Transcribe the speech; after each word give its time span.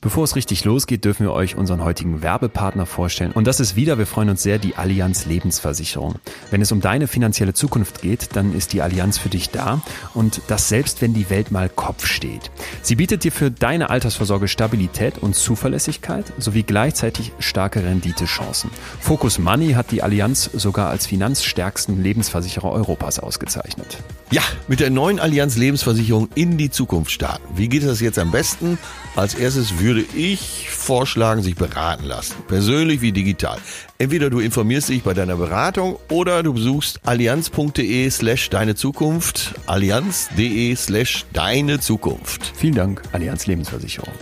Bevor 0.00 0.22
es 0.22 0.36
richtig 0.36 0.64
losgeht, 0.64 1.04
dürfen 1.04 1.26
wir 1.26 1.32
euch 1.32 1.56
unseren 1.56 1.82
heutigen 1.82 2.22
Werbepartner 2.22 2.86
vorstellen. 2.86 3.32
Und 3.32 3.48
das 3.48 3.58
ist 3.58 3.74
wieder, 3.74 3.98
wir 3.98 4.06
freuen 4.06 4.30
uns 4.30 4.44
sehr, 4.44 4.60
die 4.60 4.76
Allianz 4.76 5.26
Lebensversicherung. 5.26 6.14
Wenn 6.52 6.62
es 6.62 6.70
um 6.70 6.80
deine 6.80 7.08
finanzielle 7.08 7.52
Zukunft 7.52 8.00
geht, 8.00 8.36
dann 8.36 8.54
ist 8.54 8.72
die 8.72 8.80
Allianz 8.80 9.18
für 9.18 9.28
dich 9.28 9.50
da. 9.50 9.82
Und 10.14 10.40
das 10.46 10.68
selbst, 10.68 11.02
wenn 11.02 11.14
die 11.14 11.30
Welt 11.30 11.50
mal 11.50 11.68
Kopf 11.68 12.06
steht. 12.06 12.52
Sie 12.80 12.94
bietet 12.94 13.24
dir 13.24 13.32
für 13.32 13.50
deine 13.50 13.90
Altersvorsorge 13.90 14.46
Stabilität 14.46 15.18
und 15.18 15.34
Zuverlässigkeit 15.34 16.32
sowie 16.38 16.62
gleichzeitig 16.62 17.32
starke 17.40 17.82
Renditechancen. 17.82 18.70
Focus 19.00 19.40
Money 19.40 19.72
hat 19.72 19.90
die 19.90 20.04
Allianz 20.04 20.44
sogar 20.44 20.90
als 20.90 21.08
finanzstärksten 21.08 22.00
Lebensversicherer 22.00 22.70
Europas 22.70 23.18
ausgezeichnet. 23.18 23.98
Ja, 24.30 24.42
mit 24.68 24.78
der 24.78 24.90
neuen 24.90 25.18
Allianz 25.18 25.56
Lebensversicherung 25.56 26.28
in 26.36 26.56
die 26.56 26.70
Zukunft 26.70 27.10
starten. 27.10 27.42
Wie 27.56 27.68
geht 27.68 27.82
das 27.82 28.00
jetzt 28.00 28.18
am 28.18 28.30
besten? 28.30 28.78
Als 29.16 29.34
erstes 29.34 29.80
würde 29.88 30.04
ich 30.14 30.68
vorschlagen, 30.68 31.42
sich 31.42 31.56
beraten 31.56 32.04
lassen. 32.04 32.34
Persönlich 32.46 33.00
wie 33.00 33.10
digital. 33.10 33.56
Entweder 33.96 34.28
du 34.28 34.38
informierst 34.38 34.90
dich 34.90 35.02
bei 35.02 35.14
deiner 35.14 35.36
Beratung 35.36 35.98
oder 36.10 36.42
du 36.42 36.52
besuchst 36.52 37.00
allianz.de 37.06 38.10
slash 38.10 38.50
deine 38.50 38.74
Zukunft. 38.74 39.54
Allianz.de 39.64 40.76
slash 40.76 41.24
deine 41.32 41.80
Zukunft. 41.80 42.52
Vielen 42.54 42.74
Dank, 42.74 43.02
Allianz 43.12 43.46
Lebensversicherung. 43.46 44.12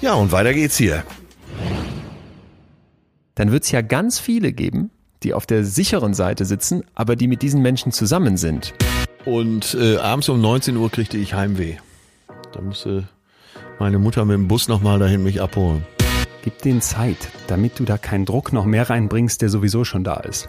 Ja, 0.00 0.14
und 0.14 0.30
weiter 0.30 0.54
geht's 0.54 0.76
hier. 0.76 1.02
Dann 3.34 3.50
wird 3.50 3.64
es 3.64 3.72
ja 3.72 3.82
ganz 3.82 4.20
viele 4.20 4.52
geben, 4.52 4.92
die 5.24 5.34
auf 5.34 5.44
der 5.44 5.64
sicheren 5.64 6.14
Seite 6.14 6.44
sitzen, 6.44 6.84
aber 6.94 7.16
die 7.16 7.26
mit 7.26 7.42
diesen 7.42 7.62
Menschen 7.62 7.90
zusammen 7.90 8.36
sind. 8.36 8.74
Und 9.24 9.74
äh, 9.74 9.96
abends 9.96 10.28
um 10.28 10.40
19 10.40 10.76
Uhr 10.76 10.88
kriegte 10.88 11.18
ich 11.18 11.34
Heimweh. 11.34 11.78
Da 12.52 12.60
musste 12.60 13.08
meine 13.78 13.98
Mutter 13.98 14.24
mit 14.24 14.34
dem 14.34 14.48
Bus 14.48 14.68
nochmal 14.68 14.98
dahin 14.98 15.22
mich 15.22 15.40
abholen. 15.40 15.86
Gib 16.42 16.62
denen 16.62 16.80
Zeit, 16.80 17.28
damit 17.46 17.78
du 17.78 17.84
da 17.84 17.98
keinen 17.98 18.24
Druck 18.24 18.52
noch 18.52 18.64
mehr 18.64 18.88
reinbringst, 18.88 19.42
der 19.42 19.48
sowieso 19.48 19.84
schon 19.84 20.04
da 20.04 20.16
ist. 20.16 20.48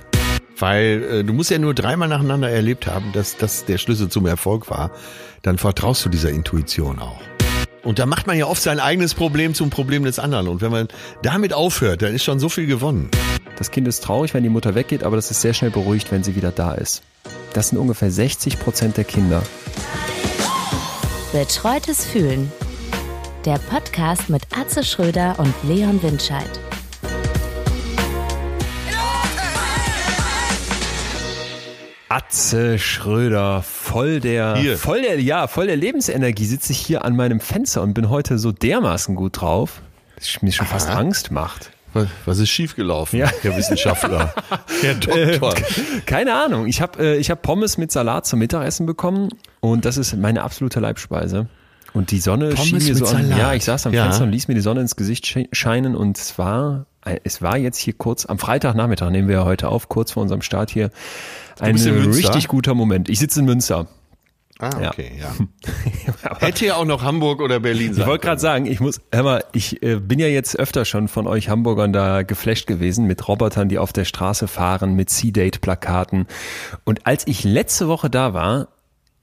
Weil 0.57 1.03
äh, 1.03 1.23
du 1.23 1.33
musst 1.33 1.51
ja 1.51 1.57
nur 1.57 1.73
dreimal 1.73 2.07
nacheinander 2.07 2.49
erlebt 2.49 2.87
haben, 2.87 3.11
dass 3.13 3.37
das 3.37 3.65
der 3.65 3.77
Schlüssel 3.77 4.09
zum 4.09 4.25
Erfolg 4.25 4.69
war. 4.69 4.91
Dann 5.41 5.57
vertraust 5.57 6.05
du 6.05 6.09
dieser 6.09 6.29
Intuition 6.29 6.99
auch. 6.99 7.21
Und 7.83 7.97
da 7.99 8.05
macht 8.05 8.27
man 8.27 8.37
ja 8.37 8.45
oft 8.45 8.61
sein 8.61 8.79
eigenes 8.79 9.13
Problem 9.13 9.53
zum 9.53 9.69
Problem 9.69 10.03
des 10.03 10.19
anderen. 10.19 10.47
Und 10.47 10.61
wenn 10.61 10.71
man 10.71 10.87
damit 11.23 11.53
aufhört, 11.53 12.01
dann 12.01 12.13
ist 12.13 12.23
schon 12.23 12.39
so 12.39 12.49
viel 12.49 12.65
gewonnen. 12.65 13.09
Das 13.57 13.71
Kind 13.71 13.87
ist 13.87 14.03
traurig, 14.03 14.33
wenn 14.33 14.43
die 14.43 14.49
Mutter 14.49 14.75
weggeht, 14.75 15.03
aber 15.03 15.15
das 15.15 15.31
ist 15.31 15.41
sehr 15.41 15.53
schnell 15.53 15.71
beruhigt, 15.71 16.11
wenn 16.11 16.23
sie 16.23 16.35
wieder 16.35 16.51
da 16.51 16.73
ist. 16.73 17.03
Das 17.53 17.69
sind 17.69 17.77
ungefähr 17.77 18.11
60 18.11 18.59
Prozent 18.59 18.97
der 18.97 19.05
Kinder. 19.05 19.43
Betreutes 21.31 22.05
Fühlen. 22.05 22.51
Der 23.45 23.57
Podcast 23.57 24.29
mit 24.29 24.41
Atze 24.55 24.83
Schröder 24.83 25.35
und 25.39 25.53
Leon 25.63 26.01
Windscheid. 26.03 26.49
Atze 32.09 32.79
Schröder, 32.79 33.61
voll 33.61 34.19
der, 34.19 34.55
Hier. 34.57 34.77
voll 34.77 35.01
der, 35.03 35.21
ja, 35.21 35.47
voll 35.47 35.67
der 35.67 35.75
Lebensenergie 35.75 36.45
sitze 36.45 36.73
ich 36.73 36.79
hier 36.79 37.05
an 37.05 37.15
meinem 37.15 37.39
Fenster 37.39 37.83
und 37.83 37.93
bin 37.93 38.09
heute 38.09 38.39
so 38.39 38.51
dermaßen 38.51 39.15
gut 39.15 39.41
drauf, 39.41 39.81
dass 40.15 40.41
mir 40.41 40.51
schon 40.51 40.65
fast 40.65 40.89
Angst 40.89 41.29
macht. 41.31 41.71
Was, 42.25 42.37
ist 42.39 42.49
schiefgelaufen, 42.49 43.19
Ja. 43.19 43.31
Herr 43.41 43.55
Wissenschaftler, 43.57 44.33
Herr 44.81 44.93
Doktor? 44.95 45.55
Keine 46.05 46.33
Ahnung. 46.35 46.67
Ich 46.67 46.81
habe 46.81 47.03
äh, 47.03 47.17
ich 47.17 47.31
hab 47.31 47.41
Pommes 47.41 47.77
mit 47.77 47.91
Salat 47.91 48.27
zum 48.27 48.39
Mittagessen 48.39 48.85
bekommen 48.85 49.29
und 49.59 49.85
das 49.85 49.97
ist 49.97 50.15
meine 50.15 50.43
absolute 50.43 50.79
Leibspeise. 50.79 51.47
Und 51.93 52.11
die 52.11 52.19
Sonne 52.19 52.49
Pommes 52.49 52.67
schien 52.67 52.77
mir 52.83 52.95
so 52.95 53.05
an. 53.07 53.29
Ja, 53.35 53.53
ich 53.53 53.63
saß 53.65 53.87
am 53.87 53.93
Ja. 53.93 54.03
Fenster 54.03 54.23
und 54.25 54.31
ließ 54.31 54.47
mir 54.47 54.53
die 54.55 54.61
Sonne 54.61 54.81
ins 54.81 54.95
Gesicht 54.95 55.25
sche- 55.25 55.47
scheinen 55.51 55.95
und 55.95 56.17
es 56.17 56.37
war 56.37 56.85
äh, 57.05 57.19
es 57.23 57.41
war 57.41 57.57
jetzt 57.57 57.77
hier 57.77 57.93
kurz 57.93 58.25
am 58.25 58.37
Freitagnachmittag 58.39 59.09
nehmen 59.09 59.27
wir 59.27 59.35
ja 59.37 59.45
heute 59.45 59.69
auf, 59.69 59.89
kurz 59.89 60.11
vor 60.11 60.21
unserem 60.23 60.41
Start 60.41 60.69
hier. 60.69 60.91
Ein 61.59 61.75
richtig 61.75 62.47
guter 62.47 62.73
Moment. 62.75 63.09
Ich 63.09 63.19
sitze 63.19 63.39
in 63.39 63.45
Münster. 63.45 63.87
Ah, 64.61 64.69
Ja. 64.81 64.89
okay, 64.89 65.11
ja. 65.17 65.31
Hätte 66.39 66.65
ja 66.65 66.75
auch 66.75 66.83
noch 66.85 67.01
Hamburg 67.01 67.39
oder 67.41 67.61
Berlin 67.61 67.93
sein 67.93 68.01
Ich 68.01 68.07
wollte 68.07 68.25
gerade 68.25 68.41
sagen, 68.41 68.65
ich 68.65 68.81
muss, 68.81 68.99
hör 69.13 69.23
mal, 69.23 69.43
ich 69.53 69.81
äh, 69.81 69.95
bin 70.01 70.19
ja 70.19 70.27
jetzt 70.27 70.59
öfter 70.59 70.83
schon 70.83 71.07
von 71.07 71.27
euch 71.27 71.47
Hamburgern 71.47 71.93
da 71.93 72.23
geflasht 72.23 72.67
gewesen 72.67 73.05
mit 73.07 73.25
Robotern, 73.29 73.69
die 73.69 73.77
auf 73.77 73.93
der 73.93 74.03
Straße 74.03 74.49
fahren, 74.49 74.95
mit 74.95 75.09
C-Date-Plakaten. 75.09 76.27
Und 76.83 77.07
als 77.07 77.25
ich 77.25 77.45
letzte 77.45 77.87
Woche 77.87 78.09
da 78.09 78.33
war, 78.33 78.67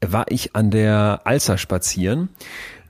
war 0.00 0.26
ich 0.28 0.54
an 0.54 0.70
der 0.70 1.20
Alster 1.24 1.58
spazieren. 1.58 2.28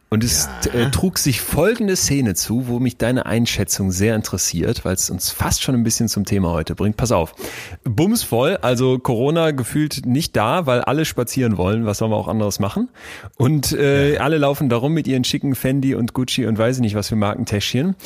Und 0.09 0.23
es 0.23 0.49
äh, 0.73 0.89
trug 0.93 1.19
sich 1.19 1.41
folgende 1.41 1.97
Szene 1.97 2.35
zu, 2.35 2.69
wo 2.69 2.79
mich 2.79 2.97
deine 2.97 3.27
Einschätzung 3.27 3.91
sehr 3.91 4.15
interessiert, 4.15 4.85
weil 4.85 4.95
es 4.95 5.11
uns 5.11 5.31
fast 5.31 5.65
schon 5.65 5.75
ein 5.75 5.83
bisschen 5.83 6.09
zum 6.09 6.25
Thema 6.25 6.53
heute 6.53 6.77
bringt. 6.77 6.97
Pass 6.97 7.11
auf. 7.11 7.35
Bumsvoll, 7.83 8.57
also 8.63 9.01
Corona 9.01 9.51
gefühlt 9.51 10.07
nicht 10.07 10.37
da, 10.37 10.65
weil 10.65 10.81
alle 10.81 11.05
spazieren 11.05 11.57
wollen. 11.57 11.87
Was 11.87 11.99
sollen 11.99 12.13
wir 12.13 12.17
auch 12.17 12.29
anderes 12.29 12.61
machen? 12.61 12.89
Und 13.37 13.73
äh, 13.73 14.19
alle 14.19 14.39
laufen 14.39 14.69
darum 14.69 14.95
mit 14.95 15.09
ihren 15.09 15.25
schicken 15.25 15.57
Fendi 15.57 15.97
und 15.97 16.13
Gucci 16.13 16.47
und 16.47 16.57
weiß 16.57 16.77
ich 16.77 16.83
nicht 16.83 16.95
was 16.95 17.09
für 17.09 17.17
Markentäschchen. 17.17 17.97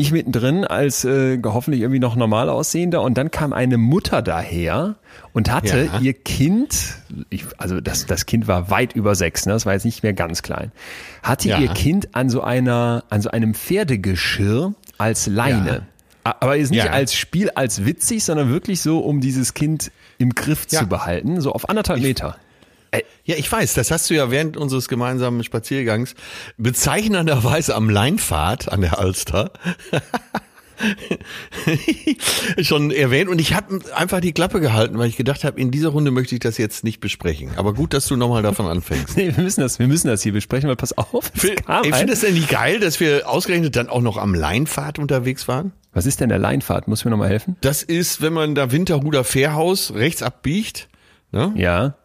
Ich 0.00 0.12
mittendrin 0.12 0.64
als 0.64 1.04
äh, 1.04 1.38
hoffentlich 1.44 1.82
irgendwie 1.82 2.00
noch 2.00 2.16
normal 2.16 2.48
aussehender 2.48 3.02
und 3.02 3.18
dann 3.18 3.30
kam 3.30 3.52
eine 3.52 3.76
Mutter 3.78 4.22
daher 4.22 4.96
und 5.32 5.52
hatte 5.52 5.88
Ja. 5.92 6.00
ihr 6.00 6.12
Kind, 6.14 6.94
ich, 7.28 7.44
also 7.58 7.80
das, 7.80 8.06
das 8.06 8.26
Kind 8.26 8.48
war 8.48 8.70
weit 8.70 8.94
über 8.94 9.14
sechs, 9.14 9.46
ne? 9.46 9.52
das 9.52 9.66
war 9.66 9.74
jetzt 9.74 9.84
nicht 9.84 10.02
mehr 10.02 10.12
ganz 10.14 10.42
klein, 10.42 10.72
hatte 11.22 11.48
Ja. 11.48 11.58
ihr 11.58 11.68
Kind 11.68 12.14
an 12.14 12.30
so 12.30 12.40
einer, 12.42 13.04
an 13.10 13.20
so 13.20 13.30
einem 13.30 13.54
Pferdegeschirr 13.54 14.74
als 14.98 15.26
Leine. 15.26 15.82
A- 16.24 16.34
Aber 16.40 16.56
jetzt 16.56 16.70
nicht 16.70 16.84
Ja. 16.84 16.90
als 16.92 17.14
Spiel, 17.14 17.50
als 17.50 17.84
witzig, 17.84 18.24
sondern 18.24 18.50
wirklich 18.50 18.80
so, 18.82 18.98
um 19.00 19.20
dieses 19.20 19.54
Kind 19.54 19.90
im 20.18 20.34
Griff 20.34 20.66
Ja. 20.70 20.80
zu 20.80 20.86
behalten, 20.86 21.40
so 21.40 21.52
auf 21.52 21.68
anderthalb 21.68 22.00
Meter. 22.00 22.36
Ja, 23.24 23.36
ich 23.36 23.50
weiß, 23.50 23.74
das 23.74 23.90
hast 23.90 24.10
du 24.10 24.14
ja 24.14 24.30
während 24.30 24.56
unseres 24.56 24.88
gemeinsamen 24.88 25.44
Spaziergangs 25.44 26.14
bezeichnenderweise 26.56 27.74
am 27.74 27.88
Leinpfad 27.88 28.70
an 28.72 28.80
der 28.80 28.98
Alster 28.98 29.52
schon 32.60 32.90
erwähnt 32.90 33.28
und 33.28 33.38
ich 33.38 33.54
habe 33.54 33.80
einfach 33.94 34.20
die 34.20 34.32
Klappe 34.32 34.60
gehalten, 34.60 34.98
weil 34.98 35.08
ich 35.08 35.16
gedacht 35.16 35.44
habe, 35.44 35.60
in 35.60 35.70
dieser 35.70 35.90
Runde 35.90 36.10
möchte 36.10 36.34
ich 36.34 36.40
das 36.40 36.58
jetzt 36.58 36.84
nicht 36.84 37.00
besprechen. 37.00 37.50
Aber 37.56 37.74
gut, 37.74 37.92
dass 37.92 38.06
du 38.06 38.16
nochmal 38.16 38.42
davon 38.42 38.66
anfängst. 38.66 39.16
Nee, 39.20 39.36
wir 39.36 39.44
müssen 39.44 39.60
das, 39.60 39.78
wir 39.78 39.86
müssen 39.86 40.08
das 40.08 40.22
hier 40.22 40.32
besprechen, 40.32 40.68
weil 40.68 40.76
pass 40.76 40.96
auf, 40.96 41.30
Ich 41.34 41.94
finde 41.94 42.12
es 42.12 42.20
denn 42.20 42.34
nicht 42.34 42.48
geil, 42.48 42.80
dass 42.80 43.00
wir 43.00 43.28
ausgerechnet 43.28 43.76
dann 43.76 43.88
auch 43.88 44.00
noch 44.00 44.16
am 44.16 44.34
Leinpfad 44.34 44.98
unterwegs 44.98 45.46
waren? 45.46 45.72
Was 45.92 46.06
ist 46.06 46.20
denn 46.20 46.28
der 46.30 46.38
Leinfahrt? 46.38 46.88
Muss 46.88 47.04
mir 47.04 47.10
noch 47.10 47.18
mal 47.18 47.28
helfen? 47.28 47.56
Das 47.60 47.82
ist, 47.82 48.22
wenn 48.22 48.32
man 48.32 48.54
da 48.54 48.72
Winterhuder 48.72 49.24
Fährhaus 49.24 49.92
rechts 49.94 50.22
abbiegt, 50.22 50.88
ne? 51.32 51.52
Ja. 51.56 51.96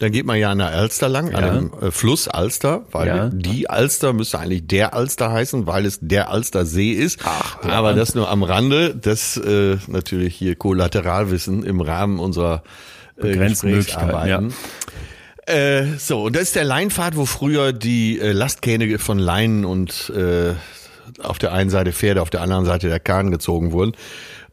Dann 0.00 0.10
geht 0.12 0.26
man 0.26 0.38
ja 0.38 0.50
an 0.50 0.58
der 0.58 0.68
Alster 0.68 1.08
lang, 1.08 1.34
an 1.34 1.44
Ja. 1.44 1.54
dem 1.54 1.72
äh, 1.80 1.90
Fluss 1.90 2.26
Alster, 2.26 2.84
weil 2.90 3.06
Ja. 3.06 3.28
die 3.32 3.70
Alster 3.70 4.12
müsste 4.12 4.38
eigentlich 4.40 4.66
der 4.66 4.92
Alster 4.94 5.30
heißen, 5.30 5.66
weil 5.66 5.86
es 5.86 5.98
der 6.00 6.30
Alstersee 6.30 6.92
ist. 6.92 7.20
Ach, 7.24 7.62
hör 7.62 7.72
Aber 7.72 7.90
an. 7.90 7.96
das 7.96 8.14
nur 8.14 8.28
am 8.28 8.42
Rande, 8.42 8.94
das 8.94 9.36
äh, 9.36 9.76
natürlich 9.86 10.34
hier 10.34 10.56
Kollateralwissen 10.56 11.62
im 11.64 11.80
Rahmen 11.80 12.18
unserer 12.18 12.62
äh, 13.22 13.36
Gesprächsarbeiten. 13.36 14.52
Äh, 15.46 15.84
so, 15.98 16.22
und 16.24 16.34
das 16.34 16.42
ist 16.44 16.56
der 16.56 16.64
Leinpfad, 16.64 17.16
wo 17.16 17.26
früher 17.26 17.72
die 17.72 18.18
äh, 18.18 18.32
Lastkähne 18.32 18.98
von 18.98 19.18
Leinen 19.18 19.64
und 19.66 20.10
äh, 20.16 20.54
auf 21.22 21.38
der 21.38 21.52
einen 21.52 21.68
Seite 21.70 21.92
Pferde, 21.92 22.22
auf 22.22 22.30
der 22.30 22.40
anderen 22.40 22.64
Seite 22.64 22.88
der 22.88 22.98
Kahn 23.00 23.30
gezogen 23.30 23.70
wurden. 23.72 23.92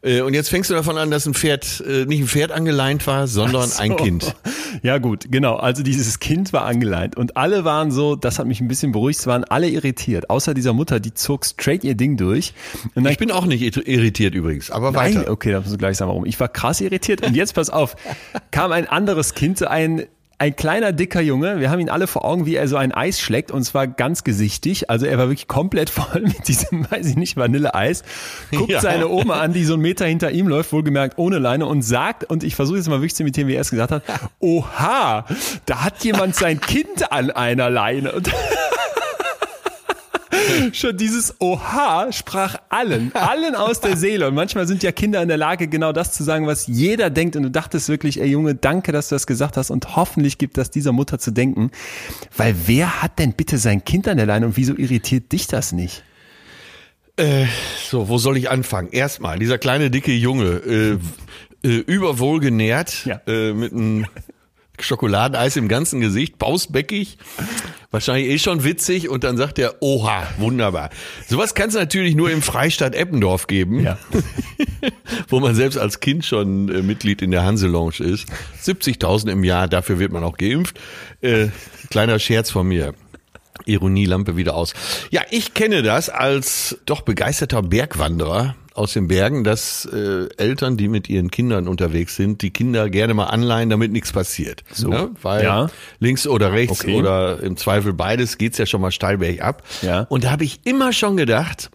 Äh, 0.02 0.20
und 0.22 0.34
jetzt 0.34 0.48
fängst 0.50 0.68
du 0.70 0.74
davon 0.74 0.98
an, 0.98 1.10
dass 1.10 1.26
ein 1.26 1.34
Pferd 1.34 1.82
äh, 1.86 2.04
nicht 2.06 2.20
ein 2.22 2.26
Pferd 2.26 2.50
angeleint 2.52 3.06
war, 3.06 3.26
sondern 3.28 3.70
ein 3.78 3.96
Kind. 3.96 4.34
Ja 4.82 4.96
gut, 4.96 5.26
genau. 5.30 5.56
Also 5.56 5.82
dieses 5.82 6.18
Kind 6.18 6.54
war 6.54 6.64
angeleint 6.64 7.14
und 7.16 7.36
alle 7.36 7.64
waren 7.64 7.90
so, 7.90 8.16
das 8.16 8.38
hat 8.38 8.46
mich 8.46 8.60
ein 8.62 8.68
bisschen 8.68 8.90
beruhigt, 8.90 9.20
es 9.20 9.26
waren 9.26 9.44
alle 9.44 9.68
irritiert. 9.68 10.30
Außer 10.30 10.54
dieser 10.54 10.72
Mutter, 10.72 10.98
die 10.98 11.12
zog 11.12 11.44
straight 11.44 11.84
ihr 11.84 11.94
Ding 11.94 12.16
durch. 12.16 12.54
Und 12.94 13.04
dann 13.04 13.12
Ich 13.12 13.18
bin 13.18 13.30
auch 13.30 13.44
nicht 13.44 13.60
ir- 13.62 13.86
irritiert 13.86 14.34
übrigens, 14.34 14.70
aber 14.70 14.90
Nein, 14.90 15.16
weiter. 15.16 15.30
okay, 15.30 15.52
da 15.52 15.60
musst 15.60 15.72
du 15.74 15.76
gleich 15.78 15.98
sagen, 15.98 16.08
warum. 16.08 16.24
Ich 16.24 16.40
war 16.40 16.48
krass 16.48 16.80
irritiert 16.80 17.24
und 17.24 17.36
jetzt 17.36 17.54
pass 17.54 17.68
auf, 17.68 17.96
kam 18.50 18.72
ein 18.72 18.88
anderes 18.88 19.34
Kind, 19.34 19.58
so 19.58 19.66
ein 19.66 20.06
ein 20.42 20.56
kleiner, 20.56 20.90
dicker 20.90 21.20
Junge, 21.20 21.60
wir 21.60 21.70
haben 21.70 21.78
ihn 21.78 21.88
alle 21.88 22.08
vor 22.08 22.24
Augen, 22.24 22.46
wie 22.46 22.56
er 22.56 22.66
so 22.66 22.76
ein 22.76 22.90
Eis 22.90 23.20
schlägt 23.20 23.52
und 23.52 23.62
zwar 23.62 23.86
ganz 23.86 24.24
gesichtig. 24.24 24.90
Also 24.90 25.06
er 25.06 25.16
war 25.16 25.26
wirklich 25.28 25.46
komplett 25.46 25.88
voll 25.90 26.22
mit 26.22 26.48
diesem, 26.48 26.84
weiß 26.90 27.06
ich 27.06 27.14
nicht, 27.16 27.36
Vanilleeis. 27.36 28.02
Guckt 28.50 28.68
Ja. 28.72 28.80
seine 28.80 29.06
Oma 29.08 29.40
an, 29.40 29.52
die 29.52 29.64
so 29.64 29.74
einen 29.74 29.82
Meter 29.82 30.04
hinter 30.04 30.32
ihm 30.32 30.48
läuft, 30.48 30.72
wohlgemerkt 30.72 31.16
ohne 31.16 31.38
Leine 31.38 31.66
und 31.66 31.82
sagt, 31.82 32.24
und 32.24 32.42
ich 32.42 32.56
versuche 32.56 32.78
jetzt 32.78 32.88
mal 32.88 32.96
wirklich 32.96 33.14
zu 33.14 33.22
imitieren, 33.22 33.46
wie 33.46 33.54
er 33.54 33.60
es 33.60 33.70
gesagt 33.70 33.92
hat, 33.92 34.02
oha, 34.40 35.26
da 35.64 35.84
hat 35.84 36.02
jemand 36.02 36.34
sein 36.34 36.60
Kind 36.60 37.12
an 37.12 37.30
einer 37.30 37.70
Leine. 37.70 38.12
Schon 40.72 40.96
dieses 40.96 41.34
Oha 41.40 42.12
sprach 42.12 42.56
allen, 42.68 43.14
allen 43.14 43.54
aus 43.54 43.80
der 43.80 43.96
Seele. 43.96 44.28
Und 44.28 44.34
manchmal 44.34 44.66
sind 44.66 44.82
ja 44.82 44.92
Kinder 44.92 45.22
in 45.22 45.28
der 45.28 45.36
Lage, 45.36 45.68
genau 45.68 45.92
das 45.92 46.12
zu 46.12 46.22
sagen, 46.24 46.46
was 46.46 46.66
jeder 46.66 47.10
denkt. 47.10 47.36
Und 47.36 47.42
du 47.44 47.50
dachtest 47.50 47.88
wirklich, 47.88 48.20
ey 48.20 48.28
Junge, 48.28 48.54
danke, 48.54 48.92
dass 48.92 49.08
du 49.08 49.14
das 49.14 49.26
gesagt 49.26 49.56
hast. 49.56 49.70
Und 49.70 49.96
hoffentlich 49.96 50.38
gibt 50.38 50.56
das 50.58 50.70
dieser 50.70 50.92
Mutter 50.92 51.18
zu 51.18 51.30
denken. 51.30 51.70
Weil 52.36 52.54
wer 52.66 53.02
hat 53.02 53.18
denn 53.18 53.32
bitte 53.34 53.58
sein 53.58 53.84
Kind 53.84 54.08
an 54.08 54.16
der 54.16 54.26
Leine 54.26 54.46
und 54.46 54.56
wieso 54.56 54.74
irritiert 54.76 55.32
dich 55.32 55.46
das 55.46 55.72
nicht? 55.72 56.04
Äh, 57.16 57.46
so, 57.88 58.08
wo 58.08 58.18
soll 58.18 58.36
ich 58.38 58.50
anfangen? 58.50 58.88
Erstmal, 58.90 59.38
dieser 59.38 59.58
kleine 59.58 59.90
dicke 59.90 60.12
Junge, 60.12 60.98
äh, 61.64 61.68
äh, 61.68 61.76
überwohl 61.78 62.40
genährt, 62.40 63.04
Ja. 63.04 63.20
äh, 63.26 63.52
mit 63.52 63.72
einem 63.72 64.06
Schokoladeneis 64.80 65.56
im 65.56 65.68
ganzen 65.68 66.00
Gesicht, 66.00 66.38
pausbäckig, 66.38 67.18
wahrscheinlich 67.92 68.28
eh 68.28 68.38
schon 68.38 68.64
witzig 68.64 69.08
und 69.08 69.22
dann 69.22 69.36
sagt 69.36 69.58
er, 69.60 69.76
oha, 69.80 70.26
wunderbar. 70.38 70.90
Sowas 71.28 71.54
kann 71.54 71.68
es 71.68 71.74
natürlich 71.74 72.16
nur 72.16 72.30
im 72.30 72.42
Freistaat 72.42 72.94
Eppendorf 72.96 73.46
geben, 73.46 73.80
Ja. 73.84 73.98
wo 75.28 75.38
man 75.38 75.54
selbst 75.54 75.76
als 75.78 76.00
Kind 76.00 76.24
schon 76.24 76.68
äh, 76.68 76.82
Mitglied 76.82 77.22
in 77.22 77.30
der 77.30 77.44
Hanse 77.44 77.68
Lounge 77.68 78.00
ist. 78.00 78.26
70.000 78.64 79.30
im 79.30 79.44
Jahr, 79.44 79.68
dafür 79.68 79.98
wird 80.00 80.10
man 80.10 80.24
auch 80.24 80.36
geimpft. 80.36 80.80
Äh, 81.20 81.48
kleiner 81.90 82.18
Scherz 82.18 82.50
von 82.50 82.66
mir. 82.66 82.94
Ironielampe 83.64 84.36
wieder 84.36 84.54
aus. 84.56 84.74
Ja, 85.10 85.20
ich 85.30 85.54
kenne 85.54 85.82
das 85.82 86.08
als 86.08 86.78
doch 86.86 87.02
begeisterter 87.02 87.62
Bergwanderer 87.62 88.56
aus 88.74 88.92
den 88.94 89.08
Bergen, 89.08 89.44
dass 89.44 89.84
äh, 89.84 90.28
Eltern, 90.36 90.76
die 90.76 90.88
mit 90.88 91.08
ihren 91.08 91.30
Kindern 91.30 91.68
unterwegs 91.68 92.16
sind, 92.16 92.42
die 92.42 92.50
Kinder 92.50 92.88
gerne 92.90 93.14
mal 93.14 93.26
anleihen, 93.26 93.68
damit 93.70 93.92
nichts 93.92 94.12
passiert. 94.12 94.64
So. 94.72 94.88
Ne? 94.88 95.10
Weil 95.22 95.44
Ja. 95.44 95.68
links 96.00 96.26
oder 96.26 96.52
rechts 96.52 96.80
Okay. 96.80 96.94
oder 96.96 97.40
im 97.42 97.56
Zweifel 97.56 97.92
beides 97.92 98.38
geht's 98.38 98.58
ja 98.58 98.66
schon 98.66 98.80
mal 98.80 98.90
steil 98.92 99.18
bergab. 99.18 99.62
Ja. 99.82 100.02
Und 100.08 100.24
da 100.24 100.30
habe 100.30 100.44
ich 100.44 100.60
immer 100.64 100.92
schon 100.92 101.16
gedacht, 101.16 101.70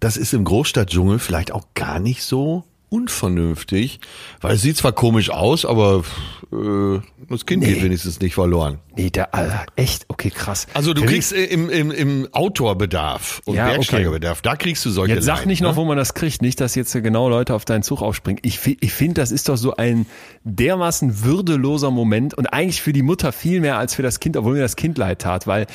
das 0.00 0.16
ist 0.16 0.32
im 0.34 0.44
Großstadtdschungel 0.44 1.18
vielleicht 1.18 1.52
auch 1.52 1.66
gar 1.74 1.98
nicht 2.00 2.22
so 2.22 2.64
unvernünftig, 2.88 4.00
weil 4.40 4.56
es 4.56 4.62
sieht 4.62 4.76
zwar 4.76 4.92
komisch 4.92 5.30
aus, 5.30 5.64
aber 5.64 6.04
äh, 6.52 7.00
das 7.28 7.46
Kind 7.46 7.64
geht 7.64 7.82
wenigstens 7.82 8.20
nicht 8.20 8.34
verloren. 8.34 8.78
Nee, 8.94 9.08
da, 9.10 9.24
Alter, 9.32 9.64
echt? 9.76 10.04
Okay, 10.08 10.28
krass. 10.30 10.66
Also 10.74 10.92
du 10.92 11.00
mich- 11.00 11.10
kriegst 11.10 11.32
äh, 11.32 11.44
im, 11.44 11.70
im, 11.70 11.90
im 11.90 12.28
Outdoor-Bedarf 12.32 13.40
und 13.46 13.54
Ja, 13.54 13.64
okay. 13.64 13.72
Bergsteigerbedarf, 13.76 14.42
da 14.42 14.54
kriegst 14.56 14.84
du 14.84 14.90
solche 14.90 15.14
Jetzt 15.14 15.24
sag 15.24 15.36
Leinen, 15.38 15.48
nicht 15.48 15.62
noch, 15.62 15.70
ne? 15.72 15.76
wo 15.76 15.84
man 15.84 15.96
das 15.96 16.14
kriegt. 16.14 16.42
Nicht, 16.42 16.60
dass 16.60 16.74
jetzt 16.74 16.92
genau 16.92 17.28
Leute 17.30 17.54
auf 17.54 17.64
deinen 17.64 17.82
Zug 17.82 18.02
aufspringen. 18.02 18.40
Ich, 18.44 18.60
ich 18.80 18.92
finde, 18.92 19.14
das 19.20 19.32
ist 19.32 19.48
doch 19.48 19.56
so 19.56 19.76
ein 19.76 20.06
dermaßen 20.44 21.24
würdeloser 21.24 21.90
Moment 21.90 22.34
und 22.34 22.46
eigentlich 22.52 22.82
für 22.82 22.92
die 22.92 23.02
Mutter 23.02 23.32
viel 23.32 23.60
mehr 23.60 23.78
als 23.78 23.94
für 23.94 24.02
das 24.02 24.20
Kind, 24.20 24.36
obwohl 24.36 24.54
mir 24.54 24.60
das 24.60 24.76
Kind 24.76 24.98
leid 24.98 25.20
tat, 25.20 25.46
weil 25.46 25.66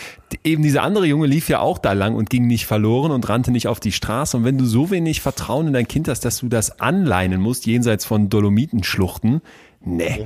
eben 0.43 0.61
dieser 0.61 0.83
andere 0.83 1.05
Junge 1.05 1.25
lief 1.27 1.49
ja 1.49 1.59
auch 1.59 1.79
da 1.79 1.93
lang 1.93 2.15
und 2.15 2.29
ging 2.29 2.45
nicht 2.47 2.65
verloren 2.67 3.11
und 3.11 3.27
rannte 3.29 3.51
nicht 3.51 3.67
auf 3.67 3.79
die 3.79 3.91
Straße. 3.93 4.37
Und 4.37 4.43
wenn 4.43 4.57
du 4.57 4.65
so 4.65 4.91
wenig 4.91 5.21
Vertrauen 5.21 5.67
in 5.67 5.73
dein 5.73 5.87
Kind 5.87 6.07
hast, 6.07 6.23
dass 6.25 6.37
du 6.39 6.49
das 6.49 6.79
anleinen 6.79 7.41
musst, 7.41 7.65
jenseits 7.65 8.05
von 8.05 8.29
Dolomitenschluchten, 8.29 9.41
nee. 9.83 10.25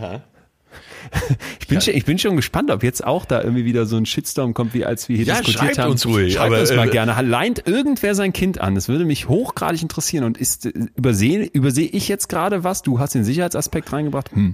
Ich 1.59 1.68
bin, 1.68 1.80
schon, 1.81 1.94
ich 1.94 2.03
bin 2.03 2.19
schon 2.19 2.36
gespannt, 2.36 2.69
ob 2.69 2.83
jetzt 2.83 3.01
auch 3.06 3.24
da 3.24 3.42
irgendwie 3.42 3.63
wieder 3.63 3.86
so 3.86 3.95
ein 3.95 4.06
Shitstorm 4.06 4.53
kommt, 4.53 4.74
wie 4.74 4.83
als 4.83 5.07
wir 5.07 5.15
hier 5.15 5.25
Ja, 5.25 5.36
diskutiert 5.36 5.63
schreibt 5.63 5.77
haben. 5.80 5.92
uns 5.92 6.06
ruhig, 6.06 6.33
Schreibt 6.33 6.48
aber, 6.51 6.59
uns 6.59 6.74
mal 6.75 6.88
äh, 6.89 6.92
gerne. 6.92 7.21
Leint 7.21 7.65
irgendwer 7.65 8.13
sein 8.13 8.33
Kind 8.33 8.59
an? 8.59 8.75
Das 8.75 8.89
würde 8.89 9.06
mich 9.06 9.30
hochgradig 9.30 9.81
interessieren. 9.81 10.25
Und 10.25 10.38
ist 10.38 10.65
äh, 10.65 10.74
übersehe 10.98 11.45
übersehe 11.45 11.88
ich 11.88 12.09
jetzt 12.09 12.27
gerade 12.27 12.65
was? 12.65 12.81
Du 12.81 13.00
hast 13.00 13.15
den 13.15 13.24
Sicherheitsaspekt 13.24 13.94
reingebracht. 13.94 14.31
Hm. 14.33 14.51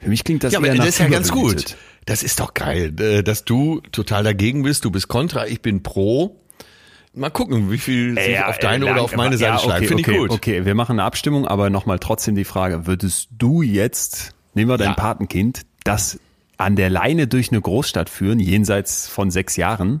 Für 0.00 0.08
mich 0.10 0.24
klingt 0.24 0.44
das 0.44 0.52
Ja, 0.52 0.58
aber 0.58 0.68
das 0.74 0.86
ist 0.88 0.98
ja 0.98 1.08
ganz 1.08 1.32
gut. 1.32 1.76
Das 2.04 2.22
ist 2.22 2.38
doch 2.40 2.52
geil, 2.52 2.92
äh, 3.00 3.22
dass 3.22 3.44
du 3.46 3.80
total 3.92 4.22
dagegen 4.24 4.62
bist. 4.62 4.84
Du 4.84 4.90
bist 4.90 5.08
kontra, 5.08 5.46
ich 5.46 5.62
bin 5.62 5.82
pro. 5.82 6.36
Mal 7.14 7.30
gucken, 7.30 7.70
wie 7.72 7.78
viel 7.78 8.14
sich 8.14 8.28
Ja, 8.34 8.48
auf 8.48 8.58
deine 8.58 8.86
äh, 8.86 8.90
oder 8.92 9.02
auf 9.02 9.16
meine 9.16 9.36
ja, 9.36 9.52
Seite 9.56 9.62
schlagen. 9.64 9.78
okay, 9.78 9.88
Finde 9.88 10.02
ich 10.02 10.08
okay, 10.08 10.18
gut. 10.18 10.30
Okay, 10.30 10.64
wir 10.66 10.74
machen 10.74 10.92
eine 10.92 11.04
Abstimmung, 11.04 11.46
aber 11.48 11.70
nochmal 11.70 11.98
trotzdem 11.98 12.34
die 12.34 12.44
Frage, 12.44 12.86
würdest 12.86 13.28
du 13.38 13.62
jetzt, 13.62 14.34
nehmen 14.54 14.70
wir 14.70 14.76
dein 14.76 14.88
Ja. 14.88 14.94
Patenkind, 14.94 15.62
das 15.84 16.18
an 16.56 16.76
der 16.76 16.90
Leine 16.90 17.26
durch 17.28 17.50
eine 17.50 17.60
Großstadt 17.60 18.08
führen, 18.10 18.40
jenseits 18.40 19.08
von 19.08 19.30
sechs 19.30 19.56
Jahren? 19.56 20.00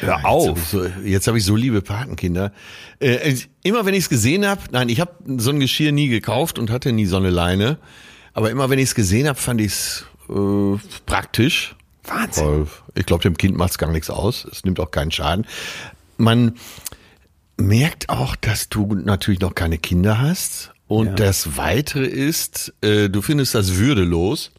Hör 0.00 0.08
Jetzt 0.14 0.22
hab 0.22 0.24
auf. 0.24 0.58
ich 0.58 0.64
so, 0.68 0.84
jetzt 1.04 1.26
habe 1.26 1.38
ich 1.38 1.44
so 1.44 1.56
liebe 1.56 1.82
Patenkinder. 1.82 2.52
Äh, 3.00 3.30
ich- 3.32 3.48
immer 3.62 3.84
wenn 3.86 3.94
ich 3.94 4.04
es 4.04 4.08
gesehen 4.08 4.46
habe, 4.46 4.60
nein, 4.70 4.88
ich 4.88 5.00
habe 5.00 5.12
so 5.38 5.50
ein 5.50 5.60
Geschirr 5.60 5.92
nie 5.92 6.08
gekauft 6.08 6.58
und 6.58 6.70
hatte 6.70 6.92
nie 6.92 7.06
so 7.06 7.16
eine 7.16 7.30
Leine. 7.30 7.78
Aber 8.34 8.50
immer 8.50 8.68
wenn 8.68 8.78
ich 8.78 8.86
es 8.90 8.94
gesehen 8.94 9.26
habe, 9.28 9.38
fand 9.38 9.60
ich 9.60 9.72
es 9.72 10.04
äh, 10.28 10.78
praktisch. 11.06 11.74
Wahnsinn. 12.04 12.66
Ich 12.94 13.06
glaube, 13.06 13.22
dem 13.22 13.36
Kind 13.36 13.56
macht 13.56 13.70
es 13.72 13.78
gar 13.78 13.90
nichts 13.90 14.10
aus. 14.10 14.44
Es 14.50 14.64
nimmt 14.64 14.78
auch 14.80 14.90
keinen 14.90 15.10
Schaden. 15.10 15.46
Man 16.18 16.54
merkt 17.56 18.08
auch, 18.10 18.36
dass 18.36 18.68
du 18.68 18.94
natürlich 18.94 19.40
noch 19.40 19.54
keine 19.54 19.78
Kinder 19.78 20.20
hast. 20.20 20.72
Und 20.88 21.06
Ja. 21.08 21.14
das 21.14 21.56
Weitere 21.56 22.06
ist, 22.06 22.72
äh, 22.80 23.08
du 23.08 23.22
findest 23.22 23.54
das 23.54 23.76
würdelos. 23.76 24.50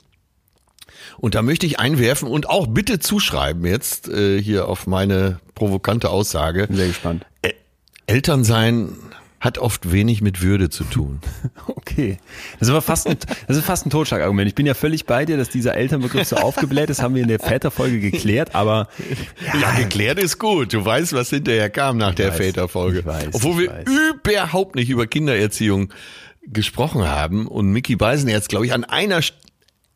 Und 1.19 1.33
da 1.35 1.41
möchte 1.41 1.65
ich 1.65 1.79
einwerfen 1.79 2.27
und 2.27 2.49
auch 2.49 2.67
bitte 2.67 2.99
zuschreiben 2.99 3.65
jetzt 3.65 4.07
äh, 4.07 4.41
hier 4.41 4.67
auf 4.67 4.85
meine 4.87 5.39
provokante 5.55 6.09
Aussage. 6.09 6.67
Bin 6.67 6.75
sehr 6.77 6.87
gespannt. 6.87 7.25
Ä 7.43 7.53
Elternsein 8.05 8.89
hat 9.39 9.59
oft 9.59 9.91
wenig 9.91 10.21
mit 10.21 10.41
Würde 10.41 10.69
zu 10.69 10.83
tun. 10.83 11.19
Okay. 11.67 12.17
Das 12.59 12.67
ist 12.67 12.69
aber 12.69 12.81
fast 12.81 13.07
ein, 13.07 13.17
das 13.47 13.55
ist 13.57 13.65
fast 13.65 13.85
ein 13.85 13.89
Totschlagargument. 13.89 14.47
Ich 14.47 14.55
bin 14.55 14.65
ja 14.65 14.73
völlig 14.73 15.05
bei 15.05 15.25
dir, 15.25 15.37
dass 15.37 15.49
dieser 15.49 15.73
Elternbegriff 15.75 16.27
so 16.27 16.35
aufgebläht 16.35 16.89
ist, 16.89 17.01
haben 17.01 17.15
wir 17.15 17.21
in 17.23 17.27
der 17.29 17.39
Väterfolge 17.39 17.99
geklärt, 18.01 18.53
aber 18.55 18.89
Ja, 19.59 19.71
geklärt 19.75 20.19
ist 20.19 20.37
gut. 20.37 20.73
Du 20.73 20.83
weißt, 20.85 21.13
was 21.13 21.29
hinterher 21.29 21.69
kam 21.69 21.97
nach 21.97 22.13
der 22.13 22.29
weiß, 22.31 22.37
Väterfolge. 22.37 22.99
ich 22.99 23.05
weiß, 23.05 23.27
Obwohl 23.33 23.63
ich 23.63 23.69
wir 23.69 23.77
weiß. 23.77 23.87
überhaupt 24.23 24.75
nicht 24.75 24.89
über 24.89 25.07
Kindererziehung 25.07 25.91
gesprochen 26.43 27.07
haben 27.07 27.47
und 27.47 27.67
Mickey 27.71 27.95
Beisenherz, 27.95 28.47
glaube 28.49 28.65
ich, 28.65 28.73
an 28.73 28.83
einer, 28.83 29.21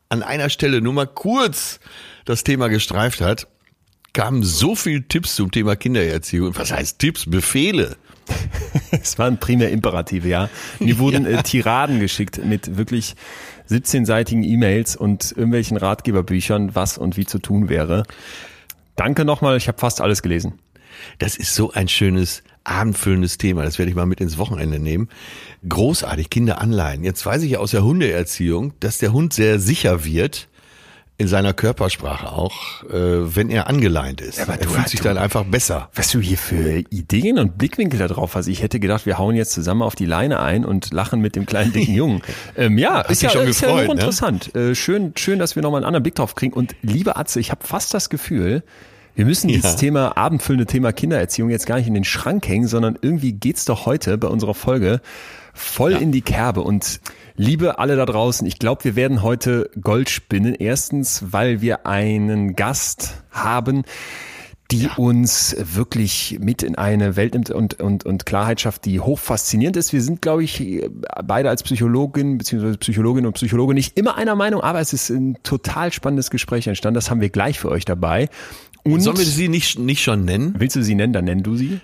an 0.08 0.22
einer 0.22 0.48
Stelle 0.48 0.80
nur 0.80 0.94
mal 0.94 1.06
kurz 1.06 1.78
das 2.24 2.42
Thema 2.42 2.68
gestreift 2.68 3.20
hat, 3.20 3.48
kamen 4.12 4.42
so 4.42 4.74
viele 4.74 5.06
Tipps 5.06 5.36
zum 5.36 5.50
Thema 5.52 5.76
Kindererziehung. 5.76 6.56
Was 6.56 6.72
heißt 6.72 6.98
Tipps? 6.98 7.24
Befehle. 7.28 7.96
es 8.90 9.18
waren 9.18 9.38
primär 9.38 9.70
Imperative, 9.70 10.28
ja. 10.28 10.48
Mir 10.78 10.98
wurden 10.98 11.26
äh, 11.26 11.42
Tiraden 11.42 12.00
geschickt 12.00 12.44
mit 12.44 12.76
wirklich 12.76 13.14
17-seitigen 13.70 14.42
E-Mails 14.42 14.96
und 14.96 15.32
irgendwelchen 15.32 15.76
Ratgeberbüchern, 15.76 16.74
was 16.74 16.98
und 16.98 17.16
wie 17.16 17.26
zu 17.26 17.38
tun 17.38 17.68
wäre. 17.68 18.04
Danke 18.96 19.24
nochmal, 19.24 19.56
ich 19.56 19.68
habe 19.68 19.78
fast 19.78 20.00
alles 20.00 20.22
gelesen. 20.22 20.58
Das 21.18 21.36
ist 21.36 21.54
so 21.54 21.72
ein 21.72 21.88
schönes, 21.88 22.42
abendfüllendes 22.64 23.38
Thema. 23.38 23.64
Das 23.64 23.78
werde 23.78 23.90
ich 23.90 23.96
mal 23.96 24.06
mit 24.06 24.20
ins 24.20 24.38
Wochenende 24.38 24.78
nehmen. 24.78 25.08
Großartig, 25.68 26.30
Kinder 26.30 26.60
anleihen. 26.60 27.02
Jetzt 27.02 27.24
weiß 27.24 27.42
ich 27.42 27.52
ja 27.52 27.58
aus 27.58 27.72
der 27.72 27.82
Hundeerziehung, 27.82 28.74
dass 28.80 28.98
der 28.98 29.12
Hund 29.12 29.32
sehr 29.32 29.58
sicher 29.58 30.04
wird, 30.04 30.48
in 31.22 31.28
seiner 31.28 31.54
Körpersprache 31.54 32.30
auch, 32.30 32.82
äh, 32.84 32.90
wenn 33.36 33.48
er 33.48 33.68
angeleint 33.68 34.20
ist. 34.20 34.40
aber 34.40 34.52
er 34.54 34.58
du- 34.66 34.68
fühlt 34.68 34.88
sich 34.88 35.00
du- 35.00 35.04
dann 35.04 35.16
einfach 35.16 35.44
besser. 35.44 35.88
Was 35.94 36.10
du 36.10 36.20
hier 36.20 36.36
für 36.36 36.78
Ideen 36.90 37.38
und 37.38 37.56
Blickwinkel 37.56 37.98
da 37.98 38.08
drauf 38.08 38.34
hast. 38.34 38.48
Ich 38.48 38.62
hätte 38.62 38.78
gedacht, 38.80 39.06
wir 39.06 39.16
hauen 39.18 39.34
jetzt 39.36 39.52
zusammen 39.52 39.82
auf 39.82 39.94
die 39.94 40.04
Leine 40.06 40.40
ein 40.40 40.64
und 40.66 40.92
lachen 40.92 41.20
mit 41.20 41.34
dem 41.36 41.46
kleinen 41.46 41.72
dicken 41.72 41.94
Jungen. 41.94 42.22
Ähm, 42.56 42.76
ja, 42.76 43.00
ist 43.00 43.22
ja, 43.22 43.30
schon 43.30 43.46
ist 43.46 43.60
ja 43.62 43.68
gefreut, 43.68 43.86
ne? 43.86 43.92
interessant. 43.94 44.54
Äh, 44.54 44.74
schön, 44.74 45.12
schön, 45.16 45.38
dass 45.38 45.56
wir 45.56 45.62
nochmal 45.62 45.78
einen 45.78 45.86
anderen 45.86 46.02
Blick 46.02 46.14
drauf 46.16 46.34
kriegen. 46.34 46.52
Und 46.52 46.74
liebe 46.82 47.16
Atze, 47.16 47.40
ich 47.40 47.50
habe 47.50 47.64
fast 47.66 47.94
das 47.94 48.10
Gefühl, 48.10 48.62
wir 49.14 49.24
müssen 49.24 49.48
dieses 49.48 49.76
Thema, 49.76 50.16
abendfüllende 50.16 50.66
Thema 50.66 50.92
Kindererziehung 50.92 51.50
jetzt 51.50 51.66
gar 51.66 51.76
nicht 51.76 51.86
in 51.86 51.94
den 51.94 52.04
Schrank 52.04 52.46
hängen, 52.48 52.66
sondern 52.66 52.98
irgendwie 53.00 53.32
geht's 53.32 53.64
doch 53.64 53.86
heute 53.86 54.18
bei 54.18 54.28
unserer 54.28 54.54
Folge 54.54 55.00
voll 55.54 55.92
in 55.92 56.12
die 56.12 56.22
Kerbe. 56.22 56.62
Und 56.62 57.00
liebe 57.36 57.78
alle 57.78 57.96
da 57.96 58.06
draußen, 58.06 58.46
ich 58.46 58.58
glaube, 58.58 58.84
wir 58.84 58.96
werden 58.96 59.22
heute 59.22 59.70
Gold 59.80 60.10
spinnen. 60.10 60.54
Erstens, 60.54 61.24
weil 61.30 61.60
wir 61.60 61.86
einen 61.86 62.56
Gast 62.56 63.22
haben, 63.30 63.82
die 64.70 64.88
uns 64.96 65.54
wirklich 65.58 66.38
mit 66.40 66.62
in 66.62 66.76
eine 66.76 67.14
Welt 67.16 67.34
nimmt 67.34 67.50
und, 67.50 67.78
und, 67.80 68.06
und 68.06 68.24
Klarheit 68.24 68.60
schafft, 68.62 68.86
die 68.86 69.00
hoch 69.00 69.18
faszinierend 69.18 69.76
ist. 69.76 69.92
Wir 69.92 70.00
sind, 70.00 70.22
glaube 70.22 70.44
ich, 70.44 70.82
beide 71.24 71.50
als 71.50 71.62
Psychologin 71.62 72.38
bzw. 72.38 72.78
Psychologin 72.78 73.26
und 73.26 73.34
Psychologe 73.34 73.74
nicht 73.74 73.98
immer 73.98 74.16
einer 74.16 74.34
Meinung, 74.34 74.62
aber 74.62 74.80
es 74.80 74.94
ist 74.94 75.10
ein 75.10 75.36
total 75.42 75.92
spannendes 75.92 76.30
Gespräch 76.30 76.66
entstanden. 76.66 76.94
Das 76.94 77.10
haben 77.10 77.20
wir 77.20 77.28
gleich 77.28 77.58
für 77.58 77.68
euch 77.68 77.84
dabei. 77.84 78.30
Und 78.82 79.00
Sollen 79.00 79.18
wir 79.18 79.24
sie 79.24 79.48
nicht, 79.48 79.78
nicht 79.78 80.02
schon 80.02 80.24
nennen? 80.24 80.54
willst 80.58 80.74
du 80.74 80.82
sie 80.82 80.94
nennen, 80.94 81.12
dann 81.12 81.26
nenn 81.26 81.42
du 81.42 81.54
sie. 81.56 81.80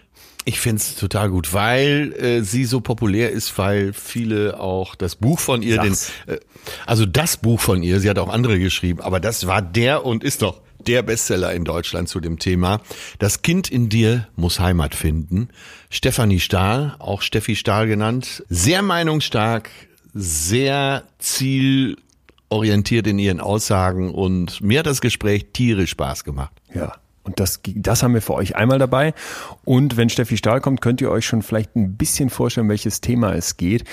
Ich 0.49 0.61
find's 0.61 0.95
total 0.95 1.29
gut, 1.29 1.53
weil 1.53 2.15
äh, 2.15 2.41
sie 2.41 2.65
so 2.65 2.81
populär 2.81 3.31
ist, 3.31 3.59
weil 3.59 3.93
viele 3.93 4.59
auch 4.59 4.95
das 4.95 5.15
Buch 5.15 5.41
von 5.41 5.61
ihr, 5.61 5.79
den, 5.79 5.93
äh, 6.27 6.39
also 6.87 7.05
das 7.05 7.37
Buch 7.37 7.61
von 7.61 7.83
ihr, 7.83 8.01
sie 8.01 8.09
hat 8.09 8.19
auch 8.19 8.31
andere 8.31 8.59
geschrieben, 8.59 9.03
aber 9.03 9.21
das 9.21 9.47
war 9.47 9.61
der 9.61 10.07
und 10.07 10.25
ist 10.25 10.41
doch 10.41 10.63
der 10.87 11.03
Bestseller 11.03 11.53
in 11.53 11.67
Deutschland 11.67 12.09
zu 12.09 12.19
dem 12.19 12.39
Thema. 12.39 12.81
Das 13.19 13.43
Kind 13.43 13.71
in 13.71 13.91
dir 13.91 14.27
muss 14.37 14.59
Heimat 14.59 14.95
finden. 14.95 15.51
Stefanie 15.91 16.41
Stahl, 16.41 16.97
auch 16.99 17.21
Steffi 17.21 17.55
Stahl 17.55 17.87
genannt, 17.87 18.43
sehr 18.49 18.81
meinungsstark, 18.81 19.69
sehr 20.15 21.03
zielorientiert 21.19 23.07
in 23.07 23.19
ihren 23.19 23.41
Aussagen 23.41 24.15
und 24.15 24.63
mir 24.63 24.79
hat 24.79 24.87
das 24.87 25.03
Gespräch 25.03 25.49
tierisch 25.53 25.91
Spaß 25.91 26.25
gemacht. 26.25 26.53
Ja. 26.75 26.95
Und 27.29 27.39
das, 27.41 27.61
das 27.63 28.03
haben 28.03 28.15
wir 28.15 28.23
für 28.23 28.35
euch 28.35 28.57
einmal 28.57 28.79
dabei. 28.79 29.13
Und 29.65 29.99
wenn 29.99 30.09
Steffi 30.09 30.39
Stahl 30.39 30.63
kommt, 30.63 30.81
könnt 30.81 31.03
ihr 31.03 31.11
euch 31.11 31.27
schon 31.27 31.43
vielleicht 31.43 31.77
ein 31.77 31.97
bisschen 31.97 32.31
vorstellen, 32.31 32.71
welches 32.71 33.03
Thema 33.03 33.35
es 33.35 33.59
geht. 33.59 33.85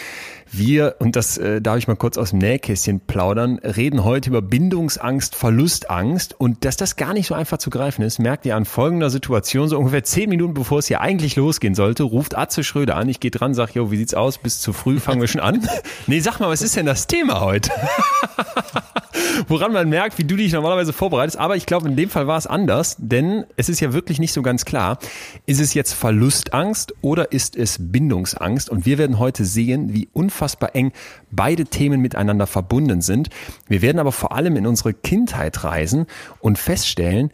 Wir, 0.52 0.96
und 1.00 1.16
das 1.16 1.38
äh, 1.38 1.62
darf 1.62 1.78
ich 1.78 1.88
mal 1.88 1.96
kurz 1.96 2.18
aus 2.18 2.30
dem 2.30 2.40
Nähkästchen 2.40 3.00
plaudern, 3.00 3.60
reden 3.60 4.04
heute 4.04 4.30
über 4.30 4.42
Bindungsangst, 4.42 5.36
Verlustangst 5.36 6.40
und 6.40 6.64
dass 6.66 6.78
das 6.78 6.96
gar 6.96 7.14
nicht 7.14 7.28
so 7.28 7.34
einfach 7.34 7.58
zu 7.58 7.70
greifen 7.70 8.04
ist, 8.04 8.20
merkt 8.20 8.46
ihr 8.46 8.56
an 8.56 8.66
folgender 8.66 9.10
Situation, 9.10 9.68
so 9.68 9.78
ungefähr 9.78 10.04
zehn 10.04 10.30
Minuten 10.30 10.54
bevor 10.54 10.80
es 10.80 10.88
hier 10.88 11.02
eigentlich 11.02 11.36
losgehen 11.36 11.76
sollte, 11.76 12.04
ruft 12.04 12.38
Atze 12.38 12.64
Schröder 12.64 12.96
an, 12.96 13.10
ich 13.10 13.20
gehe 13.20 13.32
dran, 13.32 13.54
sag, 13.54 13.74
jo, 13.76 13.92
wie 13.92 13.98
sieht's 13.98 14.14
aus, 14.14 14.38
bis 14.38 14.60
zu 14.60 14.72
früh, 14.72 15.00
fangen 15.00 15.22
wir 15.22 15.28
schon 15.28 15.42
an. 15.42 15.68
nee, 16.08 16.20
sag 16.20 16.40
mal, 16.40 16.50
was 16.50 16.62
ist 16.62 16.76
denn 16.76 16.86
das 16.86 17.08
Thema 17.08 17.42
heute? 17.42 17.72
Woran 19.48 19.74
man 19.74 19.90
merkt, 19.90 20.18
wie 20.18 20.24
du 20.24 20.36
dich 20.36 20.54
normalerweise 20.54 20.94
vorbereitest, 20.94 21.38
aber 21.38 21.56
ich 21.56 21.66
glaube, 21.66 21.88
in 21.88 21.96
dem 21.96 22.10
Fall 22.10 22.28
war 22.28 22.38
es 22.38 22.48
anders, 22.48 22.96
denn 23.00 23.46
es 23.58 23.70
ist 23.70 23.80
ja 23.80 23.94
wirklich 23.94 24.20
nicht 24.20 24.34
so 24.34 24.42
ganz 24.42 24.66
klar, 24.66 25.00
ist 25.46 25.60
es 25.60 25.74
jetzt 25.74 25.94
Verlustangst 25.94 26.94
oder 27.02 27.32
ist 27.32 27.56
es 27.56 27.78
Bindungsangst? 27.80 28.70
Und 28.70 28.86
wir 28.86 28.98
werden 28.98 29.20
heute 29.20 29.46
sehen, 29.46 29.94
wie 29.94 30.08
unfassbar 30.36 30.76
eng 30.76 30.92
beide 31.32 31.66
Themen 31.66 32.02
miteinander 32.02 32.46
verbunden 32.46 33.02
sind. 33.02 33.30
Wir 33.68 33.82
werden 33.82 34.00
aber 34.00 34.12
vor 34.12 34.34
allem 34.34 34.58
in 34.58 34.68
unsere 34.68 34.94
Kindheit 34.94 35.64
reisen 35.64 36.08
und 36.40 36.60
feststellen, 36.60 37.32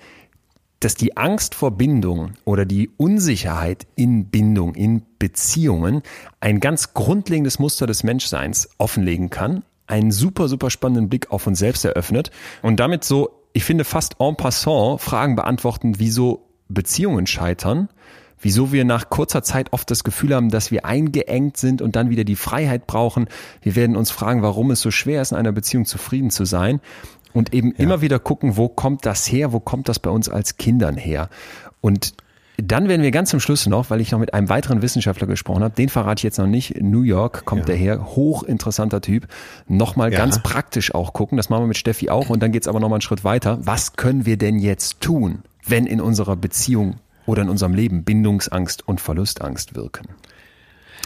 dass 0.79 0.95
die 0.95 1.17
Angst 1.17 1.53
vor 1.55 1.71
Bindung 1.71 2.33
oder 2.43 2.65
die 2.65 2.89
Unsicherheit 2.97 3.85
in 3.95 4.25
Bindung, 4.25 4.75
in 4.75 5.03
Beziehungen 5.19 6.01
ein 6.39 6.59
ganz 6.59 6.93
grundlegendes 6.93 7.59
Muster 7.59 7.85
des 7.85 8.03
Menschseins 8.03 8.69
offenlegen 8.77 9.29
kann, 9.29 9.63
einen 9.85 10.11
super, 10.11 10.47
super 10.47 10.69
spannenden 10.69 11.09
Blick 11.09 11.31
auf 11.31 11.45
uns 11.45 11.59
selbst 11.59 11.85
eröffnet 11.85 12.31
und 12.61 12.79
damit 12.79 13.03
so, 13.03 13.29
ich 13.53 13.63
finde, 13.63 13.83
fast 13.83 14.15
en 14.19 14.35
passant 14.35 15.01
Fragen 15.01 15.35
beantworten, 15.35 15.99
wieso 15.99 16.47
Beziehungen 16.67 17.27
scheitern, 17.27 17.89
wieso 18.41 18.71
wir 18.71 18.85
nach 18.85 19.09
kurzer 19.09 19.43
Zeit 19.43 19.73
oft 19.73 19.89
das 19.89 20.03
Gefühl 20.03 20.35
haben, 20.35 20.49
dass 20.49 20.71
wir 20.71 20.85
eingeengt 20.85 21.57
sind 21.57 21.81
und 21.81 21.95
dann 21.95 22.09
wieder 22.09 22.23
die 22.23 22.35
Freiheit 22.35 22.87
brauchen. 22.87 23.27
Wir 23.61 23.75
werden 23.75 23.95
uns 23.95 24.11
fragen, 24.11 24.41
warum 24.41 24.71
es 24.71 24.81
so 24.81 24.91
schwer 24.91 25.21
ist, 25.21 25.31
in 25.31 25.37
einer 25.37 25.51
Beziehung 25.51 25.85
zufrieden 25.85 26.29
zu 26.29 26.45
sein 26.45 26.81
und 27.33 27.53
eben 27.53 27.69
ja. 27.69 27.83
immer 27.83 28.01
wieder 28.01 28.19
gucken, 28.19 28.57
wo 28.57 28.67
kommt 28.67 29.05
das 29.05 29.31
her, 29.31 29.53
wo 29.53 29.59
kommt 29.59 29.89
das 29.89 29.99
bei 29.99 30.09
uns 30.09 30.29
als 30.29 30.57
Kindern 30.57 30.97
her. 30.97 31.29
Und 31.79 32.13
dann 32.57 32.87
werden 32.87 33.01
wir 33.01 33.11
ganz 33.11 33.31
zum 33.31 33.39
Schluss 33.39 33.65
noch, 33.65 33.89
weil 33.89 34.01
ich 34.01 34.11
noch 34.11 34.19
mit 34.19 34.33
einem 34.33 34.49
weiteren 34.49 34.81
Wissenschaftler 34.81 35.25
gesprochen 35.25 35.63
habe, 35.63 35.73
den 35.73 35.89
verrate 35.89 36.19
ich 36.19 36.23
jetzt 36.23 36.37
noch 36.37 36.47
nicht, 36.47 36.75
in 36.75 36.91
New 36.91 37.01
York 37.01 37.45
kommt 37.45 37.61
ja. 37.61 37.65
der 37.67 37.75
her, 37.75 38.15
hochinteressanter 38.15 39.01
Typ, 39.01 39.27
nochmal 39.67 40.11
ja. 40.11 40.17
ganz 40.17 40.43
praktisch 40.43 40.93
auch 40.93 41.13
gucken, 41.13 41.37
das 41.37 41.49
machen 41.49 41.63
wir 41.63 41.67
mit 41.67 41.77
Steffi 41.77 42.09
auch 42.09 42.29
und 42.29 42.43
dann 42.43 42.51
geht's 42.51 42.67
aber 42.67 42.79
nochmal 42.79 42.97
einen 42.97 43.01
Schritt 43.01 43.23
weiter. 43.23 43.57
Was 43.61 43.93
können 43.93 44.25
wir 44.25 44.37
denn 44.37 44.59
jetzt 44.59 45.01
tun, 45.01 45.39
wenn 45.65 45.87
in 45.87 46.01
unserer 46.01 46.35
Beziehung 46.35 46.97
oder 47.25 47.41
in 47.43 47.49
unserem 47.49 47.73
Leben 47.73 48.03
Bindungsangst 48.03 48.87
und 48.87 49.01
Verlustangst 49.01 49.75
wirken? 49.75 50.07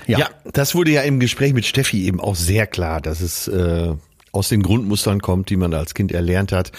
Ja. 0.08 0.20
ja, 0.20 0.30
das 0.54 0.76
wurde 0.76 0.92
ja 0.92 1.02
im 1.02 1.20
Gespräch 1.20 1.54
mit 1.54 1.66
Steffi 1.66 2.06
eben 2.06 2.20
auch 2.20 2.36
sehr 2.36 2.68
klar, 2.68 3.02
dass 3.02 3.22
es 3.22 3.48
äh, 3.48 3.94
aus 4.32 4.50
den 4.50 4.62
Grundmustern 4.62 5.20
kommt, 5.20 5.50
die 5.50 5.56
man 5.56 5.74
als 5.74 5.94
Kind 5.94 6.12
erlernt 6.12 6.52
hat 6.52 6.72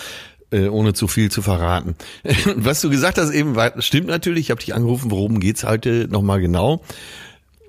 äh, 0.50 0.69
ohne 0.69 0.95
zu 0.95 1.09
viel 1.09 1.31
zu 1.31 1.43
verraten. 1.43 1.97
Was 2.57 2.81
du 2.81 2.90
gesagt 2.90 3.19
hast 3.19 3.31
eben, 3.31 3.57
stimmt 3.78 4.09
natürlich. 4.09 4.47
Ich 4.47 4.50
habe 4.50 4.61
dich 4.61 4.75
angerufen, 4.75 5.11
worum 5.11 5.40
geht's 5.40 5.64
heute 5.64 6.09
nochmal 6.11 6.40
genau. 6.40 6.83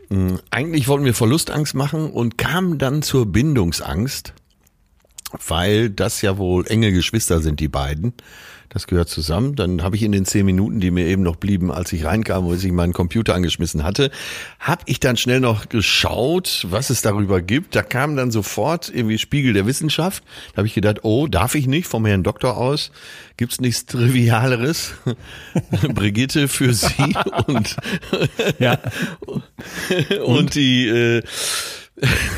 Hm, 0.09 0.39
eigentlich 0.51 0.87
wollten 0.87 1.05
wir 1.05 1.13
Verlustangst 1.13 1.75
machen 1.75 2.11
und 2.11 2.37
kamen 2.37 2.77
dann 2.77 3.01
zur 3.01 3.25
Bindungsangst, 3.25 4.33
weil 5.47 5.89
das 5.89 6.21
ja 6.21 6.37
wohl 6.37 6.65
enge 6.67 6.91
Geschwister 6.91 7.41
sind, 7.41 7.59
die 7.59 7.67
beiden. 7.67 8.13
Das 8.69 8.85
gehört 8.85 9.07
zusammen. 9.07 9.55
Dann 9.55 9.81
habe 9.81 9.95
ich 9.95 10.03
in 10.03 10.11
den 10.11 10.25
zehn 10.25 10.45
Minuten, 10.45 10.81
die 10.81 10.91
mir 10.91 11.05
eben 11.05 11.23
noch 11.23 11.37
blieben, 11.37 11.71
als 11.71 11.93
ich 11.93 12.03
reinkam, 12.03 12.45
wo 12.45 12.53
ich 12.53 12.71
meinen 12.71 12.91
Computer 12.91 13.33
angeschmissen 13.33 13.83
hatte, 13.83 14.11
habe 14.59 14.83
ich 14.87 14.99
dann 14.99 15.15
schnell 15.15 15.39
noch 15.39 15.69
geschaut, 15.69 16.65
was 16.69 16.89
es 16.89 17.01
darüber 17.01 17.41
gibt. 17.41 17.75
Da 17.75 17.81
kam 17.81 18.17
dann 18.17 18.29
sofort 18.29 18.91
irgendwie 18.93 19.19
Spiegel 19.19 19.53
der 19.53 19.65
Wissenschaft. 19.65 20.23
Da 20.51 20.57
habe 20.57 20.67
ich 20.67 20.73
gedacht, 20.73 20.99
oh, 21.03 21.27
darf 21.27 21.55
ich 21.55 21.65
nicht 21.65 21.87
vom 21.87 22.05
Herrn 22.05 22.23
Doktor 22.23 22.57
aus? 22.57 22.91
Gibt's 23.37 23.61
nichts 23.61 23.85
Trivialeres? 23.85 24.95
Brigitte 25.93 26.49
für 26.49 26.73
Sie 26.73 27.15
und 27.47 27.77
ja. 28.59 28.79
und, 30.25 30.55
die 30.55 30.87
äh, 30.87 31.23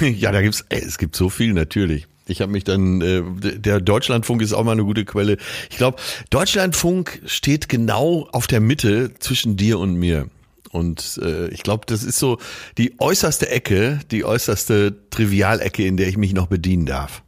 ja, 0.01 0.31
da 0.31 0.41
gibt's 0.41 0.63
ey, 0.69 0.79
es 0.79 0.99
gibt 0.99 1.15
so 1.15 1.29
viel 1.29 1.53
natürlich. 1.53 2.07
Ich 2.29 2.41
habe 2.41 2.51
mich 2.51 2.63
dann, 2.63 3.01
äh, 3.01 3.23
der 3.57 3.81
Deutschlandfunk 3.81 4.41
ist 4.41 4.53
auch 4.53 4.63
mal 4.63 4.73
eine 4.73 4.83
gute 4.83 5.05
Quelle. 5.05 5.37
Ich 5.69 5.77
glaube, 5.77 5.97
Deutschlandfunk 6.29 7.21
steht 7.25 7.69
genau 7.69 8.27
auf 8.31 8.47
der 8.47 8.59
Mitte 8.59 9.13
zwischen 9.19 9.57
dir 9.57 9.79
und 9.79 9.95
mir. 9.95 10.29
Und 10.71 11.19
äh, 11.23 11.47
ich 11.49 11.63
glaube, 11.63 11.85
das 11.87 12.03
ist 12.03 12.19
so 12.19 12.37
die 12.77 12.99
äußerste 12.99 13.49
Ecke, 13.49 13.99
die 14.11 14.23
äußerste 14.23 14.95
Trivialecke, 15.09 15.85
in 15.85 15.97
der 15.97 16.07
ich 16.07 16.17
mich 16.17 16.33
noch 16.33 16.47
bedienen 16.47 16.85
darf. 16.85 17.23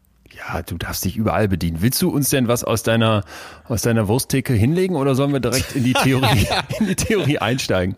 Ja, 0.47 0.63
du 0.63 0.77
darfst 0.77 1.05
dich 1.05 1.17
überall 1.17 1.47
bedienen. 1.47 1.81
Willst 1.81 2.01
du 2.01 2.09
uns 2.09 2.29
denn 2.29 2.47
was 2.47 2.63
aus 2.63 2.81
deiner, 2.81 3.23
aus 3.65 3.83
deiner 3.83 4.07
Wursttheke 4.07 4.53
hinlegen 4.53 4.95
oder 4.95 5.13
sollen 5.13 5.33
wir 5.33 5.39
direkt 5.39 5.75
in 5.75 5.83
die 5.83 5.93
Theorie, 5.93 6.47
in 6.79 6.87
die 6.87 6.95
Theorie 6.95 7.37
einsteigen? 7.37 7.95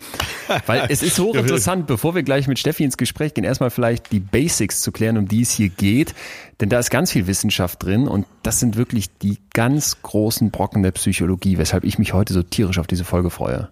Weil 0.66 0.88
es 0.90 1.02
ist 1.02 1.18
hochinteressant, 1.20 1.88
bevor 1.88 2.16
wir 2.16 2.24
gleich 2.24 2.48
mit 2.48 2.60
Steffi 2.60 2.84
ins 2.84 2.98
Gespräch 2.98 3.34
gehen, 3.34 3.46
erstmal 3.46 3.70
vielleicht 3.70 4.12
die 4.12 4.20
Basics 4.20 4.82
zu 4.82 4.92
klären, 4.92 5.18
um 5.18 5.28
die 5.28 5.42
es 5.42 5.52
hier 5.52 5.70
geht. 5.70 6.14
Denn 6.60 6.68
da 6.68 6.80
ist 6.80 6.90
ganz 6.90 7.12
viel 7.12 7.28
Wissenschaft 7.28 7.82
drin 7.82 8.10
und 8.10 8.26
das 8.44 8.60
sind 8.60 8.76
wirklich 8.76 9.10
die 9.20 9.38
ganz 9.54 10.02
großen 10.02 10.52
Brocken 10.52 10.84
der 10.84 10.92
Psychologie, 10.92 11.58
weshalb 11.58 11.86
ich 11.86 11.98
mich 11.98 12.14
heute 12.14 12.34
so 12.34 12.44
tierisch 12.44 12.78
auf 12.78 12.88
diese 12.88 13.06
Folge 13.06 13.30
freue. 13.30 13.70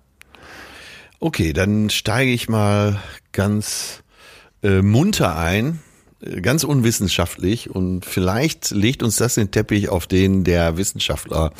Okay, 1.19 1.51
dann 1.51 1.89
steige 1.89 2.31
ich 2.31 2.47
mal 2.47 2.99
ganz 3.33 4.01
äh, 4.63 4.81
munter 4.81 5.37
ein 5.37 5.79
ganz 6.41 6.63
unwissenschaftlich 6.63 7.69
und 7.69 8.05
vielleicht 8.05 8.71
legt 8.71 9.03
uns 9.03 9.15
das 9.17 9.35
den 9.35 9.51
Teppich, 9.51 9.89
auf 9.89 10.07
den 10.07 10.43
der 10.43 10.77
Wissenschaftler 10.77 11.51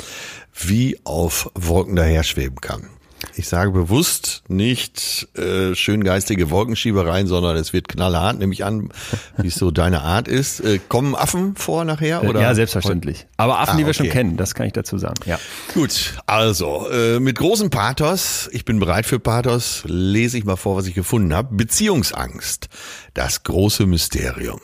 wie 0.54 0.98
auf 1.04 1.50
Wolken 1.54 1.96
daher 1.96 2.22
schweben 2.22 2.60
kann. 2.60 2.88
Ich 3.34 3.48
sage 3.48 3.70
bewusst 3.70 4.42
nicht 4.48 5.28
äh, 5.36 5.74
schön 5.74 6.04
geistige 6.04 6.50
Wolkenschiebereien, 6.50 7.26
sondern 7.26 7.56
es 7.56 7.72
wird 7.72 7.88
knallhart, 7.88 8.38
nehme 8.38 8.52
ich 8.52 8.64
an, 8.64 8.90
wie 9.38 9.48
es 9.48 9.54
so 9.54 9.70
deine 9.70 10.02
Art 10.02 10.28
ist. 10.28 10.60
Äh, 10.60 10.78
kommen 10.88 11.14
Affen 11.14 11.56
vor 11.56 11.84
nachher? 11.84 12.24
Oder? 12.24 12.40
Ja, 12.40 12.54
selbstverständlich. 12.54 13.26
Aber 13.36 13.58
Affen, 13.58 13.74
ah, 13.74 13.76
die 13.78 13.86
wir 13.86 13.94
schon 13.94 14.08
kennen, 14.10 14.36
das 14.36 14.54
kann 14.54 14.66
ich 14.66 14.72
dazu 14.72 14.98
sagen. 14.98 15.20
Ja. 15.24 15.38
Gut, 15.74 16.14
also 16.26 16.88
äh, 16.90 17.20
mit 17.20 17.38
großem 17.38 17.70
Pathos, 17.70 18.48
ich 18.52 18.64
bin 18.64 18.78
bereit 18.78 19.06
für 19.06 19.18
Pathos, 19.18 19.82
lese 19.86 20.36
ich 20.36 20.44
mal 20.44 20.56
vor, 20.56 20.76
was 20.76 20.86
ich 20.86 20.94
gefunden 20.94 21.34
habe. 21.34 21.54
Beziehungsangst, 21.54 22.68
das 23.14 23.42
große 23.42 23.86
Mysterium. 23.86 24.60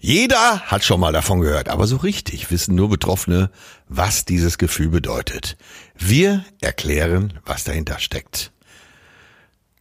Jeder 0.00 0.60
hat 0.60 0.84
schon 0.84 1.00
mal 1.00 1.12
davon 1.12 1.40
gehört, 1.40 1.68
aber 1.68 1.88
so 1.88 1.96
richtig 1.96 2.52
wissen 2.52 2.76
nur 2.76 2.88
Betroffene, 2.88 3.50
was 3.88 4.24
dieses 4.24 4.56
Gefühl 4.56 4.90
bedeutet. 4.90 5.56
Wir 5.98 6.44
erklären, 6.60 7.34
was 7.44 7.64
dahinter 7.64 7.98
steckt. 7.98 8.52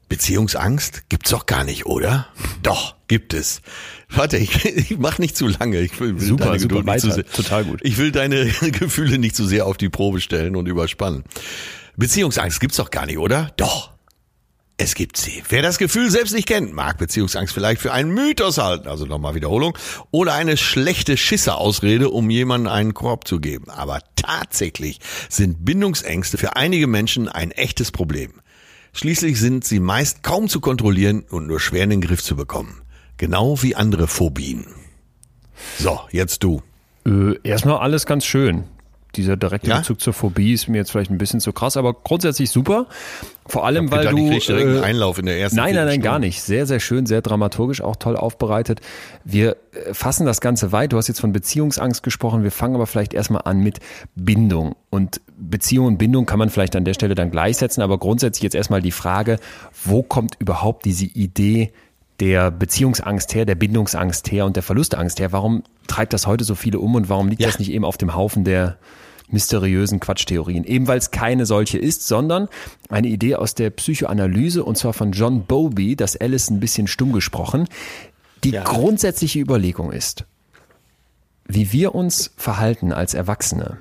Beziehungsangst 0.10 1.10
gibt's 1.10 1.32
doch 1.32 1.46
gar 1.46 1.64
nicht, 1.66 1.86
oder? 1.86 2.28
Doch, 2.64 2.96
gibt 3.08 3.34
es. 3.34 3.62
Warte, 4.10 4.38
ich, 4.38 4.64
ich 4.66 4.98
mach 4.98 5.20
nicht 5.20 5.36
zu 5.36 5.48
lange. 5.48 5.82
Ich 5.82 6.00
will, 6.00 6.20
will 6.20 6.26
super, 6.26 6.46
deine 6.46 6.60
super, 6.60 6.76
Geduld 6.76 6.96
nicht 6.96 7.06
weiter. 7.06 7.26
zu 7.34 7.44
total 7.44 7.66
gut. 7.66 7.80
Ich 7.84 7.98
will 7.98 8.12
deine 8.12 8.46
Gefühle 8.72 9.18
nicht 9.18 9.36
zu 9.36 9.46
sehr 9.46 9.66
auf 9.66 9.76
die 9.78 9.90
Probe 9.90 10.22
stellen 10.22 10.56
und 10.56 10.66
überspannen. 10.68 11.24
Beziehungsangst 11.98 12.60
gibt's 12.62 12.78
doch 12.78 12.90
gar 12.90 13.06
nicht, 13.06 13.18
oder? 13.18 13.52
Doch. 13.58 13.97
Es 14.80 14.94
gibt 14.94 15.18
sie. 15.18 15.42
Wer 15.50 15.64
das 15.64 15.80
Gefühl 15.80 16.12
selbst 16.12 16.36
nicht 16.36 16.48
kennt, 16.48 16.72
mag 16.72 17.00
Beziehungsangst 17.00 17.52
vielleicht 17.52 17.82
für 17.82 17.94
einen 17.94 18.12
Mythos 18.12 18.60
halten, 18.60 18.88
also 18.88 19.06
nochmal 19.06 19.34
Wiederholung, 19.34 19.76
oder 20.12 20.36
eine 20.36 20.56
schlechte 20.56 21.18
Schisserausrede, 21.18 22.12
um 22.12 22.30
jemandem 22.30 22.72
einen 22.72 22.94
Korb 22.94 23.28
zu 23.28 23.40
geben. 23.40 23.72
Aber 23.72 24.02
tatsächlich 24.16 25.00
sind 25.30 25.66
Bindungsängste 25.66 26.38
für 26.38 26.56
einige 26.56 26.86
Menschen 26.86 27.28
ein 27.28 27.50
echtes 27.50 27.92
Problem. 27.92 28.34
Schließlich 28.94 29.40
sind 29.40 29.66
sie 29.66 29.80
meist 29.80 30.22
kaum 30.22 30.48
zu 30.48 30.60
kontrollieren 30.60 31.26
und 31.28 31.48
nur 31.48 31.60
schwer 31.60 31.84
in 31.84 31.90
den 31.90 32.02
Griff 32.02 32.22
zu 32.22 32.36
bekommen. 32.36 32.84
Genau 33.18 33.64
wie 33.64 33.76
andere 33.76 34.08
Phobien. 34.08 34.68
So, 35.80 36.02
jetzt 36.12 36.44
du. 36.44 36.62
Äh, 37.04 37.40
erstmal 37.42 37.80
alles 37.80 38.06
ganz 38.06 38.26
schön 38.26 38.66
dieser 39.18 39.36
direkte 39.36 39.70
ja? 39.70 39.78
Bezug 39.80 40.00
zur 40.00 40.14
Phobie 40.14 40.54
ist 40.54 40.68
mir 40.68 40.78
jetzt 40.78 40.92
vielleicht 40.92 41.12
ein 41.12 41.18
bisschen 41.18 41.40
zu 41.40 41.52
krass, 41.52 41.78
aber 41.78 41.94
grundsätzlich 41.94 42.50
super. 42.50 42.88
Vor 43.48 43.66
allem, 43.66 43.90
weil 43.92 44.08
du. 44.08 44.32
Ich 44.32 44.50
äh, 44.50 44.82
Einlauf 44.82 45.18
in 45.18 45.26
der 45.26 45.40
ersten 45.40 45.56
Nein, 45.56 45.74
nein, 45.74 45.88
nein, 45.88 46.02
gar 46.02 46.20
nicht. 46.20 46.42
Sehr, 46.42 46.66
sehr 46.66 46.80
schön, 46.80 47.06
sehr 47.06 47.22
dramaturgisch, 47.22 47.82
auch 47.82 47.96
toll 47.96 48.18
aufbereitet. 48.18 48.82
Wir 49.24 49.58
äh, 49.72 49.94
fassen 49.94 50.26
das 50.26 50.42
Ganze 50.42 50.72
weit. 50.72 50.94
Du 50.94 50.98
hast 50.98 51.08
jetzt 51.08 51.22
von 51.22 51.32
Beziehungsangst 51.32 52.04
gesprochen. 52.04 52.44
Wir 52.44 52.52
fangen 52.52 52.76
aber 52.76 52.88
vielleicht 52.88 53.14
erstmal 53.14 53.44
an 53.46 53.60
mit 53.60 53.80
Bindung. 54.16 54.76
Und 54.90 55.22
Beziehung 55.38 55.88
und 55.88 55.98
Bindung 55.98 56.26
kann 56.26 56.40
man 56.40 56.50
vielleicht 56.50 56.76
an 56.76 56.86
der 56.86 56.94
Stelle 56.94 57.16
dann 57.16 57.32
gleichsetzen, 57.32 57.82
aber 57.82 57.98
grundsätzlich 57.98 58.44
jetzt 58.44 58.56
erstmal 58.56 58.82
die 58.82 58.92
Frage, 58.92 59.40
wo 59.84 60.04
kommt 60.04 60.36
überhaupt 60.40 60.86
diese 60.86 61.06
Idee 61.06 61.72
der 62.20 62.52
Beziehungsangst 62.52 63.36
her, 63.36 63.46
der 63.46 63.56
Bindungsangst 63.56 64.32
her 64.32 64.46
und 64.46 64.56
der 64.56 64.64
Verlustangst 64.64 65.20
her? 65.20 65.32
Warum 65.32 65.64
treibt 65.88 66.14
das 66.14 66.28
heute 66.28 66.44
so 66.44 66.56
viele 66.56 66.80
um 66.80 66.96
und 66.96 67.10
warum 67.10 67.28
liegt 67.30 67.42
ja. 67.42 67.48
das 67.48 67.60
nicht 67.60 67.72
eben 67.72 67.86
auf 67.86 67.98
dem 67.98 68.16
Haufen 68.16 68.44
der 68.44 68.78
mysteriösen 69.30 70.00
Quatschtheorien. 70.00 70.64
Eben 70.64 70.88
weil 70.88 70.98
es 70.98 71.12
keine 71.12 71.46
solche 71.46 71.78
ist, 71.78 72.08
sondern 72.08 72.48
eine 72.90 73.08
Idee 73.08 73.36
aus 73.36 73.56
der 73.56 73.70
Psychoanalyse 73.70 74.64
und 74.64 74.78
zwar 74.78 74.94
von 74.94 75.12
John 75.12 75.46
Bowlby, 75.46 75.96
das 75.96 76.16
Alice 76.16 76.50
ein 76.50 76.60
bisschen 76.60 76.88
stumm 76.88 77.12
gesprochen. 77.12 77.68
Die 78.44 78.52
ja. 78.52 78.64
grundsätzliche 78.64 79.40
Überlegung 79.40 79.92
ist, 79.92 80.26
wie 81.46 81.72
wir 81.72 81.96
uns 81.96 82.32
verhalten 82.38 82.92
als 82.92 83.14
Erwachsene, 83.14 83.78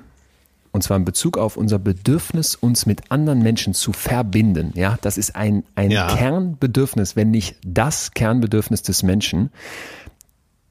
und 0.71 0.83
zwar 0.83 0.97
in 0.97 1.05
Bezug 1.05 1.37
auf 1.37 1.57
unser 1.57 1.79
Bedürfnis, 1.79 2.55
uns 2.55 2.85
mit 2.85 3.11
anderen 3.11 3.41
Menschen 3.41 3.73
zu 3.73 3.93
verbinden. 3.93 4.73
Ja, 4.75 4.97
das 5.01 5.17
ist 5.17 5.35
ein, 5.35 5.63
ein 5.75 5.91
ja. 5.91 6.07
Kernbedürfnis, 6.15 7.15
wenn 7.15 7.31
nicht 7.31 7.57
das 7.65 8.11
Kernbedürfnis 8.11 8.83
des 8.83 9.01
Menschen. 9.01 9.49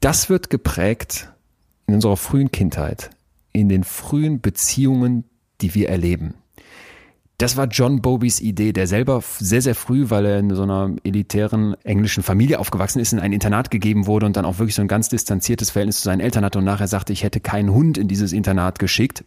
Das 0.01 0.29
wird 0.29 0.51
geprägt 0.51 1.33
in 1.87 1.95
unserer 1.95 2.17
frühen 2.17 2.53
Kindheit, 2.53 3.11
in 3.61 3.69
den 3.69 3.85
frühen 3.85 4.41
Beziehungen, 4.41 5.25
die 5.61 5.75
wir 5.75 5.89
erleben. 5.89 6.35
Das 7.39 7.57
war 7.57 7.67
John 7.67 8.01
Bobys 8.01 8.41
Idee, 8.41 8.73
der 8.73 8.87
selber 8.87 9.23
sehr, 9.39 9.61
sehr 9.61 9.75
früh, 9.75 10.09
weil 10.09 10.25
er 10.25 10.39
in 10.39 10.55
so 10.55 10.63
einer 10.63 10.97
elitären 11.05 11.75
englischen 11.85 12.23
Familie 12.23 12.59
aufgewachsen 12.59 12.99
ist, 12.99 13.13
in 13.13 13.21
ein 13.21 13.33
Internat 13.33 13.71
gegeben 13.71 14.07
wurde 14.07 14.25
und 14.25 14.37
dann 14.37 14.47
auch 14.47 14.59
wirklich 14.59 14.75
so 14.75 14.81
ein 14.81 14.89
ganz 14.89 15.11
distanziertes 15.11 15.71
Verhältnis 15.71 15.99
zu 15.99 16.05
seinen 16.05 16.21
Eltern 16.21 16.45
hatte 16.45 16.59
und 16.59 16.65
nachher 16.65 16.89
sagte, 16.89 17.13
ich 17.13 17.25
hätte 17.25 17.41
keinen 17.41 17.73
Hund 17.73 17.99
in 17.99 18.09
dieses 18.09 18.33
Internat 18.33 18.79
geschickt. 18.79 19.25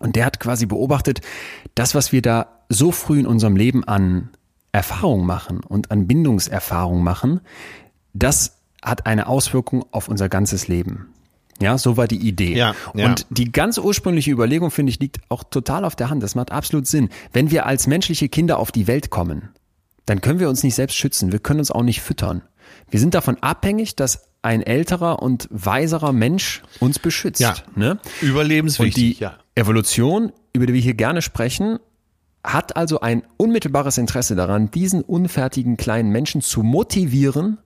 Und 0.00 0.16
der 0.16 0.24
hat 0.24 0.40
quasi 0.40 0.66
beobachtet, 0.66 1.20
das, 1.76 1.94
was 1.94 2.10
wir 2.12 2.22
da 2.22 2.64
so 2.68 2.90
früh 2.90 3.20
in 3.20 3.26
unserem 3.26 3.56
Leben 3.56 3.84
an 3.84 4.30
Erfahrung 4.72 5.24
machen 5.24 5.60
und 5.60 5.92
an 5.92 6.08
Bindungserfahrung 6.08 7.02
machen, 7.02 7.40
das 8.14 8.58
hat 8.82 9.06
eine 9.06 9.28
Auswirkung 9.28 9.84
auf 9.92 10.08
unser 10.08 10.28
ganzes 10.28 10.66
Leben. 10.66 11.08
Ja, 11.60 11.78
so 11.78 11.96
war 11.96 12.06
die 12.06 12.16
Idee. 12.16 12.56
Ja, 12.56 12.74
ja. 12.94 13.06
Und 13.06 13.26
die 13.30 13.50
ganz 13.50 13.78
ursprüngliche 13.78 14.30
Überlegung, 14.30 14.70
finde 14.70 14.90
ich, 14.90 15.00
liegt 15.00 15.18
auch 15.28 15.44
total 15.44 15.84
auf 15.84 15.96
der 15.96 16.10
Hand. 16.10 16.22
Das 16.22 16.34
macht 16.34 16.52
absolut 16.52 16.86
Sinn. 16.86 17.08
Wenn 17.32 17.50
wir 17.50 17.66
als 17.66 17.86
menschliche 17.86 18.28
Kinder 18.28 18.58
auf 18.58 18.72
die 18.72 18.86
Welt 18.86 19.10
kommen, 19.10 19.50
dann 20.06 20.20
können 20.20 20.40
wir 20.40 20.48
uns 20.48 20.62
nicht 20.62 20.74
selbst 20.74 20.96
schützen. 20.96 21.32
Wir 21.32 21.38
können 21.38 21.60
uns 21.60 21.70
auch 21.70 21.82
nicht 21.82 22.00
füttern. 22.00 22.42
Wir 22.90 23.00
sind 23.00 23.14
davon 23.14 23.36
abhängig, 23.40 23.96
dass 23.96 24.28
ein 24.42 24.62
älterer 24.62 25.20
und 25.20 25.48
weiserer 25.50 26.12
Mensch 26.12 26.62
uns 26.80 26.98
beschützt. 26.98 27.40
Ja, 27.40 27.54
ne? 27.74 27.98
Überlebenswichtig. 28.22 29.04
Und 29.04 29.18
die 29.18 29.20
ja. 29.20 29.38
Evolution, 29.54 30.32
über 30.52 30.66
die 30.66 30.74
wir 30.74 30.80
hier 30.80 30.94
gerne 30.94 31.22
sprechen, 31.22 31.78
hat 32.44 32.76
also 32.76 33.00
ein 33.00 33.24
unmittelbares 33.36 33.98
Interesse 33.98 34.36
daran, 34.36 34.70
diesen 34.70 35.02
unfertigen 35.02 35.76
kleinen 35.76 36.10
Menschen 36.10 36.40
zu 36.40 36.62
motivieren, 36.62 37.58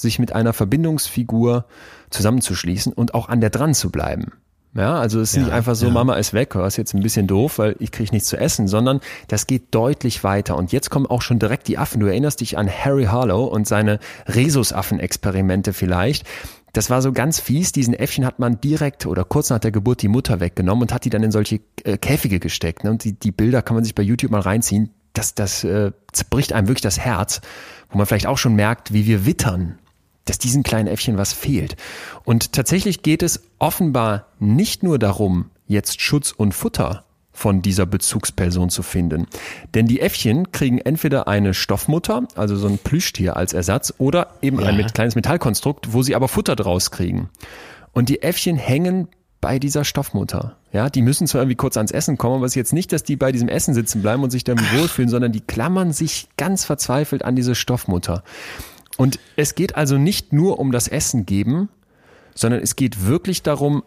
sich 0.00 0.18
mit 0.18 0.32
einer 0.32 0.52
Verbindungsfigur 0.52 1.66
zusammenzuschließen 2.10 2.92
und 2.92 3.14
auch 3.14 3.28
an 3.28 3.40
der 3.40 3.50
dran 3.50 3.74
zu 3.74 3.90
bleiben. 3.90 4.32
Ja, 4.72 5.00
also 5.00 5.20
es 5.20 5.30
ist 5.30 5.36
ja, 5.36 5.42
nicht 5.42 5.52
einfach 5.52 5.74
so, 5.74 5.86
ja. 5.86 5.92
Mama 5.92 6.14
ist 6.14 6.32
weg, 6.32 6.50
das 6.54 6.74
ist 6.74 6.76
jetzt 6.76 6.94
ein 6.94 7.02
bisschen 7.02 7.26
doof, 7.26 7.58
weil 7.58 7.74
ich 7.80 7.90
kriege 7.90 8.12
nichts 8.12 8.28
zu 8.28 8.36
essen, 8.36 8.68
sondern 8.68 9.00
das 9.26 9.48
geht 9.48 9.74
deutlich 9.74 10.22
weiter. 10.22 10.56
Und 10.56 10.70
jetzt 10.70 10.90
kommen 10.90 11.06
auch 11.06 11.22
schon 11.22 11.40
direkt 11.40 11.66
die 11.66 11.76
Affen. 11.76 11.98
Du 11.98 12.06
erinnerst 12.06 12.40
dich 12.40 12.56
an 12.56 12.70
Harry 12.70 13.06
Harlow 13.06 13.44
und 13.44 13.66
seine 13.66 13.98
Rhesusaffen-Experimente 14.28 15.72
vielleicht. 15.72 16.24
Das 16.72 16.88
war 16.88 17.02
so 17.02 17.12
ganz 17.12 17.40
fies. 17.40 17.72
Diesen 17.72 17.94
Äffchen 17.94 18.24
hat 18.24 18.38
man 18.38 18.60
direkt 18.60 19.06
oder 19.06 19.24
kurz 19.24 19.50
nach 19.50 19.58
der 19.58 19.72
Geburt 19.72 20.02
die 20.02 20.08
Mutter 20.08 20.38
weggenommen 20.38 20.82
und 20.82 20.94
hat 20.94 21.04
die 21.04 21.10
dann 21.10 21.24
in 21.24 21.32
solche 21.32 21.60
äh, 21.82 21.98
Käfige 21.98 22.38
gesteckt. 22.38 22.84
Ne? 22.84 22.90
Und 22.90 23.02
die, 23.02 23.14
die 23.14 23.32
Bilder 23.32 23.62
kann 23.62 23.74
man 23.74 23.82
sich 23.82 23.96
bei 23.96 24.04
YouTube 24.04 24.30
mal 24.30 24.40
reinziehen. 24.40 24.90
Das, 25.14 25.34
das 25.34 25.64
äh, 25.64 25.90
zerbricht 26.12 26.52
einem 26.52 26.68
wirklich 26.68 26.82
das 26.82 27.00
Herz, 27.00 27.40
wo 27.90 27.98
man 27.98 28.06
vielleicht 28.06 28.28
auch 28.28 28.38
schon 28.38 28.54
merkt, 28.54 28.92
wie 28.92 29.06
wir 29.06 29.26
wittern 29.26 29.80
dass 30.24 30.38
diesen 30.38 30.62
kleinen 30.62 30.88
Äffchen 30.88 31.16
was 31.16 31.32
fehlt. 31.32 31.76
Und 32.24 32.52
tatsächlich 32.52 33.02
geht 33.02 33.22
es 33.22 33.42
offenbar 33.58 34.26
nicht 34.38 34.82
nur 34.82 34.98
darum, 34.98 35.50
jetzt 35.66 36.00
Schutz 36.00 36.32
und 36.32 36.52
Futter 36.52 37.04
von 37.32 37.62
dieser 37.62 37.86
Bezugsperson 37.86 38.68
zu 38.68 38.82
finden. 38.82 39.26
Denn 39.74 39.86
die 39.86 40.00
Äffchen 40.00 40.52
kriegen 40.52 40.78
entweder 40.78 41.26
eine 41.26 41.54
Stoffmutter, 41.54 42.24
also 42.34 42.54
so 42.56 42.68
ein 42.68 42.78
Plüschtier 42.78 43.36
als 43.36 43.54
Ersatz, 43.54 43.94
oder 43.98 44.34
eben 44.42 44.60
ja. 44.60 44.66
ein 44.66 44.86
kleines 44.88 45.14
Metallkonstrukt, 45.14 45.92
wo 45.92 46.02
sie 46.02 46.14
aber 46.14 46.28
Futter 46.28 46.54
draus 46.54 46.90
kriegen. 46.90 47.30
Und 47.92 48.08
die 48.08 48.22
Äffchen 48.22 48.56
hängen 48.56 49.08
bei 49.40 49.58
dieser 49.58 49.84
Stoffmutter. 49.84 50.56
Ja, 50.72 50.90
die 50.90 51.02
müssen 51.02 51.26
zwar 51.26 51.40
irgendwie 51.42 51.56
kurz 51.56 51.76
ans 51.76 51.92
Essen 51.92 52.18
kommen, 52.18 52.36
aber 52.36 52.46
es 52.46 52.52
ist 52.52 52.56
jetzt 52.56 52.72
nicht, 52.72 52.92
dass 52.92 53.02
die 53.02 53.16
bei 53.16 53.32
diesem 53.32 53.48
Essen 53.48 53.74
sitzen 53.74 54.02
bleiben 54.02 54.22
und 54.22 54.30
sich 54.30 54.44
dann 54.44 54.58
wohlfühlen, 54.58 55.08
sondern 55.08 55.32
die 55.32 55.40
klammern 55.40 55.92
sich 55.92 56.28
ganz 56.36 56.64
verzweifelt 56.64 57.24
an 57.24 57.36
diese 57.36 57.54
Stoffmutter. 57.54 58.22
Und 58.96 59.18
es 59.36 59.54
geht 59.54 59.76
also 59.76 59.98
nicht 59.98 60.32
nur 60.32 60.58
um 60.58 60.72
das 60.72 60.88
Essen 60.88 61.26
geben, 61.26 61.68
sondern 62.34 62.60
es 62.60 62.76
geht 62.76 63.06
wirklich 63.06 63.42
darum, 63.42 63.82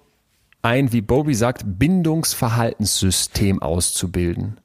ein, 0.62 0.94
wie 0.94 1.02
Bobby 1.02 1.36
sagt, 1.36 1.64
Bindungsverhaltenssystem 1.66 3.62
auszubilden. 3.62 4.60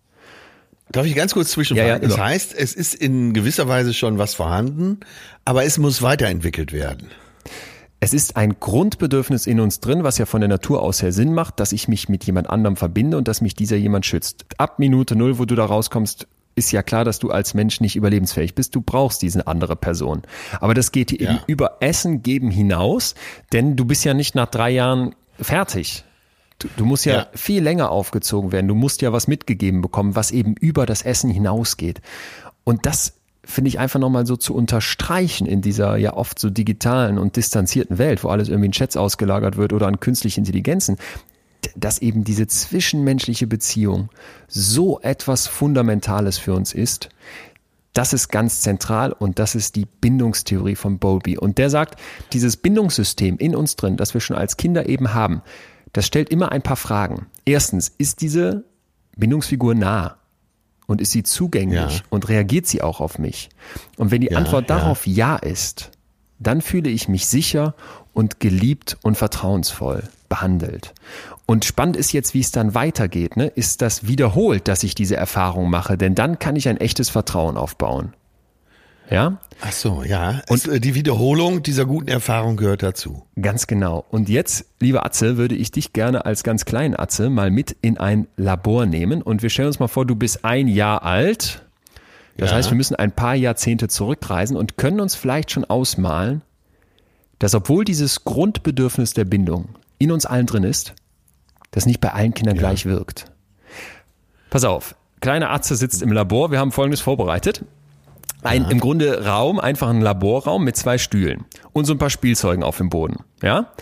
Darf 0.91 1.05
ich 1.07 1.15
ganz 1.15 1.35
kurz 1.35 1.51
zwischenfragen? 1.51 1.89
Ja, 1.89 1.97
ja, 1.97 1.99
das 1.99 2.17
heißt, 2.17 2.55
es 2.55 2.73
ist 2.75 2.95
in 2.95 3.35
gewisser 3.35 3.69
Weise 3.69 3.93
schon 3.93 4.17
was 4.17 4.35
vorhanden, 4.35 5.01
aber 5.45 5.65
es 5.65 5.77
muss 5.77 6.01
weiterentwickelt 6.01 6.73
werden. 6.73 7.09
Es 8.01 8.15
ist 8.15 8.37
ein 8.37 8.61
Grundbedürfnis 8.61 9.47
in 9.47 9.59
uns 9.59 9.81
drin, 9.81 10.05
was 10.05 10.19
ja 10.19 10.27
von 10.27 10.41
der 10.41 10.49
Natur 10.49 10.83
aus 10.83 11.03
her 11.03 11.13
Sinn 11.13 11.35
macht, 11.35 11.59
dass 11.59 11.73
ich 11.73 11.89
mich 11.89 12.09
mit 12.09 12.25
jemand 12.25 12.49
anderem 12.49 12.77
verbinde 12.77 13.17
und 13.17 13.27
dass 13.27 13.41
mich 13.41 13.55
dieser 13.55 13.77
jemand 13.77 14.07
schützt. 14.07 14.47
Ab 14.57 14.79
Minute 14.79 15.17
null, 15.17 15.39
wo 15.39 15.45
du 15.45 15.57
da 15.57 15.65
rauskommst, 15.65 16.29
ist 16.59 16.73
ja 16.73 16.83
klar, 16.83 17.05
dass 17.05 17.19
du 17.19 17.31
als 17.31 17.55
Mensch 17.55 17.81
nicht 17.81 17.97
überlebensfähig 17.97 18.55
bist. 18.55 18.75
Du 18.75 18.83
brauchst 18.83 19.23
diese 19.23 19.47
andere 19.47 19.77
Person. 19.77 20.23
Aber 20.61 20.75
das 20.75 20.93
geht 20.93 21.13
ja. 21.13 21.31
eben 21.31 21.41
über 21.47 21.79
Essen 21.81 22.23
geben 22.23 22.51
hinaus, 22.51 23.15
denn 23.53 23.77
du 23.77 23.85
bist 23.85 24.05
ja 24.05 24.13
nicht 24.13 24.35
nach 24.35 24.49
drei 24.49 24.71
Jahren 24.71 25.15
fertig. 25.41 26.05
Du, 26.59 26.69
du 26.77 26.85
musst 26.85 27.07
ja, 27.07 27.15
ja, 27.15 27.27
viel 27.35 27.63
länger 27.63 27.91
aufgezogen 27.91 28.53
werden. 28.53 28.69
Du 28.69 28.75
musst 28.75 29.01
ja 29.01 29.13
was 29.13 29.29
mitgegeben 29.29 29.81
bekommen, 29.81 30.17
was 30.17 30.31
eben 30.33 30.55
über 30.57 30.87
das 30.87 31.03
Essen 31.03 31.31
hinausgeht. 31.31 32.01
Und 32.65 32.85
das 32.85 33.15
finde 33.45 33.69
ich 33.69 33.79
einfach 33.79 33.99
nochmal 33.99 34.27
so 34.27 34.37
zu 34.37 34.55
unterstreichen 34.55 35.47
in 35.47 35.63
dieser 35.63 35.97
ja 35.97 36.13
oft 36.13 36.39
so 36.39 36.51
digitalen 36.51 37.19
und 37.19 37.37
distanzierten 37.37 37.97
Welt, 37.97 38.23
wo 38.23 38.29
alles 38.29 38.49
irgendwie 38.49 38.67
in 38.67 38.73
Chats 38.73 38.97
ausgelagert 38.97 39.57
wird 39.57 39.73
oder 39.73 39.87
an 39.87 40.01
künstliche 40.01 40.39
Intelligenzen 40.41 40.99
dass 41.77 41.99
eben 42.01 42.25
diese 42.25 42.47
zwischenmenschliche 42.47 43.47
Beziehung 43.47 44.11
so 44.47 45.01
etwas 45.01 45.47
Fundamentales 45.47 46.39
für 46.39 46.55
uns 46.55 46.73
ist, 46.73 47.09
das 47.93 48.13
ist 48.13 48.29
ganz 48.29 48.61
zentral 48.61 49.13
und 49.13 49.39
das 49.39 49.55
ist 49.55 49.75
die 49.75 49.87
Bindungstheorie 49.87 50.77
von 50.77 50.99
Bowlby. 50.99 51.37
Und 51.37 51.59
der 51.59 51.69
sagt, 51.71 51.99
dieses 52.33 52.57
Bindungssystem 52.57 53.39
in 53.39 53.57
uns 53.57 53.77
drin, 53.77 53.97
das 53.97 54.15
wir 54.15 54.21
schon 54.21 54.37
als 54.37 54.57
Kinder 54.57 54.89
eben 54.89 55.15
haben, 55.15 55.43
das 55.93 56.07
stellt 56.07 56.29
immer 56.29 56.53
ein 56.53 56.63
paar 56.63 56.77
Fragen. 56.77 57.27
Erstens, 57.45 57.89
ist 57.99 58.21
diese 58.21 58.65
Bindungsfigur 59.17 59.75
nah? 59.75 60.17
Und 60.87 61.01
ist 61.01 61.11
sie 61.11 61.23
zugänglich? 61.23 61.99
Ja. 61.99 62.03
Und 62.09 62.29
reagiert 62.29 62.67
sie 62.67 62.83
auch 62.83 63.01
auf 63.01 63.19
mich? 63.19 63.51
Und 63.97 64.11
wenn 64.11 64.21
die 64.21 64.29
ja, 64.29 64.39
Antwort 64.39 64.71
darauf 64.71 65.07
ja. 65.07 65.37
ja 65.37 65.37
ist, 65.37 65.91
dann 66.39 66.63
fühle 66.63 66.89
ich 66.89 67.09
mich 67.09 67.27
sicher 67.27 67.75
und 68.13 68.39
geliebt 68.39 68.97
und 69.03 69.17
vertrauensvoll 69.17 70.05
behandelt. 70.29 70.95
Und 71.47 71.65
spannend 71.65 71.97
ist 71.97 72.13
jetzt, 72.13 72.35
wie 72.35 72.41
es 72.41 72.51
dann 72.51 72.75
weitergeht. 72.75 73.37
Ne? 73.37 73.47
Ist 73.47 73.83
das 73.83 74.07
wiederholt, 74.07 74.69
dass 74.69 74.83
ich 74.83 74.95
diese 74.95 75.17
Erfahrung 75.17 75.71
mache? 75.71 75.97
Denn 75.97 76.15
dann 76.15 76.39
kann 76.39 76.57
ich 76.57 76.69
ein 76.69 76.77
echtes 76.77 77.09
Vertrauen 77.09 77.57
aufbauen. 77.57 78.15
Ja? 79.11 79.39
Ach 79.61 79.73
so, 79.73 80.03
ja. 80.03 80.43
Und 80.49 80.57
es, 80.57 80.67
äh, 80.67 80.81
die 80.81 80.95
Wiederholung 80.95 81.63
dieser 81.63 81.87
guten 81.87 82.09
Erfahrung 82.09 82.57
gehört 82.57 82.83
dazu. 82.83 83.25
Ganz 83.41 83.67
genau. 83.67 84.05
Und 84.11 84.29
jetzt, 84.29 84.67
liebe 84.81 85.05
Atze, 85.05 85.37
würde 85.37 85.55
ich 85.55 85.71
dich 85.71 85.93
gerne 85.93 86.27
als 86.27 86.43
ganz 86.43 86.65
kleinen 86.65 86.99
Atze 86.99 87.31
mal 87.31 87.51
mit 87.51 87.77
in 87.81 87.99
ein 87.99 88.29
Labor 88.37 88.87
nehmen. 88.87 89.23
Und 89.23 89.43
wir 89.43 89.51
stellen 89.51 89.69
uns 89.69 89.81
mal 89.81 89.89
vor, 89.89 90.05
du 90.05 90.15
bist 90.15 90.45
ein 90.45 90.69
Jahr 90.69 91.03
alt. 91.03 91.65
Das 92.37 92.51
ja. 92.51 92.57
heißt, 92.57 92.71
wir 92.71 92.77
müssen 92.77 92.95
ein 92.95 93.13
paar 93.13 93.35
Jahrzehnte 93.35 93.89
zurückreisen 93.89 94.57
und 94.57 94.77
können 94.77 95.01
uns 95.01 95.15
vielleicht 95.15 95.51
schon 95.51 95.65
ausmalen, 95.65 96.43
dass 97.39 97.55
obwohl 97.55 97.85
dieses 97.85 98.25
Grundbedürfnis 98.25 99.13
der 99.13 99.25
Bindung 99.25 99.71
in 99.99 100.11
uns 100.11 100.27
allen 100.27 100.47
drin 100.47 100.65
ist, 100.65 100.95
das 101.71 101.87
nicht 101.87 102.01
bei 102.01 102.13
allen 102.13 102.35
Kindern 102.35 102.57
ja. 102.57 102.61
gleich 102.61 102.87
wirkt. 102.87 103.27
Pass 104.51 104.65
auf, 104.65 104.95
kleine 105.21 105.51
Atze 105.51 105.77
sitzt 105.77 106.03
im 106.03 106.13
Labor, 106.13 106.51
wir 106.51 106.59
haben 106.59 106.73
folgendes 106.73 107.01
vorbereitet. 107.01 107.65
Ein 108.43 108.63
ja. 108.65 108.69
im 108.71 108.81
Grunde 108.81 109.27
Raum, 109.27 109.59
einfach 109.59 109.89
ein 109.89 110.01
Laborraum 110.01 110.65
mit 110.65 110.77
zwei 110.77 110.97
Stühlen 110.97 111.45
und 111.73 111.87
so 111.87 111.93
ein 111.93 111.99
paar 111.99 112.11
Spielzeugen 112.11 112.63
auf 112.63 112.77
dem 112.77 112.89
Boden. 112.89 113.25
Ja? 113.43 113.73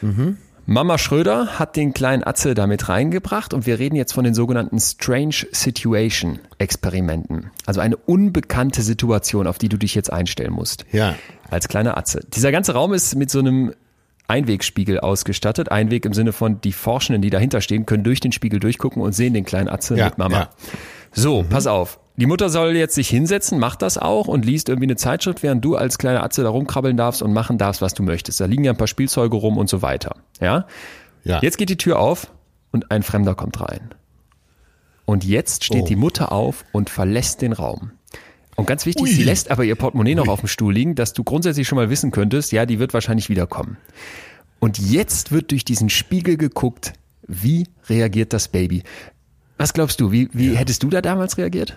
Mhm. 0.00 0.38
Mama 0.66 0.96
Schröder 0.96 1.58
hat 1.58 1.76
den 1.76 1.92
kleinen 1.92 2.24
Atze 2.24 2.54
damit 2.54 2.88
reingebracht 2.88 3.52
und 3.52 3.66
wir 3.66 3.78
reden 3.78 3.96
jetzt 3.96 4.12
von 4.12 4.24
den 4.24 4.34
sogenannten 4.34 4.78
Strange 4.78 5.46
Situation 5.50 6.38
Experimenten. 6.58 7.50
Also 7.66 7.80
eine 7.80 7.96
unbekannte 7.96 8.82
Situation, 8.82 9.46
auf 9.46 9.58
die 9.58 9.68
du 9.68 9.76
dich 9.76 9.94
jetzt 9.94 10.12
einstellen 10.12 10.52
musst. 10.52 10.84
Ja. 10.92 11.16
Als 11.50 11.68
kleiner 11.68 11.96
Atze. 11.96 12.20
Dieser 12.32 12.52
ganze 12.52 12.74
Raum 12.74 12.92
ist 12.92 13.16
mit 13.16 13.30
so 13.30 13.40
einem 13.40 13.74
Einwegspiegel 14.32 14.98
ausgestattet. 14.98 15.70
Einweg 15.70 16.06
im 16.06 16.14
Sinne 16.14 16.32
von, 16.32 16.60
die 16.62 16.72
Forschenden, 16.72 17.20
die 17.20 17.28
dahinter 17.28 17.60
stehen, 17.60 17.84
können 17.84 18.02
durch 18.02 18.20
den 18.20 18.32
Spiegel 18.32 18.60
durchgucken 18.60 19.02
und 19.02 19.12
sehen 19.12 19.34
den 19.34 19.44
kleinen 19.44 19.68
Atze 19.68 19.94
ja, 19.94 20.06
mit 20.06 20.16
Mama. 20.16 20.36
Ja. 20.36 20.50
So, 21.12 21.42
mhm. 21.42 21.48
pass 21.50 21.66
auf. 21.66 22.00
Die 22.16 22.24
Mutter 22.24 22.48
soll 22.48 22.74
jetzt 22.74 22.94
sich 22.94 23.08
hinsetzen, 23.08 23.58
macht 23.58 23.82
das 23.82 23.98
auch 23.98 24.28
und 24.28 24.44
liest 24.44 24.70
irgendwie 24.70 24.86
eine 24.86 24.96
Zeitschrift, 24.96 25.42
während 25.42 25.62
du 25.62 25.76
als 25.76 25.98
kleiner 25.98 26.22
Atze 26.22 26.42
da 26.42 26.48
rumkrabbeln 26.48 26.96
darfst 26.96 27.22
und 27.22 27.32
machen 27.34 27.58
darfst, 27.58 27.82
was 27.82 27.92
du 27.92 28.02
möchtest. 28.02 28.40
Da 28.40 28.46
liegen 28.46 28.64
ja 28.64 28.72
ein 28.72 28.76
paar 28.76 28.86
Spielzeuge 28.86 29.36
rum 29.36 29.58
und 29.58 29.68
so 29.68 29.82
weiter. 29.82 30.16
Ja? 30.40 30.66
ja. 31.24 31.40
Jetzt 31.42 31.58
geht 31.58 31.68
die 31.68 31.76
Tür 31.76 31.98
auf 31.98 32.30
und 32.70 32.90
ein 32.90 33.02
Fremder 33.02 33.34
kommt 33.34 33.60
rein. 33.60 33.94
Und 35.04 35.24
jetzt 35.24 35.64
steht 35.64 35.82
oh. 35.82 35.86
die 35.86 35.96
Mutter 35.96 36.32
auf 36.32 36.64
und 36.72 36.88
verlässt 36.88 37.42
den 37.42 37.52
Raum. 37.52 37.92
Und 38.56 38.66
ganz 38.66 38.84
wichtig, 38.86 39.02
Ui. 39.02 39.10
sie 39.10 39.24
lässt 39.24 39.50
aber 39.50 39.64
ihr 39.64 39.74
Portemonnaie 39.76 40.14
noch 40.14 40.28
auf 40.28 40.40
dem 40.40 40.48
Stuhl 40.48 40.74
liegen, 40.74 40.94
dass 40.94 41.12
du 41.14 41.24
grundsätzlich 41.24 41.66
schon 41.66 41.76
mal 41.76 41.88
wissen 41.90 42.10
könntest, 42.10 42.52
ja, 42.52 42.66
die 42.66 42.78
wird 42.78 42.92
wahrscheinlich 42.94 43.28
wiederkommen. 43.28 43.76
Und 44.60 44.78
jetzt 44.78 45.32
wird 45.32 45.50
durch 45.50 45.64
diesen 45.64 45.88
Spiegel 45.88 46.36
geguckt, 46.36 46.92
wie 47.26 47.66
reagiert 47.88 48.32
das 48.32 48.48
Baby? 48.48 48.82
Was 49.58 49.72
glaubst 49.72 50.00
du, 50.00 50.12
wie, 50.12 50.28
wie 50.32 50.56
hättest 50.56 50.82
du 50.82 50.90
da 50.90 51.00
damals 51.00 51.38
reagiert? 51.38 51.76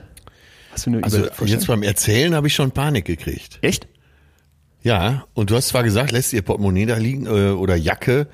Hast 0.71 0.85
du 0.85 0.89
eine 0.91 1.03
Also 1.03 1.17
Über- 1.17 1.27
Vorstellung? 1.27 1.53
jetzt 1.53 1.67
beim 1.67 1.83
Erzählen 1.83 2.35
habe 2.35 2.47
ich 2.47 2.53
schon 2.53 2.71
Panik 2.71 3.05
gekriegt. 3.05 3.59
Echt? 3.61 3.87
Ja, 4.83 5.25
und 5.33 5.49
du 5.49 5.55
hast 5.55 5.69
zwar 5.69 5.83
gesagt, 5.83 6.11
lässt 6.11 6.33
ihr 6.33 6.41
Portemonnaie 6.41 6.85
da 6.85 6.97
liegen 6.97 7.25
äh, 7.25 7.51
oder 7.51 7.75
Jacke, 7.75 8.27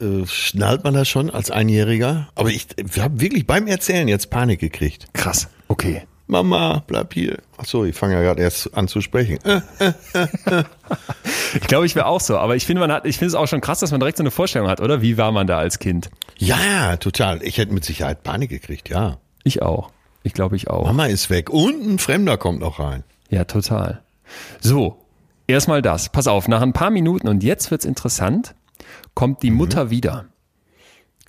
äh, 0.00 0.26
schnallt 0.26 0.84
man 0.84 0.94
das 0.94 1.08
schon 1.08 1.30
als 1.30 1.50
Einjähriger? 1.50 2.28
Aber 2.34 2.50
ich, 2.50 2.66
ich 2.76 3.00
habe 3.00 3.20
wirklich 3.20 3.46
beim 3.46 3.66
Erzählen 3.66 4.06
jetzt 4.06 4.30
Panik 4.30 4.60
gekriegt. 4.60 5.08
Krass. 5.14 5.48
Okay. 5.68 6.02
Mama, 6.42 6.82
bleib 6.88 7.14
hier. 7.14 7.38
Ach 7.58 7.64
so, 7.64 7.84
ich 7.84 7.94
fange 7.94 8.14
ja 8.14 8.20
gerade 8.22 8.42
erst 8.42 8.76
an 8.76 8.88
zu 8.88 9.00
sprechen. 9.00 9.38
Ich 11.54 11.60
glaube, 11.68 11.86
ich 11.86 11.94
wäre 11.94 12.06
auch 12.06 12.20
so, 12.20 12.36
aber 12.36 12.56
ich 12.56 12.66
finde, 12.66 12.80
man 12.80 12.90
hat, 12.92 13.06
ich 13.06 13.18
finde 13.18 13.28
es 13.28 13.34
auch 13.34 13.46
schon 13.46 13.60
krass, 13.60 13.78
dass 13.78 13.90
man 13.92 14.00
direkt 14.00 14.18
so 14.18 14.22
eine 14.24 14.30
Vorstellung 14.32 14.68
hat, 14.68 14.80
oder? 14.80 15.00
Wie 15.02 15.16
war 15.16 15.30
man 15.32 15.46
da 15.46 15.58
als 15.58 15.78
Kind? 15.78 16.10
ja, 16.38 16.96
total. 16.96 17.42
Ich 17.42 17.58
hätte 17.58 17.72
mit 17.72 17.84
Sicherheit 17.84 18.22
Panik 18.24 18.50
gekriegt, 18.50 18.88
ja. 18.88 19.18
Ich 19.44 19.62
auch. 19.62 19.90
Ich 20.24 20.32
glaube, 20.34 20.56
ich 20.56 20.68
auch. 20.68 20.86
Mama 20.86 21.06
ist 21.06 21.30
weg 21.30 21.50
und 21.50 21.86
ein 21.86 21.98
Fremder 21.98 22.36
kommt 22.36 22.58
noch 22.60 22.80
rein. 22.80 23.04
Ja, 23.30 23.44
total. 23.44 24.02
So, 24.60 24.98
erstmal 25.46 25.80
das. 25.82 26.08
Pass 26.08 26.26
auf, 26.26 26.48
nach 26.48 26.60
ein 26.62 26.72
paar 26.72 26.90
Minuten 26.90 27.28
und 27.28 27.44
jetzt 27.44 27.70
wird's 27.70 27.84
interessant, 27.84 28.54
kommt 29.14 29.42
die 29.44 29.50
Mutter 29.52 29.90
wieder. 29.90 30.24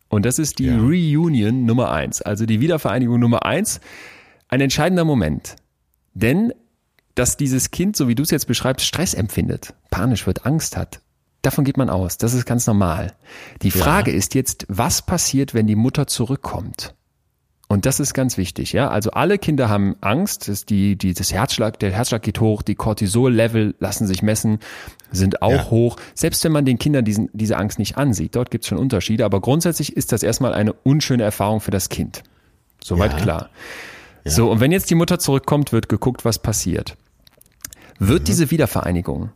Und 0.10 0.26
das 0.26 0.39
ist 0.39 0.58
die 0.60 0.65
Ja. 0.68 0.78
Reunion 0.78 1.65
Nummer 1.65 1.91
eins, 1.91 2.22
also 2.24 2.46
die 2.46 2.60
Wiedervereinigung 2.62 3.20
Nummer 3.20 3.46
eins. 3.46 3.80
Ein 4.56 4.62
entscheidender 4.62 5.04
Moment. 5.04 5.58
Denn, 6.13 6.54
dass 7.13 7.36
dieses 7.36 7.72
Kind, 7.72 7.98
so 7.98 8.08
wie 8.08 8.15
du 8.15 8.24
es 8.24 8.32
jetzt 8.32 8.48
beschreibst, 8.48 8.86
Stress 8.86 9.13
empfindet, 9.13 9.74
panisch 9.91 10.26
wird, 10.26 10.46
Angst 10.46 10.78
hat, 10.78 11.02
davon 11.41 11.65
geht 11.65 11.76
man 11.76 11.89
aus. 11.89 12.18
Das 12.18 12.34
ist 12.34 12.46
ganz 12.46 12.65
normal. 12.65 13.12
Die 13.63 13.72
Frage 13.72 14.12
ist 14.12 14.34
jetzt, 14.34 14.65
was 14.70 15.02
passiert, 15.02 15.54
wenn 15.54 15.68
die 15.68 15.76
Mutter 15.76 16.08
zurückkommt? 16.08 16.96
Und 17.68 17.86
das 17.86 18.00
ist 18.00 18.13
ganz 18.13 18.38
wichtig, 18.38 18.72
ja. 18.72 18.88
Also 18.89 19.12
alle 19.12 19.38
Kinder 19.39 19.68
haben 19.68 19.98
Angst, 20.00 20.48
dass 20.48 20.63
die, 20.65 20.96
die, 20.96 21.13
das 21.13 21.34
Herzschlag, 21.34 21.78
der 21.80 21.91
Herzschlag 21.91 22.22
geht 22.22 22.39
hoch, 22.39 22.62
die 22.62 22.76
Cortisol-Level 22.76 23.76
lassen 23.80 24.08
sich 24.08 24.22
messen, 24.22 24.60
sind 25.12 25.41
auch 25.41 25.52
Ja. 25.52 25.70
hoch. 25.70 25.98
Selbst 26.13 26.41
wenn 26.46 26.54
man 26.54 26.63
den 26.63 26.80
Kindern 26.80 27.04
diesen, 27.04 27.30
diese 27.34 27.58
Angst 27.58 27.78
nicht 27.78 27.98
ansieht, 27.98 28.38
dort 28.38 28.52
gibt 28.52 28.63
es 28.63 28.70
schon 28.70 28.78
Unterschiede, 28.78 29.26
aber 29.26 29.41
grundsätzlich 29.41 29.98
ist 29.98 30.13
das 30.13 30.24
erstmal 30.24 30.54
eine 30.54 30.72
unschöne 30.72 31.24
Erfahrung 31.24 31.60
für 31.60 31.72
das 31.72 31.89
Kind. 31.89 32.24
Soweit 32.82 33.12
Ja. 33.12 33.20
klar. 33.20 33.50
So, 34.26 34.52
und 34.52 34.60
wenn 34.60 34.72
jetzt 34.72 34.90
die 34.90 34.96
Mutter 34.96 35.20
zurückkommt, 35.20 35.72
wird 35.72 35.88
geguckt, 35.90 36.26
was 36.26 36.40
passiert. 36.40 36.98
Wird 38.00 38.22
Mhm. 38.22 38.26
diese 38.26 38.52
Wiedervereinigung 38.52 39.30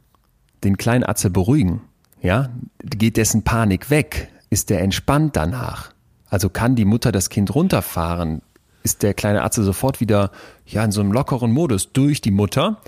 den 0.63 0.77
kleinen 0.77 1.03
Atze 1.03 1.29
beruhigen? 1.29 1.81
Ja, 2.21 2.49
geht 2.83 3.15
dessen 3.17 3.43
Panik 3.43 3.89
weg? 3.89 4.29
Ist 4.49 4.69
der 4.69 4.81
entspannt 4.81 5.35
danach? 5.35 5.93
Also 6.29 6.49
kann 6.49 6.75
die 6.75 6.85
Mutter 6.85 7.11
das 7.11 7.29
Kind 7.29 7.53
runterfahren? 7.55 8.41
Ist 8.83 9.03
der 9.03 9.13
kleine 9.13 9.43
Atze 9.43 9.63
sofort 9.63 9.99
wieder 9.99 10.31
ja 10.65 10.83
in 10.83 10.91
so 10.91 11.01
einem 11.01 11.11
lockeren 11.11 11.51
Modus 11.51 11.93
durch 11.93 12.19
die 12.21 12.31
Mutter? 12.31 12.81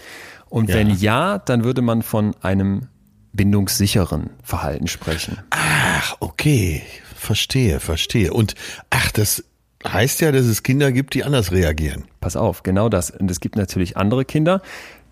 Und 0.50 0.70
Ja. 0.70 0.76
wenn 0.76 0.90
ja, 0.90 1.38
dann 1.38 1.64
würde 1.64 1.82
man 1.82 2.02
von 2.02 2.36
einem 2.42 2.88
bindungssicheren 3.32 4.32
Verhalten 4.44 4.88
sprechen. 4.88 5.38
Ach, 5.52 6.18
okay. 6.20 6.82
Verstehe, 7.16 7.80
verstehe. 7.80 8.34
Und 8.34 8.56
ach, 8.90 9.12
das 9.12 9.44
heißt 9.88 10.22
ja, 10.22 10.32
dass 10.32 10.46
es 10.46 10.64
Kinder 10.64 10.92
gibt, 10.92 11.14
die 11.14 11.24
anders 11.24 11.52
reagieren. 11.52 12.06
Pass 12.20 12.36
auf, 12.36 12.64
genau 12.64 12.90
das. 12.90 13.12
Und 13.12 13.30
es 13.32 13.40
gibt 13.40 13.56
natürlich 13.56 13.98
andere 13.98 14.26
Kinder, 14.26 14.62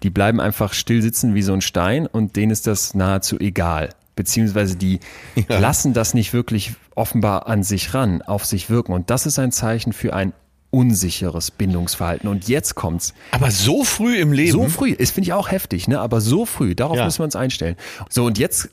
die 0.04 0.10
bleiben 0.10 0.40
einfach 0.40 0.74
still 0.74 1.02
sitzen 1.02 1.36
wie 1.36 1.42
so 1.42 1.54
ein 1.54 1.62
Stein 1.62 2.08
und 2.08 2.36
denen 2.36 2.52
ist 2.52 2.68
das 2.68 2.94
nahezu 2.94 3.40
egal. 3.40 3.90
Beziehungsweise 4.16 4.76
die 4.76 5.00
Ja. 5.50 5.60
lassen 5.60 5.94
das 5.94 6.14
nicht 6.14 6.34
wirklich 6.34 6.74
offenbar 6.96 7.48
an 7.48 7.64
sich 7.64 7.94
ran, 7.94 8.22
auf 8.22 8.46
sich 8.46 8.70
wirken. 8.70 8.94
Und 8.94 9.10
das 9.10 9.26
ist 9.26 9.40
ein 9.40 9.52
Zeichen 9.52 9.94
für 9.94 10.14
ein 10.14 10.34
unsicheres 10.72 11.50
Bindungsverhalten. 11.52 12.30
Und 12.30 12.48
jetzt 12.48 12.76
kommt's. 12.76 13.14
Aber 13.32 13.50
so 13.50 13.84
früh 13.84 14.18
im 14.18 14.32
Leben. 14.32 14.52
So 14.52 14.68
früh, 14.68 14.92
ist 14.92 15.12
finde 15.12 15.28
ich 15.30 15.34
auch 15.34 15.50
heftig, 15.52 15.88
ne? 15.88 16.00
Aber 16.00 16.22
so 16.22 16.46
früh, 16.46 16.76
darauf 16.76 16.98
Ja. 16.98 17.06
müssen 17.06 17.20
wir 17.20 17.24
uns 17.26 17.36
einstellen. 17.36 17.76
So, 18.10 18.26
und 18.26 18.38
jetzt 18.38 18.70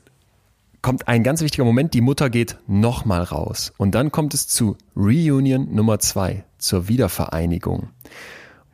kommt 0.86 1.08
ein 1.08 1.24
ganz 1.24 1.40
wichtiger 1.40 1.64
Moment, 1.64 1.94
die 1.94 2.00
Mutter 2.00 2.30
geht 2.30 2.58
nochmal 2.68 3.24
raus. 3.24 3.72
Und 3.76 3.96
dann 3.96 4.12
kommt 4.12 4.34
es 4.34 4.46
zu 4.46 4.76
Reunion 4.94 5.74
Nummer 5.74 5.98
zwei, 5.98 6.44
zur 6.58 6.86
Wiedervereinigung. 6.86 7.88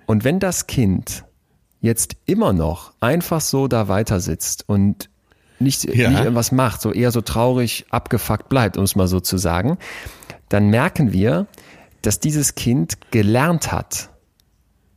Und 0.05 0.23
wenn 0.23 0.39
das 0.39 0.67
Kind 0.67 1.25
jetzt 1.81 2.17
immer 2.27 2.53
noch 2.53 2.93
einfach 3.01 3.41
so 3.41 3.67
da 3.67 3.89
weiter 3.89 4.21
sitzt 4.21 4.69
und 4.69 5.09
nicht, 5.59 5.85
Ja. 5.85 6.11
nicht 6.11 6.19
irgendwas 6.19 6.53
macht, 6.53 6.83
so 6.83 6.93
eher 6.93 7.13
so 7.13 7.23
traurig 7.23 7.87
abgefuckt 7.89 8.51
bleibt, 8.51 8.77
um 8.77 8.85
es 8.85 8.95
mal 8.95 9.09
so 9.09 9.19
zu 9.19 9.39
sagen, 9.39 9.79
dann 10.51 10.69
merken 10.69 11.15
wir, 11.15 11.47
dass 12.03 12.21
dieses 12.21 12.55
Kind 12.55 13.11
gelernt 13.11 13.73
hat, 13.73 14.11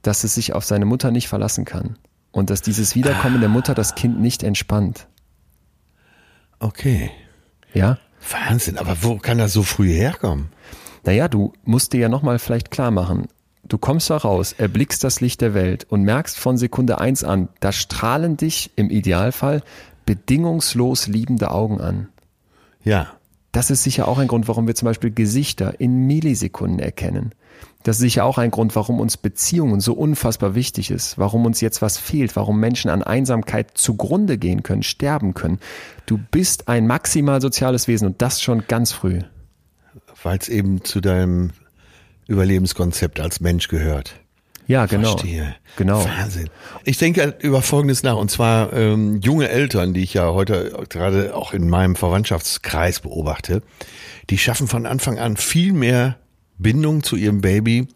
dass 0.01 0.25
es 0.25 0.35
sich 0.35 0.51
auf 0.51 0.65
seine 0.65 0.83
Mutter 0.83 1.11
nicht 1.11 1.29
verlassen 1.29 1.63
kann. 1.63 1.97
Und 2.33 2.49
dass 2.49 2.61
dieses 2.61 2.93
Wiederkommen 2.93 3.39
der 3.39 3.47
Mutter 3.47 3.73
das 3.73 3.95
Kind 3.95 4.19
nicht 4.19 4.43
entspannt. 4.43 5.07
Okay. 6.65 7.11
Ja? 7.75 7.99
Wahnsinn, 8.31 8.79
aber 8.79 8.97
wo 9.03 9.17
kann 9.17 9.37
das 9.37 9.53
so 9.53 9.61
früh 9.61 9.89
herkommen? 9.89 10.49
Naja, 11.03 11.27
du 11.27 11.53
musst 11.63 11.93
dir 11.93 11.99
ja 11.99 12.09
nochmal 12.09 12.39
vielleicht 12.39 12.71
klar 12.71 12.89
machen, 12.89 13.27
du 13.63 13.77
kommst 13.77 14.09
da 14.09 14.17
raus, 14.17 14.53
erblickst 14.53 15.03
das 15.03 15.21
Licht 15.21 15.41
der 15.41 15.53
Welt 15.53 15.85
und 15.87 16.01
merkst 16.01 16.39
von 16.39 16.57
Sekunde 16.57 16.99
eins 16.99 17.23
an, 17.23 17.49
da 17.59 17.71
strahlen 17.71 18.35
dich 18.35 18.71
im 18.75 18.89
Idealfall 18.89 19.61
bedingungslos 20.07 21.05
liebende 21.05 21.51
Augen 21.51 21.79
an. 21.79 22.07
Ja. 22.83 23.13
Das 23.51 23.69
ist 23.69 23.83
sicher 23.83 24.07
auch 24.07 24.17
ein 24.17 24.27
Grund, 24.27 24.47
warum 24.47 24.65
wir 24.65 24.73
zum 24.73 24.87
Beispiel 24.87 25.11
Gesichter 25.11 25.79
in 25.79 26.07
Millisekunden 26.07 26.79
erkennen. 26.79 27.31
Das 27.85 27.97
ist 27.97 28.01
sicher 28.01 28.25
auch 28.25 28.39
ein 28.39 28.49
Grund, 28.49 28.75
warum 28.75 28.99
uns 28.99 29.15
Beziehungen 29.15 29.79
so 29.79 29.93
unfassbar 29.93 30.55
wichtig 30.55 30.89
ist, 30.89 31.19
warum 31.19 31.45
uns 31.45 31.61
jetzt 31.61 31.83
was 31.83 31.99
fehlt, 31.99 32.35
warum 32.35 32.59
Menschen 32.59 32.89
an 32.89 33.03
Einsamkeit 33.03 33.77
zugrunde 33.77 34.39
gehen 34.39 34.63
können, 34.63 34.81
sterben 34.81 35.35
können. 35.35 35.59
Du 36.07 36.17
bist 36.17 36.67
ein 36.67 36.87
maximal 36.87 37.41
soziales 37.41 37.87
Wesen 37.87 38.07
und 38.07 38.23
das 38.23 38.41
schon 38.41 38.65
ganz 38.67 38.91
früh. 38.91 39.19
Weil 40.23 40.39
es 40.39 40.49
eben 40.49 40.83
zu 40.83 40.99
deinem 40.99 41.51
Überlebenskonzept 42.25 43.19
als 43.19 43.39
Mensch 43.39 43.67
gehört. 43.67 44.15
Ja, 44.65 44.87
genau. 44.87 45.11
Verstehe. 45.11 45.55
Genau. 45.77 46.03
Wahnsinn. 46.03 46.49
Ich 46.85 46.97
denke 46.97 47.35
über 47.39 47.61
Folgendes 47.61 48.01
nach, 48.01 48.15
und 48.15 48.31
zwar 48.31 48.73
ähm, 48.73 49.21
junge 49.21 49.49
Eltern, 49.49 49.93
die 49.93 50.01
ich 50.01 50.15
ja 50.15 50.33
heute 50.33 50.85
gerade 50.89 51.35
auch 51.35 51.53
in 51.53 51.69
meinem 51.69 51.95
Verwandtschaftskreis 51.95 53.01
beobachte, 53.01 53.61
die 54.31 54.39
schaffen 54.39 54.65
von 54.65 54.87
Anfang 54.87 55.19
an 55.19 55.37
viel 55.37 55.71
mehr 55.71 56.17
Bindung 56.57 57.03
zu 57.03 57.15
ihrem 57.15 57.41
Baby, 57.41 57.87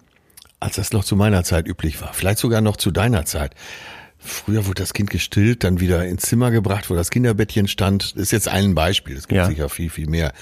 als 0.59 0.75
das 0.75 0.91
noch 0.91 1.03
zu 1.03 1.15
meiner 1.15 1.43
Zeit 1.43 1.67
üblich 1.67 2.01
war. 2.01 2.13
Vielleicht 2.13 2.39
sogar 2.39 2.61
noch 2.61 2.77
zu 2.77 2.91
deiner 2.91 3.25
Zeit. 3.25 3.55
Früher 4.21 4.65
wurde 4.65 4.81
das 4.81 4.93
Kind 4.93 5.09
gestillt, 5.09 5.63
dann 5.63 5.79
wieder 5.79 6.05
ins 6.05 6.23
Zimmer 6.23 6.51
gebracht, 6.51 6.89
wo 6.89 6.95
das 6.95 7.09
Kinderbettchen 7.09 7.69
stand. 7.69 8.15
Das 8.15 8.21
ist 8.23 8.31
jetzt 8.31 8.49
ein 8.49 8.75
Beispiel, 8.75 9.15
es 9.15 9.29
gibt 9.29 9.37
Ja. 9.37 9.45
sicher 9.45 9.69
viel, 9.69 9.89
viel 9.89 10.07
mehr. 10.09 10.33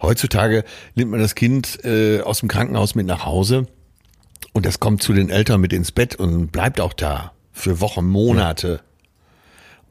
Heutzutage 0.00 0.64
nimmt 0.94 1.10
man 1.10 1.20
das 1.20 1.34
Kind 1.34 1.84
äh, 1.84 2.20
aus 2.22 2.40
dem 2.40 2.48
Krankenhaus 2.48 2.94
mit 2.94 3.06
nach 3.06 3.26
Hause 3.26 3.66
und 4.54 4.64
das 4.64 4.80
kommt 4.80 5.02
zu 5.02 5.12
den 5.12 5.28
Eltern 5.28 5.60
mit 5.60 5.74
ins 5.74 5.92
Bett 5.92 6.16
und 6.16 6.50
bleibt 6.50 6.80
auch 6.80 6.94
da 6.94 7.32
für 7.52 7.80
Wochen, 7.80 8.06
Monate. 8.06 8.80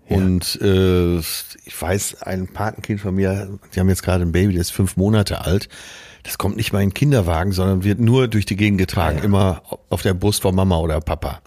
Und 0.08 0.60
äh, 0.62 1.18
ich 1.20 1.76
weiß, 1.80 2.22
ein 2.22 2.48
Patenkind 2.48 3.00
von 3.02 3.14
mir, 3.16 3.58
die 3.74 3.80
haben 3.80 3.90
jetzt 3.90 4.04
gerade 4.04 4.24
ein 4.24 4.32
Baby, 4.32 4.54
das 4.54 4.68
ist 4.68 4.72
fünf 4.72 4.98
Monate 4.98 5.42
alt. 5.46 5.68
Das 6.26 6.40
kommt 6.40 6.58
nicht 6.58 6.74
mal 6.74 6.82
in 6.82 6.90
den 6.90 6.94
Kinderwagen, 6.96 7.52
sondern 7.52 7.84
wird 7.84 8.00
nur 8.00 8.28
durch 8.28 8.48
die 8.48 8.56
Gegend 8.56 8.80
getragen, 8.80 9.20
immer 9.20 9.62
auf 9.90 10.02
der 10.02 10.16
Brust 10.16 10.42
von 10.42 10.56
Mama 10.56 10.80
oder 10.80 11.00
Papa. 11.00 11.42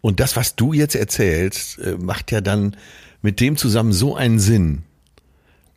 Und 0.00 0.20
das, 0.20 0.36
was 0.36 0.54
du 0.54 0.72
jetzt 0.72 0.94
erzählst, 0.94 1.78
äh, 1.80 1.96
macht 1.98 2.30
ja 2.30 2.40
dann 2.40 2.76
mit 3.20 3.40
dem 3.40 3.56
zusammen 3.56 3.92
so 3.92 4.14
einen 4.14 4.38
Sinn, 4.38 4.84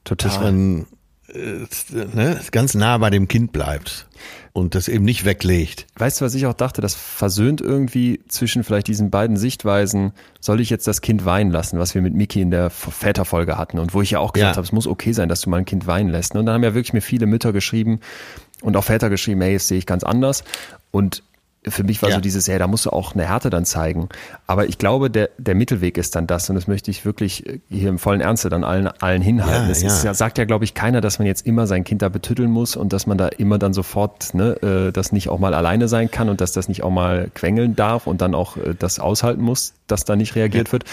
Total. 0.04 0.30
dass 0.30 0.40
man 0.40 0.86
äh, 1.34 1.66
ne, 2.14 2.40
ganz 2.52 2.76
nah 2.76 2.98
bei 3.00 3.10
dem 3.10 3.28
Kind 3.28 3.52
bleibt 3.52 4.08
und 4.56 4.74
das 4.74 4.88
eben 4.88 5.04
nicht 5.04 5.26
weglegt. 5.26 5.86
Weißt 5.98 6.22
du, 6.22 6.26
was 6.26 6.34
ich 6.34 6.46
auch 6.46 6.54
dachte? 6.54 6.80
Das 6.80 6.96
versöhnt 6.96 7.60
irgendwie 7.60 8.22
zwischen 8.30 8.64
vielleicht 8.64 8.88
diesen 8.88 9.10
beiden 9.10 9.36
Sichtweisen. 9.36 10.14
Soll 10.40 10.62
ich 10.62 10.70
jetzt 10.70 10.88
das 10.88 11.02
Kind 11.02 11.26
weinen 11.26 11.52
lassen, 11.52 11.78
was 11.78 11.94
wir 11.94 12.02
mit 12.02 12.14
Miki 12.14 12.40
in 12.40 12.52
der 12.52 12.70
Väterfolge 12.70 13.58
hatten 13.58 13.80
und 13.80 13.94
wo 13.94 14.02
ich 14.02 14.12
ja 14.12 14.20
auch 14.20 14.32
gesagt 14.32 14.54
Ja. 14.54 14.56
habe, 14.56 14.66
es 14.66 14.72
muss 14.72 14.88
okay 14.88 15.12
sein, 15.12 15.28
dass 15.28 15.42
du 15.42 15.50
mal 15.50 15.58
ein 15.58 15.66
Kind 15.66 15.88
weinen 15.88 16.10
lässt. 16.10 16.36
Und 16.36 16.46
dann 16.46 16.56
haben 16.56 16.64
ja 16.64 16.74
wirklich 16.74 16.94
mir 16.94 17.02
viele 17.02 17.26
Mütter 17.26 17.52
geschrieben 17.52 18.00
und 18.62 18.78
auch 18.78 18.86
Väter 18.86 19.10
geschrieben, 19.10 19.42
hey, 19.42 19.56
das 19.56 19.68
sehe 19.68 19.78
ich 19.78 19.86
ganz 19.86 20.06
anders. 20.06 20.46
Und 20.90 21.22
für 21.68 21.84
mich 21.84 22.02
war 22.02 22.10
Ja. 22.10 22.16
so 22.16 22.22
dieses, 22.22 22.48
ja, 22.48 22.58
da 22.60 22.68
musst 22.68 22.86
du 22.86 22.92
auch 22.92 23.14
eine 23.14 23.28
Härte 23.28 23.50
dann 23.50 23.66
zeigen. 23.66 24.10
Aber 24.48 24.68
ich 24.68 24.78
glaube, 24.78 25.10
der, 25.10 25.30
der 25.38 25.56
Mittelweg 25.56 25.98
ist 25.98 26.16
dann 26.16 26.28
das 26.28 26.50
und 26.50 26.56
das 26.56 26.68
möchte 26.68 26.92
ich 26.92 27.06
wirklich 27.06 27.46
äh, 27.46 27.60
hier 27.70 27.90
im 27.90 28.00
vollen 28.00 28.22
Ernste 28.22 28.50
dann 28.50 28.64
allen, 28.64 28.88
allen 28.88 29.22
hinhalten. 29.22 29.66
Ja, 29.66 29.72
es 29.72 29.82
ja. 29.82 29.88
Ist, 29.88 30.04
ja, 30.04 30.14
sagt 30.14 30.38
ja, 30.38 30.46
glaube 30.46 30.66
ich, 30.66 30.74
keiner, 30.74 31.02
dass 31.02 31.20
man 31.20 31.28
jetzt 31.28 31.46
immer 31.46 31.68
sein 31.68 31.84
Kind 31.84 32.02
da 32.02 32.10
betütteln 32.10 32.52
muss 32.52 32.76
und 32.76 32.94
dass 32.94 33.08
man 33.08 33.18
da 33.18 33.28
immer 33.28 33.58
dann 33.58 33.74
sofort 33.74 34.34
ne, 34.34 34.62
äh, 34.62 34.92
das 34.92 35.12
nicht 35.12 35.30
auch 35.30 35.40
mal 35.40 35.54
alleine 35.54 35.88
sein 35.88 36.12
kann 36.12 36.30
und 36.30 36.42
dass 36.42 36.52
das 36.52 36.68
nicht 36.68 36.84
auch 36.84 36.92
mal 36.92 37.30
quengeln 37.34 37.76
darf 37.76 38.08
und 38.08 38.22
dann 38.22 38.36
auch 38.36 38.58
äh, 38.58 38.76
das 38.78 39.00
aushalten 39.00 39.42
muss, 39.42 39.74
dass 39.88 40.06
da 40.06 40.16
nicht 40.16 40.36
reagiert 40.36 40.72
wird. 40.72 40.86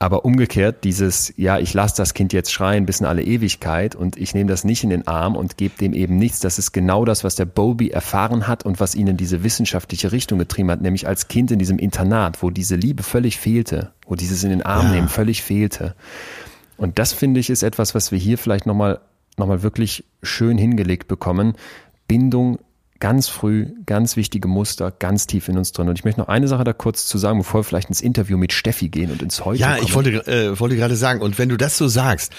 Aber 0.00 0.24
umgekehrt, 0.24 0.84
dieses, 0.84 1.34
ja, 1.36 1.58
ich 1.58 1.74
lasse 1.74 1.96
das 1.96 2.14
Kind 2.14 2.32
jetzt 2.32 2.52
schreien 2.52 2.86
bis 2.86 3.00
in 3.00 3.06
alle 3.06 3.24
Ewigkeit 3.24 3.96
und 3.96 4.16
ich 4.16 4.32
nehme 4.32 4.48
das 4.48 4.62
nicht 4.62 4.84
in 4.84 4.90
den 4.90 5.08
Arm 5.08 5.34
und 5.34 5.56
gebe 5.56 5.76
dem 5.76 5.92
eben 5.92 6.16
nichts, 6.18 6.38
das 6.38 6.58
ist 6.58 6.70
genau 6.70 7.04
das, 7.04 7.24
was 7.24 7.34
der 7.34 7.46
Bowlby 7.46 7.88
erfahren 7.88 8.46
hat 8.46 8.64
und 8.64 8.78
was 8.78 8.94
ihn 8.94 9.08
in 9.08 9.16
diese 9.16 9.42
wissenschaftliche 9.42 10.12
Richtung 10.12 10.38
getrieben 10.38 10.70
hat, 10.70 10.80
nämlich 10.82 11.08
als 11.08 11.26
Kind 11.26 11.50
in 11.50 11.58
diesem 11.58 11.80
Internat, 11.80 12.44
wo 12.44 12.50
diese 12.50 12.76
Liebe 12.76 13.02
völlig 13.02 13.38
fehlte, 13.38 13.90
wo 14.06 14.14
dieses 14.14 14.44
in 14.44 14.50
den 14.50 14.62
Arm 14.62 14.86
Ja. 14.86 14.92
nehmen 14.92 15.08
völlig 15.08 15.42
fehlte. 15.42 15.96
Und 16.76 17.00
das 17.00 17.12
finde 17.12 17.40
ich 17.40 17.50
ist 17.50 17.64
etwas, 17.64 17.96
was 17.96 18.12
wir 18.12 18.18
hier 18.20 18.38
vielleicht 18.38 18.66
nochmal 18.66 19.00
noch 19.36 19.46
mal 19.46 19.62
wirklich 19.62 20.04
schön 20.22 20.58
hingelegt 20.58 21.08
bekommen. 21.08 21.54
Bindung 22.06 22.58
ganz 23.00 23.28
früh, 23.28 23.66
ganz 23.86 24.16
wichtige 24.16 24.48
Muster, 24.48 24.90
ganz 24.90 25.26
tief 25.26 25.48
in 25.48 25.56
uns 25.56 25.72
drin. 25.72 25.88
Und 25.88 25.98
ich 25.98 26.04
möchte 26.04 26.20
noch 26.20 26.28
eine 26.28 26.48
Sache 26.48 26.64
da 26.64 26.72
kurz 26.72 27.06
zu 27.06 27.18
sagen, 27.18 27.38
bevor 27.38 27.60
wir 27.60 27.64
vielleicht 27.64 27.88
ins 27.88 28.00
Interview 28.00 28.36
mit 28.36 28.52
Steffi 28.52 28.88
gehen 28.88 29.10
und 29.10 29.22
ins 29.22 29.44
Heute 29.44 29.60
Ja, 29.60 29.74
kommen. 29.74 29.86
ich 29.86 29.94
wollte, 29.94 30.26
äh, 30.26 30.58
wollte 30.58 30.76
gerade 30.76 30.96
sagen, 30.96 31.20
und 31.20 31.38
wenn 31.38 31.48
du 31.48 31.56
das 31.56 31.76
so 31.76 31.86
sagst, 31.88 32.32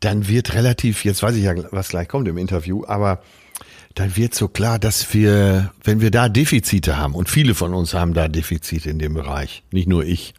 dann 0.00 0.28
wird 0.28 0.54
relativ, 0.54 1.04
jetzt 1.04 1.22
weiß 1.22 1.34
ich 1.36 1.44
ja, 1.44 1.54
was 1.72 1.88
gleich 1.88 2.08
kommt 2.08 2.28
im 2.28 2.38
Interview, 2.38 2.84
aber 2.86 3.22
dann 3.94 4.16
wird 4.16 4.34
so 4.34 4.48
klar, 4.48 4.78
dass 4.78 5.14
wir, 5.14 5.72
wenn 5.82 6.00
wir 6.00 6.10
da 6.10 6.28
Defizite 6.28 6.96
haben, 6.96 7.14
und 7.14 7.28
viele 7.28 7.54
von 7.54 7.74
uns 7.74 7.94
haben 7.94 8.12
da 8.12 8.28
Defizite 8.28 8.90
in 8.90 8.98
dem 8.98 9.14
Bereich, 9.14 9.62
nicht 9.70 9.88
nur 9.88 10.04
ich, 10.04 10.34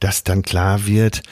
dass 0.00 0.24
dann 0.24 0.42
klar 0.42 0.86
wird, 0.86 1.22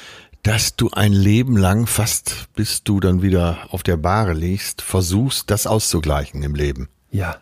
dass 0.43 0.75
du 0.77 0.91
ein 0.91 1.13
Leben 1.13 1.57
lang, 1.57 1.87
fast 1.87 2.49
bis 2.55 2.83
du 2.83 2.99
dann 3.01 3.23
wieder 3.23 3.59
auf 3.71 3.83
der 3.83 3.97
Bahre 3.97 4.33
liegst, 4.33 4.83
versuchst, 4.83 5.51
das 5.51 5.67
auszugleichen 5.67 6.43
im 6.43 6.55
Leben. 6.55 6.89
Ja, 7.11 7.37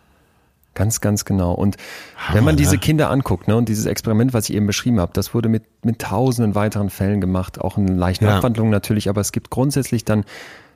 ganz, 0.75 1.01
ganz 1.01 1.25
genau. 1.25 1.55
Und 1.55 1.77
Hammer, 2.17 2.37
wenn 2.39 2.45
man 2.45 2.57
diese 2.57 2.73
ne? 2.75 2.79
Kinder 2.79 3.11
anguckt, 3.11 3.49
ne, 3.49 3.57
und 3.57 3.69
dieses 3.69 3.87
Experiment, 3.87 4.35
was 4.35 4.49
ich 4.51 4.57
eben 4.57 4.67
beschrieben 4.67 5.01
habe, 5.01 5.13
das 5.15 5.33
wurde 5.35 5.49
mit, 5.49 5.65
mit 5.85 6.01
tausenden 6.01 6.55
weiteren 6.55 6.91
Fällen 6.91 7.21
gemacht, 7.21 7.61
auch 7.61 7.79
in 7.79 7.89
leichten 7.89 8.27
Ja. 8.27 8.37
Abwandlungen 8.37 8.71
natürlich, 8.71 9.09
aber 9.09 9.21
es 9.23 9.33
gibt 9.33 9.51
grundsätzlich 9.51 10.05
dann 10.05 10.25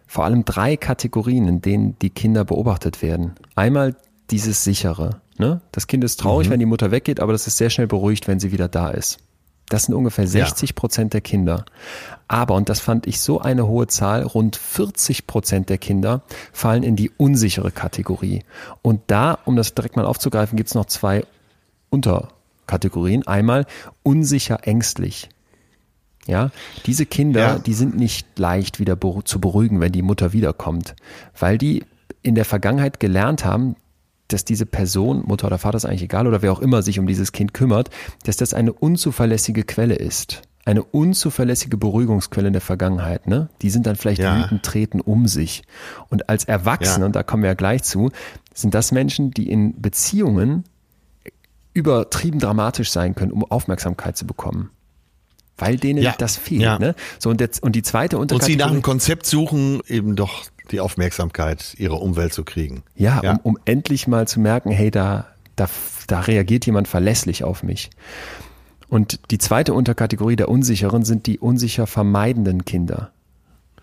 vor 0.07 0.25
allem 0.25 0.45
drei 0.45 0.77
Kategorien, 0.77 1.47
in 1.49 1.61
denen 1.61 1.99
die 1.99 2.11
Kinder 2.11 2.45
beobachtet 2.45 3.03
werden. 3.03 3.35
Einmal 3.55 3.97
dieses 4.31 4.65
sichere. 4.65 5.21
Ne? 5.39 5.61
Das 5.73 5.87
Kind 5.87 6.05
ist 6.05 6.21
Mhm. 6.21 6.23
traurig, 6.23 6.51
wenn 6.51 6.61
die 6.61 6.67
Mutter 6.67 6.91
weggeht, 6.91 7.21
aber 7.21 7.33
das 7.33 7.47
ist 7.47 7.57
sehr 7.59 7.69
schnell 7.71 7.87
beruhigt, 7.87 8.29
wenn 8.29 8.41
sie 8.41 8.53
wieder 8.53 8.69
da 8.69 8.91
ist. 8.91 9.19
Das 9.69 9.85
sind 9.85 9.95
ungefähr 9.95 10.27
60 10.27 10.75
Prozent 10.75 11.15
der 11.15 11.21
Kinder. 11.23 11.65
Aber, 12.29 12.55
und 12.55 12.69
das 12.69 12.81
fand 12.81 13.07
ich 13.07 13.21
so 13.21 13.41
eine 13.41 13.67
hohe 13.67 13.87
Zahl, 13.87 14.23
rund 14.23 14.57
40 14.57 15.27
Prozent 15.27 15.69
der 15.71 15.79
Kinder 15.79 16.23
fallen 16.53 16.83
in 16.83 16.97
die 16.97 17.11
unsichere 17.17 17.71
Kategorie. 17.71 18.43
Und 18.83 19.01
da, 19.07 19.39
um 19.45 19.57
das 19.57 19.75
direkt 19.75 19.97
mal 19.97 20.05
aufzugreifen, 20.05 20.57
gibt's 20.57 20.75
noch 20.75 20.87
zwei 20.87 21.25
Unterkategorien. 21.91 23.27
Einmal 23.27 23.67
unsicher 24.03 24.67
ängstlich. 24.67 25.29
Ja, 26.27 26.51
diese 26.87 27.05
Kinder, 27.07 27.41
Ja. 27.41 27.59
die 27.59 27.75
sind 27.75 27.97
nicht 27.97 28.39
leicht 28.39 28.81
wieder 28.81 28.99
zu 29.25 29.41
beruhigen, 29.41 29.81
wenn 29.81 29.93
die 29.93 30.03
Mutter 30.03 30.33
wiederkommt, 30.33 30.95
weil 31.39 31.59
die 31.59 31.85
in 32.23 32.35
der 32.35 32.47
Vergangenheit 32.47 32.99
gelernt 32.99 33.45
haben, 33.45 33.77
dass 34.29 34.45
diese 34.45 34.67
Person, 34.67 35.23
Mutter 35.27 35.47
oder 35.49 35.59
Vater 35.59 35.77
ist 35.77 35.85
eigentlich 35.85 36.03
egal, 36.03 36.27
oder 36.27 36.43
wer 36.43 36.53
auch 36.53 36.61
immer 36.61 36.83
sich 36.83 36.99
um 36.99 37.07
dieses 37.07 37.33
Kind 37.33 37.55
kümmert, 37.55 37.91
dass 38.25 38.37
das 38.37 38.55
eine 38.55 38.73
unzuverlässige 38.73 39.65
Quelle 39.65 39.95
ist. 39.95 40.43
Eine 40.67 40.83
unzuverlässige 40.83 41.77
Beruhigungsquelle 41.77 42.47
in 42.47 42.55
der 42.55 42.63
Vergangenheit. 42.63 43.27
Ne? 43.27 43.51
Die 43.61 43.69
sind 43.69 43.87
dann 43.87 43.97
vielleicht 43.97 44.23
Ja. 44.23 44.39
wütend, 44.45 44.63
treten 44.63 45.01
um 45.03 45.29
sich. 45.29 45.63
Und 46.09 46.31
als 46.31 46.45
Erwachsene, 46.45 47.01
Ja. 47.01 47.07
und 47.07 47.15
da 47.17 47.23
kommen 47.23 47.43
wir 47.43 47.51
ja 47.51 47.55
gleich 47.55 47.83
zu, 47.83 48.11
sind 48.55 48.73
das 48.75 48.91
Menschen, 48.91 49.31
die 49.31 49.51
in 49.51 49.81
Beziehungen 49.83 50.65
übertrieben 51.75 52.39
dramatisch 52.39 52.91
sein 52.93 53.15
können, 53.15 53.33
um 53.33 53.45
Aufmerksamkeit 53.45 54.17
zu 54.17 54.27
bekommen. 54.27 54.71
Weil 55.57 55.77
denen 55.77 56.03
Ja. 56.03 56.15
das 56.19 56.37
fehlt. 56.37 56.63
Ja. 56.63 56.79
Ne? 56.79 56.95
So, 57.19 57.31
und, 57.31 57.41
jetzt, 57.41 57.63
und 57.63 57.77
die 57.77 57.83
zweite 57.83 58.19
Und 58.19 58.31
sie 58.31 58.35
Unterkategorie. 58.35 58.57
nach 58.59 58.71
einem 58.73 58.83
Konzept 58.83 59.27
suchen, 59.27 59.81
eben 59.87 60.17
doch 60.17 60.45
die 60.71 60.81
Aufmerksamkeit 60.81 61.75
ihrer 61.79 62.01
Umwelt 62.03 62.33
zu 62.33 62.43
kriegen. 62.45 62.83
Ja, 62.97 63.21
Ja. 63.23 63.33
Um, 63.33 63.39
um 63.55 63.59
endlich 63.65 64.07
mal 64.09 64.27
zu 64.27 64.41
merken, 64.41 64.71
hey, 64.71 64.91
da, 64.91 65.27
da, 65.57 65.69
da 66.09 66.21
reagiert 66.21 66.67
jemand 66.67 66.89
verlässlich 66.89 67.45
auf 67.45 67.63
mich. 67.63 67.91
Und 68.89 69.31
die 69.31 69.39
zweite 69.39 69.75
Unterkategorie 69.75 70.37
der 70.37 70.49
Unsicheren 70.49 71.05
sind 71.05 71.27
die 71.27 71.39
unsicher 71.39 71.87
vermeidenden 71.87 72.65
Kinder. 72.65 73.11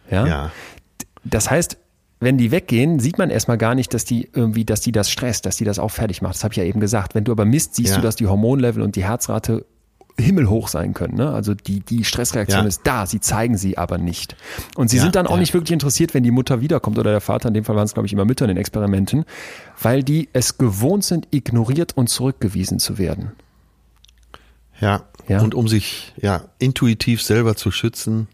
Ja. 0.10 0.25
Ja. 0.27 0.51
Das 1.23 1.49
heißt, 1.49 1.77
wenn 2.19 2.38
die 2.38 2.51
weggehen, 2.51 2.99
sieht 2.99 3.17
man 3.17 3.29
erstmal 3.29 3.57
gar 3.57 3.75
nicht, 3.75 3.93
dass 3.93 4.05
die 4.05 4.29
irgendwie, 4.34 4.63
dass 4.65 4.81
die 4.81 4.91
das 4.91 5.10
stresst, 5.10 5.45
dass 5.45 5.57
die 5.57 5.63
das 5.65 5.79
auch 5.79 5.89
fertig 5.91 6.21
macht. 6.21 6.36
Das 6.36 6.43
habe 6.43 6.53
ich 6.53 6.57
ja 6.57 6.63
eben 6.63 6.79
gesagt. 6.79 7.15
Wenn 7.15 7.23
du 7.23 7.31
aber 7.31 7.45
misst, 7.45 7.75
siehst 7.75 7.91
Ja. 7.91 7.95
du, 7.97 8.01
dass 8.01 8.15
die 8.15 8.27
Hormonlevel 8.27 8.84
und 8.84 8.95
die 8.95 9.03
Herzrate 9.03 9.65
himmelhoch 10.19 10.67
sein 10.67 10.93
können. 10.93 11.15
Ne? 11.15 11.30
Also 11.32 11.54
die, 11.54 11.80
die 11.80 12.04
Stressreaktion 12.04 12.62
Ja. 12.62 12.67
ist 12.67 12.82
da, 12.84 13.06
sie 13.06 13.19
zeigen 13.19 13.58
sie 13.58 13.78
aber 13.78 13.97
nicht. 13.97 14.36
Und 14.76 14.89
sie 14.89 14.97
Ja, 14.97 15.04
sind 15.04 15.15
dann 15.15 15.28
auch 15.28 15.36
ja. 15.36 15.39
nicht 15.39 15.54
wirklich 15.54 15.71
interessiert, 15.71 16.13
wenn 16.13 16.24
die 16.24 16.32
Mutter 16.32 16.62
wiederkommt 16.62 16.97
oder 17.00 17.12
der 17.12 17.21
Vater, 17.21 17.47
in 17.47 17.54
dem 17.54 17.63
Fall 17.63 17.76
waren 17.76 17.86
es, 17.86 17.93
glaube 17.93 18.08
ich, 18.08 18.13
immer 18.13 18.26
Mütter 18.26 18.45
in 18.45 18.50
den 18.50 18.58
Experimenten, 18.58 19.26
weil 19.82 20.04
die 20.04 20.30
es 20.34 20.58
gewohnt 20.58 21.04
sind, 21.04 21.28
ignoriert 21.32 21.95
und 21.97 22.08
zurückgewiesen 22.10 22.80
zu 22.80 22.97
werden. 22.97 23.32
Ja. 24.80 25.04
Ja. 25.28 25.41
Und 25.41 25.54
um 25.56 25.67
sich 25.67 26.13
ja 26.19 26.41
intuitiv 26.60 27.21
selber 27.21 27.56
zu 27.56 27.71
schützen, 27.71 28.28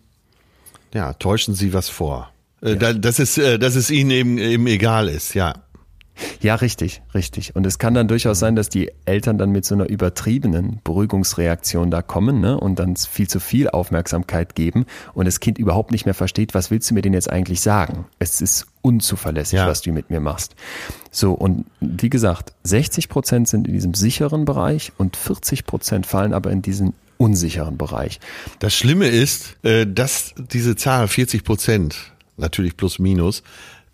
ja, 0.93 1.13
täuschen 1.13 1.53
sie 1.53 1.73
was 1.73 1.89
vor. 1.89 2.31
Äh, 2.61 2.75
da, 2.77 2.93
dass 2.93 3.19
es, 3.19 3.37
äh, 3.37 3.59
dass 3.59 3.75
es 3.75 3.91
ihnen 3.91 4.09
eben, 4.11 4.37
eben 4.37 4.65
egal 4.67 5.09
ist, 5.09 5.33
ja. 5.35 5.53
Ja, 6.41 6.55
richtig, 6.55 7.01
richtig. 7.13 7.55
Und 7.55 7.65
es 7.65 7.79
kann 7.79 7.93
dann 7.93 8.07
durchaus 8.07 8.39
sein, 8.39 8.55
dass 8.55 8.69
die 8.69 8.91
Eltern 9.05 9.37
dann 9.37 9.51
mit 9.51 9.65
so 9.65 9.75
einer 9.75 9.87
übertriebenen 9.89 10.79
Beruhigungsreaktion 10.83 11.91
da 11.91 12.01
kommen 12.01 12.39
ne, 12.41 12.59
und 12.59 12.79
dann 12.79 12.95
viel 12.95 13.27
zu 13.27 13.39
viel 13.39 13.69
Aufmerksamkeit 13.69 14.55
geben 14.55 14.85
und 15.13 15.25
das 15.25 15.39
Kind 15.39 15.57
überhaupt 15.57 15.91
nicht 15.91 16.05
mehr 16.05 16.13
versteht, 16.13 16.53
was 16.53 16.71
willst 16.71 16.89
du 16.89 16.93
mir 16.93 17.01
denn 17.01 17.13
jetzt 17.13 17.29
eigentlich 17.29 17.61
sagen? 17.61 18.05
Es 18.19 18.41
ist 18.41 18.65
unzuverlässig, 18.81 19.57
Ja. 19.59 19.67
was 19.67 19.81
du 19.81 19.91
mit 19.91 20.09
mir 20.09 20.19
machst. 20.19 20.55
So, 21.11 21.33
und 21.33 21.65
wie 21.81 22.09
gesagt, 22.09 22.53
60 22.63 23.09
Prozent 23.09 23.47
sind 23.47 23.67
in 23.67 23.73
diesem 23.73 23.93
sicheren 23.93 24.45
Bereich 24.45 24.91
und 24.97 25.17
40 25.17 25.65
Prozent 25.65 26.05
fallen 26.05 26.33
aber 26.33 26.51
in 26.51 26.61
diesen 26.61 26.93
unsicheren 27.17 27.77
Bereich. 27.77 28.19
Das 28.59 28.75
Schlimme 28.75 29.07
ist, 29.07 29.57
äh, 29.63 29.85
dass 29.87 30.33
diese 30.37 30.75
Zahl 30.75 31.07
40 31.07 31.43
Prozent, 31.43 31.95
natürlich 32.37 32.77
plus 32.77 32.99
minus, 32.99 33.41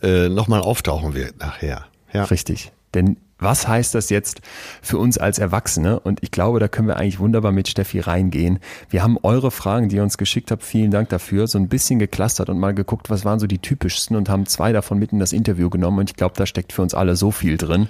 äh, 0.02 0.28
nochmal 0.28 0.60
auftauchen 0.62 1.14
wird 1.16 1.40
nachher. 1.40 1.86
Ja. 2.14 2.26
Richtig. 2.26 2.72
Denn 2.94 3.18
was 3.40 3.68
heißt 3.68 3.94
das 3.96 4.10
jetzt 4.10 4.40
für 4.82 4.98
uns 4.98 5.18
als 5.18 5.38
Erwachsene? 5.38 6.00
Und 6.00 6.20
ich 6.24 6.32
glaube, 6.32 6.60
da 6.62 6.70
können 6.70 6.88
wir 6.88 6.96
eigentlich 6.96 7.20
wunderbar 7.20 7.52
mit 7.52 7.68
Steffi 7.68 8.00
reingehen. 8.00 8.60
Wir 8.90 9.04
haben 9.04 9.18
eure 9.22 9.52
Fragen, 9.52 9.90
die 9.90 9.98
ihr 9.98 10.04
uns 10.04 10.18
geschickt 10.18 10.50
habt, 10.52 10.64
vielen 10.64 10.92
Dank 10.92 11.10
dafür, 11.10 11.48
so 11.48 11.58
ein 11.58 11.68
bisschen 11.68 12.00
geklustert 12.00 12.50
und 12.50 12.58
mal 12.60 12.74
geguckt, 12.74 13.10
was 13.10 13.26
waren 13.26 13.40
so 13.40 13.48
die 13.48 13.58
typischsten 13.58 14.16
und 14.16 14.30
haben 14.30 14.46
zwei 14.46 14.72
davon 14.72 14.98
mit 14.98 15.12
in 15.12 15.20
das 15.20 15.34
Interview 15.34 15.70
genommen. 15.70 16.00
Und 16.00 16.12
ich 16.12 16.16
glaube, 16.16 16.36
da 16.38 16.46
steckt 16.46 16.72
für 16.72 16.84
uns 16.84 16.94
alle 16.94 17.18
so 17.18 17.32
viel 17.32 17.58
drin, 17.58 17.88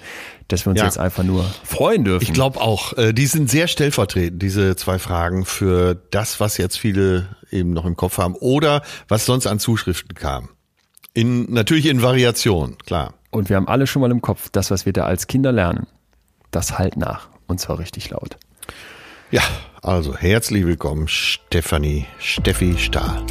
dass 0.47 0.65
wir 0.65 0.71
uns 0.71 0.79
Ja. 0.79 0.85
jetzt 0.85 0.97
einfach 0.97 1.23
nur 1.23 1.43
freuen 1.63 2.03
dürfen. 2.03 2.23
Ich 2.23 2.33
glaube 2.33 2.59
auch, 2.59 2.93
äh, 2.97 3.13
die 3.13 3.27
sind 3.27 3.47
sehr 3.49 3.67
stellvertretend, 3.67 4.41
diese 4.41 4.75
zwei 4.75 4.97
Fragen, 4.97 5.45
für 5.45 6.01
das, 6.09 6.39
was 6.39 6.57
jetzt 6.57 6.79
viele 6.79 7.27
eben 7.51 7.73
noch 7.73 7.85
im 7.85 7.95
Kopf 7.95 8.17
haben 8.17 8.33
oder 8.35 8.81
was 9.07 9.25
sonst 9.27 9.45
an 9.45 9.59
Zuschriften 9.59 10.15
kam. 10.15 10.49
In, 11.13 11.53
natürlich 11.53 11.85
in 11.85 12.01
Variation, 12.01 12.77
klar. 12.79 13.13
Und 13.33 13.49
wir 13.49 13.55
haben 13.55 13.67
alle 13.67 13.87
schon 13.87 14.03
mal 14.03 14.11
im 14.11 14.21
Kopf, 14.21 14.49
das, 14.51 14.69
was 14.69 14.85
wir 14.85 14.93
da 14.93 15.05
als 15.05 15.25
Kinder 15.25 15.51
lernen, 15.51 15.87
das 16.51 16.77
halt 16.77 16.97
nach. 16.97 17.29
Und 17.47 17.59
zwar 17.59 17.79
richtig 17.79 18.11
laut. 18.11 18.37
Ja, 19.31 19.41
also 19.81 20.15
herzlich 20.15 20.67
willkommen, 20.67 21.07
Stefanie, 21.07 22.05
Steffi 22.19 22.77
Stahl. 22.77 23.25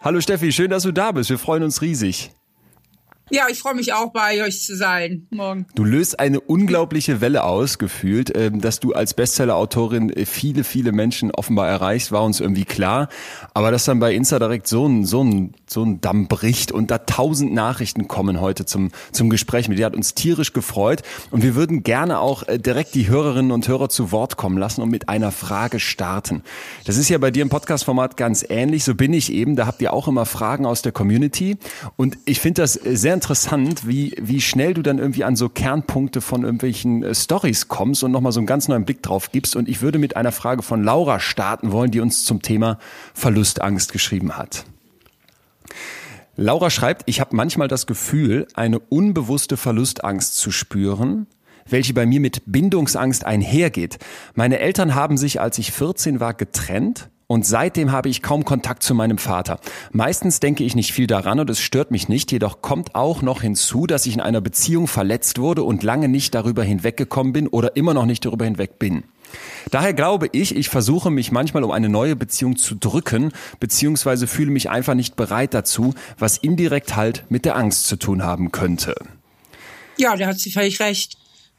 Hallo 0.00 0.20
Steffi, 0.20 0.52
schön, 0.52 0.70
dass 0.70 0.84
du 0.84 0.92
da 0.92 1.10
bist. 1.10 1.30
Wir 1.30 1.38
freuen 1.38 1.64
uns 1.64 1.82
riesig. 1.82 2.30
Ja, 3.32 3.44
ich 3.48 3.60
freue 3.60 3.76
mich 3.76 3.92
auch 3.92 4.10
bei 4.10 4.42
euch 4.42 4.60
zu 4.64 4.76
sein 4.76 5.28
morgen. 5.30 5.64
Du 5.76 5.84
löst 5.84 6.18
eine 6.18 6.40
unglaubliche 6.40 7.20
Welle 7.20 7.44
aus, 7.44 7.78
gefühlt, 7.78 8.36
ähm, 8.36 8.60
dass 8.60 8.80
du 8.80 8.92
als 8.92 9.14
Bestseller-Autorin 9.14 10.10
äh, 10.10 10.26
viele, 10.26 10.64
viele 10.64 10.90
Menschen 10.90 11.30
offenbar 11.30 11.68
erreichst, 11.68 12.10
war 12.10 12.24
uns 12.24 12.40
irgendwie 12.40 12.64
klar. 12.64 13.08
Aber 13.54 13.70
dass 13.70 13.84
dann 13.84 14.00
bei 14.00 14.14
Insta 14.14 14.40
direkt 14.40 14.66
so 14.66 14.84
ein, 14.84 15.04
so 15.04 15.22
ein, 15.22 15.54
so 15.68 15.84
ein 15.84 16.00
Damm 16.00 16.26
bricht 16.26 16.72
und 16.72 16.90
da 16.90 16.98
tausend 16.98 17.52
Nachrichten 17.52 18.08
kommen 18.08 18.40
heute 18.40 18.64
zum, 18.64 18.90
zum 19.12 19.30
Gespräch 19.30 19.68
mit 19.68 19.78
dir, 19.78 19.86
hat 19.86 19.94
uns 19.94 20.14
tierisch 20.14 20.52
gefreut. 20.52 21.02
Und 21.30 21.44
wir 21.44 21.54
würden 21.54 21.84
gerne 21.84 22.18
auch 22.18 22.48
äh, 22.48 22.58
direkt 22.58 22.96
die 22.96 23.08
Hörerinnen 23.08 23.52
und 23.52 23.68
Hörer 23.68 23.90
zu 23.90 24.10
Wort 24.10 24.38
kommen 24.38 24.58
lassen 24.58 24.82
und 24.82 24.90
mit 24.90 25.08
einer 25.08 25.30
Frage 25.30 25.78
starten. 25.78 26.42
Das 26.84 26.96
ist 26.96 27.08
ja 27.08 27.18
bei 27.18 27.30
dir 27.30 27.42
im 27.42 27.48
Podcast-Format 27.48 28.16
ganz 28.16 28.44
ähnlich. 28.48 28.82
So 28.82 28.96
bin 28.96 29.12
ich 29.12 29.32
eben. 29.32 29.54
Da 29.54 29.66
habt 29.66 29.80
ihr 29.82 29.92
auch 29.92 30.08
immer 30.08 30.26
Fragen 30.26 30.66
aus 30.66 30.82
der 30.82 30.90
Community. 30.90 31.58
Und 31.94 32.18
ich 32.24 32.40
finde 32.40 32.62
das 32.62 32.72
sehr 32.72 33.19
interessant, 33.20 33.86
wie, 33.86 34.14
wie 34.18 34.40
schnell 34.40 34.72
du 34.72 34.80
dann 34.80 34.98
irgendwie 34.98 35.24
an 35.24 35.36
so 35.36 35.50
Kernpunkte 35.50 36.22
von 36.22 36.42
irgendwelchen 36.42 37.02
äh, 37.02 37.14
Stories 37.14 37.68
kommst 37.68 38.02
und 38.02 38.12
nochmal 38.12 38.32
so 38.32 38.40
einen 38.40 38.46
ganz 38.46 38.66
neuen 38.66 38.86
Blick 38.86 39.02
drauf 39.02 39.30
gibst. 39.30 39.56
Und 39.56 39.68
ich 39.68 39.82
würde 39.82 39.98
mit 39.98 40.16
einer 40.16 40.32
Frage 40.32 40.62
von 40.62 40.82
Laura 40.82 41.20
starten 41.20 41.70
wollen, 41.70 41.90
die 41.90 42.00
uns 42.00 42.24
zum 42.24 42.40
Thema 42.40 42.78
Verlustangst 43.12 43.92
geschrieben 43.92 44.38
hat. 44.38 44.64
Laura 46.36 46.70
schreibt, 46.70 47.02
ich 47.04 47.20
habe 47.20 47.36
manchmal 47.36 47.68
das 47.68 47.86
Gefühl, 47.86 48.48
eine 48.54 48.78
unbewusste 48.78 49.58
Verlustangst 49.58 50.38
zu 50.38 50.50
spüren, 50.50 51.26
welche 51.68 51.92
bei 51.92 52.06
mir 52.06 52.20
mit 52.20 52.40
Bindungsangst 52.46 53.26
einhergeht. 53.26 53.98
Meine 54.34 54.60
Eltern 54.60 54.94
haben 54.94 55.18
sich, 55.18 55.42
als 55.42 55.58
ich 55.58 55.72
14 55.72 56.20
war, 56.20 56.32
getrennt 56.32 57.10
und 57.30 57.46
seitdem 57.46 57.92
habe 57.92 58.08
ich 58.08 58.22
kaum 58.22 58.44
Kontakt 58.44 58.82
zu 58.82 58.92
meinem 58.92 59.16
Vater. 59.16 59.60
Meistens 59.92 60.40
denke 60.40 60.64
ich 60.64 60.74
nicht 60.74 60.92
viel 60.92 61.06
daran 61.06 61.38
und 61.38 61.48
es 61.48 61.60
stört 61.60 61.92
mich 61.92 62.08
nicht, 62.08 62.32
jedoch 62.32 62.60
kommt 62.60 62.96
auch 62.96 63.22
noch 63.22 63.42
hinzu, 63.42 63.86
dass 63.86 64.04
ich 64.06 64.14
in 64.14 64.20
einer 64.20 64.40
Beziehung 64.40 64.88
verletzt 64.88 65.38
wurde 65.38 65.62
und 65.62 65.84
lange 65.84 66.08
nicht 66.08 66.34
darüber 66.34 66.64
hinweggekommen 66.64 67.32
bin 67.32 67.46
oder 67.46 67.76
immer 67.76 67.94
noch 67.94 68.04
nicht 68.04 68.24
darüber 68.24 68.46
hinweg 68.46 68.80
bin. 68.80 69.04
Daher 69.70 69.94
glaube 69.94 70.28
ich, 70.32 70.56
ich 70.56 70.70
versuche 70.70 71.12
mich 71.12 71.30
manchmal 71.30 71.62
um 71.62 71.70
eine 71.70 71.88
neue 71.88 72.16
Beziehung 72.16 72.56
zu 72.56 72.74
drücken, 72.74 73.30
beziehungsweise 73.60 74.26
fühle 74.26 74.50
mich 74.50 74.68
einfach 74.68 74.94
nicht 74.94 75.14
bereit 75.14 75.54
dazu, 75.54 75.94
was 76.18 76.36
indirekt 76.36 76.96
halt 76.96 77.26
mit 77.28 77.44
der 77.44 77.54
Angst 77.54 77.86
zu 77.86 77.94
tun 77.94 78.24
haben 78.24 78.50
könnte. 78.50 78.96
Ja, 79.96 80.16
da 80.16 80.26
hat 80.26 80.40
sie 80.40 80.50
völlig 80.50 80.80
recht. 80.80 81.16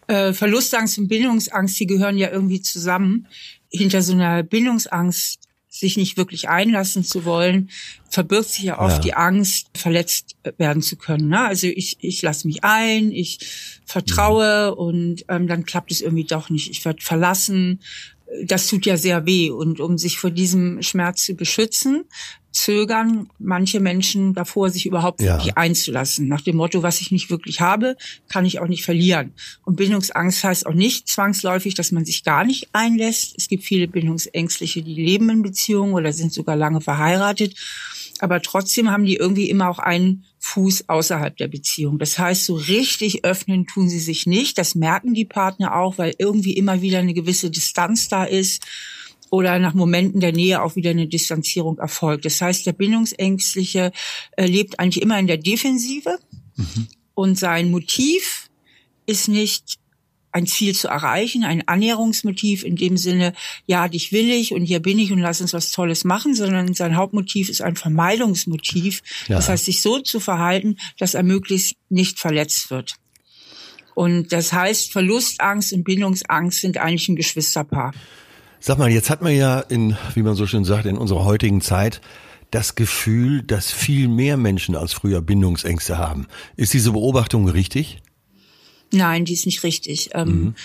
Äh, 0.08 0.34
Verlustangst 0.34 0.98
und 0.98 1.08
Bindungsangst, 1.08 1.80
die 1.80 1.88
gehören 1.88 2.18
ja 2.18 2.30
irgendwie 2.30 2.62
zusammen. 2.62 3.28
Hinter 3.70 4.02
so 4.02 4.12
einer 4.12 4.44
Bindungsangst 4.44 5.48
sich 5.74 5.96
nicht 5.96 6.18
wirklich 6.18 6.50
einlassen 6.50 7.04
zu 7.04 7.24
wollen, 7.24 7.70
verbirgt 8.10 8.50
sich 8.50 8.64
ja 8.66 8.80
oft 8.80 8.98
ja. 8.98 9.02
die 9.02 9.14
Angst, 9.14 9.70
verletzt 9.74 10.36
werden 10.58 10.82
zu 10.82 10.98
können. 10.98 11.30
Ne? 11.30 11.40
Also 11.40 11.68
ich, 11.68 11.98
ich 12.02 12.22
lasse 12.22 12.46
mich 12.46 12.66
ein, 12.66 13.12
ich 13.12 13.40
vertraue 13.86 14.72
mhm. 14.72 14.78
und 14.78 15.26
ähm, 15.30 15.48
dann 15.48 15.66
klappt 15.66 15.92
es 15.92 16.02
irgendwie 16.02 16.26
doch 16.26 16.50
nicht. 16.50 16.70
Ich 16.70 16.84
werde 16.84 17.02
verlassen. 17.02 17.80
Das 18.44 18.68
tut 18.68 18.86
ja 18.86 18.98
sehr 18.98 19.26
weh. 19.26 19.50
Und 19.50 19.80
um 19.80 19.98
sich 19.98 20.18
vor 20.18 20.30
diesem 20.30 20.82
Schmerz 20.82 21.24
zu 21.24 21.36
beschützen, 21.36 22.04
zögern 22.52 23.30
manche 23.40 23.80
Menschen 23.80 24.34
davor, 24.34 24.70
sich 24.70 24.86
überhaupt 24.86 25.22
ja. 25.22 25.34
wirklich 25.34 25.58
einzulassen. 25.58 26.28
Nach 26.28 26.42
dem 26.42 26.58
Motto, 26.58 26.84
was 26.84 27.02
ich 27.02 27.12
nicht 27.12 27.30
wirklich 27.30 27.62
habe, 27.62 27.96
kann 28.30 28.46
ich 28.46 28.60
auch 28.60 28.68
nicht 28.68 28.84
verlieren. 28.84 29.34
Und 29.64 29.78
Bindungsangst 29.78 30.44
heißt 30.44 30.66
auch 30.66 30.74
nicht 30.74 31.08
zwangsläufig, 31.08 31.76
dass 31.76 31.92
man 31.92 32.06
sich 32.06 32.24
gar 32.24 32.44
nicht 32.44 32.70
einlässt. 32.74 33.36
Es 33.38 33.48
gibt 33.48 33.64
viele 33.64 33.88
Bindungsängstliche, 33.88 34.82
die 34.82 34.96
leben 34.96 35.30
in 35.30 35.42
Beziehungen 35.42 35.94
oder 35.94 36.12
sind 36.12 36.34
sogar 36.34 36.56
lange 36.56 36.82
verheiratet. 36.82 37.56
Aber 38.20 38.42
trotzdem 38.42 38.92
haben 38.92 39.06
die 39.06 39.16
irgendwie 39.16 39.50
immer 39.50 39.70
auch 39.70 39.80
einen 39.80 40.26
Fuß 40.40 40.90
außerhalb 40.90 41.36
der 41.38 41.48
Beziehung. 41.48 41.98
Das 42.00 42.20
heißt, 42.20 42.46
so 42.46 42.56
richtig 42.56 43.24
öffnen 43.24 43.66
tun 43.66 43.90
sie 43.90 44.00
sich 44.00 44.26
nicht. 44.26 44.58
Das 44.58 44.76
merken 44.76 45.14
die 45.14 45.26
Partner 45.26 45.76
auch, 45.76 45.98
weil 45.98 46.14
irgendwie 46.18 46.54
immer 46.54 46.82
wieder 46.82 47.00
eine 47.00 47.14
gewisse 47.14 47.50
Distanz 47.50 48.10
da 48.10 48.26
ist 48.26 48.66
oder 49.32 49.58
nach 49.60 49.74
Momenten 49.74 50.20
der 50.20 50.34
Nähe 50.34 50.62
auch 50.62 50.76
wieder 50.76 50.91
eine 50.91 51.08
Distanzierung 51.08 51.80
erfolgt. 51.80 52.26
Das 52.26 52.39
heißt, 52.39 52.65
der 52.65 52.74
Bindungsängstliche 52.74 53.91
äh, 54.38 54.46
lebt 54.46 54.80
eigentlich 54.80 55.02
immer 55.02 55.17
in 55.17 55.26
der 55.26 55.38
Defensive 55.38 56.20
mhm. 56.58 56.88
und 57.15 57.39
sein 57.39 57.72
Motiv 57.72 58.50
ist 59.08 59.30
nicht 59.30 59.80
ein 60.34 60.48
Ziel 60.48 60.76
zu 60.76 60.88
erreichen, 60.88 61.44
ein 61.44 61.67
Annäherungsmotiv 61.67 62.63
in 62.63 62.76
dem 62.76 62.98
Sinne, 62.98 63.34
ja, 63.65 63.88
dich 63.88 64.12
will 64.12 64.30
ich 64.30 64.54
und 64.54 64.63
hier 64.63 64.82
bin 64.82 65.00
ich 65.00 65.12
und 65.12 65.20
lass 65.20 65.41
uns 65.41 65.54
was 65.54 65.72
Tolles 65.72 66.04
machen, 66.04 66.36
sondern 66.36 66.74
sein 66.74 66.96
Hauptmotiv 66.96 67.50
ist 67.50 67.62
ein 67.62 67.76
Vermeidungsmotiv. 67.76 69.02
Ja. 69.28 69.38
Das 69.38 69.50
heißt, 69.50 69.65
sich 69.65 69.82
so 69.82 70.00
zu 70.00 70.20
verhalten, 70.20 70.78
dass 70.98 71.13
er 71.13 71.24
möglichst 71.24 71.76
nicht 71.89 72.20
verletzt 72.20 72.70
wird. 72.70 72.96
Und 73.94 74.32
das 74.32 74.54
heißt, 74.54 74.91
Verlustangst 74.91 75.74
und 75.74 75.84
Bindungsangst 75.84 76.62
sind 76.62 76.78
eigentlich 76.78 77.10
ein 77.10 77.17
Geschwisterpaar. 77.17 77.94
Sag 78.63 78.78
mal, 78.78 78.91
jetzt 78.91 79.10
hat 79.10 79.24
man 79.24 79.36
ja 79.36 79.60
in, 79.60 79.97
wie 80.13 80.21
man 80.21 80.36
so 80.36 80.45
schön 80.45 80.63
sagt, 80.63 80.86
in 80.86 80.95
unserer 80.95 81.26
heutigen 81.26 81.62
Zeit 81.62 82.00
das 82.52 82.76
Gefühl, 82.76 83.41
dass 83.41 83.71
viel 83.71 84.08
mehr 84.08 84.38
Menschen 84.38 84.76
als 84.76 84.93
früher 84.93 85.19
Bindungsängste 85.19 85.97
haben. 85.97 86.28
Ist 86.58 86.71
diese 86.71 86.91
Beobachtung 86.91 87.50
richtig? 87.50 88.04
Nein, 88.93 89.26
die 89.26 89.34
ist 89.34 89.47
nicht 89.47 89.63
richtig. 89.63 90.12
Ähm, 90.13 90.28
mhm. 90.28 90.56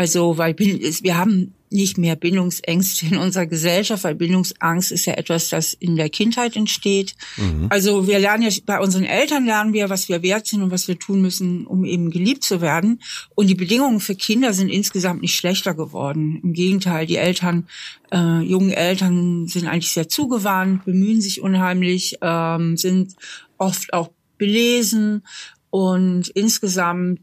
Also, 0.00 0.38
weil 0.38 0.58
wir 0.58 1.18
haben 1.18 1.52
nicht 1.68 1.98
mehr 1.98 2.16
Bindungsängste 2.16 3.04
in 3.04 3.18
unserer 3.18 3.44
Gesellschaft, 3.44 4.02
weil 4.02 4.14
Bindungsangst 4.14 4.92
ist 4.92 5.04
ja 5.04 5.12
etwas, 5.12 5.50
das 5.50 5.74
in 5.74 5.94
der 5.94 6.08
Kindheit 6.08 6.56
entsteht. 6.56 7.14
Mhm. 7.36 7.66
Also 7.68 8.06
wir 8.06 8.18
lernen 8.18 8.44
ja, 8.44 8.50
bei 8.64 8.80
unseren 8.80 9.04
Eltern 9.04 9.44
lernen 9.44 9.74
wir, 9.74 9.90
was 9.90 10.08
wir 10.08 10.22
wert 10.22 10.46
sind 10.46 10.62
und 10.62 10.70
was 10.70 10.88
wir 10.88 10.98
tun 10.98 11.20
müssen, 11.20 11.66
um 11.66 11.84
eben 11.84 12.10
geliebt 12.10 12.44
zu 12.44 12.62
werden. 12.62 13.02
Und 13.34 13.48
die 13.48 13.54
Bedingungen 13.54 14.00
für 14.00 14.14
Kinder 14.14 14.54
sind 14.54 14.70
insgesamt 14.70 15.20
nicht 15.20 15.36
schlechter 15.36 15.74
geworden. 15.74 16.40
Im 16.42 16.54
Gegenteil, 16.54 17.04
die 17.04 17.16
Eltern, 17.16 17.68
äh, 18.10 18.40
jungen 18.40 18.72
Eltern 18.72 19.48
sind 19.48 19.66
eigentlich 19.66 19.92
sehr 19.92 20.08
zugewandt, 20.08 20.86
bemühen 20.86 21.20
sich 21.20 21.42
unheimlich, 21.42 22.16
ähm, 22.22 22.78
sind 22.78 23.16
oft 23.58 23.92
auch 23.92 24.08
belesen 24.38 25.24
und 25.70 26.28
insgesamt, 26.30 27.20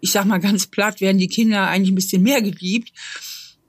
ich 0.00 0.12
sag 0.12 0.26
mal 0.26 0.38
ganz 0.38 0.66
platt, 0.66 1.00
werden 1.00 1.18
die 1.18 1.28
Kinder 1.28 1.68
eigentlich 1.68 1.92
ein 1.92 1.96
bisschen 1.96 2.22
mehr 2.22 2.42
geliebt 2.42 2.92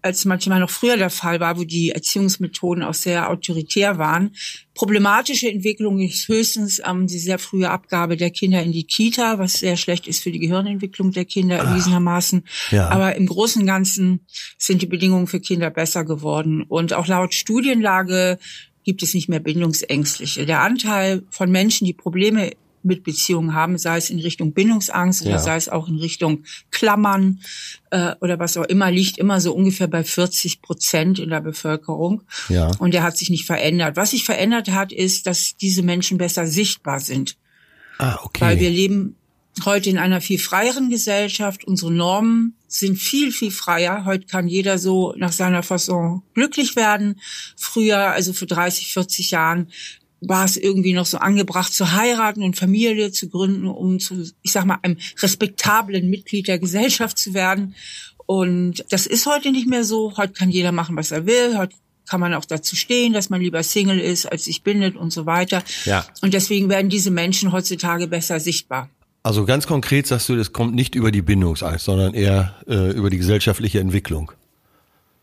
als 0.01 0.25
manchmal 0.25 0.60
noch 0.60 0.69
früher 0.69 0.97
der 0.97 1.10
Fall 1.10 1.39
war, 1.39 1.58
wo 1.58 1.63
die 1.63 1.91
Erziehungsmethoden 1.91 2.84
auch 2.84 2.93
sehr 2.93 3.29
autoritär 3.29 3.97
waren. 3.97 4.32
Problematische 4.73 5.49
Entwicklung 5.49 5.99
ist 5.99 6.27
höchstens 6.27 6.82
ähm, 6.86 7.08
die 7.08 7.19
sehr 7.19 7.39
frühe 7.39 7.69
Abgabe 7.69 8.15
der 8.15 8.29
Kinder 8.29 8.63
in 8.63 8.71
die 8.71 8.86
Kita, 8.86 9.39
was 9.39 9.53
sehr 9.60 9.75
schlecht 9.75 10.08
ist 10.08 10.23
für 10.23 10.32
die 10.32 10.39
Gehirnentwicklung 10.39 11.12
der 11.12 11.25
Kinder 11.25 11.58
erwiesenermaßen. 11.58 12.43
Ja. 12.71 12.89
Aber 12.89 13.15
im 13.15 13.27
Großen 13.27 13.62
und 13.62 13.67
Ganzen 13.67 14.21
sind 14.58 14.82
die 14.82 14.88
Bedingungen 14.88 15.27
für 15.27 15.41
Kinder 15.41 15.69
besser 15.69 16.05
geworden. 16.05 16.63
Und 16.63 16.93
auch 16.93 17.08
laut 17.08 17.34
Studienlage 17.34 18.39
gibt 18.86 19.03
es 19.03 19.13
nicht 19.13 19.27
mehr 19.27 19.41
Bindungsängstliche. 19.41 20.45
Der 20.45 20.62
Anteil 20.62 21.23
von 21.29 21.51
Menschen, 21.51 21.86
die 21.86 21.93
Probleme 21.93 22.51
mit 22.83 23.03
Beziehungen 23.03 23.53
haben, 23.53 23.77
sei 23.77 23.97
es 23.97 24.09
in 24.09 24.19
Richtung 24.19 24.53
Bindungsangst 24.53 25.21
ja. 25.21 25.31
oder 25.31 25.39
sei 25.39 25.55
es 25.55 25.69
auch 25.69 25.87
in 25.87 25.97
Richtung 25.97 26.43
Klammern 26.71 27.41
äh, 27.91 28.15
oder 28.21 28.39
was 28.39 28.57
auch 28.57 28.65
immer, 28.65 28.91
liegt 28.91 29.17
immer 29.17 29.41
so 29.41 29.53
ungefähr 29.53 29.87
bei 29.87 30.03
40 30.03 30.61
Prozent 30.61 31.19
in 31.19 31.29
der 31.29 31.41
Bevölkerung. 31.41 32.23
Ja. 32.47 32.71
Und 32.79 32.93
der 32.93 33.03
hat 33.03 33.17
sich 33.17 33.29
nicht 33.29 33.45
verändert. 33.45 33.95
Was 33.95 34.11
sich 34.11 34.23
verändert 34.23 34.69
hat, 34.71 34.91
ist, 34.91 35.27
dass 35.27 35.55
diese 35.57 35.83
Menschen 35.83 36.17
besser 36.17 36.47
sichtbar 36.47 36.99
sind. 36.99 37.37
Ah, 37.97 38.19
okay. 38.23 38.41
Weil 38.41 38.59
wir 38.59 38.69
leben 38.69 39.15
heute 39.65 39.89
in 39.89 39.97
einer 39.97 40.21
viel 40.21 40.39
freieren 40.39 40.89
Gesellschaft. 40.89 41.65
Unsere 41.65 41.91
Normen 41.91 42.55
sind 42.67 42.97
viel, 42.97 43.31
viel 43.31 43.51
freier. 43.51 44.05
Heute 44.05 44.25
kann 44.25 44.47
jeder 44.47 44.77
so 44.77 45.13
nach 45.17 45.31
seiner 45.31 45.63
Fasson 45.63 46.23
glücklich 46.33 46.75
werden. 46.75 47.19
Früher, 47.57 47.97
also 47.97 48.33
vor 48.33 48.47
30, 48.47 48.93
40 48.93 49.31
Jahren, 49.31 49.69
war 50.21 50.45
es 50.45 50.58
irgendwie 50.58 50.93
noch 50.93 51.05
so 51.05 51.17
angebracht 51.17 51.73
zu 51.73 51.91
heiraten 51.93 52.43
und 52.43 52.58
Familie 52.58 53.12
zu 53.12 53.29
gründen, 53.29 53.67
um 53.67 53.99
zu, 53.99 54.29
ich 54.41 54.51
sag 54.51 54.65
mal, 54.65 54.79
einem 54.82 54.97
respektablen 55.21 56.10
Mitglied 56.10 56.47
der 56.47 56.60
Gesellschaft 56.60 57.17
zu 57.17 57.34
werden. 57.34 57.75
Und 58.25 58.86
das 58.89 59.08
ist 59.08 59.25
heute 59.25 59.51
nicht 59.51 59.67
mehr 59.67 59.84
so. 59.84 60.15
Heute 60.17 60.34
kann 60.34 60.49
jeder 60.49 60.71
machen, 60.71 60.95
was 60.95 61.12
er 61.12 61.25
will. 61.25 61.58
Heute 61.58 61.75
kann 62.08 62.19
man 62.19 62.34
auch 62.34 62.45
dazu 62.45 62.75
stehen, 62.75 63.13
dass 63.13 63.29
man 63.29 63.41
lieber 63.41 63.63
Single 63.63 63.99
ist, 63.99 64.25
als 64.25 64.45
sich 64.45 64.63
bindet 64.63 64.95
und 64.95 65.13
so 65.13 65.25
weiter. 65.25 65.63
Ja. 65.86 66.05
Und 66.21 66.34
deswegen 66.34 66.69
werden 66.69 66.89
diese 66.89 67.12
Menschen 67.12 67.51
heutzutage 67.51 68.08
besser 68.08 68.39
sichtbar. 68.39 68.89
Also 69.21 69.45
ganz 69.45 69.67
konkret 69.67 70.08
sagst 70.08 70.29
du, 70.29 70.36
das 70.36 70.53
kommt 70.53 70.73
nicht 70.75 70.95
über 70.95 71.12
die 71.12 71.21
Bindungsangst, 71.21 71.86
sondern 71.86 72.13
eher 72.13 72.55
äh, 72.67 72.91
über 72.91 73.10
die 73.10 73.17
gesellschaftliche 73.17 73.79
Entwicklung. 73.79 74.32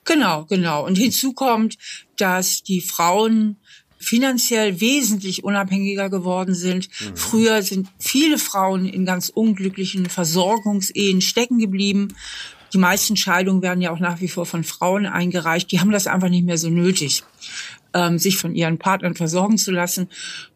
Genau, 0.04 0.44
genau. 0.44 0.86
Und 0.86 0.96
hinzu 0.96 1.32
kommt, 1.32 1.76
dass 2.16 2.62
die 2.62 2.80
Frauen 2.80 3.56
finanziell 3.98 4.80
wesentlich 4.80 5.44
unabhängiger 5.44 6.10
geworden 6.10 6.54
sind. 6.54 6.88
Mhm. 6.88 7.16
Früher 7.16 7.62
sind 7.62 7.88
viele 7.98 8.38
Frauen 8.38 8.86
in 8.86 9.04
ganz 9.04 9.28
unglücklichen 9.28 10.06
Versorgungsehen 10.06 11.20
stecken 11.20 11.58
geblieben. 11.58 12.08
Die 12.72 12.78
meisten 12.78 13.16
Scheidungen 13.16 13.62
werden 13.62 13.80
ja 13.80 13.90
auch 13.90 14.00
nach 14.00 14.20
wie 14.20 14.28
vor 14.28 14.44
von 14.44 14.64
Frauen 14.64 15.06
eingereicht. 15.06 15.70
Die 15.72 15.80
haben 15.80 15.92
das 15.92 16.06
einfach 16.06 16.28
nicht 16.28 16.44
mehr 16.44 16.58
so 16.58 16.68
nötig. 16.68 17.22
Ähm, 17.96 18.18
sich 18.18 18.36
von 18.36 18.54
ihren 18.54 18.78
Partnern 18.78 19.14
versorgen 19.14 19.58
zu 19.58 19.72
lassen. 19.72 20.08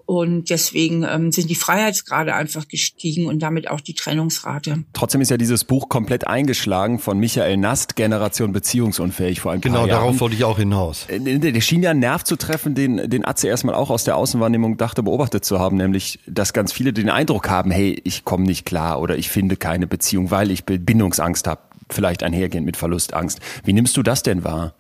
Und 0.04 0.50
deswegen 0.50 1.04
ähm, 1.04 1.30
sind 1.30 1.48
die 1.48 1.54
Freiheitsgrade 1.54 2.34
einfach 2.34 2.66
gestiegen 2.66 3.26
und 3.26 3.38
damit 3.38 3.70
auch 3.70 3.80
die 3.80 3.94
Trennungsrate. 3.94 4.82
Trotzdem 4.92 5.20
ist 5.20 5.30
ja 5.30 5.36
dieses 5.36 5.62
Buch 5.62 5.88
komplett 5.88 6.26
eingeschlagen 6.26 6.98
von 6.98 7.16
Michael 7.20 7.56
Nast, 7.58 7.94
Generation 7.94 8.52
beziehungsunfähig 8.52 9.40
vor 9.40 9.52
ein 9.52 9.60
genau, 9.60 9.74
paar 9.74 9.86
Jahren. 9.86 9.88
Genau, 9.90 10.06
darauf 10.06 10.20
wollte 10.20 10.34
ich 10.34 10.42
auch 10.42 10.58
hinaus. 10.58 11.06
Äh, 11.06 11.38
der 11.38 11.60
schien 11.60 11.84
ja 11.84 11.90
einen 11.90 12.00
Nerv 12.00 12.24
zu 12.24 12.34
treffen, 12.34 12.74
den, 12.74 13.08
den 13.08 13.24
Atze 13.24 13.46
erstmal 13.46 13.76
auch 13.76 13.88
aus 13.88 14.02
der 14.02 14.16
Außenwahrnehmung 14.16 14.76
dachte, 14.78 15.04
beobachtet 15.04 15.44
zu 15.44 15.60
haben, 15.60 15.76
nämlich, 15.76 16.18
dass 16.26 16.52
ganz 16.52 16.72
viele 16.72 16.92
den 16.92 17.08
Eindruck 17.08 17.48
haben, 17.48 17.70
hey, 17.70 18.00
ich 18.02 18.24
komme 18.24 18.44
nicht 18.44 18.66
klar 18.66 19.00
oder 19.00 19.16
ich 19.16 19.30
finde 19.30 19.56
keine 19.56 19.86
Beziehung, 19.86 20.32
weil 20.32 20.50
ich 20.50 20.64
Bindungsangst 20.64 21.46
habe, 21.46 21.60
vielleicht 21.88 22.24
einhergehend 22.24 22.66
mit 22.66 22.76
Verlustangst. 22.76 23.38
Wie 23.62 23.72
nimmst 23.72 23.96
du 23.96 24.02
das 24.02 24.24
denn 24.24 24.42
wahr? 24.42 24.74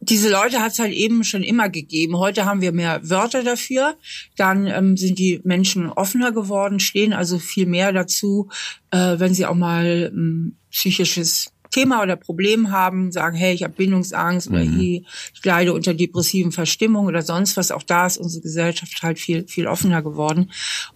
Diese 0.00 0.30
Leute 0.30 0.60
hat 0.60 0.72
es 0.72 0.78
halt 0.78 0.92
eben 0.92 1.24
schon 1.24 1.42
immer 1.42 1.68
gegeben. 1.68 2.18
Heute 2.18 2.44
haben 2.44 2.60
wir 2.60 2.72
mehr 2.72 3.00
Wörter 3.08 3.42
dafür. 3.42 3.96
Dann 4.36 4.66
ähm, 4.66 4.96
sind 4.96 5.18
die 5.18 5.40
Menschen 5.44 5.90
offener 5.90 6.32
geworden, 6.32 6.80
stehen 6.80 7.12
also 7.12 7.38
viel 7.38 7.66
mehr 7.66 7.92
dazu, 7.92 8.48
äh, 8.90 9.18
wenn 9.18 9.34
sie 9.34 9.46
auch 9.46 9.54
mal 9.54 10.10
ähm, 10.12 10.56
psychisches 10.70 11.52
Thema 11.70 12.02
oder 12.02 12.16
Problem 12.16 12.70
haben, 12.70 13.12
sagen, 13.12 13.36
hey, 13.36 13.52
ich 13.54 13.62
habe 13.62 13.74
Bindungsangst 13.74 14.48
mhm. 14.48 14.54
oder 14.54 14.64
ich, 14.64 15.04
ich 15.34 15.44
leide 15.44 15.72
unter 15.72 15.94
depressiven 15.94 16.52
Verstimmungen 16.52 17.08
oder 17.08 17.22
sonst 17.22 17.56
was. 17.56 17.70
Auch 17.70 17.82
da 17.82 18.06
ist 18.06 18.18
unsere 18.18 18.42
Gesellschaft 18.42 19.02
halt 19.02 19.18
viel, 19.18 19.46
viel 19.46 19.66
offener 19.66 20.02
geworden. 20.02 20.50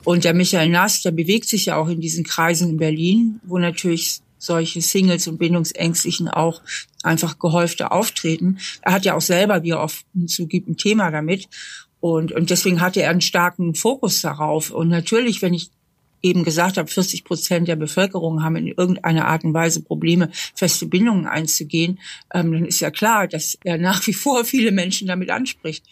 Und 0.05 0.24
der 0.24 0.34
Michael 0.34 0.70
Nass, 0.70 1.03
der 1.03 1.11
bewegt 1.11 1.48
sich 1.48 1.66
ja 1.66 1.76
auch 1.76 1.88
in 1.88 2.00
diesen 2.00 2.24
Kreisen 2.24 2.70
in 2.70 2.76
Berlin, 2.78 3.40
wo 3.42 3.59
natürlich 3.59 4.20
solche 4.43 4.80
Singles 4.80 5.28
und 5.28 5.38
Bindungsängstlichen 5.38 6.28
auch 6.28 6.62
einfach 7.03 7.38
gehäufter 7.38 7.93
auftreten. 7.93 8.59
Er 8.82 8.93
hat 8.93 9.05
ja 9.05 9.14
auch 9.14 9.20
selber, 9.20 9.62
wie 9.62 9.70
er 9.70 9.80
oft 9.80 10.05
zugibt, 10.26 10.68
ein 10.68 10.76
Thema 10.76 11.11
damit. 11.11 11.49
Und, 12.01 12.32
und 12.32 12.51
deswegen 12.51 12.80
hatte 12.80 13.01
er 13.01 13.11
einen 13.11 13.20
starken 13.20 13.74
Fokus 13.74 14.20
darauf. 14.20 14.70
Und 14.70 14.88
natürlich, 14.88 15.43
wenn 15.43 15.55
ich 15.55 15.70
eben 16.22 16.45
gesagt 16.45 16.76
habe, 16.76 16.90
40 16.90 17.24
Prozent 17.24 17.68
der 17.68 17.76
Bevölkerung 17.76 18.43
haben 18.43 18.57
in 18.57 18.66
irgendeiner 18.66 19.26
Art 19.26 19.45
und 19.45 19.55
Weise 19.55 19.82
Probleme, 19.82 20.30
feste 20.55 20.86
Bindungen 20.86 21.26
einzugehen, 21.26 22.01
ähm, 22.34 22.53
dann 22.53 22.64
ist 22.64 22.80
ja 22.80 22.90
klar, 22.90 23.28
dass 23.28 23.59
er 23.62 23.78
nach 23.78 24.07
wie 24.07 24.12
vor 24.12 24.45
viele 24.45 24.72
Menschen 24.72 25.07
damit 25.07 25.30
anspricht. 25.30 25.84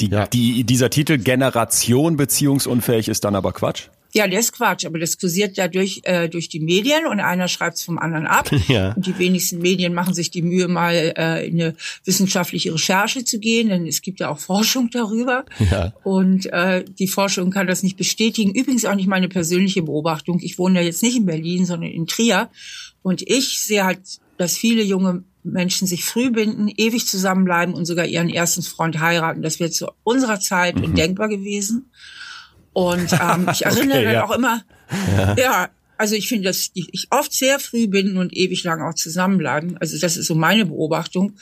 Die, 0.00 0.08
ja. 0.08 0.26
die, 0.26 0.64
dieser 0.64 0.90
Titel 0.90 1.18
Generation 1.18 2.16
beziehungsunfähig 2.16 3.08
ist 3.08 3.24
dann 3.24 3.36
aber 3.36 3.52
Quatsch? 3.52 3.88
Ja, 4.16 4.28
der 4.28 4.38
ist 4.38 4.52
Quatsch, 4.52 4.86
aber 4.86 5.00
das 5.00 5.18
kursiert 5.18 5.56
ja 5.56 5.66
durch, 5.66 6.02
äh, 6.04 6.28
durch 6.28 6.48
die 6.48 6.60
Medien 6.60 7.06
und 7.06 7.18
einer 7.18 7.48
schreibt 7.48 7.78
es 7.78 7.82
vom 7.82 7.98
anderen 7.98 8.26
ab. 8.26 8.50
Ja. 8.68 8.92
Und 8.94 9.06
die 9.06 9.18
wenigsten 9.18 9.58
Medien 9.58 9.92
machen 9.92 10.14
sich 10.14 10.30
die 10.30 10.40
Mühe, 10.40 10.68
mal 10.68 10.94
äh, 10.94 11.46
in 11.46 11.60
eine 11.60 11.76
wissenschaftliche 12.04 12.72
Recherche 12.72 13.24
zu 13.24 13.38
gehen, 13.38 13.68
denn 13.68 13.86
es 13.86 14.00
gibt 14.00 14.20
ja 14.20 14.30
auch 14.30 14.38
Forschung 14.38 14.88
darüber. 14.90 15.44
Ja. 15.70 15.92
Und 16.02 16.46
äh, 16.46 16.84
die 16.84 17.08
Forschung 17.08 17.50
kann 17.50 17.66
das 17.66 17.82
nicht 17.82 17.96
bestätigen. 17.96 18.54
Übrigens 18.54 18.84
auch 18.86 18.94
nicht 18.94 19.08
meine 19.08 19.28
persönliche 19.28 19.82
Beobachtung. 19.82 20.40
Ich 20.40 20.58
wohne 20.58 20.80
ja 20.80 20.86
jetzt 20.86 21.02
nicht 21.02 21.16
in 21.16 21.26
Berlin, 21.26 21.66
sondern 21.66 21.90
in 21.90 22.06
Trier. 22.06 22.48
Und 23.02 23.22
ich 23.22 23.60
sehe 23.60 23.84
halt, 23.84 24.00
dass 24.38 24.56
viele 24.56 24.82
junge 24.82 25.24
Menschen 25.42 25.86
sich 25.86 26.04
früh 26.04 26.30
binden, 26.30 26.72
ewig 26.74 27.06
zusammenbleiben 27.06 27.74
und 27.74 27.84
sogar 27.84 28.06
ihren 28.06 28.30
ersten 28.30 28.62
Freund 28.62 28.98
heiraten. 28.98 29.42
Das 29.42 29.60
wäre 29.60 29.70
zu 29.70 29.88
unserer 30.04 30.40
Zeit 30.40 30.76
mhm. 30.76 30.84
undenkbar 30.84 31.28
gewesen. 31.28 31.90
Und 32.74 33.12
ähm, 33.12 33.48
ich 33.50 33.64
erinnere 33.64 33.98
okay, 33.98 34.04
dann 34.04 34.14
ja. 34.14 34.24
auch 34.24 34.32
immer, 34.32 34.62
ja, 35.16 35.34
ja 35.38 35.68
also 35.96 36.16
ich 36.16 36.28
finde, 36.28 36.48
dass 36.48 36.70
ich 36.74 37.06
oft 37.10 37.32
sehr 37.32 37.58
früh 37.58 37.86
bin 37.86 38.16
und 38.16 38.36
ewig 38.36 38.64
lang 38.64 38.82
auch 38.82 38.94
zusammenbleiben. 38.94 39.78
Also 39.78 39.98
das 39.98 40.16
ist 40.16 40.26
so 40.26 40.34
meine 40.34 40.66
Beobachtung. 40.66 41.34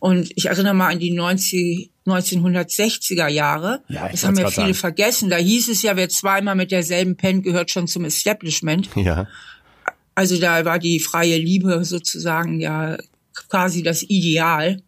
Und 0.00 0.30
ich 0.36 0.46
erinnere 0.46 0.74
mal 0.74 0.92
an 0.92 1.00
die 1.00 1.10
90, 1.10 1.90
1960er 2.06 3.28
Jahre. 3.28 3.82
Ja, 3.88 4.08
das 4.08 4.24
haben 4.24 4.38
ja 4.38 4.48
viele 4.48 4.66
sagen. 4.66 4.74
vergessen. 4.74 5.30
Da 5.30 5.36
hieß 5.36 5.68
es 5.68 5.82
ja, 5.82 5.96
wer 5.96 6.08
zweimal 6.08 6.54
mit 6.54 6.70
derselben 6.70 7.16
pennt, 7.16 7.42
gehört 7.44 7.70
schon 7.70 7.88
zum 7.88 8.04
Establishment. 8.04 8.88
Ja. 8.94 9.26
Also 10.14 10.38
da 10.38 10.64
war 10.64 10.78
die 10.78 11.00
freie 11.00 11.38
Liebe 11.38 11.84
sozusagen 11.84 12.60
ja 12.60 12.98
quasi 13.48 13.82
das 13.82 14.02
Ideal. 14.02 14.82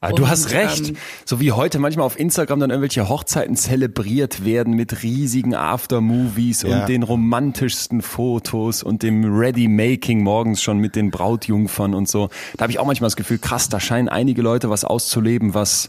Aber 0.00 0.12
ah, 0.12 0.16
du 0.16 0.28
hast 0.28 0.52
recht. 0.52 0.90
Ähm, 0.90 0.96
so 1.24 1.40
wie 1.40 1.52
heute 1.52 1.78
manchmal 1.78 2.04
auf 2.04 2.18
Instagram 2.18 2.60
dann 2.60 2.70
irgendwelche 2.70 3.08
Hochzeiten 3.08 3.56
zelebriert 3.56 4.44
werden 4.44 4.74
mit 4.74 5.02
riesigen 5.02 5.54
Aftermovies 5.54 6.62
ja. 6.62 6.80
und 6.80 6.88
den 6.88 7.02
romantischsten 7.02 8.02
Fotos 8.02 8.82
und 8.82 9.02
dem 9.02 9.24
Ready-Making 9.24 10.22
morgens 10.22 10.62
schon 10.62 10.78
mit 10.78 10.96
den 10.96 11.10
Brautjungfern 11.10 11.94
und 11.94 12.08
so. 12.08 12.28
Da 12.56 12.64
habe 12.64 12.72
ich 12.72 12.78
auch 12.78 12.86
manchmal 12.86 13.06
das 13.06 13.16
Gefühl, 13.16 13.38
krass, 13.38 13.68
da 13.68 13.80
scheinen 13.80 14.08
einige 14.08 14.42
Leute 14.42 14.68
was 14.68 14.84
auszuleben, 14.84 15.54
was, 15.54 15.88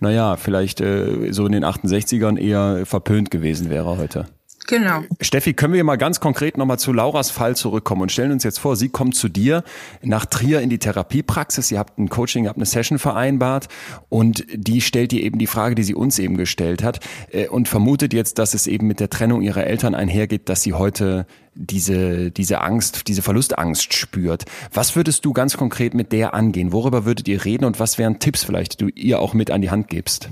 naja, 0.00 0.36
vielleicht 0.36 0.80
äh, 0.80 1.32
so 1.32 1.46
in 1.46 1.52
den 1.52 1.64
68ern 1.64 2.38
eher 2.38 2.86
verpönt 2.86 3.30
gewesen 3.30 3.68
wäre 3.68 3.98
heute. 3.98 4.26
Genau. 4.66 5.02
Steffi, 5.20 5.52
können 5.52 5.74
wir 5.74 5.84
mal 5.84 5.96
ganz 5.96 6.20
konkret 6.20 6.56
nochmal 6.56 6.78
zu 6.78 6.92
Lauras 6.92 7.30
Fall 7.30 7.54
zurückkommen 7.54 8.02
und 8.02 8.12
stellen 8.12 8.32
uns 8.32 8.44
jetzt 8.44 8.58
vor, 8.58 8.76
sie 8.76 8.88
kommt 8.88 9.14
zu 9.14 9.28
dir 9.28 9.62
nach 10.02 10.24
Trier 10.24 10.60
in 10.60 10.70
die 10.70 10.78
Therapiepraxis, 10.78 11.70
ihr 11.70 11.78
habt 11.78 11.98
ein 11.98 12.08
Coaching, 12.08 12.44
ihr 12.44 12.48
habt 12.48 12.58
eine 12.58 12.66
Session 12.66 12.98
vereinbart 12.98 13.68
und 14.08 14.44
die 14.52 14.80
stellt 14.80 15.12
dir 15.12 15.22
eben 15.22 15.38
die 15.38 15.46
Frage, 15.46 15.74
die 15.74 15.82
sie 15.82 15.94
uns 15.94 16.18
eben 16.18 16.36
gestellt 16.36 16.82
hat 16.82 17.00
äh, 17.30 17.48
und 17.48 17.68
vermutet 17.68 18.14
jetzt, 18.14 18.38
dass 18.38 18.54
es 18.54 18.66
eben 18.66 18.86
mit 18.86 19.00
der 19.00 19.10
Trennung 19.10 19.42
ihrer 19.42 19.64
Eltern 19.64 19.94
einhergeht, 19.94 20.48
dass 20.48 20.62
sie 20.62 20.72
heute 20.72 21.26
diese, 21.54 22.30
diese 22.30 22.62
Angst, 22.62 23.06
diese 23.08 23.22
Verlustangst 23.22 23.92
spürt. 23.92 24.44
Was 24.72 24.96
würdest 24.96 25.24
du 25.24 25.32
ganz 25.32 25.56
konkret 25.56 25.94
mit 25.94 26.12
der 26.12 26.34
angehen? 26.34 26.72
Worüber 26.72 27.04
würdet 27.04 27.28
ihr 27.28 27.44
reden 27.44 27.64
und 27.64 27.80
was 27.80 27.98
wären 27.98 28.18
Tipps 28.18 28.44
vielleicht, 28.44 28.80
die 28.80 28.84
du 28.84 28.88
ihr 28.88 29.20
auch 29.20 29.34
mit 29.34 29.50
an 29.50 29.60
die 29.60 29.70
Hand 29.70 29.88
gibst? 29.88 30.30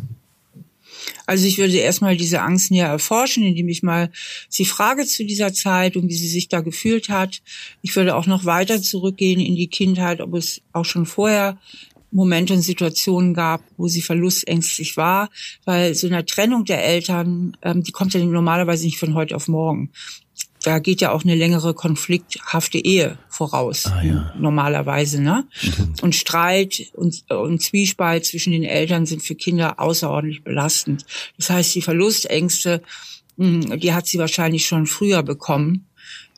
Also 1.26 1.46
ich 1.46 1.58
würde 1.58 1.76
erstmal 1.76 2.16
diese 2.16 2.42
Angst 2.42 2.70
näher 2.70 2.88
erforschen, 2.88 3.44
indem 3.44 3.68
ich 3.68 3.82
mal 3.82 4.10
sie 4.48 4.64
frage 4.64 5.06
zu 5.06 5.24
dieser 5.24 5.52
Zeit 5.52 5.96
und 5.96 6.08
wie 6.08 6.14
sie 6.14 6.28
sich 6.28 6.48
da 6.48 6.60
gefühlt 6.60 7.08
hat. 7.08 7.42
Ich 7.80 7.94
würde 7.96 8.16
auch 8.16 8.26
noch 8.26 8.44
weiter 8.44 8.82
zurückgehen 8.82 9.40
in 9.40 9.56
die 9.56 9.68
Kindheit, 9.68 10.20
ob 10.20 10.34
es 10.34 10.62
auch 10.72 10.84
schon 10.84 11.06
vorher 11.06 11.58
Momente 12.12 12.52
und 12.52 12.60
Situationen 12.60 13.32
gab, 13.32 13.62
wo 13.76 13.88
sie 13.88 14.02
verlustängstlich 14.02 14.96
war, 14.96 15.30
weil 15.64 15.94
so 15.94 16.06
eine 16.06 16.24
Trennung 16.26 16.64
der 16.66 16.84
Eltern, 16.84 17.56
ähm, 17.62 17.82
die 17.82 17.92
kommt 17.92 18.12
ja 18.12 18.22
normalerweise 18.22 18.84
nicht 18.84 18.98
von 18.98 19.14
heute 19.14 19.34
auf 19.34 19.48
morgen 19.48 19.90
da 20.62 20.78
geht 20.78 21.00
ja 21.00 21.12
auch 21.12 21.24
eine 21.24 21.34
längere 21.34 21.74
konflikthafte 21.74 22.78
Ehe 22.78 23.18
voraus, 23.28 23.86
ah, 23.86 24.02
ja. 24.02 24.34
normalerweise, 24.38 25.20
ne? 25.20 25.46
Und 26.02 26.14
Streit 26.14 26.90
und, 26.94 27.24
und 27.30 27.60
Zwiespalt 27.62 28.24
zwischen 28.24 28.52
den 28.52 28.64
Eltern 28.64 29.06
sind 29.06 29.22
für 29.22 29.34
Kinder 29.34 29.80
außerordentlich 29.80 30.44
belastend. 30.44 31.04
Das 31.36 31.50
heißt, 31.50 31.74
die 31.74 31.82
Verlustängste, 31.82 32.82
hm, 33.38 33.80
die 33.80 33.92
hat 33.92 34.06
sie 34.06 34.18
wahrscheinlich 34.18 34.66
schon 34.66 34.86
früher 34.86 35.22
bekommen, 35.22 35.86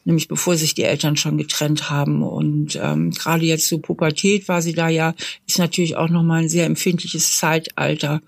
nämlich 0.04 0.28
bevor 0.28 0.56
sich 0.56 0.74
die 0.74 0.84
Eltern 0.84 1.16
schon 1.16 1.36
getrennt 1.36 1.90
haben. 1.90 2.22
Und 2.22 2.78
ähm, 2.80 3.10
gerade 3.10 3.44
jetzt 3.44 3.68
zur 3.68 3.82
Pubertät 3.82 4.48
war 4.48 4.62
sie 4.62 4.74
da 4.74 4.88
ja, 4.88 5.14
ist 5.46 5.58
natürlich 5.58 5.96
auch 5.96 6.08
nochmal 6.08 6.42
ein 6.42 6.48
sehr 6.48 6.66
empfindliches 6.66 7.38
Zeitalter 7.38 8.22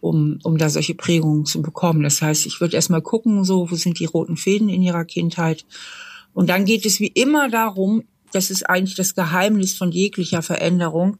um, 0.00 0.38
um 0.42 0.58
da 0.58 0.68
solche 0.68 0.94
Prägungen 0.94 1.44
zu 1.44 1.62
bekommen. 1.62 2.02
Das 2.02 2.22
heißt, 2.22 2.46
ich 2.46 2.60
würde 2.60 2.76
erstmal 2.76 3.02
gucken, 3.02 3.44
so, 3.44 3.70
wo 3.70 3.74
sind 3.74 3.98
die 3.98 4.04
roten 4.04 4.36
Fäden 4.36 4.68
in 4.68 4.82
ihrer 4.82 5.04
Kindheit. 5.04 5.64
Und 6.34 6.48
dann 6.48 6.64
geht 6.64 6.86
es 6.86 7.00
wie 7.00 7.08
immer 7.08 7.48
darum, 7.48 8.04
das 8.32 8.50
ist 8.50 8.68
eigentlich 8.68 8.94
das 8.94 9.14
Geheimnis 9.14 9.76
von 9.76 9.90
jeglicher 9.90 10.42
Veränderung, 10.42 11.18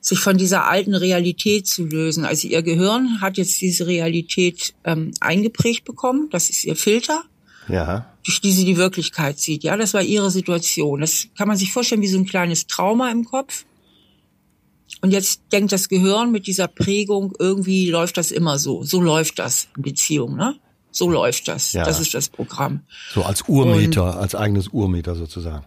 sich 0.00 0.18
von 0.18 0.38
dieser 0.38 0.66
alten 0.66 0.94
Realität 0.94 1.66
zu 1.66 1.84
lösen. 1.84 2.24
Also 2.24 2.48
ihr 2.48 2.62
Gehirn 2.62 3.20
hat 3.20 3.36
jetzt 3.36 3.60
diese 3.60 3.86
Realität 3.86 4.74
ähm, 4.84 5.12
eingeprägt 5.20 5.84
bekommen. 5.84 6.28
Das 6.30 6.50
ist 6.50 6.64
ihr 6.64 6.76
Filter, 6.76 7.22
ja. 7.68 8.06
durch 8.24 8.40
die 8.40 8.52
sie 8.52 8.64
die 8.64 8.78
Wirklichkeit 8.78 9.38
sieht. 9.38 9.62
Ja, 9.62 9.76
das 9.76 9.94
war 9.94 10.02
ihre 10.02 10.30
Situation. 10.30 11.00
Das 11.00 11.28
kann 11.36 11.48
man 11.48 11.56
sich 11.56 11.72
vorstellen 11.72 12.02
wie 12.02 12.08
so 12.08 12.18
ein 12.18 12.26
kleines 12.26 12.66
Trauma 12.66 13.10
im 13.10 13.24
Kopf. 13.24 13.64
Und 15.00 15.12
jetzt 15.12 15.42
denkt 15.52 15.72
das 15.72 15.88
Gehirn 15.88 16.30
mit 16.30 16.46
dieser 16.46 16.68
Prägung, 16.68 17.32
irgendwie 17.38 17.90
läuft 17.90 18.16
das 18.16 18.30
immer 18.30 18.58
so. 18.58 18.82
So 18.82 19.00
läuft 19.00 19.38
das 19.38 19.68
in 19.76 19.82
Beziehung, 19.82 20.36
ne? 20.36 20.56
So 20.92 21.08
läuft 21.08 21.48
das. 21.48 21.72
Ja. 21.72 21.84
Das 21.84 22.00
ist 22.00 22.14
das 22.14 22.28
Programm. 22.28 22.80
So 23.14 23.22
als 23.22 23.42
Urmeter, 23.42 24.14
Und 24.14 24.18
als 24.18 24.34
eigenes 24.34 24.68
Urmeter 24.68 25.14
sozusagen. 25.14 25.64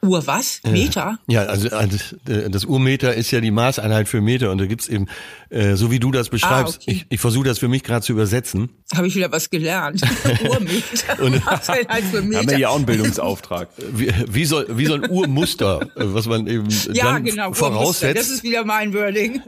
Uhr 0.00 0.26
was? 0.26 0.60
Meter? 0.64 1.18
Ja, 1.26 1.42
also, 1.44 1.68
also 1.70 1.98
das 2.24 2.64
Urmeter 2.64 3.14
ist 3.14 3.30
ja 3.30 3.40
die 3.40 3.50
Maßeinheit 3.50 4.08
für 4.08 4.20
Meter 4.20 4.52
und 4.52 4.58
da 4.58 4.66
gibt's 4.66 4.88
eben, 4.88 5.06
äh, 5.50 5.74
so 5.74 5.90
wie 5.90 5.98
du 5.98 6.12
das 6.12 6.28
beschreibst, 6.28 6.76
ah, 6.76 6.82
okay. 6.82 6.92
ich, 6.92 7.06
ich 7.08 7.20
versuche 7.20 7.46
das 7.46 7.58
für 7.58 7.68
mich 7.68 7.82
gerade 7.82 8.04
zu 8.04 8.12
übersetzen. 8.12 8.70
Habe 8.94 9.08
ich 9.08 9.16
wieder 9.16 9.32
was 9.32 9.50
gelernt. 9.50 10.02
Urmeter. 10.48 11.22
und, 11.22 11.44
Maßeinheit 11.44 12.04
für 12.04 12.22
Meter. 12.22 12.38
Haben 12.38 12.50
wir 12.50 12.58
ja 12.58 12.68
auch 12.68 12.76
einen 12.76 12.86
Bildungsauftrag. 12.86 13.68
Wie, 13.92 14.12
wie, 14.28 14.44
soll, 14.44 14.66
wie 14.70 14.86
so 14.86 14.94
ein 14.94 15.10
Urmuster, 15.10 15.88
was 15.94 16.26
man 16.26 16.46
eben 16.46 16.68
ja, 16.92 17.12
dann 17.12 17.24
genau, 17.24 17.52
voraussetzt. 17.52 18.18
Das 18.18 18.30
ist 18.30 18.42
wieder 18.42 18.64
mein 18.64 18.94
Wording. 18.94 19.42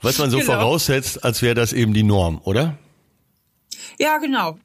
was 0.00 0.18
man 0.18 0.30
so 0.30 0.38
genau. 0.38 0.52
voraussetzt, 0.52 1.24
als 1.24 1.42
wäre 1.42 1.54
das 1.54 1.72
eben 1.72 1.92
die 1.92 2.02
Norm, 2.02 2.40
oder? 2.44 2.78
Ja, 3.98 4.18
genau. 4.18 4.58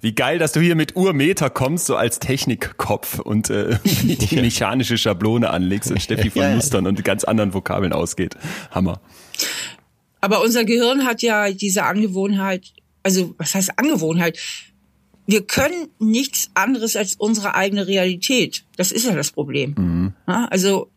Wie 0.00 0.14
geil, 0.14 0.38
dass 0.38 0.52
du 0.52 0.60
hier 0.60 0.74
mit 0.74 0.96
Urmeter 0.96 1.50
kommst, 1.50 1.86
so 1.86 1.96
als 1.96 2.18
Technikkopf 2.18 3.18
und 3.18 3.50
äh, 3.50 3.78
die 3.84 4.36
mechanische 4.36 4.98
Schablone 4.98 5.50
anlegst 5.50 5.90
und 5.90 6.00
Steffi 6.02 6.30
von 6.30 6.54
Mustern 6.54 6.86
und 6.86 7.04
ganz 7.04 7.24
anderen 7.24 7.54
Vokabeln 7.54 7.92
ausgeht. 7.92 8.36
Hammer. 8.70 9.00
Aber 10.20 10.42
unser 10.42 10.64
Gehirn 10.64 11.04
hat 11.04 11.22
ja 11.22 11.50
diese 11.50 11.84
Angewohnheit, 11.84 12.72
also 13.02 13.34
was 13.38 13.54
heißt 13.54 13.78
Angewohnheit? 13.78 14.38
Wir 15.26 15.42
können 15.42 15.88
nichts 15.98 16.50
anderes 16.54 16.96
als 16.96 17.14
unsere 17.16 17.54
eigene 17.54 17.86
Realität. 17.86 18.64
Das 18.76 18.92
ist 18.92 19.06
ja 19.06 19.14
das 19.14 19.30
Problem. 19.30 19.74
Mhm. 19.76 20.12
Also 20.26 20.90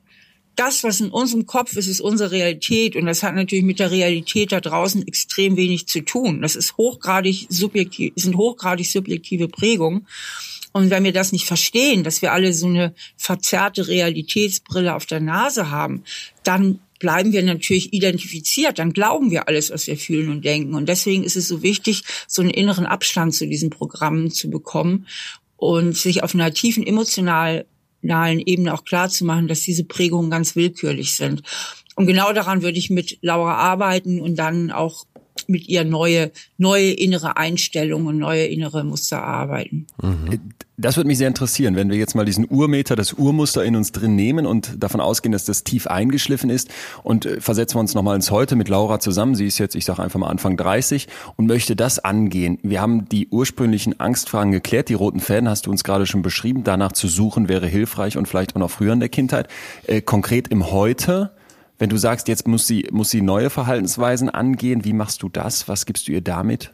das, 0.56 0.84
was 0.84 1.02
in 1.02 1.10
unserem 1.10 1.46
Kopf 1.46 1.76
ist, 1.76 1.88
ist 1.88 2.02
unsere 2.02 2.32
Realität. 2.32 2.96
Und 2.96 3.06
das 3.06 3.24
hat 3.24 3.36
natürlich 3.36 3.66
mit 3.66 3.80
der 3.80 3.92
Realität 3.92 4.52
da 4.52 4.62
draußen 4.62 5.08
extrem 5.08 5.58
wenig 5.58 5.88
zu 5.88 6.02
tun. 6.02 6.42
Das 6.42 6.56
ist 6.56 6.78
hochgradig 6.78 7.48
subjektiv, 7.50 8.14
sind 8.16 8.38
hochgradig 8.38 8.90
subjektive 8.90 9.48
Prägungen. 9.48 10.08
Und 10.72 10.90
wenn 10.90 11.06
wir 11.06 11.14
das 11.14 11.32
nicht 11.32 11.46
verstehen, 11.46 12.04
dass 12.04 12.22
wir 12.22 12.34
alle 12.34 12.52
so 12.54 12.68
eine 12.68 12.94
verzerrte 13.16 13.88
Realitätsbrille 13.88 14.94
auf 14.94 15.06
der 15.06 15.22
Nase 15.22 15.72
haben, 15.72 16.04
dann 16.44 16.80
bleiben 17.00 17.32
wir 17.32 17.44
natürlich 17.44 17.94
identifiziert, 17.94 18.80
dann 18.80 18.94
glauben 18.94 19.32
wir 19.32 19.48
alles, 19.48 19.70
was 19.70 19.88
wir 19.88 19.98
fühlen 19.98 20.30
und 20.30 20.44
denken. 20.44 20.74
Und 20.74 20.88
deswegen 20.90 21.24
ist 21.24 21.36
es 21.36 21.48
so 21.48 21.62
wichtig, 21.62 22.04
so 22.28 22.42
einen 22.42 22.52
inneren 22.52 22.86
Abstand 22.86 23.34
zu 23.34 23.48
diesen 23.48 23.70
Programmen 23.70 24.32
zu 24.32 24.50
bekommen 24.50 25.08
und 25.58 25.96
sich 25.96 26.24
auf 26.24 26.34
einer 26.34 26.54
tiefen 26.54 26.86
emotional 26.86 27.66
Ebene 28.40 28.74
auch 28.74 28.84
klar 28.84 29.10
dass 29.48 29.62
diese 29.62 29.84
Prägungen 29.84 30.30
ganz 30.30 30.56
willkürlich 30.56 31.14
sind. 31.16 31.42
Und 31.96 32.08
genau 32.08 32.34
daran 32.34 32.62
würde 32.62 32.78
ich 32.78 32.90
mit 32.90 33.20
Laura 33.22 33.56
arbeiten 33.56 34.22
und 34.22 34.36
dann 34.36 34.72
auch 34.72 35.06
mit 35.48 35.68
ihr 35.68 35.84
neue, 35.84 36.32
neue 36.58 36.92
innere 36.92 37.38
Einstellungen, 37.38 38.18
neue 38.18 38.46
innere 38.46 38.84
Muster 38.84 39.24
arbeiten. 39.24 39.88
Mhm. 40.02 40.54
Das 40.78 40.98
würde 40.98 41.08
mich 41.08 41.18
sehr 41.18 41.30
interessieren, 41.30 41.78
wenn 41.78 41.90
wir 41.90 41.98
jetzt 41.98 42.16
mal 42.16 42.26
diesen 42.26 42.46
Urmeter, 42.50 42.98
das 42.98 43.14
Urmuster 43.14 43.64
in 43.64 43.78
uns 43.78 43.94
drin 43.94 44.16
nehmen 44.18 44.46
und 44.46 44.84
davon 44.84 45.00
ausgehen, 45.00 45.32
dass 45.32 45.46
das 45.46 45.64
tief 45.64 45.88
eingeschliffen 45.88 46.50
ist 46.50 46.70
und 47.02 47.26
äh, 47.26 47.40
versetzen 47.40 47.78
wir 47.78 47.80
uns 47.80 47.94
nochmal 47.94 48.18
ins 48.18 48.30
Heute 48.30 48.58
mit 48.58 48.68
Laura 48.68 49.00
zusammen. 49.00 49.36
Sie 49.36 49.48
ist 49.48 49.58
jetzt, 49.58 49.76
ich 49.76 49.86
sage 49.86 50.04
einfach 50.04 50.20
mal 50.20 50.28
Anfang 50.28 50.58
30 50.58 51.08
und 51.38 51.46
möchte 51.46 51.78
das 51.78 52.00
angehen. 52.00 52.60
Wir 52.62 52.82
haben 52.82 53.08
die 53.08 53.30
ursprünglichen 53.30 54.02
Angstfragen 54.02 54.52
geklärt, 54.52 54.90
die 54.90 54.96
roten 54.96 55.22
Fäden 55.22 55.48
hast 55.48 55.66
du 55.66 55.72
uns 55.72 55.86
gerade 55.86 56.06
schon 56.06 56.22
beschrieben. 56.22 56.66
Danach 56.66 56.92
zu 56.92 57.08
suchen 57.08 57.48
wäre 57.48 57.68
hilfreich 57.68 58.18
und 58.18 58.28
vielleicht 58.28 58.54
auch 58.58 58.60
noch 58.60 58.72
früher 58.72 58.92
in 58.92 59.00
der 59.00 59.10
Kindheit. 59.10 59.48
Äh, 59.88 60.02
konkret 60.02 60.50
im 60.50 60.72
Heute, 60.72 61.32
wenn 61.80 61.90
du 61.90 61.96
sagst, 61.96 62.28
jetzt 62.28 62.50
muss 62.50 62.68
sie, 62.68 62.90
muss 62.92 63.10
sie 63.10 63.22
neue 63.22 63.50
Verhaltensweisen 63.50 64.30
angehen, 64.30 64.84
wie 64.84 64.94
machst 64.94 65.24
du 65.24 65.30
das? 65.30 65.70
Was 65.70 65.86
gibst 65.86 66.10
du 66.10 66.12
ihr 66.12 66.22
damit? 66.22 66.74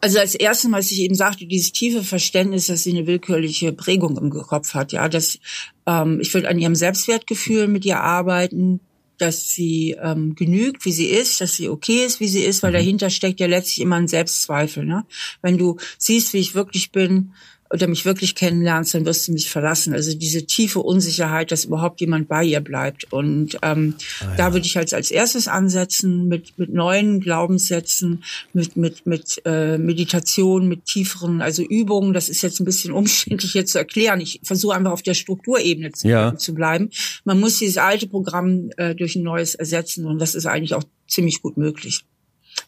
Also 0.00 0.18
als 0.18 0.34
erstes, 0.34 0.70
was 0.72 0.90
ich 0.90 1.00
eben 1.00 1.14
sagte, 1.14 1.46
dieses 1.46 1.72
tiefe 1.72 2.02
Verständnis, 2.02 2.66
dass 2.66 2.82
sie 2.82 2.90
eine 2.90 3.06
willkürliche 3.06 3.72
Prägung 3.72 4.16
im 4.16 4.30
Kopf 4.30 4.74
hat, 4.74 4.92
ja, 4.92 5.08
dass 5.08 5.38
ähm, 5.86 6.20
ich 6.20 6.32
will 6.34 6.46
an 6.46 6.58
ihrem 6.58 6.74
Selbstwertgefühl 6.74 7.68
mit 7.68 7.84
ihr 7.84 8.00
arbeiten, 8.00 8.80
dass 9.18 9.50
sie 9.50 9.96
ähm, 10.00 10.34
genügt, 10.34 10.84
wie 10.84 10.92
sie 10.92 11.06
ist, 11.06 11.40
dass 11.40 11.54
sie 11.54 11.68
okay 11.68 12.04
ist, 12.06 12.20
wie 12.20 12.28
sie 12.28 12.42
ist, 12.42 12.62
weil 12.62 12.70
mhm. 12.70 12.76
dahinter 12.76 13.10
steckt 13.10 13.40
ja 13.40 13.46
letztlich 13.46 13.80
immer 13.80 13.96
ein 13.96 14.08
Selbstzweifel. 14.08 14.84
Ne? 14.84 15.04
Wenn 15.42 15.58
du 15.58 15.76
siehst, 15.98 16.32
wie 16.32 16.38
ich 16.38 16.54
wirklich 16.54 16.90
bin, 16.90 17.32
oder 17.72 17.86
mich 17.86 18.04
wirklich 18.04 18.34
kennenlernst, 18.34 18.94
dann 18.94 19.06
wirst 19.06 19.28
du 19.28 19.32
mich 19.32 19.48
verlassen. 19.48 19.94
Also 19.94 20.16
diese 20.16 20.44
tiefe 20.44 20.80
Unsicherheit, 20.80 21.52
dass 21.52 21.64
überhaupt 21.64 22.00
jemand 22.00 22.28
bei 22.28 22.42
ihr 22.42 22.60
bleibt. 22.60 23.12
Und 23.12 23.58
ähm, 23.62 23.94
ah, 24.20 24.24
ja. 24.24 24.36
da 24.36 24.52
würde 24.52 24.66
ich 24.66 24.76
halt 24.76 24.92
als 24.92 25.10
erstes 25.10 25.46
ansetzen 25.46 26.26
mit 26.26 26.58
mit 26.58 26.72
neuen 26.72 27.20
Glaubenssätzen, 27.20 28.24
mit 28.52 28.76
mit 28.76 29.06
mit 29.06 29.40
äh, 29.44 29.78
Meditation, 29.78 30.68
mit 30.68 30.84
tieferen, 30.84 31.40
also 31.40 31.62
Übungen. 31.62 32.12
Das 32.12 32.28
ist 32.28 32.42
jetzt 32.42 32.60
ein 32.60 32.64
bisschen 32.64 32.92
umständlich 32.92 33.54
jetzt 33.54 33.72
zu 33.72 33.78
erklären. 33.78 34.20
Ich 34.20 34.40
versuche 34.42 34.74
einfach 34.74 34.92
auf 34.92 35.02
der 35.02 35.14
Strukturebene 35.14 35.92
zu, 35.92 36.08
ja. 36.08 36.36
zu 36.36 36.54
bleiben. 36.54 36.90
Man 37.24 37.38
muss 37.38 37.58
dieses 37.58 37.78
alte 37.78 38.08
Programm 38.08 38.70
äh, 38.76 38.96
durch 38.96 39.14
ein 39.14 39.22
neues 39.22 39.54
ersetzen 39.54 40.06
und 40.06 40.18
das 40.18 40.34
ist 40.34 40.46
eigentlich 40.46 40.74
auch 40.74 40.84
ziemlich 41.06 41.40
gut 41.40 41.56
möglich. 41.56 42.04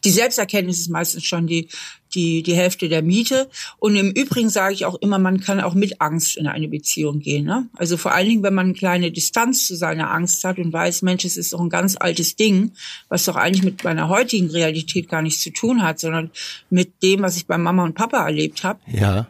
Die 0.05 0.11
Selbsterkenntnis 0.11 0.81
ist 0.81 0.91
meistens 0.91 1.25
schon 1.25 1.47
die, 1.47 1.69
die, 2.15 2.43
die 2.43 2.55
Hälfte 2.55 2.89
der 2.89 3.03
Miete. 3.03 3.49
Und 3.79 3.97
im 3.97 4.11
Übrigen 4.11 4.51
sage 4.51 4.75
ich 4.75 4.85
auch 4.85 4.97
immer, 4.97 5.19
man 5.19 5.41
kann 5.41 5.61
auch 5.61 5.75
mit 5.75 6.01
Angst 6.01 6.37
in 6.37 6.47
eine 6.47 6.69
Beziehung 6.69 7.21
gehen. 7.21 7.45
Ne? 7.45 7.69
Also 7.75 7.97
vor 7.97 8.13
allen 8.13 8.29
Dingen, 8.29 8.43
wenn 8.43 8.55
man 8.55 8.67
eine 8.67 8.75
kleine 8.75 9.13
Distanz 9.13 9.67
zu 9.67 9.77
seiner 9.77 10.11
Angst 10.11 10.45
hat 10.45 10.59
und 10.59 10.73
weiß, 10.73 11.03
Mensch, 11.03 11.25
es 11.25 11.37
ist 11.37 11.53
doch 11.53 11.61
ein 11.61 11.71
ganz 11.71 11.97
altes 11.99 12.37
Ding, 12.37 12.73
was 13.09 13.25
doch 13.25 13.37
eigentlich 13.37 13.65
mit 13.65 13.85
meiner 13.85 14.09
heutigen 14.09 14.51
Realität 14.51 15.09
gar 15.09 15.23
nichts 15.23 15.43
zu 15.43 15.51
tun 15.51 15.83
hat, 15.83 16.01
sondern 16.01 16.31
mit 16.71 17.03
dem, 17.03 17.23
was 17.23 17.37
ich 17.37 17.47
bei 17.47 17.59
Mama 17.59 17.85
und 17.85 17.95
Papa 17.95 18.25
erlebt 18.27 18.65
habe. 18.65 18.81
Ja 18.87 19.29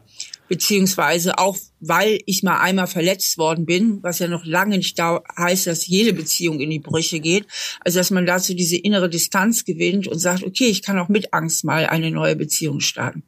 beziehungsweise 0.53 1.39
auch 1.39 1.57
weil 1.81 2.21
ich 2.27 2.43
mal 2.43 2.61
einmal 2.61 2.87
verletzt 2.87 3.39
worden 3.39 3.65
bin, 3.65 4.03
was 4.03 4.19
ja 4.19 4.29
noch 4.29 4.45
lange 4.45 4.77
nicht 4.77 4.99
da 4.99 5.23
heißt, 5.35 5.67
dass 5.67 5.87
jede 5.87 6.13
Beziehung 6.13 6.61
in 6.61 6.69
die 6.69 6.79
Brüche 6.79 7.21
geht. 7.21 7.47
Also 7.81 7.99
dass 7.99 8.11
man 8.11 8.27
dazu 8.27 8.53
diese 8.53 8.77
innere 8.77 9.09
Distanz 9.09 9.65
gewinnt 9.65 10.09
und 10.09 10.19
sagt, 10.19 10.45
okay, 10.45 10.67
ich 10.67 10.83
kann 10.83 10.99
auch 10.99 11.09
mit 11.09 11.33
Angst 11.33 11.65
mal 11.65 11.87
eine 11.87 12.11
neue 12.11 12.37
Beziehung 12.37 12.81
starten. 12.81 13.23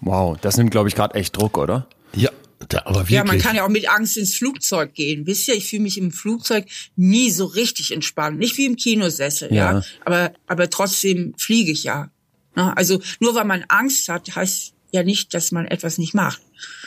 Wow, 0.00 0.36
das 0.40 0.56
nimmt, 0.56 0.72
glaube 0.72 0.88
ich, 0.88 0.96
gerade 0.96 1.14
echt 1.14 1.36
Druck, 1.36 1.56
oder? 1.56 1.86
Ja, 2.12 2.30
da, 2.68 2.82
aber 2.86 2.96
wirklich. 2.96 3.14
Ja, 3.18 3.24
man 3.24 3.38
kann 3.38 3.54
ja 3.54 3.64
auch 3.64 3.68
mit 3.68 3.88
Angst 3.88 4.16
ins 4.16 4.34
Flugzeug 4.34 4.94
gehen. 4.94 5.28
Wisst 5.28 5.46
ihr, 5.46 5.54
ich 5.54 5.68
fühle 5.68 5.82
mich 5.82 5.96
im 5.96 6.10
Flugzeug 6.10 6.66
nie 6.96 7.30
so 7.30 7.44
richtig 7.44 7.92
entspannt. 7.92 8.40
Nicht 8.40 8.58
wie 8.58 8.66
im 8.66 8.74
Kinosessel, 8.74 9.54
ja. 9.54 9.74
ja. 9.74 9.82
Aber, 10.04 10.32
aber 10.48 10.68
trotzdem 10.68 11.34
fliege 11.38 11.70
ich 11.70 11.84
ja. 11.84 12.10
Also 12.56 13.00
nur 13.20 13.36
weil 13.36 13.44
man 13.44 13.64
Angst 13.68 14.08
hat, 14.08 14.34
heißt 14.34 14.74
ja 14.92 15.02
nicht, 15.02 15.34
dass 15.34 15.52
man 15.52 15.66
etwas 15.66 15.98
nicht 15.98 16.14
macht. 16.14 16.40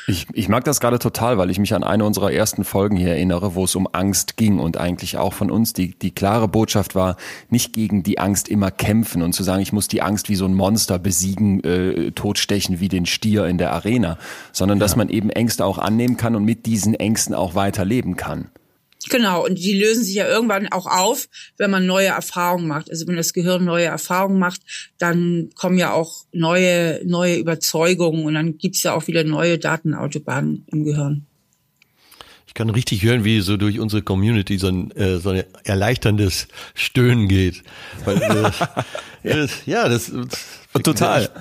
Ich, 0.08 0.28
ich 0.34 0.48
mag 0.48 0.64
das 0.64 0.80
gerade 0.80 1.00
total, 1.00 1.40
weil 1.40 1.50
ich 1.50 1.58
mich 1.58 1.74
an 1.74 1.84
eine 1.84 2.06
unserer 2.06 2.32
ersten 2.32 2.64
Folgen 2.64 2.96
hier 2.96 3.10
erinnere, 3.10 3.56
wo 3.56 3.64
es 3.64 3.76
um 3.76 3.90
Angst 3.92 4.38
ging 4.38 4.60
und 4.60 4.78
eigentlich 4.78 5.18
auch 5.18 5.34
von 5.34 5.50
uns 5.50 5.74
die, 5.74 5.98
die 5.98 6.12
klare 6.12 6.48
Botschaft 6.48 6.94
war, 6.94 7.18
nicht 7.50 7.74
gegen 7.74 8.04
die 8.04 8.20
Angst 8.20 8.48
immer 8.48 8.70
kämpfen 8.70 9.24
und 9.24 9.34
zu 9.34 9.42
sagen, 9.42 9.64
ich 9.64 9.74
muss 9.74 9.88
die 9.88 10.04
Angst 10.04 10.30
wie 10.30 10.36
so 10.36 10.46
ein 10.46 10.54
Monster 10.54 11.00
besiegen, 11.00 11.64
äh, 11.64 12.12
totstechen 12.12 12.80
wie 12.80 12.88
den 12.88 13.08
Stier 13.08 13.48
in 13.48 13.58
der 13.58 13.74
Arena, 13.74 14.20
sondern 14.52 14.78
ja. 14.78 14.84
dass 14.84 14.96
man 14.96 15.10
eben 15.10 15.32
Ängste 15.32 15.66
auch 15.66 15.80
annehmen 15.80 16.16
kann 16.16 16.36
und 16.36 16.46
mit 16.46 16.68
diesen 16.68 16.94
Ängsten 16.94 17.34
auch 17.34 17.56
weiterleben 17.56 18.16
kann. 18.16 18.52
Genau, 19.10 19.46
und 19.46 19.60
die 19.60 19.74
lösen 19.74 20.04
sich 20.04 20.16
ja 20.16 20.28
irgendwann 20.28 20.68
auch 20.70 20.88
auf, 20.88 21.28
wenn 21.58 21.70
man 21.70 21.86
neue 21.86 22.08
Erfahrungen 22.08 22.68
macht. 22.68 22.90
Also 22.90 23.08
wenn 23.08 23.16
das 23.16 23.34
Gehirn 23.34 23.64
neue 23.64 23.86
Erfahrungen 23.86 24.40
macht, 24.40 24.62
dann 24.98 25.50
kommen 25.56 25.78
ja 25.78 25.94
auch 25.94 26.26
neue, 26.32 27.02
neue 27.06 27.38
Überzeugungen 27.38 28.26
und 28.26 28.34
dann 28.34 28.58
gibt's 28.58 28.84
ja 28.84 28.94
auch 28.94 29.08
wieder 29.08 29.24
neue 29.24 29.60
Datenautobahnen 29.60 30.66
im 30.72 30.86
Gehirn. 30.86 31.26
Ich 32.48 32.54
kann 32.56 32.70
richtig 32.70 33.04
hören, 33.04 33.26
wie 33.26 33.42
so 33.42 33.58
durch 33.58 33.80
unsere 33.80 34.02
Community 34.02 34.58
so 34.58 34.70
ein, 34.70 34.92
äh, 34.92 35.18
so 35.18 35.30
ein 35.32 35.44
erleichterndes 35.66 36.48
Stöhnen 36.74 37.28
geht. 37.28 37.64
Weil, 38.06 38.22
äh, 38.22 38.52
ja. 39.24 39.48
ja, 39.66 39.90
das, 39.90 40.12
das 40.74 40.84
total. 40.84 41.24
Das, 41.24 41.32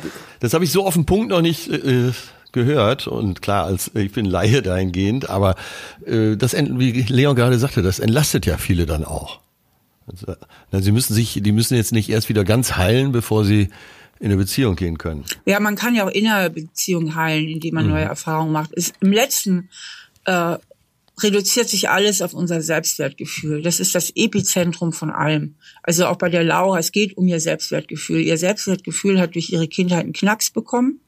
das 0.40 0.54
habe 0.54 0.64
ich 0.64 0.72
so 0.72 0.84
auf 0.84 0.94
den 0.94 1.06
Punkt 1.06 1.30
noch 1.30 1.40
nicht 1.40 1.68
äh, 1.68 2.12
gehört 2.54 3.06
und 3.06 3.42
klar, 3.42 3.64
als 3.64 3.90
ich 3.94 4.12
bin 4.12 4.24
Laie 4.24 4.62
dahingehend, 4.62 5.28
aber 5.28 5.56
äh, 6.06 6.36
das, 6.36 6.54
wie 6.54 7.02
Leon 7.02 7.36
gerade 7.36 7.58
sagte, 7.58 7.82
das 7.82 7.98
entlastet 7.98 8.46
ja 8.46 8.56
viele 8.56 8.86
dann 8.86 9.04
auch. 9.04 9.40
Also, 10.06 10.34
sie 10.72 10.92
müssen 10.92 11.14
sich, 11.14 11.40
die 11.42 11.52
müssen 11.52 11.76
jetzt 11.76 11.92
nicht 11.92 12.08
erst 12.08 12.28
wieder 12.28 12.44
ganz 12.44 12.76
heilen, 12.76 13.12
bevor 13.12 13.44
sie 13.44 13.68
in 14.20 14.26
eine 14.26 14.36
Beziehung 14.36 14.76
gehen 14.76 14.96
können. 14.96 15.24
Ja, 15.44 15.60
man 15.60 15.76
kann 15.76 15.94
ja 15.94 16.06
auch 16.06 16.10
in 16.10 16.26
einer 16.26 16.48
Beziehung 16.48 17.14
heilen, 17.14 17.48
indem 17.48 17.74
man 17.74 17.86
mhm. 17.86 17.92
neue 17.92 18.04
Erfahrungen 18.04 18.52
macht. 18.52 18.72
Ist, 18.72 18.94
Im 19.00 19.12
letzten 19.12 19.68
äh, 20.24 20.56
reduziert 21.22 21.68
sich 21.68 21.90
alles 21.90 22.22
auf 22.22 22.34
unser 22.34 22.60
Selbstwertgefühl. 22.60 23.62
Das 23.62 23.80
ist 23.80 23.94
das 23.94 24.10
Epizentrum 24.14 24.92
von 24.92 25.10
allem. 25.10 25.54
Also 25.82 26.06
auch 26.06 26.16
bei 26.16 26.28
der 26.28 26.44
Laura, 26.44 26.78
es 26.78 26.92
geht 26.92 27.16
um 27.16 27.26
ihr 27.26 27.40
Selbstwertgefühl. 27.40 28.20
Ihr 28.20 28.38
Selbstwertgefühl 28.38 29.20
hat 29.20 29.34
durch 29.34 29.50
ihre 29.50 29.68
Kindheit 29.68 30.04
einen 30.04 30.12
Knacks 30.12 30.50
bekommen. 30.50 31.00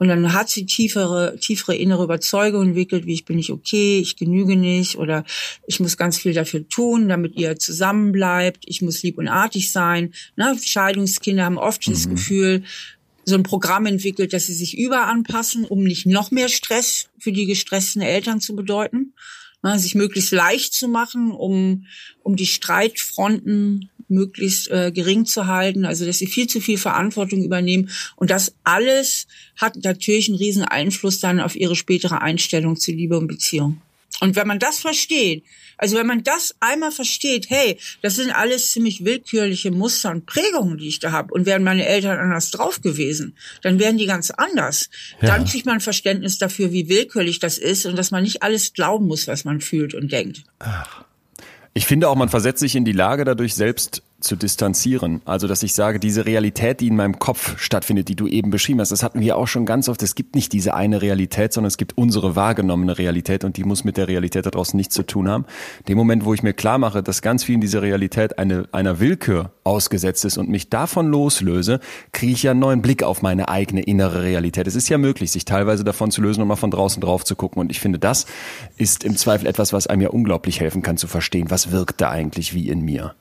Und 0.00 0.08
dann 0.08 0.32
hat 0.32 0.48
sie 0.48 0.64
tiefere, 0.64 1.36
tiefere 1.38 1.76
innere 1.76 2.04
Überzeugung 2.04 2.68
entwickelt, 2.68 3.04
wie 3.04 3.12
ich 3.12 3.26
bin 3.26 3.36
nicht 3.36 3.50
okay, 3.50 3.98
ich 3.98 4.16
genüge 4.16 4.56
nicht 4.56 4.96
oder 4.96 5.26
ich 5.66 5.78
muss 5.78 5.98
ganz 5.98 6.16
viel 6.16 6.32
dafür 6.32 6.66
tun, 6.66 7.10
damit 7.10 7.36
ihr 7.36 7.58
zusammenbleibt, 7.58 8.64
ich 8.66 8.80
muss 8.80 9.02
lieb 9.02 9.18
und 9.18 9.28
artig 9.28 9.70
sein. 9.70 10.14
Ne? 10.36 10.56
Scheidungskinder 10.58 11.44
haben 11.44 11.58
oft 11.58 11.86
mhm. 11.86 11.92
das 11.92 12.08
Gefühl, 12.08 12.64
so 13.26 13.34
ein 13.34 13.42
Programm 13.42 13.84
entwickelt, 13.84 14.32
dass 14.32 14.46
sie 14.46 14.54
sich 14.54 14.78
überanpassen, 14.78 15.66
um 15.66 15.84
nicht 15.84 16.06
noch 16.06 16.30
mehr 16.30 16.48
Stress 16.48 17.10
für 17.18 17.30
die 17.30 17.44
gestressten 17.44 18.00
Eltern 18.00 18.40
zu 18.40 18.56
bedeuten. 18.56 19.12
Ne? 19.62 19.78
Sich 19.78 19.94
möglichst 19.94 20.32
leicht 20.32 20.72
zu 20.72 20.88
machen, 20.88 21.30
um, 21.30 21.84
um 22.22 22.36
die 22.36 22.46
Streitfronten 22.46 23.90
möglichst 24.10 24.70
äh, 24.70 24.92
gering 24.92 25.26
zu 25.26 25.46
halten, 25.46 25.84
also 25.84 26.04
dass 26.04 26.18
sie 26.18 26.26
viel 26.26 26.46
zu 26.46 26.60
viel 26.60 26.78
Verantwortung 26.78 27.42
übernehmen. 27.42 27.90
Und 28.16 28.30
das 28.30 28.54
alles 28.64 29.26
hat 29.56 29.76
natürlich 29.82 30.28
einen 30.28 30.38
riesen 30.38 30.64
Einfluss 30.64 31.20
dann 31.20 31.40
auf 31.40 31.56
ihre 31.56 31.76
spätere 31.76 32.20
Einstellung 32.22 32.76
zu 32.76 32.92
Liebe 32.92 33.18
und 33.18 33.26
Beziehung. 33.26 33.80
Und 34.20 34.36
wenn 34.36 34.46
man 34.46 34.58
das 34.58 34.80
versteht, 34.80 35.44
also 35.78 35.96
wenn 35.96 36.06
man 36.06 36.22
das 36.22 36.54
einmal 36.60 36.90
versteht, 36.90 37.48
hey, 37.48 37.78
das 38.02 38.16
sind 38.16 38.30
alles 38.30 38.70
ziemlich 38.70 39.04
willkürliche 39.04 39.70
Muster 39.70 40.10
und 40.10 40.26
Prägungen, 40.26 40.76
die 40.76 40.88
ich 40.88 40.98
da 40.98 41.12
habe, 41.12 41.32
und 41.32 41.46
wären 41.46 41.62
meine 41.62 41.86
Eltern 41.86 42.18
anders 42.18 42.50
drauf 42.50 42.82
gewesen, 42.82 43.36
dann 43.62 43.78
wären 43.78 43.96
die 43.96 44.06
ganz 44.06 44.30
anders. 44.30 44.90
Ja. 45.22 45.28
Dann 45.28 45.46
kriegt 45.46 45.64
man 45.64 45.80
Verständnis 45.80 46.36
dafür, 46.36 46.70
wie 46.72 46.88
willkürlich 46.88 47.38
das 47.38 47.56
ist 47.56 47.86
und 47.86 47.96
dass 47.96 48.10
man 48.10 48.24
nicht 48.24 48.42
alles 48.42 48.74
glauben 48.74 49.06
muss, 49.06 49.26
was 49.26 49.44
man 49.44 49.60
fühlt 49.62 49.94
und 49.94 50.12
denkt. 50.12 50.42
Ach. 50.58 51.04
Ich 51.72 51.86
finde 51.86 52.08
auch, 52.08 52.16
man 52.16 52.28
versetzt 52.28 52.60
sich 52.60 52.76
in 52.76 52.84
die 52.84 52.92
Lage 52.92 53.24
dadurch 53.24 53.54
selbst 53.54 54.02
zu 54.20 54.36
distanzieren. 54.36 55.22
Also, 55.24 55.46
dass 55.46 55.62
ich 55.62 55.74
sage, 55.74 55.98
diese 55.98 56.26
Realität, 56.26 56.80
die 56.80 56.88
in 56.88 56.96
meinem 56.96 57.18
Kopf 57.18 57.58
stattfindet, 57.58 58.08
die 58.08 58.16
du 58.16 58.26
eben 58.26 58.50
beschrieben 58.50 58.80
hast, 58.80 58.92
das 58.92 59.02
hatten 59.02 59.20
wir 59.20 59.36
auch 59.36 59.48
schon 59.48 59.66
ganz 59.66 59.88
oft. 59.88 60.02
Es 60.02 60.14
gibt 60.14 60.34
nicht 60.34 60.52
diese 60.52 60.74
eine 60.74 61.02
Realität, 61.02 61.52
sondern 61.52 61.68
es 61.68 61.76
gibt 61.76 61.96
unsere 61.96 62.36
wahrgenommene 62.36 62.98
Realität 62.98 63.44
und 63.44 63.56
die 63.56 63.64
muss 63.64 63.84
mit 63.84 63.96
der 63.96 64.08
Realität 64.08 64.46
da 64.46 64.50
draußen 64.50 64.76
nichts 64.76 64.94
zu 64.94 65.02
tun 65.02 65.28
haben. 65.28 65.44
Dem 65.88 65.96
Moment, 65.96 66.24
wo 66.24 66.34
ich 66.34 66.42
mir 66.42 66.52
klar 66.52 66.78
mache, 66.78 67.02
dass 67.02 67.22
ganz 67.22 67.44
viel 67.44 67.56
in 67.56 67.60
dieser 67.60 67.82
Realität 67.82 68.38
eine, 68.38 68.68
einer 68.72 69.00
Willkür 69.00 69.52
ausgesetzt 69.64 70.24
ist 70.24 70.38
und 70.38 70.48
mich 70.48 70.68
davon 70.68 71.08
loslöse, 71.08 71.80
kriege 72.12 72.32
ich 72.32 72.42
ja 72.42 72.52
einen 72.52 72.60
neuen 72.60 72.82
Blick 72.82 73.02
auf 73.02 73.22
meine 73.22 73.48
eigene 73.48 73.82
innere 73.82 74.22
Realität. 74.22 74.66
Es 74.66 74.74
ist 74.74 74.88
ja 74.88 74.98
möglich, 74.98 75.30
sich 75.30 75.44
teilweise 75.44 75.84
davon 75.84 76.10
zu 76.10 76.20
lösen 76.22 76.42
und 76.42 76.48
mal 76.48 76.56
von 76.56 76.70
draußen 76.70 77.00
drauf 77.00 77.24
zu 77.24 77.36
gucken. 77.36 77.60
Und 77.60 77.70
ich 77.70 77.80
finde, 77.80 77.98
das 77.98 78.26
ist 78.76 79.04
im 79.04 79.16
Zweifel 79.16 79.46
etwas, 79.46 79.72
was 79.72 79.86
einem 79.86 80.02
ja 80.02 80.10
unglaublich 80.10 80.60
helfen 80.60 80.82
kann 80.82 80.96
zu 80.96 81.06
verstehen, 81.06 81.50
was 81.50 81.72
wirkt 81.72 82.00
da 82.00 82.10
eigentlich 82.10 82.54
wie 82.54 82.68
in 82.68 82.80
mir. 82.82 83.14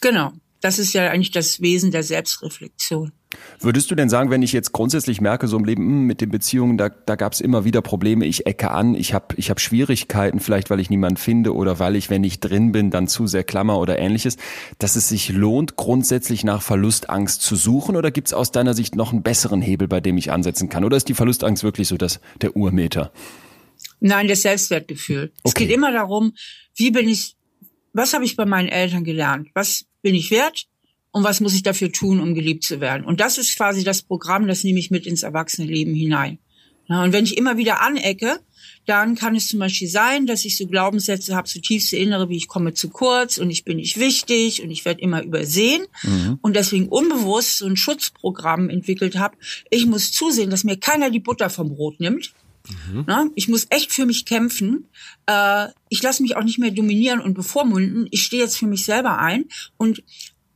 Genau. 0.00 0.32
Das 0.60 0.78
ist 0.78 0.94
ja 0.94 1.10
eigentlich 1.10 1.30
das 1.30 1.60
Wesen 1.60 1.90
der 1.90 2.02
Selbstreflexion. 2.02 3.12
Würdest 3.60 3.90
du 3.90 3.94
denn 3.94 4.08
sagen, 4.08 4.30
wenn 4.30 4.42
ich 4.42 4.52
jetzt 4.52 4.72
grundsätzlich 4.72 5.20
merke, 5.20 5.48
so 5.48 5.56
im 5.56 5.64
Leben 5.64 5.82
hm, 5.82 6.06
mit 6.06 6.20
den 6.20 6.30
Beziehungen, 6.30 6.78
da, 6.78 6.88
da 6.88 7.16
gab 7.16 7.32
es 7.32 7.40
immer 7.40 7.64
wieder 7.64 7.82
Probleme, 7.82 8.24
ich 8.24 8.46
ecke 8.46 8.70
an, 8.70 8.94
ich 8.94 9.12
habe 9.12 9.34
ich 9.36 9.50
hab 9.50 9.60
Schwierigkeiten, 9.60 10.40
vielleicht 10.40 10.70
weil 10.70 10.80
ich 10.80 10.88
niemanden 10.88 11.18
finde 11.18 11.54
oder 11.54 11.78
weil 11.78 11.96
ich, 11.96 12.08
wenn 12.08 12.24
ich 12.24 12.40
drin 12.40 12.72
bin, 12.72 12.90
dann 12.90 13.08
zu 13.08 13.26
sehr 13.26 13.44
klammer 13.44 13.78
oder 13.78 13.98
ähnliches, 13.98 14.36
dass 14.78 14.96
es 14.96 15.08
sich 15.08 15.28
lohnt, 15.28 15.76
grundsätzlich 15.76 16.44
nach 16.44 16.62
Verlustangst 16.62 17.42
zu 17.42 17.56
suchen 17.56 17.96
oder 17.96 18.10
gibt 18.10 18.28
es 18.28 18.34
aus 18.34 18.52
deiner 18.52 18.74
Sicht 18.74 18.96
noch 18.96 19.12
einen 19.12 19.22
besseren 19.22 19.60
Hebel, 19.60 19.88
bei 19.88 20.00
dem 20.00 20.16
ich 20.16 20.32
ansetzen 20.32 20.68
kann? 20.68 20.84
Oder 20.84 20.96
ist 20.96 21.08
die 21.08 21.14
Verlustangst 21.14 21.62
wirklich 21.62 21.88
so 21.88 21.96
das, 21.96 22.20
der 22.40 22.56
Urmeter? 22.56 23.12
Nein, 24.00 24.28
das 24.28 24.42
Selbstwertgefühl. 24.42 25.32
Okay. 25.42 25.42
Es 25.44 25.54
geht 25.54 25.70
immer 25.70 25.92
darum, 25.92 26.32
wie 26.74 26.90
bin 26.90 27.08
ich 27.08 27.35
was 27.96 28.12
habe 28.12 28.24
ich 28.24 28.36
bei 28.36 28.44
meinen 28.44 28.68
Eltern 28.68 29.04
gelernt? 29.04 29.48
Was 29.54 29.86
bin 30.02 30.14
ich 30.14 30.30
wert? 30.30 30.66
Und 31.12 31.24
was 31.24 31.40
muss 31.40 31.54
ich 31.54 31.62
dafür 31.62 31.90
tun, 31.90 32.20
um 32.20 32.34
geliebt 32.34 32.62
zu 32.62 32.80
werden? 32.80 33.06
Und 33.06 33.20
das 33.20 33.38
ist 33.38 33.56
quasi 33.56 33.84
das 33.84 34.02
Programm, 34.02 34.46
das 34.46 34.64
nehme 34.64 34.78
ich 34.78 34.90
mit 34.90 35.06
ins 35.06 35.22
Erwachsenenleben 35.22 35.94
hinein. 35.94 36.38
Ja, 36.88 37.02
und 37.02 37.12
wenn 37.12 37.24
ich 37.24 37.38
immer 37.38 37.56
wieder 37.56 37.80
anecke, 37.80 38.38
dann 38.84 39.16
kann 39.16 39.34
es 39.34 39.48
zum 39.48 39.58
Beispiel 39.58 39.88
sein, 39.88 40.26
dass 40.26 40.44
ich 40.44 40.56
so 40.56 40.66
Glaubenssätze 40.66 41.34
habe, 41.34 41.48
so 41.48 41.58
tiefste 41.58 41.96
Innere, 41.96 42.28
wie 42.28 42.36
ich 42.36 42.48
komme 42.48 42.74
zu 42.74 42.90
kurz 42.90 43.38
und 43.38 43.50
ich 43.50 43.64
bin 43.64 43.78
nicht 43.78 43.98
wichtig 43.98 44.62
und 44.62 44.70
ich 44.70 44.84
werde 44.84 45.00
immer 45.00 45.22
übersehen 45.22 45.86
mhm. 46.02 46.38
und 46.42 46.54
deswegen 46.54 46.88
unbewusst 46.88 47.58
so 47.58 47.66
ein 47.66 47.76
Schutzprogramm 47.76 48.68
entwickelt 48.68 49.16
habe. 49.16 49.36
Ich 49.70 49.86
muss 49.86 50.12
zusehen, 50.12 50.50
dass 50.50 50.64
mir 50.64 50.76
keiner 50.76 51.10
die 51.10 51.20
Butter 51.20 51.50
vom 51.50 51.74
Brot 51.74 51.98
nimmt. 51.98 52.32
Mhm. 52.68 53.04
Na, 53.06 53.26
ich 53.34 53.48
muss 53.48 53.66
echt 53.70 53.92
für 53.92 54.06
mich 54.06 54.24
kämpfen. 54.24 54.88
Äh, 55.26 55.68
ich 55.88 56.02
lasse 56.02 56.22
mich 56.22 56.36
auch 56.36 56.44
nicht 56.44 56.58
mehr 56.58 56.70
dominieren 56.70 57.20
und 57.20 57.34
bevormunden. 57.34 58.08
Ich 58.10 58.22
stehe 58.22 58.42
jetzt 58.42 58.58
für 58.58 58.66
mich 58.66 58.84
selber 58.84 59.18
ein 59.18 59.46
und 59.76 60.02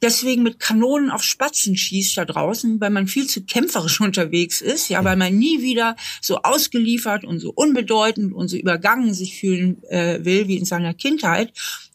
deswegen 0.02 0.42
mit 0.42 0.58
Kanonen 0.58 1.10
auf 1.10 1.22
Spatzen 1.22 1.76
schießt 1.76 2.16
da 2.16 2.24
draußen, 2.24 2.80
weil 2.80 2.90
man 2.90 3.06
viel 3.06 3.26
zu 3.26 3.42
kämpferisch 3.44 4.00
unterwegs 4.00 4.60
ist, 4.60 4.88
ja, 4.88 5.04
weil 5.04 5.16
man 5.16 5.36
nie 5.36 5.62
wieder 5.62 5.96
so 6.20 6.38
ausgeliefert 6.38 7.24
und 7.24 7.40
so 7.40 7.52
unbedeutend 7.54 8.32
und 8.32 8.48
so 8.48 8.56
übergangen 8.56 9.14
sich 9.14 9.38
fühlen 9.38 9.82
äh, 9.84 10.24
will 10.24 10.48
wie 10.48 10.56
in 10.56 10.64
seiner 10.64 10.94
Kindheit 10.94 11.52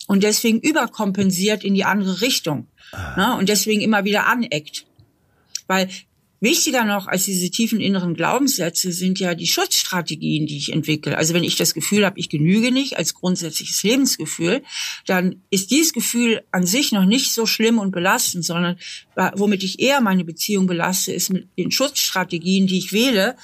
und 0.07 0.23
deswegen 0.23 0.59
überkompensiert 0.59 1.63
in 1.63 1.73
die 1.73 1.85
andere 1.85 2.21
Richtung 2.21 2.67
ah. 2.91 3.15
ne, 3.17 3.37
und 3.39 3.49
deswegen 3.49 3.81
immer 3.81 4.05
wieder 4.05 4.27
aneckt. 4.27 4.85
Weil 5.67 5.89
Wichtiger 6.45 6.85
noch 6.85 7.07
als 7.07 7.25
diese 7.25 7.49
tiefen 7.49 7.81
inneren 7.81 8.13
Glaubenssätze 8.13 8.93
sind 8.93 9.19
ja 9.19 9.35
die 9.35 9.47
Schutzstrategien, 9.47 10.45
die 10.45 10.55
ich 10.55 10.71
entwickle. 10.71 11.17
Also 11.17 11.33
wenn 11.33 11.43
ich 11.43 11.57
das 11.57 11.73
Gefühl 11.73 12.05
habe, 12.05 12.17
ich 12.17 12.29
genüge 12.29 12.71
nicht 12.71 12.95
als 12.97 13.13
grundsätzliches 13.15 13.83
Lebensgefühl, 13.83 14.63
dann 15.05 15.41
ist 15.49 15.71
dieses 15.71 15.91
Gefühl 15.91 16.43
an 16.51 16.65
sich 16.65 16.93
noch 16.93 17.05
nicht 17.05 17.33
so 17.33 17.45
schlimm 17.45 17.79
und 17.79 17.91
belastend, 17.91 18.45
sondern 18.45 18.77
womit 19.35 19.63
ich 19.63 19.81
eher 19.81 19.99
meine 19.99 20.23
Beziehung 20.23 20.67
belaste, 20.67 21.11
ist 21.11 21.33
mit 21.33 21.49
den 21.57 21.71
Schutzstrategien, 21.71 22.67
die 22.67 22.77
ich 22.77 22.93
wähle, 22.93 23.35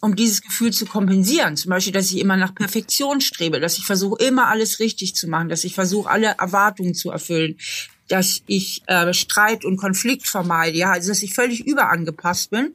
um 0.00 0.14
dieses 0.14 0.42
Gefühl 0.42 0.72
zu 0.72 0.86
kompensieren. 0.86 1.56
Zum 1.56 1.70
Beispiel, 1.70 1.92
dass 1.92 2.12
ich 2.12 2.18
immer 2.18 2.36
nach 2.36 2.54
Perfektion 2.54 3.20
strebe, 3.20 3.60
dass 3.60 3.78
ich 3.78 3.84
versuche, 3.84 4.22
immer 4.24 4.48
alles 4.48 4.80
richtig 4.80 5.14
zu 5.14 5.28
machen, 5.28 5.48
dass 5.48 5.64
ich 5.64 5.74
versuche, 5.74 6.08
alle 6.08 6.36
Erwartungen 6.38 6.94
zu 6.94 7.10
erfüllen, 7.10 7.56
dass 8.10 8.42
ich 8.46 8.82
äh, 8.86 9.14
Streit 9.14 9.64
und 9.64 9.76
Konflikt 9.76 10.26
vermeide, 10.26 10.76
ja, 10.76 10.92
also 10.92 11.10
dass 11.10 11.22
ich 11.22 11.32
völlig 11.32 11.64
überangepasst 11.64 12.50
bin 12.50 12.74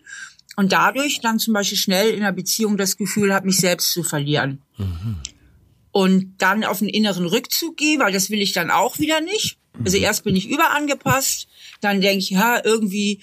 und 0.56 0.72
dadurch 0.72 1.20
dann 1.22 1.40
zum 1.40 1.54
Beispiel 1.54 1.78
schnell 1.78 2.12
in 2.12 2.22
einer 2.22 2.32
Beziehung 2.32 2.78
das 2.78 2.96
Gefühl 2.96 3.34
habe, 3.34 3.46
mich 3.46 3.58
selbst 3.58 3.92
zu 3.92 4.04
verlieren. 4.04 4.62
Mhm. 4.78 5.18
Und 5.92 6.36
dann 6.38 6.64
auf 6.64 6.82
einen 6.82 6.90
inneren 6.90 7.26
Rückzug 7.26 7.76
gehe, 7.76 8.00
weil 8.00 8.14
das 8.14 8.30
will 8.30 8.42
ich 8.42 8.54
dann 8.54 8.72
auch 8.72 8.98
wieder 9.00 9.20
nicht. 9.22 9.58
Also 9.84 9.98
erst 9.98 10.24
bin 10.24 10.38
ich 10.38 10.50
überangepasst, 10.50 11.48
dann 11.82 12.00
denke 12.00 12.20
ich, 12.20 12.30
ja, 12.30 12.62
irgendwie 12.64 13.22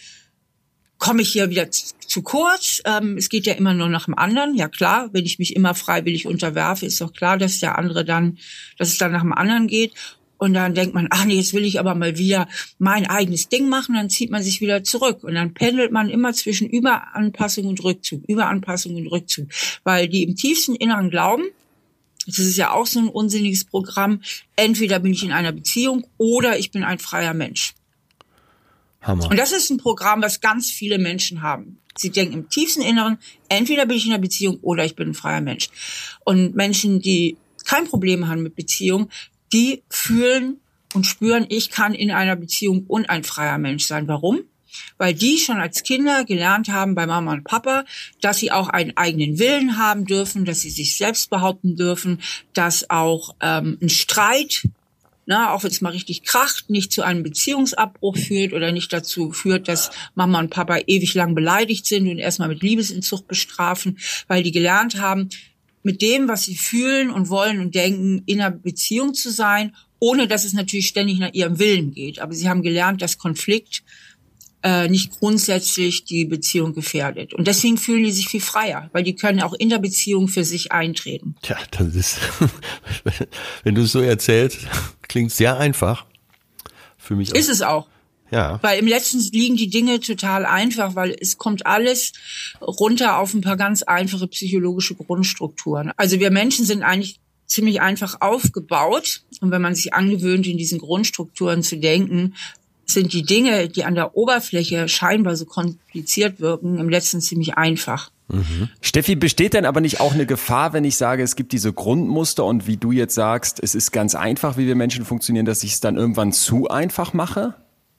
komme 0.98 1.22
ich 1.22 1.32
hier 1.32 1.48
wieder 1.48 1.70
zu 1.70 2.22
kurz. 2.22 2.82
Ähm, 2.84 3.16
es 3.16 3.30
geht 3.30 3.46
ja 3.46 3.54
immer 3.54 3.72
nur 3.72 3.88
nach 3.88 4.04
dem 4.04 4.16
anderen. 4.16 4.54
Ja 4.54 4.68
klar, 4.68 5.08
wenn 5.12 5.24
ich 5.24 5.38
mich 5.38 5.56
immer 5.56 5.74
freiwillig 5.74 6.26
unterwerfe, 6.26 6.84
ist 6.84 7.00
doch 7.00 7.12
klar, 7.12 7.38
dass 7.38 7.58
der 7.58 7.78
andere 7.78 8.04
dann, 8.04 8.38
dass 8.76 8.88
es 8.88 8.98
dann 8.98 9.12
nach 9.12 9.22
dem 9.22 9.32
anderen 9.32 9.66
geht. 9.66 9.94
Und 10.42 10.54
dann 10.54 10.74
denkt 10.74 10.92
man, 10.92 11.06
ach 11.10 11.24
nee, 11.24 11.36
jetzt 11.36 11.54
will 11.54 11.64
ich 11.64 11.78
aber 11.78 11.94
mal 11.94 12.18
wieder 12.18 12.48
mein 12.80 13.06
eigenes 13.06 13.48
Ding 13.48 13.68
machen. 13.68 13.94
Dann 13.94 14.10
zieht 14.10 14.32
man 14.32 14.42
sich 14.42 14.60
wieder 14.60 14.82
zurück. 14.82 15.22
Und 15.22 15.36
dann 15.36 15.54
pendelt 15.54 15.92
man 15.92 16.10
immer 16.10 16.32
zwischen 16.32 16.68
Überanpassung 16.68 17.66
und 17.66 17.84
Rückzug, 17.84 18.24
Überanpassung 18.26 18.96
und 18.96 19.06
Rückzug. 19.06 19.46
Weil 19.84 20.08
die 20.08 20.24
im 20.24 20.34
tiefsten 20.34 20.74
Inneren 20.74 21.10
glauben, 21.10 21.44
das 22.26 22.40
ist 22.40 22.56
ja 22.56 22.72
auch 22.72 22.86
so 22.86 22.98
ein 22.98 23.08
unsinniges 23.08 23.66
Programm, 23.66 24.20
entweder 24.56 24.98
bin 24.98 25.12
ich 25.12 25.22
in 25.22 25.30
einer 25.30 25.52
Beziehung 25.52 26.08
oder 26.18 26.58
ich 26.58 26.72
bin 26.72 26.82
ein 26.82 26.98
freier 26.98 27.34
Mensch. 27.34 27.74
Hammer. 29.00 29.30
Und 29.30 29.38
das 29.38 29.52
ist 29.52 29.70
ein 29.70 29.78
Programm, 29.78 30.22
was 30.22 30.40
ganz 30.40 30.72
viele 30.72 30.98
Menschen 30.98 31.42
haben. 31.42 31.78
Sie 31.96 32.10
denken 32.10 32.34
im 32.34 32.48
tiefsten 32.48 32.82
Inneren, 32.82 33.18
entweder 33.48 33.86
bin 33.86 33.96
ich 33.96 34.06
in 34.06 34.12
einer 34.12 34.20
Beziehung 34.20 34.58
oder 34.62 34.84
ich 34.84 34.96
bin 34.96 35.10
ein 35.10 35.14
freier 35.14 35.40
Mensch. 35.40 35.68
Und 36.24 36.56
Menschen, 36.56 37.00
die 37.00 37.36
kein 37.64 37.86
Problem 37.86 38.26
haben 38.26 38.42
mit 38.42 38.56
Beziehung, 38.56 39.08
die 39.52 39.82
fühlen 39.88 40.58
und 40.94 41.06
spüren, 41.06 41.46
ich 41.48 41.70
kann 41.70 41.94
in 41.94 42.10
einer 42.10 42.36
Beziehung 42.36 42.84
und 42.86 43.08
ein 43.10 43.24
freier 43.24 43.58
Mensch 43.58 43.84
sein. 43.84 44.08
Warum? 44.08 44.40
Weil 44.96 45.14
die 45.14 45.38
schon 45.38 45.58
als 45.58 45.82
Kinder 45.82 46.24
gelernt 46.24 46.70
haben 46.70 46.94
bei 46.94 47.06
Mama 47.06 47.32
und 47.32 47.44
Papa, 47.44 47.84
dass 48.20 48.38
sie 48.38 48.50
auch 48.50 48.68
einen 48.68 48.96
eigenen 48.96 49.38
Willen 49.38 49.76
haben 49.76 50.06
dürfen, 50.06 50.44
dass 50.44 50.60
sie 50.60 50.70
sich 50.70 50.96
selbst 50.96 51.28
behaupten 51.28 51.76
dürfen, 51.76 52.20
dass 52.54 52.88
auch 52.88 53.34
ähm, 53.40 53.78
ein 53.82 53.90
Streit, 53.90 54.68
na, 55.26 55.52
auch 55.52 55.62
wenn 55.62 55.70
es 55.70 55.82
mal 55.82 55.90
richtig 55.90 56.22
kracht, 56.22 56.70
nicht 56.70 56.90
zu 56.90 57.02
einem 57.02 57.22
Beziehungsabbruch 57.22 58.16
führt 58.16 58.54
oder 58.54 58.72
nicht 58.72 58.92
dazu 58.92 59.32
führt, 59.32 59.68
dass 59.68 59.90
Mama 60.14 60.38
und 60.38 60.50
Papa 60.50 60.78
ewig 60.86 61.14
lang 61.14 61.34
beleidigt 61.34 61.86
sind 61.86 62.08
und 62.08 62.18
erstmal 62.18 62.48
mit 62.48 62.62
Liebesentzug 62.62 63.28
bestrafen, 63.28 63.98
weil 64.26 64.42
die 64.42 64.52
gelernt 64.52 65.00
haben, 65.00 65.28
mit 65.82 66.02
dem, 66.02 66.28
was 66.28 66.44
sie 66.44 66.56
fühlen 66.56 67.10
und 67.10 67.28
wollen 67.28 67.60
und 67.60 67.74
denken, 67.74 68.22
in 68.26 68.40
einer 68.40 68.50
Beziehung 68.50 69.14
zu 69.14 69.30
sein, 69.30 69.74
ohne 69.98 70.26
dass 70.26 70.44
es 70.44 70.52
natürlich 70.52 70.88
ständig 70.88 71.18
nach 71.18 71.32
ihrem 71.32 71.58
Willen 71.58 71.92
geht. 71.92 72.18
Aber 72.18 72.34
sie 72.34 72.48
haben 72.48 72.62
gelernt, 72.62 73.02
dass 73.02 73.18
Konflikt 73.18 73.82
äh, 74.62 74.88
nicht 74.88 75.18
grundsätzlich 75.18 76.04
die 76.04 76.24
Beziehung 76.24 76.72
gefährdet. 76.74 77.34
Und 77.34 77.46
deswegen 77.46 77.78
fühlen 77.78 78.04
die 78.04 78.12
sich 78.12 78.28
viel 78.28 78.40
freier, 78.40 78.90
weil 78.92 79.02
die 79.02 79.14
können 79.14 79.40
auch 79.40 79.54
in 79.54 79.68
der 79.68 79.78
Beziehung 79.78 80.28
für 80.28 80.44
sich 80.44 80.72
eintreten. 80.72 81.34
Tja, 81.42 81.56
das 81.72 81.94
ist, 81.94 82.18
wenn 83.64 83.74
du 83.74 83.82
es 83.82 83.92
so 83.92 84.00
erzählst, 84.00 84.58
klingt 85.08 85.32
sehr 85.32 85.58
einfach. 85.58 86.06
Für 86.96 87.16
mich 87.16 87.32
auch. 87.32 87.36
Ist 87.36 87.48
es 87.48 87.62
auch. 87.62 87.88
Ja. 88.32 88.58
Weil 88.62 88.78
im 88.78 88.86
letzten 88.86 89.20
liegen 89.30 89.56
die 89.56 89.68
Dinge 89.68 90.00
total 90.00 90.46
einfach, 90.46 90.96
weil 90.96 91.14
es 91.20 91.36
kommt 91.36 91.66
alles 91.66 92.12
runter 92.60 93.18
auf 93.18 93.34
ein 93.34 93.42
paar 93.42 93.58
ganz 93.58 93.82
einfache 93.82 94.26
psychologische 94.26 94.94
Grundstrukturen. 94.94 95.92
Also 95.96 96.18
wir 96.18 96.30
Menschen 96.30 96.64
sind 96.64 96.82
eigentlich 96.82 97.20
ziemlich 97.46 97.82
einfach 97.82 98.20
aufgebaut. 98.20 99.22
Und 99.40 99.50
wenn 99.50 99.62
man 99.62 99.74
sich 99.74 99.92
angewöhnt, 99.92 100.46
in 100.46 100.56
diesen 100.56 100.78
Grundstrukturen 100.78 101.62
zu 101.62 101.76
denken, 101.76 102.34
sind 102.86 103.12
die 103.12 103.22
Dinge, 103.22 103.68
die 103.68 103.84
an 103.84 103.94
der 103.94 104.16
Oberfläche 104.16 104.88
scheinbar 104.88 105.36
so 105.36 105.44
kompliziert 105.44 106.40
wirken, 106.40 106.78
im 106.78 106.88
letzten 106.88 107.20
ziemlich 107.20 107.56
einfach. 107.56 108.10
Mhm. 108.28 108.70
Steffi, 108.80 109.14
besteht 109.14 109.52
denn 109.54 109.66
aber 109.66 109.80
nicht 109.80 110.00
auch 110.00 110.14
eine 110.14 110.26
Gefahr, 110.26 110.72
wenn 110.72 110.84
ich 110.84 110.96
sage, 110.96 111.22
es 111.22 111.36
gibt 111.36 111.52
diese 111.52 111.72
Grundmuster 111.72 112.44
und 112.44 112.66
wie 112.66 112.78
du 112.78 112.92
jetzt 112.92 113.14
sagst, 113.14 113.60
es 113.62 113.74
ist 113.74 113.92
ganz 113.92 114.14
einfach, 114.14 114.56
wie 114.56 114.66
wir 114.66 114.74
Menschen 114.74 115.04
funktionieren, 115.04 115.44
dass 115.44 115.62
ich 115.62 115.72
es 115.72 115.80
dann 115.80 115.96
irgendwann 115.96 116.32
zu 116.32 116.68
einfach 116.68 117.12
mache? 117.12 117.54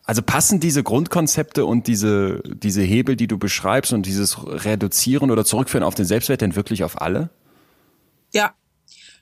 Also 0.06 0.22
passen 0.22 0.60
diese 0.60 0.84
Grundkonzepte 0.84 1.66
und 1.66 1.88
diese, 1.88 2.42
diese 2.44 2.82
Hebel, 2.82 3.16
die 3.16 3.28
du 3.28 3.38
beschreibst 3.38 3.94
und 3.94 4.06
dieses 4.06 4.38
Reduzieren 4.46 5.32
oder 5.32 5.46
Zurückführen 5.46 5.84
auf 5.84 5.96
den 5.96 6.06
Selbstwert 6.06 6.42
denn 6.42 6.56
wirklich 6.56 6.84
auf 6.84 7.02
alle? 7.02 7.30
Ja, 8.34 8.54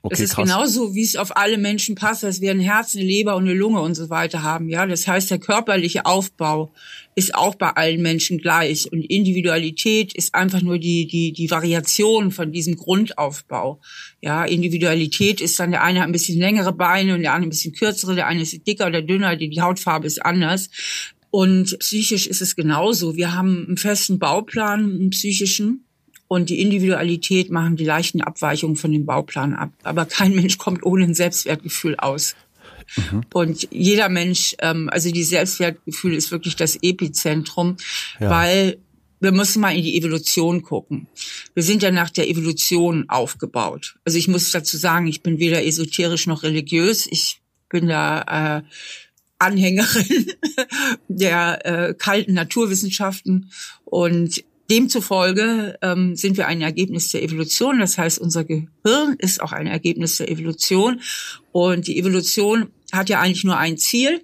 Okay, 0.03 0.15
das 0.15 0.19
ist 0.21 0.33
krass. 0.33 0.49
genauso, 0.49 0.95
wie 0.95 1.03
es 1.03 1.15
auf 1.15 1.37
alle 1.37 1.59
Menschen 1.59 1.93
passt, 1.93 2.23
dass 2.23 2.41
wir 2.41 2.49
ein 2.49 2.59
Herz, 2.59 2.95
eine 2.95 3.05
Leber 3.05 3.35
und 3.35 3.43
eine 3.43 3.53
Lunge 3.53 3.81
und 3.81 3.93
so 3.93 4.09
weiter 4.09 4.41
haben. 4.41 4.67
Ja, 4.67 4.87
das 4.87 5.07
heißt, 5.07 5.29
der 5.29 5.37
körperliche 5.37 6.07
Aufbau 6.07 6.73
ist 7.13 7.35
auch 7.35 7.53
bei 7.53 7.69
allen 7.69 8.01
Menschen 8.01 8.39
gleich 8.39 8.91
und 8.91 9.03
Individualität 9.03 10.13
ist 10.13 10.33
einfach 10.33 10.61
nur 10.63 10.79
die 10.79 11.05
die 11.05 11.33
die 11.33 11.51
Variation 11.51 12.31
von 12.31 12.51
diesem 12.51 12.77
Grundaufbau. 12.77 13.79
Ja, 14.21 14.43
Individualität 14.43 15.39
ist 15.39 15.59
dann 15.59 15.69
der 15.69 15.83
eine 15.83 15.99
hat 15.99 16.07
ein 16.07 16.13
bisschen 16.13 16.39
längere 16.39 16.73
Beine 16.73 17.13
und 17.13 17.21
der 17.21 17.33
andere 17.33 17.49
ein 17.49 17.51
bisschen 17.51 17.73
kürzere, 17.73 18.15
der 18.15 18.25
eine 18.25 18.41
ist 18.41 18.65
dicker 18.65 18.87
oder 18.87 19.03
dünner, 19.03 19.35
die, 19.35 19.49
die 19.49 19.61
Hautfarbe 19.61 20.07
ist 20.07 20.25
anders. 20.25 20.71
Und 21.29 21.77
psychisch 21.79 22.27
ist 22.27 22.41
es 22.41 22.55
genauso. 22.55 23.15
Wir 23.15 23.35
haben 23.35 23.65
einen 23.67 23.77
festen 23.77 24.19
Bauplan, 24.19 24.79
einen 24.79 25.09
psychischen. 25.11 25.85
Und 26.31 26.49
die 26.49 26.61
Individualität 26.61 27.51
machen 27.51 27.75
die 27.75 27.83
leichten 27.83 28.21
Abweichungen 28.21 28.77
von 28.77 28.89
dem 28.93 29.05
Bauplan 29.05 29.53
ab. 29.53 29.73
Aber 29.83 30.05
kein 30.05 30.33
Mensch 30.33 30.57
kommt 30.57 30.85
ohne 30.85 31.03
ein 31.03 31.13
Selbstwertgefühl 31.13 31.97
aus. 31.97 32.37
Und 33.33 33.67
jeder 33.69 34.07
Mensch, 34.07 34.55
ähm, 34.59 34.89
also 34.89 35.11
die 35.11 35.25
Selbstwertgefühl 35.25 36.13
ist 36.13 36.31
wirklich 36.31 36.55
das 36.55 36.77
Epizentrum, 36.81 37.75
weil 38.17 38.77
wir 39.19 39.33
müssen 39.33 39.59
mal 39.59 39.75
in 39.75 39.83
die 39.83 39.97
Evolution 39.97 40.61
gucken. 40.61 41.07
Wir 41.53 41.63
sind 41.63 41.83
ja 41.83 41.91
nach 41.91 42.09
der 42.09 42.29
Evolution 42.29 43.09
aufgebaut. 43.09 43.97
Also 44.05 44.17
ich 44.17 44.29
muss 44.29 44.51
dazu 44.51 44.77
sagen, 44.77 45.07
ich 45.07 45.23
bin 45.23 45.37
weder 45.37 45.65
esoterisch 45.65 46.27
noch 46.27 46.43
religiös. 46.43 47.07
Ich 47.11 47.41
bin 47.67 47.89
da 47.89 48.61
äh, 48.61 48.61
Anhängerin 49.37 50.31
der 51.09 51.65
äh, 51.65 51.93
kalten 51.93 52.35
Naturwissenschaften 52.35 53.51
und 53.83 54.45
demzufolge 54.71 55.77
ähm, 55.81 56.15
sind 56.15 56.37
wir 56.37 56.47
ein 56.47 56.61
Ergebnis 56.61 57.11
der 57.11 57.21
Evolution. 57.21 57.79
Das 57.79 57.97
heißt, 57.97 58.17
unser 58.19 58.45
Gehirn 58.45 59.15
ist 59.19 59.41
auch 59.41 59.51
ein 59.51 59.67
Ergebnis 59.67 60.17
der 60.17 60.31
Evolution 60.31 61.01
und 61.51 61.87
die 61.87 61.99
Evolution 61.99 62.71
hat 62.93 63.09
ja 63.09 63.19
eigentlich 63.19 63.43
nur 63.43 63.57
ein 63.57 63.77
Ziel 63.77 64.23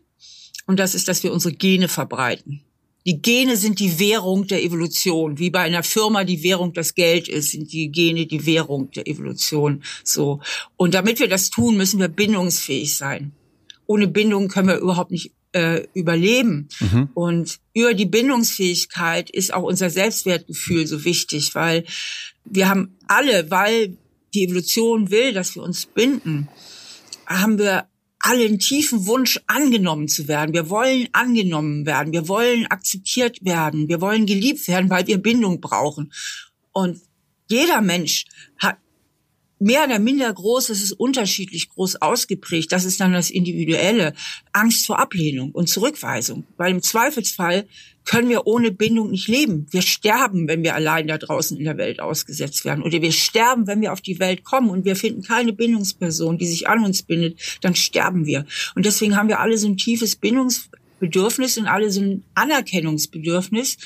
und 0.65 0.79
das 0.79 0.95
ist, 0.95 1.07
dass 1.07 1.23
wir 1.23 1.33
unsere 1.33 1.53
Gene 1.53 1.89
verbreiten. 1.89 2.61
Die 3.05 3.21
Gene 3.21 3.55
sind 3.55 3.79
die 3.79 3.99
Währung 3.99 4.47
der 4.47 4.63
Evolution. 4.63 5.39
Wie 5.39 5.49
bei 5.49 5.61
einer 5.61 5.83
Firma 5.83 6.25
die 6.25 6.43
Währung 6.43 6.73
das 6.73 6.93
Geld 6.93 7.29
ist, 7.29 7.51
sind 7.51 7.71
die 7.71 7.89
Gene 7.89 8.25
die 8.25 8.45
Währung 8.45 8.91
der 8.91 9.07
Evolution. 9.07 9.81
So. 10.03 10.41
Und 10.75 10.93
damit 10.93 11.21
wir 11.21 11.29
das 11.29 11.49
tun, 11.49 11.77
müssen 11.77 12.01
wir 12.01 12.09
bindungsfähig 12.09 12.97
sein. 12.97 13.31
Ohne 13.85 14.07
Bindung 14.07 14.49
können 14.49 14.67
wir 14.67 14.79
überhaupt 14.79 15.11
nicht 15.11 15.31
äh, 15.57 15.87
überleben. 15.93 16.69
Und 17.13 17.59
über 17.73 17.93
die 17.93 18.05
Bindungsfähigkeit 18.05 19.29
ist 19.29 19.53
auch 19.53 19.63
unser 19.63 19.89
Selbstwertgefühl 19.89 20.85
so 20.85 21.03
wichtig, 21.03 21.55
weil 21.55 21.83
wir 22.45 22.69
haben 22.69 22.95
alle, 23.07 23.49
weil 23.49 23.97
die 24.33 24.45
Evolution 24.45 25.09
will, 25.09 25.33
dass 25.33 25.55
wir 25.55 25.63
uns 25.63 25.87
binden, 25.87 26.47
haben 27.25 27.57
wir 27.57 27.87
alle 28.19 28.45
einen 28.45 28.59
tiefen 28.59 29.05
Wunsch, 29.07 29.39
angenommen 29.47 30.07
zu 30.07 30.27
werden. 30.27 30.53
Wir 30.53 30.69
wollen 30.69 31.07
angenommen 31.13 31.85
werden. 31.85 32.13
Wir 32.13 32.27
wollen 32.27 32.67
akzeptiert 32.67 33.43
werden. 33.43 33.87
Wir 33.87 34.01
wollen 34.01 34.25
geliebt 34.25 34.67
werden, 34.67 34.89
weil 34.89 35.07
wir 35.07 35.17
Bindung 35.17 35.61
brauchen. 35.61 36.11
Und 36.71 36.99
jeder 37.49 37.81
Mensch 37.81 38.25
hat 38.57 38.77
mehr 39.59 39.85
oder 39.85 39.99
minder 39.99 40.31
groß, 40.31 40.69
es 40.69 40.83
ist 40.83 40.93
unterschiedlich 40.93 41.69
groß 41.69 42.01
ausgeprägt. 42.01 42.71
Das 42.71 42.85
ist 42.85 42.99
dann 42.99 43.13
das 43.13 43.29
Individuelle. 43.29 44.13
Angst 44.53 44.85
vor 44.85 44.99
Ablehnung 44.99 45.51
und 45.51 45.67
Zurückweisung. 45.67 46.45
Weil 46.57 46.71
im 46.71 46.81
Zweifelsfall 46.81 47.67
können 48.05 48.29
wir 48.29 48.47
ohne 48.47 48.71
Bindung 48.71 49.11
nicht 49.11 49.27
leben. 49.27 49.67
Wir 49.71 49.81
sterben, 49.81 50.47
wenn 50.47 50.63
wir 50.63 50.75
allein 50.75 51.07
da 51.07 51.17
draußen 51.17 51.57
in 51.57 51.65
der 51.65 51.77
Welt 51.77 51.99
ausgesetzt 51.99 52.63
werden. 52.63 52.83
Oder 52.83 53.01
wir 53.01 53.11
sterben, 53.11 53.67
wenn 53.67 53.81
wir 53.81 53.91
auf 53.91 54.01
die 54.01 54.19
Welt 54.19 54.43
kommen 54.43 54.69
und 54.69 54.85
wir 54.85 54.95
finden 54.95 55.23
keine 55.23 55.53
Bindungsperson, 55.53 56.37
die 56.37 56.47
sich 56.47 56.69
an 56.69 56.85
uns 56.85 57.03
bindet, 57.03 57.59
dann 57.61 57.75
sterben 57.75 58.25
wir. 58.25 58.45
Und 58.75 58.85
deswegen 58.85 59.17
haben 59.17 59.27
wir 59.27 59.39
alle 59.39 59.57
so 59.57 59.67
ein 59.67 59.77
tiefes 59.77 60.15
Bindungsbedürfnis 60.99 61.57
und 61.57 61.67
alle 61.67 61.87
ein 61.87 62.23
Anerkennungsbedürfnis, 62.35 63.77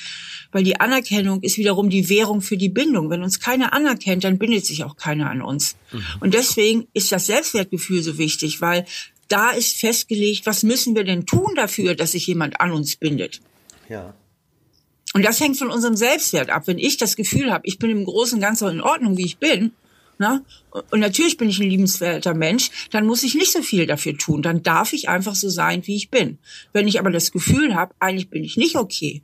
weil 0.51 0.63
die 0.63 0.79
Anerkennung 0.79 1.41
ist 1.41 1.57
wiederum 1.57 1.89
die 1.89 2.09
Währung 2.09 2.41
für 2.41 2.57
die 2.57 2.69
Bindung. 2.69 3.09
Wenn 3.09 3.23
uns 3.23 3.39
keiner 3.39 3.73
anerkennt, 3.73 4.23
dann 4.23 4.37
bindet 4.37 4.65
sich 4.65 4.83
auch 4.83 4.95
keiner 4.97 5.29
an 5.29 5.41
uns. 5.41 5.75
Und 6.19 6.33
deswegen 6.33 6.87
ist 6.93 7.11
das 7.11 7.27
Selbstwertgefühl 7.27 8.01
so 8.01 8.17
wichtig, 8.17 8.61
weil 8.61 8.85
da 9.27 9.51
ist 9.51 9.77
festgelegt, 9.77 10.45
was 10.45 10.63
müssen 10.63 10.95
wir 10.95 11.03
denn 11.03 11.25
tun 11.25 11.53
dafür, 11.55 11.95
dass 11.95 12.11
sich 12.11 12.27
jemand 12.27 12.59
an 12.59 12.71
uns 12.71 12.97
bindet. 12.97 13.41
Ja. 13.87 14.13
Und 15.13 15.25
das 15.25 15.39
hängt 15.39 15.57
von 15.57 15.69
unserem 15.69 15.95
Selbstwert 15.95 16.49
ab. 16.49 16.63
Wenn 16.67 16.79
ich 16.79 16.97
das 16.97 17.15
Gefühl 17.15 17.51
habe, 17.51 17.65
ich 17.65 17.79
bin 17.79 17.89
im 17.89 18.05
Großen 18.05 18.35
und 18.35 18.41
Ganzen 18.41 18.69
in 18.69 18.81
Ordnung, 18.81 19.17
wie 19.17 19.25
ich 19.25 19.37
bin, 19.37 19.71
ne? 20.21 20.45
und 20.91 20.99
natürlich 20.99 21.37
bin 21.37 21.49
ich 21.49 21.59
ein 21.59 21.69
liebenswerter 21.69 22.33
Mensch, 22.33 22.69
dann 22.91 23.05
muss 23.05 23.23
ich 23.23 23.35
nicht 23.35 23.51
so 23.51 23.61
viel 23.61 23.85
dafür 23.85 24.17
tun. 24.17 24.41
Dann 24.41 24.63
darf 24.63 24.93
ich 24.93 25.09
einfach 25.09 25.35
so 25.35 25.49
sein, 25.49 25.85
wie 25.85 25.95
ich 25.95 26.09
bin. 26.09 26.37
Wenn 26.71 26.87
ich 26.87 26.99
aber 26.99 27.11
das 27.11 27.31
Gefühl 27.31 27.75
habe, 27.75 27.93
eigentlich 27.99 28.29
bin 28.29 28.43
ich 28.43 28.55
nicht 28.55 28.77
okay, 28.77 29.21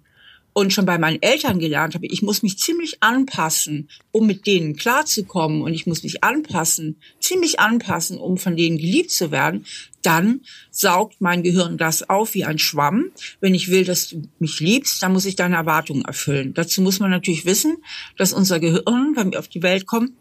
und 0.58 0.74
schon 0.74 0.88
bei 0.88 0.98
meinen 0.98 1.22
Eltern 1.22 1.60
gelernt 1.60 1.93
habe, 1.93 2.08
ich 2.08 2.24
muss 2.24 2.41
mich 2.41 2.58
ziemlich 2.58 3.04
anpassen, 3.04 3.89
um 4.12 4.26
mit 4.26 4.48
denen 4.48 4.76
klarzukommen 4.76 5.62
und 5.62 5.72
ich 5.72 5.86
muss 5.86 6.02
mich 6.02 6.24
anpassen, 6.24 6.95
ziemlich 7.20 7.60
anpassen, 7.60 8.18
um 8.18 8.38
von 8.38 8.58
denen 8.58 8.80
geliebt 8.80 9.12
zu 9.12 9.30
werden, 9.30 9.68
dann 10.02 10.41
saugt 10.72 11.22
mein 11.22 11.43
Gehirn 11.43 11.78
das 11.78 12.10
auf 12.10 12.34
wie 12.34 12.43
ein 12.43 12.58
Schwamm. 12.58 13.12
Wenn 13.39 13.54
ich 13.54 13.70
will, 13.70 13.86
dass 13.86 14.10
du 14.10 14.24
mich 14.39 14.60
liebst, 14.60 15.04
dann 15.04 15.14
muss 15.14 15.26
ich 15.26 15.36
deine 15.36 15.58
Erwartungen 15.58 16.06
erfüllen. 16.06 16.56
Dazu 16.56 16.82
muss 16.82 17.00
man 17.00 17.12
natürlich 17.12 17.45
wissen, 17.45 17.78
dass 18.18 18.34
unser 18.34 18.60
Gehirn, 18.60 19.14
wenn 19.16 19.32
wir 19.32 19.38
auf 19.38 19.50
die 19.50 19.62
Welt 19.62 19.86
kommen, 19.86 20.18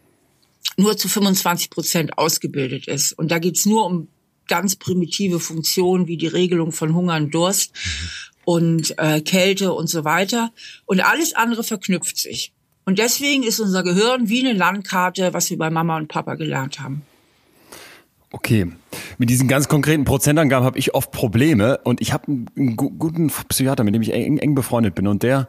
nur 0.75 0.97
zu 0.97 1.07
25 1.07 1.69
Prozent 1.69 2.17
ausgebildet 2.17 2.87
ist. 2.87 3.13
Und 3.13 3.31
da 3.31 3.39
geht's 3.39 3.65
nur 3.65 3.85
um 3.85 4.07
ganz 4.47 4.75
primitive 4.75 5.39
Funktionen 5.39 6.07
wie 6.07 6.17
die 6.17 6.27
Regelung 6.27 6.71
von 6.71 6.93
Hunger 6.93 7.15
und 7.15 7.33
Durst 7.33 7.73
und 8.45 8.97
äh, 8.97 9.21
Kälte 9.21 9.73
und 9.73 9.87
so 9.89 10.03
weiter. 10.03 10.51
Und 10.85 11.01
alles 11.01 11.33
andere 11.33 11.63
verknüpft 11.63 12.17
sich. 12.17 12.53
Und 12.85 12.99
deswegen 12.99 13.43
ist 13.43 13.59
unser 13.59 13.83
Gehirn 13.83 14.29
wie 14.29 14.39
eine 14.39 14.57
Landkarte, 14.57 15.33
was 15.33 15.49
wir 15.49 15.57
bei 15.57 15.69
Mama 15.69 15.97
und 15.97 16.07
Papa 16.07 16.35
gelernt 16.35 16.79
haben. 16.79 17.01
Okay, 18.31 18.67
mit 19.17 19.29
diesen 19.29 19.47
ganz 19.47 19.67
konkreten 19.67 20.05
Prozentangaben 20.05 20.65
habe 20.65 20.79
ich 20.79 20.93
oft 20.93 21.11
Probleme 21.11 21.79
und 21.83 22.01
ich 22.01 22.13
habe 22.13 22.27
einen 22.27 22.75
gu 22.75 22.89
guten 22.91 23.29
Psychiater, 23.29 23.83
mit 23.83 23.95
dem 23.95 24.01
ich 24.01 24.13
eng, 24.13 24.37
eng 24.37 24.55
befreundet 24.55 24.95
bin 24.95 25.07
und 25.07 25.23
der 25.23 25.47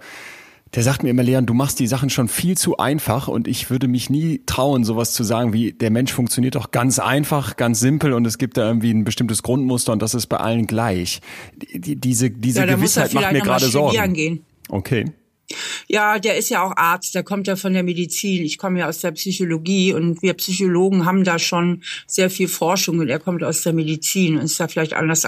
der 0.74 0.82
sagt 0.82 1.02
mir 1.02 1.10
immer, 1.10 1.22
Leon, 1.22 1.46
du 1.46 1.54
machst 1.54 1.78
die 1.80 1.86
Sachen 1.86 2.10
schon 2.10 2.28
viel 2.28 2.56
zu 2.56 2.76
einfach 2.76 3.28
und 3.28 3.48
ich 3.48 3.70
würde 3.70 3.88
mich 3.88 4.10
nie 4.10 4.42
trauen, 4.46 4.84
sowas 4.84 5.12
zu 5.12 5.24
sagen 5.24 5.52
wie, 5.52 5.72
der 5.72 5.90
Mensch 5.90 6.12
funktioniert 6.12 6.54
doch 6.54 6.70
ganz 6.70 6.98
einfach, 6.98 7.56
ganz 7.56 7.80
simpel 7.80 8.12
und 8.12 8.26
es 8.26 8.38
gibt 8.38 8.56
da 8.56 8.66
irgendwie 8.66 8.90
ein 8.90 9.04
bestimmtes 9.04 9.42
Grundmuster 9.42 9.92
und 9.92 10.02
das 10.02 10.14
ist 10.14 10.26
bei 10.26 10.36
allen 10.38 10.66
gleich. 10.66 11.20
Die, 11.56 11.96
diese 11.96 12.30
diese 12.30 12.60
Ja, 12.60 12.66
Gewissheit 12.66 13.14
macht 13.14 13.32
mir 13.32 13.40
gerade 13.40 13.66
Sorgen. 13.66 14.12
gehen. 14.14 14.44
Okay. 14.68 15.06
Ja, 15.86 16.18
der 16.18 16.36
ist 16.36 16.50
ja 16.50 16.62
auch 16.62 16.76
Arzt, 16.76 17.14
der 17.14 17.22
kommt 17.22 17.46
ja 17.46 17.56
von 17.56 17.72
der 17.72 17.82
Medizin. 17.82 18.44
Ich 18.44 18.58
komme 18.58 18.80
ja 18.80 18.88
aus 18.88 19.00
der 19.00 19.12
Psychologie 19.12 19.94
und 19.94 20.20
wir 20.20 20.34
Psychologen 20.34 21.06
haben 21.06 21.24
da 21.24 21.38
schon 21.38 21.82
sehr 22.06 22.28
viel 22.28 22.48
Forschung 22.48 22.98
und 22.98 23.08
er 23.08 23.18
kommt 23.18 23.42
aus 23.42 23.62
der 23.62 23.72
Medizin 23.72 24.36
und 24.36 24.44
ist 24.44 24.60
da 24.60 24.68
vielleicht 24.68 24.92
anders 24.92 25.26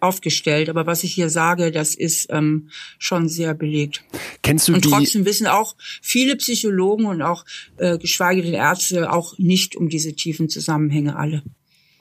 aufgestellt. 0.00 0.68
Aber 0.68 0.86
was 0.86 1.02
ich 1.02 1.14
hier 1.14 1.30
sage, 1.30 1.72
das 1.72 1.94
ist 1.94 2.28
ähm, 2.30 2.70
schon 2.98 3.28
sehr 3.28 3.54
belegt. 3.54 4.04
Kennst 4.42 4.68
du 4.68 4.74
Und 4.74 4.84
die 4.84 4.90
trotzdem 4.90 5.24
wissen 5.24 5.48
auch 5.48 5.74
viele 6.00 6.36
Psychologen 6.36 7.06
und 7.06 7.22
auch 7.22 7.44
äh, 7.78 7.98
geschweige 7.98 8.42
denn 8.42 8.54
Ärzte 8.54 9.12
auch 9.12 9.36
nicht 9.38 9.74
um 9.74 9.88
diese 9.88 10.14
tiefen 10.14 10.48
Zusammenhänge 10.48 11.16
alle. 11.16 11.42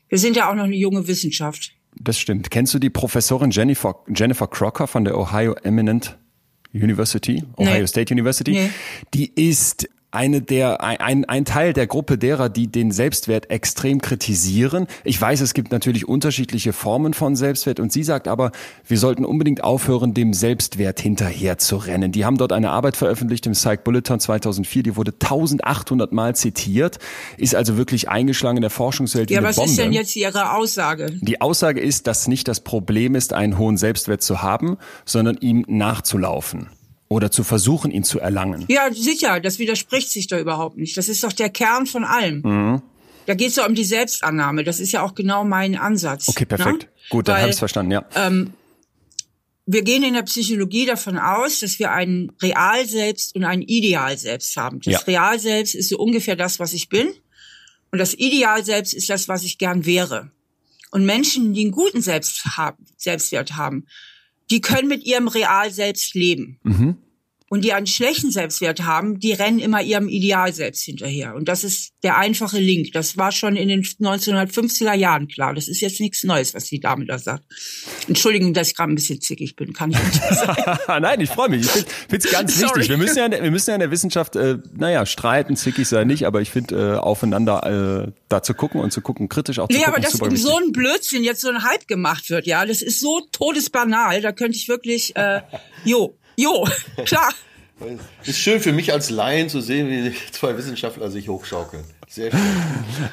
Wir 0.07 0.19
sind 0.19 0.35
ja 0.35 0.51
auch 0.51 0.55
noch 0.55 0.65
eine 0.65 0.75
junge 0.75 1.07
Wissenschaft. 1.07 1.71
Das 1.99 2.19
stimmt. 2.19 2.51
Kennst 2.51 2.73
du 2.73 2.79
die 2.79 2.89
Professorin 2.89 3.49
Jennifer, 3.51 4.03
Jennifer 4.13 4.47
Crocker 4.47 4.85
von 4.85 5.05
der 5.05 5.17
Ohio 5.17 5.55
Eminent 5.63 6.17
University, 6.83 7.43
Ohio 7.57 7.79
Nee. 7.81 7.87
State 7.87 8.13
University? 8.13 8.51
Nee. 8.51 8.69
Die 9.13 9.31
ist 9.49 9.87
eine 10.15 10.41
der, 10.41 10.81
ein, 10.81 11.25
ein 11.25 11.45
Teil 11.45 11.73
der 11.73 11.87
Gruppe 11.87 12.17
derer, 12.17 12.49
die 12.49 12.67
den 12.67 12.91
Selbstwert 12.91 13.49
extrem 13.49 14.01
kritisieren. 14.01 14.87
Ich 15.03 15.19
weiß, 15.19 15.41
es 15.41 15.53
gibt 15.53 15.71
natürlich 15.71 16.07
unterschiedliche 16.07 16.73
Formen 16.73 17.13
von 17.13 17.35
Selbstwert 17.35 17.79
und 17.79 17.91
sie 17.91 18.03
sagt 18.03 18.27
aber, 18.27 18.51
wir 18.87 18.97
sollten 18.97 19.25
unbedingt 19.25 19.63
aufhören, 19.63 20.13
dem 20.13 20.33
Selbstwert 20.33 20.99
hinterher 20.99 21.57
zu 21.57 21.75
rennen. 21.75 22.11
Die 22.11 22.25
haben 22.25 22.37
dort 22.37 22.53
eine 22.53 22.71
Arbeit 22.71 22.95
veröffentlicht 22.95 23.45
im 23.45 23.51
Psych 23.51 23.81
Bulletin 23.83 24.19
2004, 24.19 24.83
die 24.83 24.95
wurde 24.95 25.11
1800 25.11 26.13
Mal 26.13 26.35
zitiert, 26.35 26.97
ist 27.37 27.53
also 27.53 27.77
wirklich 27.77 28.09
eingeschlagen 28.09 28.57
in 28.57 28.61
der 28.61 28.69
Forschungswelt 28.69 29.29
Ja, 29.29 29.43
was 29.43 29.57
Bombe. 29.57 29.69
ist 29.69 29.77
denn 29.77 29.91
jetzt 29.91 30.15
Ihre 30.15 30.53
Aussage? 30.53 31.11
Die 31.21 31.41
Aussage 31.41 31.81
ist, 31.81 32.07
dass 32.07 32.27
nicht 32.27 32.47
das 32.47 32.61
Problem 32.61 33.15
ist, 33.15 33.33
einen 33.33 33.57
hohen 33.57 33.77
Selbstwert 33.77 34.21
zu 34.21 34.41
haben, 34.41 34.77
sondern 35.03 35.37
ihm 35.37 35.65
nachzulaufen 35.67 36.69
oder 37.07 37.31
zu 37.31 37.43
versuchen, 37.43 37.91
ihn 37.91 38.03
zu 38.03 38.19
erlangen. 38.19 38.65
Ja, 38.67 38.91
sicher, 38.91 39.39
das 39.39 39.59
widerspricht 39.59 40.09
sich 40.09 40.27
da 40.27 40.39
überhaupt 40.39 40.77
nicht. 40.77 40.97
Das 40.97 41.07
ist 41.07 41.23
doch 41.23 41.33
der 41.33 41.49
Kern 41.49 41.85
von 41.85 42.03
allem. 42.03 42.41
Mhm. 42.43 42.81
Da 43.25 43.33
geht 43.33 43.49
es 43.49 43.55
ja 43.55 43.65
um 43.65 43.75
die 43.75 43.83
Selbstannahme. 43.83 44.63
Das 44.63 44.79
ist 44.79 44.91
ja 44.91 45.01
auch 45.01 45.15
genau 45.15 45.43
mein 45.43 45.75
Ansatz. 45.75 46.29
Okay, 46.29 46.45
perfekt. 46.45 46.83
Ne? 46.83 46.89
Gut, 47.09 47.27
dann 47.27 47.41
habe 47.41 47.49
ich 47.49 47.55
verstanden, 47.57 47.91
ja. 47.91 48.05
Wir 49.67 49.81
gehen 49.81 50.03
in 50.03 50.13
der 50.13 50.21
Psychologie 50.21 50.85
davon 50.85 51.17
aus, 51.17 51.59
dass 51.61 51.79
wir 51.79 51.91
ein 51.91 52.31
Realselbst 52.39 53.35
und 53.35 53.43
ein 53.45 53.63
Idealselbst 53.63 54.55
haben. 54.57 54.79
Das 54.81 54.93
Ja. 54.93 54.99
Realselbst 54.99 55.73
ist 55.73 55.89
so 55.89 55.97
ungefähr 55.97 56.35
das, 56.35 56.59
was 56.59 56.73
ich 56.73 56.87
bin. 56.87 57.07
Und 57.91 57.97
das 57.97 58.13
Ideal 58.13 58.63
selbst 58.63 58.93
ist 58.93 59.09
das, 59.09 59.27
was 59.27 59.43
ich 59.43 59.57
gern 59.57 59.85
wäre. 59.87 60.29
Und 60.91 61.05
Menschen, 61.05 61.53
die 61.53 61.61
einen 61.61 61.71
guten 61.71 62.01
Selbst 62.01 62.45
haben, 62.57 62.85
Selbstwert 62.95 63.55
haben, 63.55 63.87
die 64.51 64.61
können 64.61 64.87
mit 64.87 65.05
ihrem 65.05 65.27
Real 65.27 65.71
selbst 65.71 66.15
leben. 66.15 66.59
Mhm 66.63 66.97
und 67.49 67.63
die 67.63 67.73
einen 67.73 67.85
schlechten 67.85 68.31
Selbstwert 68.31 68.83
haben, 68.83 69.19
die 69.19 69.31
rennen 69.31 69.59
immer 69.59 69.81
ihrem 69.81 70.09
Ideal 70.09 70.51
selbst 70.51 70.83
hinterher. 70.83 71.35
Und 71.35 71.47
das 71.47 71.63
ist 71.63 71.93
der 72.01 72.17
einfache 72.17 72.59
Link. 72.59 72.91
Das 72.93 73.17
war 73.17 73.31
schon 73.31 73.55
in 73.55 73.67
den 73.67 73.83
1950er 73.83 74.95
Jahren 74.95 75.27
klar. 75.27 75.53
Das 75.53 75.67
ist 75.67 75.79
jetzt 75.79 75.99
nichts 75.99 76.23
Neues, 76.23 76.55
was 76.55 76.65
die 76.65 76.79
Dame 76.79 77.05
da 77.05 77.19
sagt. 77.19 77.43
Entschuldigung, 78.07 78.53
dass 78.55 78.69
ich 78.69 78.75
gerade 78.75 78.91
ein 78.91 78.95
bisschen 78.95 79.21
zickig 79.21 79.55
bin, 79.55 79.73
kann 79.73 79.91
ich 79.91 80.03
nicht 80.03 80.23
sagen. 80.31 81.01
Nein, 81.01 81.21
ich 81.21 81.29
freue 81.29 81.49
mich. 81.49 81.61
Ich 81.61 81.71
finde 82.09 82.17
es 82.17 82.31
ganz 82.31 82.59
Sorry. 82.59 82.79
wichtig. 82.79 82.89
Wir 82.89 82.97
müssen, 82.97 83.17
ja, 83.17 83.29
wir 83.29 83.51
müssen 83.51 83.69
ja 83.69 83.75
in 83.75 83.81
der 83.81 83.91
Wissenschaft, 83.91 84.35
äh, 84.35 84.57
naja, 84.75 85.05
streiten, 85.05 85.55
zickig 85.55 85.87
sei 85.87 86.03
nicht, 86.03 86.25
aber 86.25 86.41
ich 86.41 86.49
finde, 86.49 86.95
äh, 86.95 86.97
aufeinander 86.97 88.07
äh, 88.07 88.11
da 88.27 88.41
zu 88.41 88.55
gucken 88.55 88.81
und 88.81 88.91
zu 88.91 89.01
gucken, 89.01 89.29
kritisch 89.29 89.59
auch 89.59 89.67
zu 89.67 89.77
nee, 89.77 89.83
gucken. 89.83 90.01
Nee, 90.01 90.07
aber 90.07 90.29
dass 90.29 90.41
so 90.41 90.57
ein 90.57 90.71
Blödsinn 90.71 91.23
jetzt 91.23 91.41
so 91.41 91.49
ein 91.49 91.63
Hype 91.63 91.87
gemacht 91.87 92.31
wird, 92.31 92.47
ja, 92.47 92.65
das 92.65 92.81
ist 92.81 92.99
so 92.99 93.21
todesbanal, 93.31 94.21
da 94.21 94.31
könnte 94.31 94.57
ich 94.57 94.67
wirklich, 94.67 95.15
äh, 95.15 95.41
jo, 95.83 96.17
Jo, 96.35 96.67
klar. 97.05 97.29
Ist 98.23 98.39
schön 98.39 98.61
für 98.61 98.71
mich 98.71 98.93
als 98.93 99.09
Laien 99.09 99.49
zu 99.49 99.59
sehen, 99.59 99.89
wie 99.89 100.31
zwei 100.31 100.57
Wissenschaftler 100.57 101.11
sich 101.11 101.27
hochschaukeln. 101.27 101.83
Sehr 102.07 102.31
schön. 102.31 102.39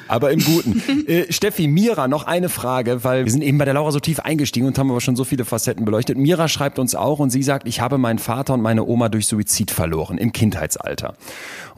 Aber 0.07 0.31
im 0.31 0.39
Guten. 0.39 1.05
Äh, 1.05 1.31
Steffi, 1.33 1.67
Mira, 1.67 2.07
noch 2.07 2.23
eine 2.23 2.47
Frage, 2.47 3.03
weil 3.03 3.25
wir 3.25 3.31
sind 3.31 3.41
eben 3.41 3.57
bei 3.57 3.65
der 3.65 3.73
Laura 3.73 3.91
so 3.91 3.99
tief 3.99 4.21
eingestiegen 4.21 4.65
und 4.65 4.77
haben 4.79 4.89
aber 4.89 5.01
schon 5.01 5.17
so 5.17 5.25
viele 5.25 5.43
Facetten 5.43 5.83
beleuchtet. 5.83 6.17
Mira 6.17 6.47
schreibt 6.47 6.79
uns 6.79 6.95
auch 6.95 7.19
und 7.19 7.29
sie 7.29 7.43
sagt, 7.43 7.67
ich 7.67 7.81
habe 7.81 7.97
meinen 7.97 8.19
Vater 8.19 8.53
und 8.53 8.61
meine 8.61 8.85
Oma 8.85 9.09
durch 9.09 9.27
Suizid 9.27 9.69
verloren 9.69 10.17
im 10.17 10.31
Kindheitsalter. 10.31 11.15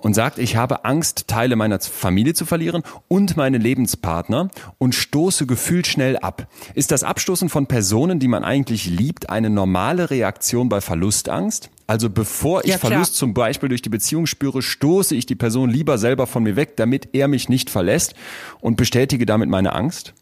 Und 0.06 0.14
sagt, 0.14 0.38
ich 0.38 0.56
habe 0.56 0.86
Angst, 0.86 1.28
Teile 1.28 1.56
meiner 1.56 1.80
Familie 1.80 2.36
zu 2.36 2.46
verlieren 2.46 2.84
und 3.08 3.38
meine 3.38 3.58
Lebenspartner 3.58 4.52
und 4.78 4.94
stoße 4.94 5.48
gefühlt 5.48 5.88
schnell 5.88 6.16
ab. 6.18 6.48
Ist 6.76 6.92
das 6.92 7.04
Abstoßen 7.04 7.50
von 7.50 7.66
Personen, 7.66 8.20
die 8.20 8.28
man 8.28 8.44
eigentlich 8.44 8.86
liebt, 8.86 9.32
eine 9.32 9.50
normale 9.50 10.12
Reaktion 10.12 10.70
bei 10.70 10.80
Verlustangst? 10.80 11.72
Also 11.88 12.12
bevor 12.12 12.64
ich 12.66 12.70
ja, 12.70 12.78
Verlust 12.78 13.16
zum 13.16 13.34
Beispiel 13.34 13.68
durch 13.68 13.82
die 13.82 13.90
Beziehung 13.90 14.28
spüre, 14.28 14.62
stoße 14.62 15.16
ich 15.16 15.26
die 15.26 15.34
Person 15.34 15.72
lieber 15.72 15.98
selber 15.98 16.28
von 16.28 16.44
mir 16.44 16.56
weg, 16.56 16.78
damit 16.78 17.10
er 17.14 17.28
mich 17.28 17.50
nicht 17.50 17.72
verlässt 17.72 18.14
und 18.62 18.78
bestätige 18.78 19.26
damit 19.26 19.50
meine 19.50 19.74
Angst? 19.74 20.14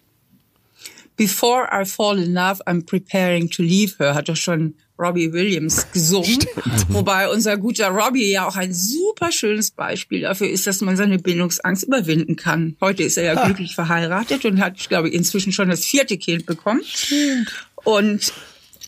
Before 1.18 1.68
I 1.74 1.84
fall 1.84 2.20
in 2.20 2.34
love, 2.34 2.66
I'm 2.68 2.86
preparing 2.86 3.50
to 3.50 3.62
leave 3.62 3.96
her, 4.00 4.16
hat 4.16 4.30
doch 4.30 4.38
schon 4.38 4.76
Robbie 5.00 5.34
Williams 5.34 5.92
gesungen. 5.92 6.42
Stimmt. 6.42 6.86
Wobei 6.90 7.30
unser 7.30 7.58
guter 7.58 7.90
Robbie 7.90 8.32
ja 8.32 8.48
auch 8.48 8.56
ein 8.56 8.74
super 8.74 9.32
schönes 9.32 9.72
Beispiel 9.72 10.22
dafür 10.22 10.50
ist, 10.50 10.68
dass 10.68 10.82
man 10.82 10.96
seine 10.96 11.18
Bindungsangst 11.18 11.84
überwinden 11.84 12.36
kann. 12.36 12.76
Heute 12.80 13.04
ist 13.04 13.18
er 13.18 13.24
ja 13.24 13.36
ha. 13.36 13.46
glücklich 13.46 13.76
verheiratet 13.76 14.46
und 14.46 14.60
hat, 14.60 14.78
glaube 14.90 15.10
ich, 15.10 15.16
inzwischen 15.16 15.52
schon 15.52 15.70
das 15.70 15.86
vierte 15.86 16.18
Kind 16.18 16.46
bekommen. 16.46 16.82
Stimmt. 16.86 17.52
Und 17.84 18.34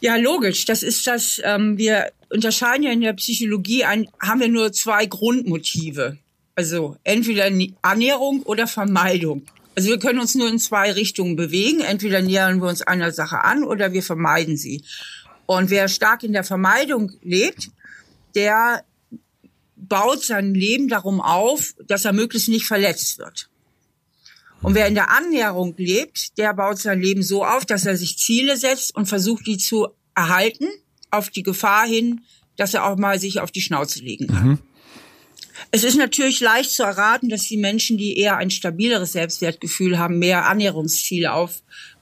ja, 0.01 0.17
logisch. 0.17 0.65
Das 0.65 0.83
ist 0.83 1.07
das, 1.07 1.41
ähm, 1.43 1.77
wir 1.77 2.11
unterscheiden 2.29 2.83
ja 2.83 2.91
in 2.91 3.01
der 3.01 3.13
Psychologie, 3.13 3.85
ein, 3.85 4.07
haben 4.21 4.39
wir 4.39 4.49
nur 4.49 4.71
zwei 4.71 5.05
Grundmotive. 5.05 6.17
Also 6.55 6.97
entweder 7.03 7.49
Annäherung 7.81 8.43
oder 8.43 8.67
Vermeidung. 8.67 9.43
Also 9.75 9.89
wir 9.89 9.99
können 9.99 10.19
uns 10.19 10.35
nur 10.35 10.47
in 10.47 10.59
zwei 10.59 10.91
Richtungen 10.91 11.35
bewegen. 11.35 11.81
Entweder 11.81 12.21
nähern 12.21 12.61
wir 12.61 12.69
uns 12.69 12.81
einer 12.81 13.11
Sache 13.11 13.43
an 13.43 13.63
oder 13.63 13.91
wir 13.93 14.03
vermeiden 14.03 14.55
sie. 14.55 14.83
Und 15.45 15.69
wer 15.69 15.87
stark 15.87 16.23
in 16.23 16.33
der 16.33 16.43
Vermeidung 16.43 17.11
lebt, 17.21 17.69
der 18.33 18.83
baut 19.75 20.23
sein 20.23 20.53
Leben 20.53 20.87
darum 20.87 21.21
auf, 21.21 21.75
dass 21.87 22.05
er 22.05 22.13
möglichst 22.13 22.49
nicht 22.49 22.65
verletzt 22.65 23.17
wird. 23.19 23.49
Und 24.61 24.73
wer 24.73 24.87
in 24.87 24.95
der 24.95 25.11
Annäherung 25.11 25.75
lebt, 25.77 26.37
der 26.37 26.53
baut 26.53 26.79
sein 26.79 27.01
Leben 27.01 27.21
so 27.21 27.45
auf, 27.45 27.65
dass 27.65 27.85
er 27.85 27.97
sich 27.97 28.17
Ziele 28.17 28.57
setzt 28.57 28.95
und 28.95 29.05
versucht, 29.05 29.45
die 29.45 29.57
zu 29.57 29.87
erhalten, 30.15 30.67
auf 31.11 31.29
die 31.29 31.43
Gefahr 31.43 31.85
hin, 31.85 32.21
dass 32.57 32.73
er 32.73 32.85
auch 32.85 32.97
mal 32.97 33.19
sich 33.19 33.39
auf 33.39 33.51
die 33.51 33.61
Schnauze 33.61 33.99
legen 33.99 34.27
kann. 34.27 34.47
Mhm. 34.47 34.59
Es 35.71 35.83
ist 35.83 35.97
natürlich 35.97 36.41
leicht 36.41 36.71
zu 36.71 36.83
erraten, 36.83 37.29
dass 37.29 37.43
die 37.43 37.57
Menschen, 37.57 37.97
die 37.97 38.17
eher 38.17 38.37
ein 38.37 38.49
stabileres 38.49 39.13
Selbstwertgefühl 39.13 39.97
haben, 39.97 40.19
mehr 40.19 40.47
Annäherungsziele 40.47 41.33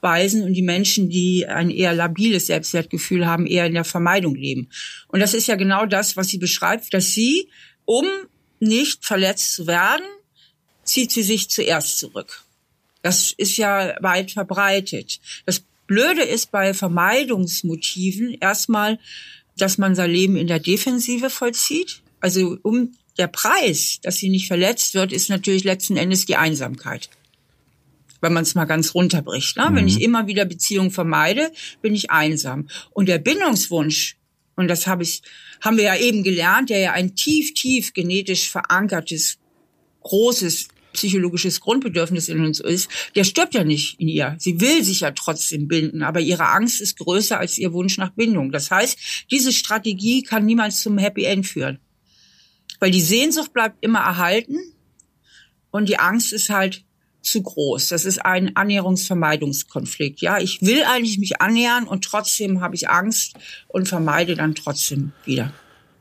aufweisen 0.04 0.44
und 0.44 0.52
die 0.52 0.62
Menschen, 0.62 1.08
die 1.08 1.46
ein 1.46 1.70
eher 1.70 1.94
labiles 1.94 2.46
Selbstwertgefühl 2.46 3.26
haben, 3.26 3.46
eher 3.46 3.66
in 3.66 3.74
der 3.74 3.84
Vermeidung 3.84 4.34
leben. 4.34 4.68
Und 5.08 5.20
das 5.20 5.34
ist 5.34 5.46
ja 5.46 5.56
genau 5.56 5.86
das, 5.86 6.16
was 6.16 6.28
sie 6.28 6.38
beschreibt, 6.38 6.92
dass 6.92 7.12
sie, 7.12 7.48
um 7.86 8.06
nicht 8.60 9.04
verletzt 9.04 9.54
zu 9.54 9.66
werden, 9.66 10.04
zieht 10.84 11.10
sie 11.10 11.22
sich 11.22 11.48
zuerst 11.48 11.98
zurück. 11.98 12.44
Das 13.02 13.32
ist 13.36 13.56
ja 13.56 13.96
weit 14.00 14.30
verbreitet. 14.30 15.20
Das 15.46 15.62
Blöde 15.86 16.22
ist 16.22 16.50
bei 16.50 16.74
Vermeidungsmotiven 16.74 18.36
erstmal, 18.40 18.98
dass 19.56 19.78
man 19.78 19.94
sein 19.94 20.10
Leben 20.10 20.36
in 20.36 20.46
der 20.46 20.58
Defensive 20.58 21.30
vollzieht. 21.30 22.00
Also 22.20 22.58
um 22.62 22.94
der 23.18 23.28
Preis, 23.28 24.00
dass 24.02 24.16
sie 24.16 24.28
nicht 24.28 24.48
verletzt 24.48 24.94
wird, 24.94 25.12
ist 25.12 25.28
natürlich 25.28 25.64
letzten 25.64 25.96
Endes 25.96 26.26
die 26.26 26.36
Einsamkeit. 26.36 27.08
Wenn 28.24 28.32
man 28.32 28.44
es 28.44 28.54
mal 28.54 28.64
ganz 28.64 28.94
runterbricht. 28.94 29.58
Ne? 29.58 29.68
Mhm. 29.68 29.76
Wenn 29.76 29.86
ich 29.86 30.00
immer 30.00 30.26
wieder 30.26 30.46
Beziehungen 30.46 30.90
vermeide, 30.90 31.52
bin 31.82 31.94
ich 31.94 32.10
einsam. 32.10 32.68
Und 32.90 33.06
der 33.06 33.18
Bindungswunsch, 33.18 34.16
und 34.56 34.68
das 34.68 34.86
habe 34.86 35.02
ich, 35.02 35.20
haben 35.60 35.76
wir 35.76 35.84
ja 35.84 35.96
eben 35.96 36.22
gelernt, 36.22 36.70
der 36.70 36.78
ja 36.78 36.92
ein 36.92 37.14
tief, 37.14 37.52
tief 37.52 37.92
genetisch 37.92 38.50
verankertes, 38.50 39.36
großes 40.00 40.68
psychologisches 40.94 41.60
Grundbedürfnis 41.60 42.30
in 42.30 42.42
uns 42.42 42.60
ist, 42.60 42.88
der 43.14 43.24
stirbt 43.24 43.52
ja 43.52 43.62
nicht 43.62 44.00
in 44.00 44.08
ihr. 44.08 44.36
Sie 44.38 44.60
will 44.60 44.82
sich 44.82 45.00
ja 45.00 45.10
trotzdem 45.10 45.68
binden, 45.68 46.02
aber 46.02 46.20
ihre 46.20 46.48
Angst 46.48 46.80
ist 46.80 46.96
größer 46.96 47.38
als 47.38 47.58
ihr 47.58 47.74
Wunsch 47.74 47.98
nach 47.98 48.10
Bindung. 48.10 48.52
Das 48.52 48.70
heißt, 48.70 49.26
diese 49.30 49.52
Strategie 49.52 50.22
kann 50.22 50.46
niemals 50.46 50.80
zum 50.80 50.96
Happy 50.96 51.24
End 51.24 51.46
führen. 51.46 51.78
Weil 52.80 52.90
die 52.90 53.02
Sehnsucht 53.02 53.52
bleibt 53.52 53.84
immer 53.84 54.00
erhalten 54.00 54.56
und 55.70 55.88
die 55.88 55.98
Angst 55.98 56.32
ist 56.32 56.48
halt 56.48 56.84
zu 57.26 57.42
groß. 57.42 57.88
Das 57.88 58.04
ist 58.04 58.24
ein 58.24 58.56
Annäherungsvermeidungskonflikt. 58.56 60.20
Ja, 60.20 60.38
ich 60.38 60.62
will 60.62 60.84
eigentlich 60.84 61.18
mich 61.18 61.40
annähern 61.40 61.84
und 61.84 62.04
trotzdem 62.04 62.60
habe 62.60 62.74
ich 62.74 62.88
Angst 62.88 63.34
und 63.68 63.88
vermeide 63.88 64.34
dann 64.34 64.54
trotzdem 64.54 65.12
wieder. 65.24 65.52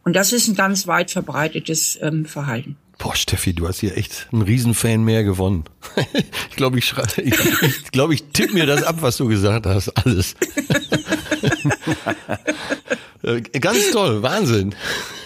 Und 0.04 0.16
das 0.16 0.34
ist 0.34 0.48
ein 0.48 0.56
ganz 0.56 0.88
weit 0.88 1.12
verbreitetes 1.12 1.98
ähm, 2.02 2.26
Verhalten. 2.26 2.78
Boah, 2.98 3.16
Steffi, 3.16 3.54
du 3.54 3.68
hast 3.68 3.80
hier 3.80 3.98
echt 3.98 4.28
einen 4.32 4.44
Riesenfan 4.44 5.04
mehr 5.04 5.24
gewonnen. 5.24 5.64
ich 6.50 6.56
glaube, 6.56 6.80
ich, 6.80 6.86
schrei, 6.86 7.04
ich, 7.18 7.34
ich, 7.62 7.92
glaub, 7.92 8.12
ich 8.12 8.24
tipp 8.34 8.54
mir 8.54 8.66
das 8.66 8.84
ab, 8.84 8.98
was 9.00 9.18
du 9.18 9.28
gesagt 9.28 9.66
hast. 9.66 9.90
Alles. 9.90 10.36
Äh, 13.24 13.42
ganz 13.42 13.92
toll, 13.92 14.22
Wahnsinn. 14.22 14.76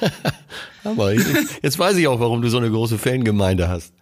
Aber 0.83 1.13
jetzt 1.13 1.79
weiß 1.79 1.97
ich 1.97 2.07
auch, 2.07 2.19
warum 2.19 2.41
du 2.41 2.49
so 2.49 2.57
eine 2.57 2.69
große 2.69 2.97
Fangemeinde 2.97 3.67
hast. 3.67 3.93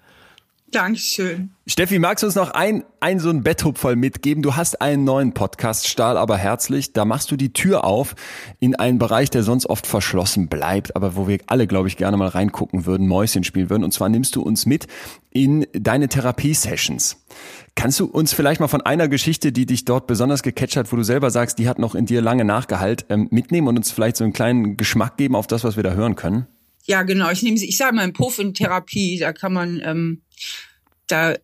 Dankeschön. 0.75 1.51
Steffi, 1.67 1.99
magst 1.99 2.21
du 2.21 2.27
uns 2.27 2.35
noch 2.35 2.51
ein, 2.51 2.83
ein 2.99 3.21
so 3.21 3.29
ein 3.29 3.43
Betthupferl 3.43 3.95
mitgeben? 3.95 4.43
Du 4.43 4.57
hast 4.57 4.81
einen 4.81 5.05
neuen 5.05 5.33
Podcast, 5.33 5.87
Stahl 5.87 6.17
aber 6.17 6.35
herzlich. 6.35 6.91
Da 6.91 7.05
machst 7.05 7.31
du 7.31 7.37
die 7.37 7.53
Tür 7.53 7.85
auf 7.85 8.13
in 8.59 8.75
einen 8.75 8.99
Bereich, 8.99 9.29
der 9.29 9.43
sonst 9.43 9.67
oft 9.67 9.87
verschlossen 9.87 10.49
bleibt, 10.49 10.97
aber 10.97 11.15
wo 11.15 11.29
wir 11.29 11.39
alle, 11.47 11.65
glaube 11.65 11.87
ich, 11.87 11.95
gerne 11.95 12.17
mal 12.17 12.27
reingucken 12.27 12.85
würden, 12.85 13.07
Mäuschen 13.07 13.45
spielen 13.45 13.69
würden. 13.69 13.85
Und 13.85 13.93
zwar 13.93 14.09
nimmst 14.09 14.35
du 14.35 14.41
uns 14.41 14.65
mit 14.65 14.87
in 15.31 15.65
deine 15.71 16.09
Therapie-Sessions. 16.09 17.23
Kannst 17.75 18.01
du 18.01 18.05
uns 18.05 18.33
vielleicht 18.33 18.59
mal 18.59 18.67
von 18.67 18.81
einer 18.81 19.07
Geschichte, 19.07 19.53
die 19.53 19.65
dich 19.65 19.85
dort 19.85 20.07
besonders 20.07 20.43
gecatcht 20.43 20.75
hat, 20.75 20.91
wo 20.91 20.97
du 20.97 21.03
selber 21.03 21.31
sagst, 21.31 21.57
die 21.57 21.69
hat 21.69 21.79
noch 21.79 21.95
in 21.95 22.05
dir 22.05 22.21
lange 22.21 22.43
nachgehalt, 22.43 23.05
ähm, 23.07 23.29
mitnehmen 23.31 23.69
und 23.69 23.77
uns 23.77 23.91
vielleicht 23.91 24.17
so 24.17 24.25
einen 24.25 24.33
kleinen 24.33 24.75
Geschmack 24.75 25.15
geben 25.15 25.37
auf 25.37 25.47
das, 25.47 25.63
was 25.63 25.77
wir 25.77 25.83
da 25.83 25.93
hören 25.93 26.17
können? 26.17 26.47
Ja, 26.85 27.03
genau. 27.03 27.31
Ich 27.31 27.43
nehme 27.43 27.57
sie, 27.57 27.67
ich 27.67 27.77
sage 27.77 27.95
mal, 27.95 28.05
in 28.05 28.13
Puff 28.13 28.39
in 28.39 28.53
Therapie, 28.53 29.17
da 29.17 29.33
kann 29.33 29.53
man, 29.53 29.81
ähm, 29.83 30.21
da 31.07 31.35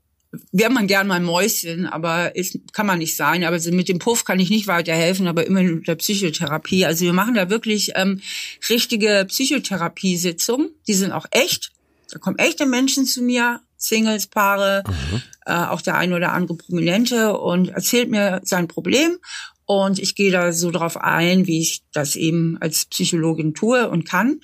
wäre 0.52 0.72
man 0.72 0.88
gern 0.88 1.08
mal 1.08 1.20
Mäuschen, 1.20 1.86
aber 1.88 2.36
ist, 2.36 2.58
kann 2.74 2.86
man 2.86 3.00
nicht 3.00 3.16
sein. 3.16 3.44
Aber 3.44 3.58
mit 3.72 3.90
dem 3.90 4.00
Puff 4.00 4.24
kann 4.24 4.40
ich 4.40 4.50
nicht 4.50 4.68
weiterhelfen, 4.68 5.28
aber 5.28 5.46
immer 5.46 5.62
mit 5.62 5.88
der 5.88 5.96
Psychotherapie. 5.96 6.86
Also 6.86 7.06
wir 7.06 7.14
machen 7.14 7.34
da 7.34 7.50
wirklich 7.50 7.92
ähm, 7.96 8.22
richtige 8.70 9.26
Psychotherapiesitzungen. 9.28 10.70
Die 10.88 10.94
sind 10.94 11.12
auch 11.12 11.26
echt. 11.32 11.72
Da 12.12 12.20
kommen 12.20 12.38
echte 12.38 12.66
Menschen 12.66 13.06
zu 13.06 13.22
mir, 13.22 13.62
Singles, 13.78 14.28
Paare, 14.28 14.84
mhm. 14.88 15.22
äh, 15.46 15.54
auch 15.54 15.82
der 15.82 15.98
eine 15.98 16.16
oder 16.16 16.34
andere 16.34 16.58
Prominente 16.58 17.38
und 17.38 17.70
erzählt 17.70 18.10
mir 18.10 18.42
sein 18.44 18.68
Problem. 18.68 19.18
Und 19.66 20.00
ich 20.00 20.16
gehe 20.16 20.32
da 20.32 20.52
so 20.52 20.72
drauf 20.72 20.98
ein, 20.98 21.48
wie 21.48 21.62
ich 21.62 21.82
das 21.94 22.16
eben 22.16 22.58
als 22.60 22.86
Psychologin 22.86 23.54
tue 23.54 23.90
und 23.90 24.06
kann 24.06 24.42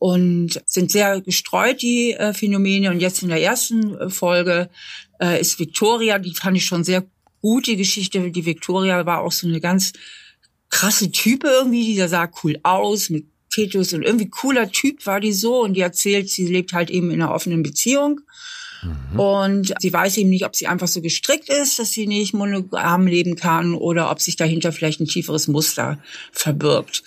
und 0.00 0.62
sind 0.64 0.90
sehr 0.90 1.20
gestreut, 1.20 1.82
die 1.82 2.14
äh, 2.14 2.32
Phänomene. 2.32 2.90
Und 2.90 3.00
jetzt 3.00 3.22
in 3.22 3.28
der 3.28 3.40
ersten 3.40 3.96
äh, 3.98 4.08
Folge 4.08 4.70
äh, 5.20 5.38
ist 5.38 5.60
Victoria, 5.60 6.18
die 6.18 6.34
fand 6.34 6.56
ich 6.56 6.64
schon 6.64 6.84
sehr 6.84 7.04
gut, 7.42 7.66
die 7.66 7.76
Geschichte. 7.76 8.30
Die 8.30 8.46
Victoria 8.46 9.04
war 9.04 9.20
auch 9.20 9.30
so 9.30 9.46
eine 9.46 9.60
ganz 9.60 9.92
krasse 10.70 11.12
Type 11.12 11.46
irgendwie, 11.48 11.84
die 11.84 12.08
sah 12.08 12.30
cool 12.42 12.58
aus, 12.62 13.10
mit 13.10 13.26
Titus 13.50 13.92
und 13.92 14.02
irgendwie 14.02 14.30
cooler 14.30 14.70
Typ 14.70 15.04
war 15.04 15.20
die 15.20 15.32
so 15.32 15.60
und 15.62 15.74
die 15.74 15.80
erzählt, 15.80 16.30
sie 16.30 16.46
lebt 16.46 16.72
halt 16.72 16.88
eben 16.88 17.10
in 17.10 17.20
einer 17.20 17.34
offenen 17.34 17.62
Beziehung. 17.62 18.22
Mhm. 18.82 19.20
Und 19.20 19.74
sie 19.80 19.92
weiß 19.92 20.16
eben 20.16 20.30
nicht, 20.30 20.46
ob 20.46 20.56
sie 20.56 20.66
einfach 20.66 20.88
so 20.88 21.02
gestrickt 21.02 21.50
ist, 21.50 21.78
dass 21.78 21.90
sie 21.90 22.06
nicht 22.06 22.32
monogam 22.32 23.06
leben 23.06 23.36
kann 23.36 23.74
oder 23.74 24.10
ob 24.10 24.22
sich 24.22 24.36
dahinter 24.36 24.72
vielleicht 24.72 25.00
ein 25.00 25.06
tieferes 25.06 25.46
Muster 25.46 25.98
verbirgt. 26.32 27.02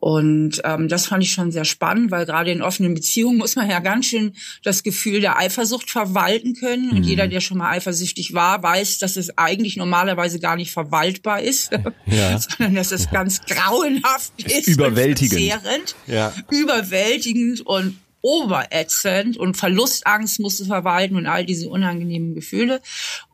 Und 0.00 0.60
ähm, 0.64 0.88
das 0.88 1.06
fand 1.06 1.22
ich 1.22 1.32
schon 1.32 1.52
sehr 1.52 1.64
spannend, 1.64 2.10
weil 2.10 2.26
gerade 2.26 2.50
in 2.50 2.62
offenen 2.62 2.94
Beziehungen 2.94 3.38
muss 3.38 3.54
man 3.54 3.70
ja 3.70 3.78
ganz 3.78 4.06
schön 4.06 4.32
das 4.64 4.82
Gefühl 4.82 5.20
der 5.20 5.38
Eifersucht 5.38 5.88
verwalten 5.88 6.54
können. 6.54 6.90
Und 6.90 6.98
mhm. 6.98 7.04
jeder, 7.04 7.28
der 7.28 7.40
schon 7.40 7.58
mal 7.58 7.70
eifersüchtig 7.70 8.34
war, 8.34 8.62
weiß, 8.62 8.98
dass 8.98 9.16
es 9.16 9.38
eigentlich 9.38 9.76
normalerweise 9.76 10.40
gar 10.40 10.56
nicht 10.56 10.72
verwaltbar 10.72 11.40
ist, 11.40 11.70
ja. 12.06 12.38
sondern 12.58 12.74
dass 12.74 12.90
es 12.90 13.10
ganz 13.10 13.40
grauenhaft 13.46 14.32
ist. 14.42 14.66
Überwältigend. 14.66 15.40
Und 15.40 15.94
ja. 16.06 16.34
Überwältigend 16.50 17.60
und 17.60 17.96
oberätzend 18.24 19.36
und 19.36 19.54
Verlustangst 19.54 20.40
musste 20.40 20.64
verwalten 20.64 21.16
und 21.16 21.26
all 21.26 21.44
diese 21.44 21.68
unangenehmen 21.68 22.34
Gefühle. 22.34 22.80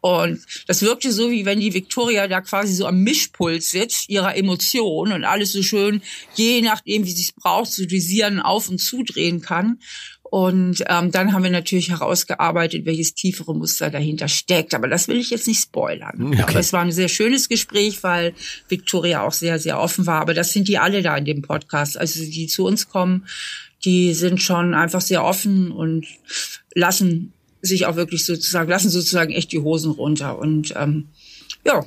Und 0.00 0.40
das 0.66 0.82
wirkte 0.82 1.12
so, 1.12 1.30
wie 1.30 1.44
wenn 1.44 1.60
die 1.60 1.72
Victoria 1.72 2.26
da 2.26 2.40
quasi 2.40 2.74
so 2.74 2.86
am 2.86 3.02
Mischpuls 3.04 3.70
sitzt, 3.70 4.08
ihrer 4.08 4.36
Emotionen 4.36 5.12
und 5.12 5.24
alles 5.24 5.52
so 5.52 5.62
schön, 5.62 6.02
je 6.34 6.60
nachdem, 6.60 7.06
wie 7.06 7.12
sie 7.12 7.22
es 7.22 7.32
braucht, 7.32 7.70
zu 7.70 7.86
dosieren, 7.86 8.40
auf 8.40 8.68
und 8.68 8.78
zudrehen 8.78 9.40
kann. 9.40 9.78
Und 10.24 10.82
ähm, 10.88 11.12
dann 11.12 11.32
haben 11.32 11.42
wir 11.44 11.50
natürlich 11.50 11.90
herausgearbeitet, 11.90 12.84
welches 12.84 13.14
tiefere 13.14 13.54
Muster 13.54 13.90
dahinter 13.90 14.26
steckt. 14.26 14.74
Aber 14.74 14.88
das 14.88 15.06
will 15.06 15.18
ich 15.18 15.30
jetzt 15.30 15.46
nicht 15.46 15.60
spoilern. 15.60 16.28
Okay. 16.28 16.42
Aber 16.42 16.56
es 16.56 16.72
war 16.72 16.82
ein 16.82 16.92
sehr 16.92 17.08
schönes 17.08 17.48
Gespräch, 17.48 18.02
weil 18.02 18.34
Victoria 18.68 19.22
auch 19.22 19.32
sehr, 19.32 19.58
sehr 19.60 19.80
offen 19.80 20.06
war. 20.06 20.20
Aber 20.20 20.34
das 20.34 20.52
sind 20.52 20.66
die 20.66 20.78
alle 20.78 21.02
da 21.02 21.16
in 21.16 21.24
dem 21.24 21.42
Podcast. 21.42 21.98
Also 21.98 22.24
die 22.24 22.46
zu 22.46 22.64
uns 22.64 22.88
kommen, 22.88 23.26
die 23.84 24.14
sind 24.14 24.42
schon 24.42 24.74
einfach 24.74 25.00
sehr 25.00 25.24
offen 25.24 25.70
und 25.70 26.06
lassen 26.74 27.32
sich 27.62 27.86
auch 27.86 27.96
wirklich 27.96 28.24
sozusagen, 28.24 28.70
lassen 28.70 28.90
sozusagen 28.90 29.32
echt 29.32 29.52
die 29.52 29.60
Hosen 29.60 29.92
runter. 29.92 30.38
Und 30.38 30.74
ähm, 30.76 31.08
ja, 31.64 31.84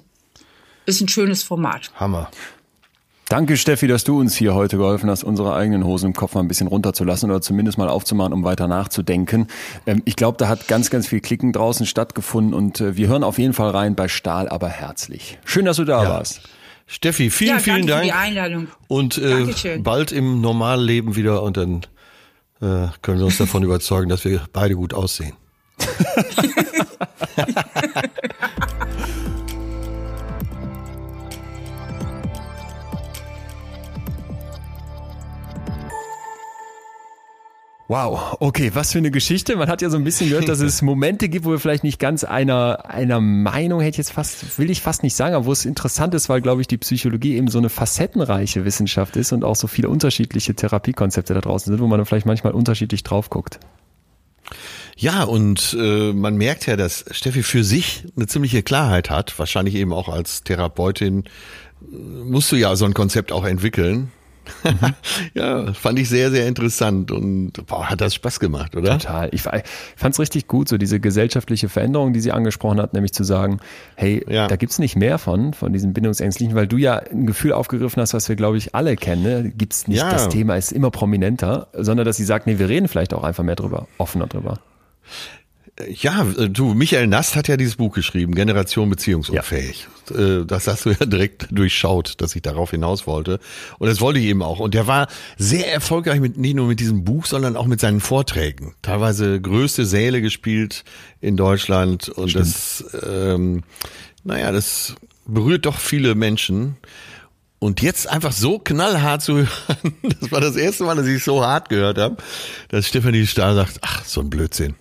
ist 0.85 1.01
ein 1.01 1.07
schönes 1.07 1.43
Format. 1.43 1.91
Hammer. 1.95 2.29
Danke, 3.29 3.57
Steffi, 3.57 3.87
dass 3.87 4.03
du 4.03 4.19
uns 4.19 4.35
hier 4.35 4.53
heute 4.53 4.77
geholfen 4.77 5.09
hast, 5.09 5.23
unsere 5.23 5.55
eigenen 5.55 5.85
Hosen 5.85 6.07
im 6.07 6.13
Kopf 6.13 6.35
mal 6.35 6.41
ein 6.41 6.47
bisschen 6.47 6.67
runterzulassen 6.67 7.31
oder 7.31 7.41
zumindest 7.41 7.77
mal 7.77 7.89
aufzumachen, 7.89 8.33
um 8.33 8.43
weiter 8.43 8.67
nachzudenken. 8.67 9.47
Ähm, 9.87 10.03
ich 10.05 10.15
glaube, 10.15 10.37
da 10.37 10.47
hat 10.47 10.67
ganz, 10.67 10.89
ganz 10.91 11.07
viel 11.07 11.19
Klicken 11.19 11.51
draußen 11.51 11.85
stattgefunden 11.85 12.53
und 12.53 12.81
äh, 12.81 12.95
wir 12.95 13.07
hören 13.07 13.23
auf 13.23 13.39
jeden 13.39 13.53
Fall 13.53 13.71
rein 13.71 13.95
bei 13.95 14.07
Stahl, 14.07 14.49
aber 14.49 14.67
herzlich. 14.67 15.39
Schön, 15.45 15.65
dass 15.65 15.77
du 15.77 15.85
da 15.85 16.03
ja. 16.03 16.09
warst. 16.09 16.41
Steffi, 16.93 17.31
vielen, 17.31 17.55
ja, 17.55 17.59
vielen 17.59 17.87
Dank. 17.87 18.01
Für 18.01 18.05
die 18.05 18.11
Einladung. 18.11 18.67
Und 18.87 19.17
äh, 19.17 19.79
bald 19.79 20.11
im 20.11 20.41
Normalleben 20.41 21.15
wieder 21.15 21.41
und 21.41 21.57
dann 21.57 21.77
äh, 22.61 22.89
können 23.01 23.17
wir 23.17 23.25
uns 23.25 23.39
davon 23.39 23.63
überzeugen, 23.63 24.09
dass 24.09 24.23
wir 24.25 24.41
beide 24.53 24.75
gut 24.75 24.93
aussehen. 24.93 25.33
Wow, 37.89 38.37
okay, 38.39 38.71
was 38.73 38.93
für 38.93 38.99
eine 38.99 39.11
Geschichte. 39.11 39.57
Man 39.57 39.67
hat 39.67 39.81
ja 39.81 39.89
so 39.89 39.97
ein 39.97 40.05
bisschen 40.05 40.29
gehört, 40.29 40.47
dass 40.47 40.61
es 40.61 40.81
Momente 40.83 41.27
gibt, 41.27 41.45
wo 41.45 41.51
wir 41.51 41.59
vielleicht 41.59 41.83
nicht 41.83 41.99
ganz 41.99 42.23
einer, 42.23 42.89
einer 42.89 43.19
Meinung, 43.19 43.81
hätte 43.81 43.95
ich 43.95 43.97
jetzt 43.97 44.11
fast, 44.11 44.57
will 44.57 44.69
ich 44.69 44.81
fast 44.81 45.03
nicht 45.03 45.15
sagen, 45.15 45.35
aber 45.35 45.45
wo 45.45 45.51
es 45.51 45.65
interessant 45.65 46.13
ist, 46.13 46.29
weil, 46.29 46.39
glaube 46.41 46.61
ich, 46.61 46.67
die 46.67 46.77
Psychologie 46.77 47.35
eben 47.35 47.49
so 47.49 47.57
eine 47.57 47.69
facettenreiche 47.69 48.63
Wissenschaft 48.63 49.17
ist 49.17 49.33
und 49.33 49.43
auch 49.43 49.57
so 49.57 49.67
viele 49.67 49.89
unterschiedliche 49.89 50.55
Therapiekonzepte 50.55 51.33
da 51.33 51.41
draußen 51.41 51.73
sind, 51.73 51.81
wo 51.81 51.87
man 51.87 52.05
vielleicht 52.05 52.25
manchmal 52.25 52.53
unterschiedlich 52.53 53.03
drauf 53.03 53.29
guckt. 53.29 53.59
Ja, 54.95 55.23
und 55.23 55.75
äh, 55.77 56.13
man 56.13 56.37
merkt 56.37 56.65
ja, 56.67 56.77
dass 56.77 57.03
Steffi 57.11 57.43
für 57.43 57.63
sich 57.63 58.05
eine 58.15 58.27
ziemliche 58.27 58.63
Klarheit 58.63 59.09
hat. 59.09 59.37
Wahrscheinlich 59.37 59.75
eben 59.75 59.91
auch 59.91 60.07
als 60.07 60.43
Therapeutin 60.43 61.25
musst 61.81 62.51
du 62.51 62.55
ja 62.55 62.75
so 62.75 62.85
ein 62.85 62.93
Konzept 62.93 63.31
auch 63.31 63.45
entwickeln. 63.45 64.11
Mhm. 64.63 64.93
ja, 65.33 65.73
fand 65.73 65.99
ich 65.99 66.09
sehr, 66.09 66.31
sehr 66.31 66.47
interessant 66.47 67.11
und 67.11 67.51
boah, 67.67 67.89
hat 67.89 68.01
das 68.01 68.15
Spaß 68.15 68.39
gemacht, 68.39 68.75
oder? 68.75 68.97
Total. 68.97 69.29
Ich, 69.31 69.43
fand 69.43 70.13
es 70.13 70.19
richtig 70.19 70.47
gut, 70.47 70.69
so 70.69 70.77
diese 70.77 70.99
gesellschaftliche 70.99 71.69
Veränderung, 71.69 72.13
die 72.13 72.19
sie 72.19 72.31
angesprochen 72.31 72.79
hat, 72.79 72.93
nämlich 72.93 73.13
zu 73.13 73.23
sagen, 73.23 73.59
hey, 73.95 74.23
ja. 74.27 74.47
da 74.47 74.55
gibt's 74.55 74.79
nicht 74.79 74.95
mehr 74.95 75.17
von, 75.17 75.53
von 75.53 75.73
diesen 75.73 75.93
Bindungsängstlichen, 75.93 76.55
weil 76.55 76.67
du 76.67 76.77
ja 76.77 76.97
ein 76.97 77.25
Gefühl 77.25 77.53
aufgegriffen 77.53 78.01
hast, 78.01 78.13
was 78.13 78.29
wir, 78.29 78.35
glaube 78.35 78.57
ich, 78.57 78.75
alle 78.75 78.95
kennen. 78.95 79.23
Ne? 79.23 79.53
Gibt's 79.55 79.87
nicht, 79.87 79.99
ja. 79.99 80.09
das 80.09 80.29
Thema 80.29 80.55
ist 80.55 80.71
immer 80.71 80.91
prominenter, 80.91 81.67
sondern 81.73 82.05
dass 82.05 82.17
sie 82.17 82.25
sagt, 82.25 82.47
nee, 82.47 82.59
wir 82.59 82.69
reden 82.69 82.87
vielleicht 82.87 83.13
auch 83.13 83.23
einfach 83.23 83.43
mehr 83.43 83.55
drüber, 83.55 83.87
offener 83.97 84.27
drüber. 84.27 84.59
Ja, 85.87 86.27
äh, 86.37 86.49
du, 86.49 86.75
Michael 86.75 87.07
Nast 87.07 87.35
hat 87.35 87.47
ja 87.47 87.57
dieses 87.57 87.77
Buch 87.77 87.95
geschrieben, 87.95 88.35
Generation 88.35 88.89
beziehungsunfähig. 88.89 89.87
Ja. 90.09 90.41
Äh, 90.41 90.45
das 90.45 90.67
hast 90.67 90.85
du 90.85 90.91
ja 90.91 91.05
direkt 91.05 91.47
durchschaut, 91.49 92.21
dass 92.21 92.35
ich 92.35 92.43
darauf 92.43 92.71
hinaus 92.71 93.07
wollte. 93.07 93.39
Und 93.79 93.87
das 93.87 93.99
wollte 93.99 94.19
ich 94.19 94.25
eben 94.25 94.43
auch. 94.43 94.59
Und 94.59 94.75
der 94.75 94.85
war 94.85 95.07
sehr 95.37 95.73
erfolgreich 95.73 96.19
mit, 96.19 96.37
nicht 96.37 96.55
nur 96.55 96.67
mit 96.67 96.79
diesem 96.79 97.03
Buch, 97.03 97.25
sondern 97.25 97.57
auch 97.57 97.65
mit 97.65 97.79
seinen 97.79 98.01
Vorträgen. 98.01 98.75
Teilweise 98.83 99.41
größte 99.41 99.85
Säle 99.85 100.21
gespielt 100.21 100.83
in 101.21 101.37
Deutschland. 101.37 102.07
Und 102.09 102.29
Stimmt. 102.29 102.45
das, 102.45 102.85
ähm, 103.03 103.63
naja, 104.23 104.51
das 104.51 104.95
berührt 105.25 105.65
doch 105.65 105.79
viele 105.79 106.13
Menschen. 106.13 106.77
Und 107.57 107.81
jetzt 107.81 108.07
einfach 108.07 108.33
so 108.33 108.59
knallhart 108.59 109.23
zu 109.23 109.37
hören, 109.37 109.95
das 110.19 110.31
war 110.31 110.41
das 110.41 110.55
erste 110.55 110.83
Mal, 110.83 110.97
dass 110.97 111.07
ich 111.07 111.23
so 111.23 111.43
hart 111.43 111.69
gehört 111.69 111.97
habe, 111.97 112.17
dass 112.67 112.87
Stefanie 112.87 113.25
Stahl 113.25 113.55
sagt, 113.55 113.79
ach, 113.81 114.05
so 114.05 114.21
ein 114.21 114.29
Blödsinn. 114.29 114.75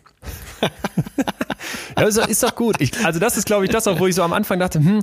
Ja, 1.96 2.06
ist, 2.06 2.18
doch, 2.18 2.28
ist 2.28 2.42
doch 2.42 2.54
gut. 2.54 2.76
Ich, 2.80 3.04
also 3.04 3.18
das 3.18 3.36
ist, 3.36 3.46
glaube 3.46 3.64
ich, 3.64 3.70
das 3.70 3.86
auch, 3.86 3.98
wo 3.98 4.06
ich 4.06 4.14
so 4.14 4.22
am 4.22 4.32
Anfang 4.32 4.58
dachte, 4.58 4.78
hm, 4.78 5.02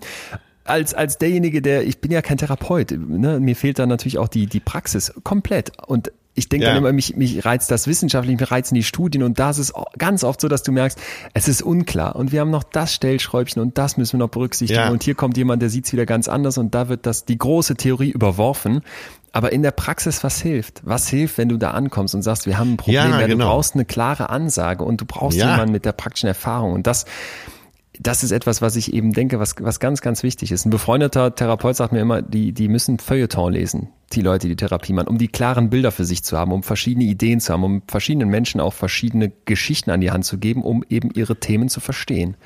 als, 0.65 0.93
als 0.93 1.17
derjenige, 1.17 1.61
der, 1.61 1.85
ich 1.85 1.99
bin 1.99 2.11
ja 2.11 2.21
kein 2.21 2.37
Therapeut, 2.37 2.91
ne? 2.91 3.39
mir 3.39 3.55
fehlt 3.55 3.79
dann 3.79 3.89
natürlich 3.89 4.17
auch 4.17 4.27
die, 4.27 4.45
die 4.45 4.59
Praxis 4.59 5.13
komplett. 5.23 5.71
Und 5.87 6.11
ich 6.35 6.47
denke 6.47 6.65
ja. 6.65 6.71
dann 6.71 6.79
immer, 6.79 6.93
mich, 6.93 7.15
mich 7.15 7.43
reizt 7.43 7.69
das 7.69 7.87
wissenschaftlich, 7.87 8.39
mich 8.39 8.51
reizen 8.51 8.75
die 8.75 8.83
Studien 8.83 9.23
und 9.23 9.39
da 9.39 9.49
ist 9.49 9.57
es 9.57 9.73
ganz 9.97 10.23
oft 10.23 10.39
so, 10.39 10.47
dass 10.47 10.63
du 10.63 10.71
merkst, 10.71 10.97
es 11.33 11.47
ist 11.47 11.61
unklar 11.61 12.15
und 12.15 12.31
wir 12.31 12.39
haben 12.39 12.51
noch 12.51 12.63
das 12.63 12.93
Stellschräubchen 12.93 13.61
und 13.61 13.77
das 13.77 13.97
müssen 13.97 14.13
wir 14.13 14.25
noch 14.25 14.31
berücksichtigen 14.31 14.79
ja. 14.79 14.89
und 14.89 15.03
hier 15.03 15.15
kommt 15.15 15.37
jemand, 15.37 15.61
der 15.61 15.69
sieht 15.69 15.85
es 15.85 15.91
wieder 15.91 16.05
ganz 16.05 16.29
anders 16.29 16.57
und 16.57 16.73
da 16.73 16.87
wird 16.87 17.05
das 17.05 17.25
die 17.25 17.37
große 17.37 17.75
Theorie 17.75 18.11
überworfen 18.11 18.81
aber 19.31 19.51
in 19.51 19.61
der 19.61 19.71
Praxis, 19.71 20.23
was 20.23 20.41
hilft? 20.41 20.81
Was 20.83 21.07
hilft, 21.07 21.37
wenn 21.37 21.49
du 21.49 21.57
da 21.57 21.71
ankommst 21.71 22.15
und 22.15 22.21
sagst, 22.21 22.45
wir 22.45 22.57
haben 22.57 22.73
ein 22.73 22.77
Problem, 22.77 22.95
ja, 22.95 23.19
ja, 23.19 23.27
genau. 23.27 23.45
du 23.45 23.51
brauchst 23.51 23.75
eine 23.75 23.85
klare 23.85 24.29
Ansage 24.29 24.83
und 24.83 25.01
du 25.01 25.05
brauchst 25.05 25.37
ja. 25.37 25.51
jemanden 25.51 25.71
mit 25.71 25.85
der 25.85 25.91
praktischen 25.91 26.27
Erfahrung. 26.27 26.73
Und 26.73 26.87
das, 26.87 27.05
das 27.99 28.23
ist 28.23 28.31
etwas, 28.31 28.61
was 28.61 28.75
ich 28.75 28.93
eben 28.93 29.11
denke, 29.11 29.39
was, 29.39 29.55
was 29.59 29.79
ganz, 29.79 30.01
ganz 30.01 30.23
wichtig 30.23 30.51
ist. 30.51 30.65
Ein 30.65 30.69
befreundeter 30.69 31.35
Therapeut 31.35 31.75
sagt 31.75 31.91
mir 31.91 31.99
immer, 31.99 32.21
die, 32.21 32.53
die 32.53 32.69
müssen 32.69 32.97
Feuilleton 32.97 33.51
lesen, 33.51 33.89
die 34.13 34.21
Leute, 34.21 34.47
die 34.47 34.55
Therapie 34.55 34.93
machen, 34.93 35.09
um 35.09 35.17
die 35.17 35.27
klaren 35.27 35.69
Bilder 35.69 35.91
für 35.91 36.05
sich 36.05 36.23
zu 36.23 36.37
haben, 36.37 36.51
um 36.51 36.63
verschiedene 36.63 37.05
Ideen 37.05 37.39
zu 37.39 37.53
haben, 37.53 37.63
um 37.63 37.81
verschiedenen 37.87 38.29
Menschen 38.29 38.61
auch 38.61 38.73
verschiedene 38.73 39.31
Geschichten 39.45 39.91
an 39.91 40.01
die 40.01 40.11
Hand 40.11 40.25
zu 40.25 40.37
geben, 40.37 40.63
um 40.63 40.83
eben 40.89 41.11
ihre 41.13 41.35
Themen 41.35 41.69
zu 41.69 41.81
verstehen. 41.81 42.37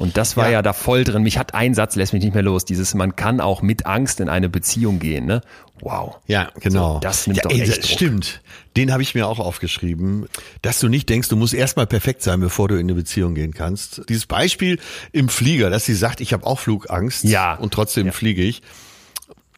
Und 0.00 0.16
das 0.16 0.34
war 0.38 0.46
ja. 0.46 0.52
ja. 0.52 0.62
da 0.62 0.72
voll 0.72 1.04
drin. 1.04 1.22
Mich 1.22 1.36
hat 1.36 1.52
ein 1.52 1.74
Satz, 1.74 1.94
lässt 1.94 2.14
mich 2.14 2.24
nicht 2.24 2.32
mehr 2.32 2.42
los. 2.42 2.64
Dieses, 2.64 2.94
man 2.94 3.16
kann 3.16 3.38
auch 3.38 3.60
mit 3.60 3.84
Angst 3.84 4.20
in 4.20 4.30
eine 4.30 4.48
Beziehung 4.48 4.98
gehen, 4.98 5.26
ne? 5.26 5.42
Wow. 5.80 6.16
Ja, 6.26 6.48
genau. 6.58 6.94
So, 6.94 7.00
das 7.00 7.26
nimmt 7.26 7.36
ja, 7.36 7.42
doch 7.42 7.50
echt 7.50 7.76
ey, 7.76 7.82
Stimmt. 7.82 8.40
Den 8.78 8.92
habe 8.92 9.02
ich 9.02 9.14
mir 9.14 9.28
auch 9.28 9.38
aufgeschrieben, 9.38 10.26
dass 10.62 10.80
du 10.80 10.88
nicht 10.88 11.10
denkst, 11.10 11.28
du 11.28 11.36
musst 11.36 11.52
erstmal 11.52 11.86
perfekt 11.86 12.22
sein, 12.22 12.40
bevor 12.40 12.68
du 12.68 12.76
in 12.76 12.86
eine 12.86 12.94
Beziehung 12.94 13.34
gehen 13.34 13.52
kannst. 13.52 14.00
Dieses 14.08 14.24
Beispiel 14.24 14.78
im 15.12 15.28
Flieger, 15.28 15.68
dass 15.68 15.84
sie 15.84 15.94
sagt, 15.94 16.22
ich 16.22 16.32
habe 16.32 16.46
auch 16.46 16.58
Flugangst 16.58 17.24
ja. 17.24 17.56
und 17.56 17.74
trotzdem 17.74 18.06
ja. 18.06 18.12
fliege 18.12 18.42
ich. 18.42 18.62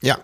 Ja, 0.03 0.19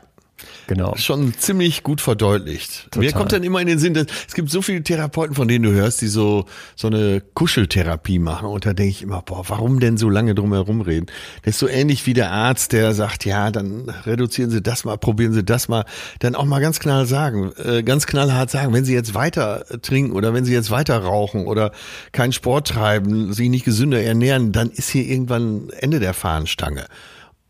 Genau. 0.69 0.95
Schon 0.97 1.33
ziemlich 1.33 1.83
gut 1.83 2.03
verdeutlicht. 2.03 2.91
Total. 2.91 3.01
Mir 3.01 3.12
kommt 3.12 3.33
dann 3.33 3.43
immer 3.43 3.59
in 3.62 3.66
den 3.66 3.79
Sinn, 3.79 3.95
dass 3.95 4.05
es 4.29 4.35
gibt 4.35 4.51
so 4.51 4.61
viele 4.61 4.83
Therapeuten, 4.83 5.35
von 5.35 5.49
denen 5.49 5.64
du 5.64 5.73
hörst, 5.73 6.03
die 6.03 6.09
so, 6.09 6.45
so 6.77 6.89
eine 6.89 7.23
Kuscheltherapie 7.33 8.19
machen. 8.19 8.49
Und 8.49 8.66
da 8.66 8.75
denke 8.75 8.91
ich 8.91 9.01
immer, 9.01 9.23
boah, 9.23 9.49
warum 9.49 9.81
denn 9.81 9.97
so 9.97 10.11
lange 10.11 10.35
drum 10.35 10.53
herum 10.53 10.83
reden? 10.83 11.07
Das 11.43 11.55
ist 11.55 11.61
so 11.61 11.69
ähnlich 11.69 12.05
wie 12.07 12.12
der 12.12 12.33
Arzt, 12.33 12.73
der 12.73 12.93
sagt, 12.93 13.25
ja, 13.25 13.51
dann 13.51 13.89
reduzieren 14.05 14.51
Sie 14.51 14.61
das 14.61 14.85
mal, 14.85 14.99
probieren 14.99 15.33
Sie 15.33 15.43
das 15.43 15.69
mal. 15.69 15.87
Dann 16.19 16.35
auch 16.35 16.45
mal 16.45 16.61
ganz 16.61 16.81
knall 16.81 17.07
sagen, 17.07 17.51
äh, 17.57 17.83
ganz 17.83 18.07
knallhart 18.07 18.51
sagen, 18.51 18.75
wenn 18.75 18.85
Sie 18.85 18.93
jetzt 18.93 19.14
weiter 19.14 19.64
trinken 19.81 20.12
oder 20.12 20.35
wenn 20.35 20.45
Sie 20.45 20.53
jetzt 20.53 20.71
weiter 20.71 20.99
rauchen 20.99 21.47
oder 21.47 21.73
keinen 22.12 22.33
Sport 22.33 22.69
treiben, 22.69 23.33
sich 23.33 23.49
nicht 23.49 23.64
gesünder 23.64 24.03
ernähren, 24.03 24.53
dann 24.53 24.69
ist 24.69 24.91
hier 24.91 25.07
irgendwann 25.07 25.71
Ende 25.79 25.99
der 25.99 26.12
Fahnenstange. 26.12 26.85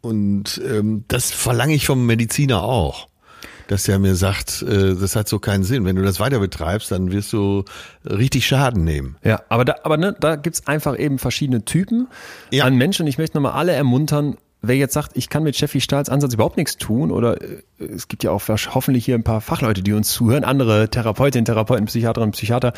Und 0.01 0.61
ähm, 0.65 1.05
das 1.09 1.31
verlange 1.31 1.75
ich 1.75 1.87
vom 1.87 2.07
Mediziner 2.07 2.63
auch. 2.63 3.09
Dass 3.67 3.87
er 3.87 3.99
mir 3.99 4.15
sagt, 4.15 4.63
äh, 4.63 4.95
das 4.95 5.15
hat 5.15 5.29
so 5.29 5.39
keinen 5.39 5.63
Sinn. 5.63 5.85
Wenn 5.85 5.97
du 5.97 6.03
das 6.03 6.21
weiter 6.21 6.39
betreibst, 6.39 6.91
dann 6.91 7.13
wirst 7.13 7.33
du 7.33 7.65
richtig 8.05 8.47
Schaden 8.47 8.85
nehmen. 8.85 9.17
Ja, 9.23 9.43
aber 9.51 9.65
da, 9.67 9.77
aber 9.83 9.99
ne, 9.99 10.17
da 10.19 10.37
gibt's 10.37 10.67
einfach 10.67 10.99
eben 10.99 11.19
verschiedene 11.19 11.65
Typen 11.65 12.09
ja. 12.51 12.65
an 12.65 12.77
Menschen. 12.77 13.07
Ich 13.07 13.19
möchte 13.19 13.37
nochmal 13.37 13.53
alle 13.53 13.73
ermuntern, 13.73 14.39
wer 14.63 14.77
jetzt 14.77 14.95
sagt, 14.95 15.17
ich 15.17 15.29
kann 15.29 15.43
mit 15.43 15.57
Steffi 15.57 15.81
Stahls 15.81 16.09
Ansatz 16.09 16.35
überhaupt 16.35 16.57
nichts 16.57 16.77
tun 16.79 17.11
oder 17.11 17.41
äh, 17.41 17.63
es 17.79 18.09
gibt 18.09 18.25
ja 18.25 18.31
auch 18.31 18.43
hoffentlich 18.49 19.05
hier 19.05 19.15
ein 19.15 19.25
paar 19.25 19.41
Fachleute, 19.41 19.83
die 19.83 19.93
uns 19.93 20.11
zuhören, 20.13 20.45
andere 20.45 20.89
Therapeutinnen, 20.89 21.45
Therapeuten, 21.45 21.87
Psychiaterinnen, 21.87 22.33
Psychiater. 22.33 22.73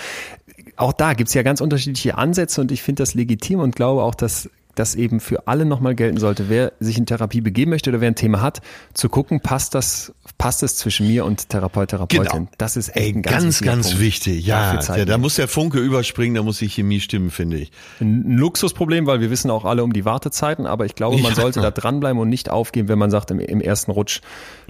Auch 0.77 0.93
da 0.93 1.15
gibt's 1.15 1.35
ja 1.35 1.43
ganz 1.43 1.61
unterschiedliche 1.61 2.19
Ansätze 2.19 2.61
und 2.61 2.73
ich 2.73 2.83
finde 2.83 3.03
das 3.03 3.15
legitim 3.15 3.61
und 3.61 3.77
glaube 3.77 4.03
auch, 4.03 4.15
dass 4.15 4.51
das 4.81 4.95
eben 4.97 5.21
für 5.21 5.47
alle 5.47 5.65
nochmal 5.65 5.95
gelten 5.95 6.17
sollte, 6.19 6.49
wer 6.49 6.73
sich 6.81 6.99
in 6.99 7.07
Therapie 7.07 7.41
begeben 7.41 7.71
möchte 7.71 7.91
oder 7.91 8.01
wer 8.01 8.09
ein 8.09 8.15
Thema 8.17 8.41
hat, 8.41 8.61
zu 8.95 9.09
gucken, 9.09 9.41
passt 9.41 9.75
das, 9.75 10.13
passt 10.39 10.63
es 10.63 10.77
zwischen 10.77 11.07
mir 11.07 11.25
und 11.25 11.49
Therapeut, 11.51 11.91
Therapeutin. 11.91 12.25
Genau. 12.25 12.49
Das 12.59 12.77
ist 12.77 12.89
Ey, 12.89 13.11
ein 13.13 13.23
ganz, 13.23 13.43
ganz, 13.45 13.63
ganz 13.63 13.87
Punkt. 13.89 14.01
wichtig. 14.01 14.45
Ja, 14.47 14.81
Zeit 14.81 14.99
ja, 14.99 15.05
da 15.05 15.19
muss 15.19 15.37
der 15.37 15.47
Funke 15.49 15.79
überspringen, 15.79 16.35
da 16.35 16.43
muss 16.43 16.59
die 16.59 16.69
Chemie 16.69 17.01
stimmen, 17.01 17.31
finde 17.31 17.59
ich. 17.59 17.71
Ein 18.01 18.37
Luxusproblem, 18.39 19.07
weil 19.07 19.21
wir 19.21 19.31
wissen 19.31 19.51
auch 19.51 19.65
alle 19.65 19.85
um 19.85 19.93
die 19.93 20.05
Wartezeiten, 20.05 20.67
aber 20.67 20.87
ich 20.87 20.95
glaube, 20.95 21.19
man 21.19 21.33
Ja. 21.33 21.41
sollte 21.41 21.61
da 21.61 21.71
dranbleiben 21.71 22.19
und 22.21 22.29
nicht 22.29 22.49
aufgeben, 22.49 22.89
wenn 22.89 22.99
man 22.99 23.11
sagt 23.11 23.31
im, 23.31 23.39
im 23.39 23.61
ersten 23.61 23.91
Rutsch, 23.91 24.21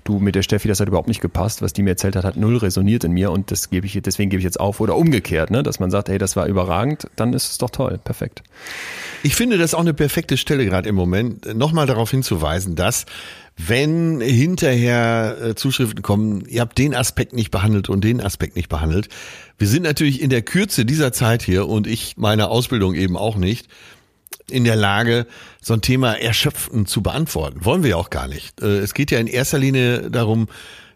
du 0.04 0.18
mit 0.18 0.34
der 0.34 0.42
Steffi, 0.42 0.68
das 0.68 0.80
hat 0.80 0.88
überhaupt 0.88 1.08
nicht 1.08 1.20
gepasst, 1.20 1.62
was 1.62 1.72
die 1.72 1.82
mir 1.82 1.90
erzählt 1.90 2.16
hat, 2.16 2.24
hat 2.24 2.36
null 2.36 2.56
resoniert 2.56 3.04
in 3.04 3.12
mir 3.12 3.30
und 3.30 3.50
das 3.50 3.70
gebe 3.70 3.86
ich, 3.86 4.00
deswegen 4.02 4.30
gebe 4.30 4.40
ich 4.40 4.44
jetzt 4.44 4.60
auf. 4.60 4.80
Oder 4.80 4.96
umgekehrt, 4.96 5.50
ne, 5.50 5.62
dass 5.62 5.80
man 5.80 5.90
sagt, 5.90 6.08
hey, 6.08 6.18
das 6.18 6.36
war 6.36 6.46
überragend, 6.46 7.08
dann 7.16 7.32
ist 7.32 7.50
es 7.50 7.58
doch 7.58 7.70
toll, 7.70 7.98
perfekt. 8.02 8.42
Ich 9.22 9.34
finde 9.34 9.58
das 9.58 9.74
auch 9.74 9.80
eine 9.80 9.94
perfekte 9.94 10.36
Stelle 10.36 10.64
gerade 10.64 10.88
im 10.88 10.94
Moment, 10.94 11.54
nochmal 11.54 11.86
darauf 11.86 12.10
hinzuweisen, 12.10 12.74
dass 12.74 13.06
wenn 13.56 14.20
hinterher 14.20 15.36
äh, 15.42 15.54
Zuschriften 15.54 16.02
kommen, 16.02 16.44
ihr 16.46 16.62
habt 16.62 16.78
den 16.78 16.94
Aspekt 16.94 17.34
nicht 17.34 17.50
behandelt 17.50 17.88
und 17.88 18.02
den 18.02 18.20
Aspekt 18.20 18.56
nicht 18.56 18.68
behandelt. 18.68 19.08
Wir 19.58 19.68
sind 19.68 19.82
natürlich 19.82 20.22
in 20.22 20.30
der 20.30 20.42
Kürze 20.42 20.86
dieser 20.86 21.12
Zeit 21.12 21.42
hier 21.42 21.68
und 21.68 21.86
ich 21.86 22.16
meine 22.16 22.48
Ausbildung 22.48 22.94
eben 22.94 23.16
auch 23.16 23.36
nicht 23.36 23.68
in 24.50 24.64
der 24.64 24.76
Lage, 24.76 25.26
so 25.60 25.74
ein 25.74 25.80
Thema 25.80 26.14
erschöpfend 26.18 26.88
zu 26.88 27.02
beantworten. 27.02 27.64
Wollen 27.64 27.82
wir 27.82 27.90
ja 27.90 27.96
auch 27.96 28.10
gar 28.10 28.28
nicht. 28.28 28.60
Äh, 28.62 28.78
Es 28.78 28.94
geht 28.94 29.10
ja 29.10 29.18
in 29.18 29.26
erster 29.26 29.58
Linie 29.58 30.10
darum, 30.10 30.48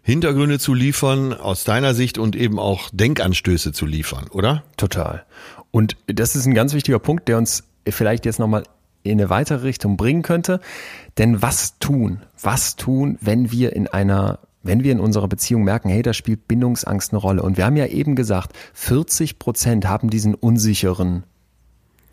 Hintergründe 0.03 0.59
zu 0.59 0.73
liefern 0.75 1.33
aus 1.33 1.63
deiner 1.63 1.95
Sicht 1.95 2.19
und 2.19 2.35
eben 2.35 2.59
auch 2.59 2.89
Denkanstöße 2.93 3.71
zu 3.71 3.87
liefern, 3.87 4.27
oder? 4.29 4.63
Total. 4.77 5.25
Und 5.71 5.97
das 6.05 6.35
ist 6.35 6.45
ein 6.45 6.53
ganz 6.53 6.73
wichtiger 6.73 6.99
Punkt, 6.99 7.27
der 7.27 7.37
uns 7.39 7.63
vielleicht 7.89 8.25
jetzt 8.25 8.39
nochmal 8.39 8.63
in 9.01 9.19
eine 9.19 9.29
weitere 9.29 9.63
Richtung 9.63 9.97
bringen 9.97 10.21
könnte. 10.21 10.59
Denn 11.17 11.41
was 11.41 11.79
tun? 11.79 12.21
Was 12.41 12.75
tun, 12.75 13.17
wenn 13.19 13.51
wir 13.51 13.73
in 13.75 13.87
einer, 13.87 14.39
wenn 14.61 14.83
wir 14.83 14.91
in 14.91 14.99
unserer 14.99 15.27
Beziehung 15.27 15.63
merken, 15.63 15.89
hey, 15.89 16.01
da 16.01 16.13
spielt 16.13 16.47
Bindungsangst 16.47 17.11
eine 17.11 17.19
Rolle. 17.19 17.41
Und 17.41 17.57
wir 17.57 17.65
haben 17.65 17.75
ja 17.75 17.87
eben 17.87 18.15
gesagt, 18.15 18.55
40 18.73 19.39
Prozent 19.39 19.87
haben 19.87 20.09
diesen 20.09 20.35
unsicheren 20.35 21.23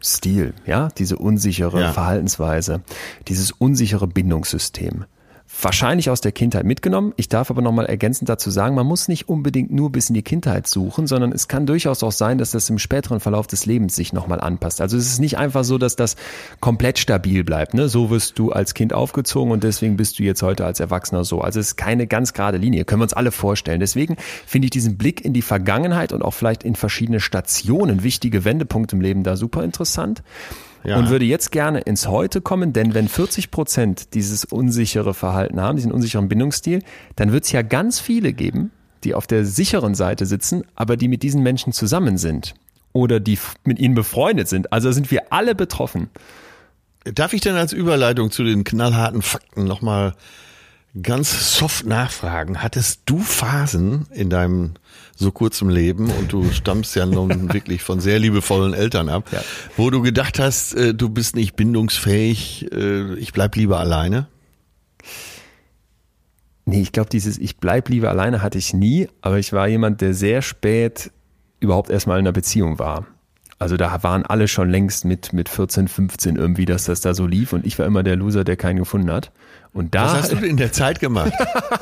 Stil, 0.02 0.54
ja, 0.66 0.88
diese 0.98 1.16
unsichere 1.16 1.80
Ja. 1.80 1.92
Verhaltensweise, 1.92 2.82
dieses 3.28 3.52
unsichere 3.52 4.06
Bindungssystem. 4.06 5.04
Wahrscheinlich 5.60 6.10
aus 6.10 6.20
der 6.20 6.32
Kindheit 6.32 6.64
mitgenommen. 6.64 7.12
Ich 7.16 7.28
darf 7.28 7.50
aber 7.50 7.62
nochmal 7.62 7.86
ergänzend 7.86 8.28
dazu 8.28 8.50
sagen, 8.50 8.74
man 8.74 8.86
muss 8.86 9.06
nicht 9.06 9.28
unbedingt 9.28 9.70
nur 9.70 9.92
bis 9.92 10.08
in 10.08 10.14
die 10.14 10.22
Kindheit 10.22 10.66
suchen, 10.66 11.06
sondern 11.06 11.30
es 11.30 11.46
kann 11.46 11.66
durchaus 11.66 12.02
auch 12.02 12.10
sein, 12.10 12.38
dass 12.38 12.50
das 12.50 12.68
im 12.68 12.78
späteren 12.78 13.20
Verlauf 13.20 13.46
des 13.46 13.66
Lebens 13.66 13.94
sich 13.94 14.12
nochmal 14.12 14.40
anpasst. 14.40 14.80
Also 14.80 14.96
es 14.96 15.06
ist 15.06 15.20
nicht 15.20 15.38
einfach 15.38 15.62
so, 15.62 15.78
dass 15.78 15.94
das 15.94 16.16
komplett 16.60 16.98
stabil 16.98 17.44
bleibt. 17.44 17.74
Ne? 17.74 17.88
So 17.88 18.10
wirst 18.10 18.38
du 18.38 18.50
als 18.50 18.74
Kind 18.74 18.92
aufgezogen 18.92 19.52
und 19.52 19.62
deswegen 19.62 19.96
bist 19.96 20.18
du 20.18 20.24
jetzt 20.24 20.42
heute 20.42 20.64
als 20.64 20.80
Erwachsener 20.80 21.22
so. 21.24 21.40
Also 21.42 21.60
es 21.60 21.68
ist 21.68 21.76
keine 21.76 22.06
ganz 22.06 22.32
gerade 22.32 22.58
Linie, 22.58 22.84
können 22.84 23.00
wir 23.00 23.04
uns 23.04 23.14
alle 23.14 23.30
vorstellen. 23.30 23.78
Deswegen 23.78 24.16
finde 24.46 24.66
ich 24.66 24.70
diesen 24.70 24.96
Blick 24.96 25.24
in 25.24 25.32
die 25.32 25.42
Vergangenheit 25.42 26.12
und 26.12 26.22
auch 26.22 26.34
vielleicht 26.34 26.64
in 26.64 26.74
verschiedene 26.74 27.20
Stationen, 27.20 28.02
wichtige 28.02 28.44
Wendepunkte 28.44 28.96
im 28.96 29.02
Leben 29.02 29.22
da 29.22 29.36
super 29.36 29.62
interessant. 29.62 30.22
Ja. 30.84 30.98
Und 30.98 31.10
würde 31.10 31.24
jetzt 31.24 31.52
gerne 31.52 31.80
ins 31.80 32.08
Heute 32.08 32.40
kommen, 32.40 32.72
denn 32.72 32.94
wenn 32.94 33.08
40 33.08 33.50
Prozent 33.50 34.14
dieses 34.14 34.44
unsichere 34.44 35.14
Verhalten 35.14 35.60
haben, 35.60 35.76
diesen 35.76 35.92
unsicheren 35.92 36.28
Bindungsstil, 36.28 36.82
dann 37.16 37.30
wird 37.30 37.44
es 37.44 37.52
ja 37.52 37.62
ganz 37.62 38.00
viele 38.00 38.32
geben, 38.32 38.72
die 39.04 39.14
auf 39.14 39.26
der 39.26 39.44
sicheren 39.44 39.94
Seite 39.94 40.26
sitzen, 40.26 40.64
aber 40.74 40.96
die 40.96 41.08
mit 41.08 41.22
diesen 41.22 41.42
Menschen 41.42 41.72
zusammen 41.72 42.18
sind 42.18 42.54
oder 42.92 43.20
die 43.20 43.38
mit 43.64 43.78
ihnen 43.78 43.94
befreundet 43.94 44.48
sind. 44.48 44.72
Also 44.72 44.92
sind 44.92 45.10
wir 45.10 45.32
alle 45.32 45.54
betroffen. 45.54 46.10
Darf 47.04 47.32
ich 47.32 47.40
denn 47.40 47.56
als 47.56 47.72
Überleitung 47.72 48.30
zu 48.30 48.44
den 48.44 48.64
knallharten 48.64 49.22
Fakten 49.22 49.64
nochmal 49.64 50.14
ganz 51.00 51.56
soft 51.56 51.86
nachfragen? 51.86 52.62
Hattest 52.62 53.02
du 53.06 53.18
Phasen 53.18 54.06
in 54.12 54.30
deinem 54.30 54.74
so 55.14 55.30
kurzem 55.30 55.68
Leben 55.68 56.10
und 56.10 56.32
du 56.32 56.50
stammst 56.52 56.96
ja 56.96 57.06
nun 57.06 57.52
wirklich 57.52 57.82
von 57.82 58.00
sehr 58.00 58.18
liebevollen 58.18 58.74
Eltern 58.74 59.08
ab, 59.08 59.28
Ja. 59.32 59.40
wo 59.76 59.90
du 59.90 60.02
gedacht 60.02 60.38
hast, 60.38 60.74
äh, 60.74 60.94
du 60.94 61.08
bist 61.08 61.36
nicht 61.36 61.54
bindungsfähig, 61.56 62.70
äh, 62.72 63.14
ich 63.14 63.32
bleib 63.32 63.56
lieber 63.56 63.78
alleine? 63.78 64.26
Nee, 66.64 66.80
ich 66.82 66.92
glaube, 66.92 67.10
dieses 67.10 67.38
Ich 67.38 67.56
bleib 67.56 67.88
lieber 67.88 68.10
alleine 68.10 68.40
hatte 68.42 68.58
ich 68.58 68.72
nie, 68.72 69.08
aber 69.20 69.38
ich 69.38 69.52
war 69.52 69.66
jemand, 69.68 70.00
der 70.00 70.14
sehr 70.14 70.42
spät 70.42 71.10
überhaupt 71.60 71.90
erstmal 71.90 72.18
in 72.18 72.24
einer 72.26 72.32
Beziehung 72.32 72.78
war. 72.78 73.06
Also 73.58 73.76
da 73.76 74.02
waren 74.02 74.24
alle 74.24 74.48
schon 74.48 74.70
längst 74.70 75.04
mit, 75.04 75.32
mit 75.32 75.48
14, 75.48 75.86
15 75.88 76.36
irgendwie, 76.36 76.64
dass 76.64 76.84
das 76.84 77.00
da 77.00 77.14
so 77.14 77.26
lief 77.26 77.52
und 77.52 77.64
ich 77.66 77.78
war 77.78 77.86
immer 77.86 78.02
der 78.02 78.16
Loser, 78.16 78.42
der 78.44 78.56
keinen 78.56 78.78
gefunden 78.78 79.10
hat. 79.10 79.30
Und 79.74 79.94
da 79.94 80.04
Was 80.04 80.12
hast 80.14 80.32
du 80.32 80.36
denn 80.36 80.50
in 80.50 80.56
der 80.58 80.72
Zeit 80.72 81.00
gemacht? 81.00 81.32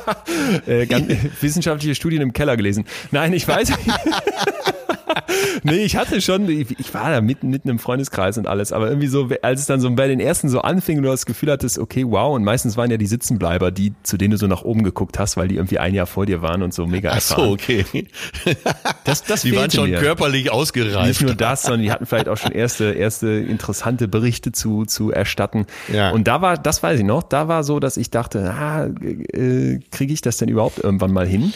äh, 0.65 0.85
ganz, 0.85 1.11
wissenschaftliche 1.41 1.95
Studien 1.95 2.21
im 2.21 2.31
Keller 2.31 2.55
gelesen. 2.55 2.85
Nein, 3.11 3.33
ich 3.33 3.47
weiß 3.47 3.69
nicht. 3.69 3.81
nee, 5.63 5.83
ich 5.83 5.95
hatte 5.95 6.21
schon, 6.21 6.47
ich, 6.49 6.79
ich 6.79 6.93
war 6.93 7.09
da 7.11 7.21
mitten, 7.21 7.49
mitten 7.49 7.69
im 7.69 7.79
Freundeskreis 7.79 8.37
und 8.37 8.47
alles, 8.47 8.71
aber 8.71 8.87
irgendwie 8.87 9.07
so, 9.07 9.29
als 9.41 9.61
es 9.61 9.65
dann 9.65 9.79
so 9.79 9.89
bei 9.91 10.07
den 10.07 10.19
ersten 10.19 10.49
so 10.49 10.61
anfing 10.61 10.97
und 10.97 11.03
du 11.03 11.09
das 11.09 11.25
Gefühl 11.25 11.51
hattest, 11.51 11.79
okay, 11.79 12.05
wow, 12.07 12.35
und 12.35 12.43
meistens 12.43 12.77
waren 12.77 12.91
ja 12.91 12.97
die 12.97 13.07
Sitzenbleiber, 13.07 13.71
die, 13.71 13.93
zu 14.03 14.17
denen 14.17 14.31
du 14.31 14.37
so 14.37 14.47
nach 14.47 14.63
oben 14.63 14.83
geguckt 14.83 15.19
hast, 15.19 15.37
weil 15.37 15.47
die 15.47 15.55
irgendwie 15.55 15.79
ein 15.79 15.93
Jahr 15.93 16.07
vor 16.07 16.25
dir 16.25 16.41
waren 16.41 16.63
und 16.63 16.73
so 16.73 16.87
mega 16.87 17.09
Ach 17.11 17.15
erfahren. 17.15 17.45
so, 17.45 17.51
okay. 17.51 17.85
Das, 19.03 19.23
das 19.23 19.41
Die 19.41 19.55
waren 19.55 19.71
schon 19.71 19.89
mir. 19.89 19.99
körperlich 19.99 20.43
Nicht 20.43 20.51
ausgereift. 20.53 21.21
nur 21.21 21.35
das, 21.35 21.63
sondern 21.63 21.81
die 21.81 21.91
hatten 21.91 22.05
vielleicht 22.05 22.27
auch 22.27 22.37
schon 22.37 22.51
erste, 22.51 22.91
erste 22.91 23.27
interessante 23.29 24.07
Berichte 24.07 24.51
zu, 24.51 24.85
zu 24.85 25.11
erstatten. 25.11 25.65
Ja. 25.91 26.11
Und 26.11 26.27
da 26.27 26.41
war, 26.41 26.57
das 26.57 26.83
weiß 26.83 26.99
ich 26.99 27.05
noch, 27.05 27.23
da 27.23 27.47
war 27.47 27.63
so, 27.63 27.79
dass 27.79 27.97
ich 27.97 28.09
dachte, 28.11 28.53
ah, 28.53 28.85
äh, 28.85 29.79
kriege 29.91 30.13
ich 30.13 30.21
das 30.21 30.37
denn 30.37 30.49
überhaupt 30.49 30.79
irgendwann 30.79 31.11
mal 31.11 31.27
hin? 31.27 31.53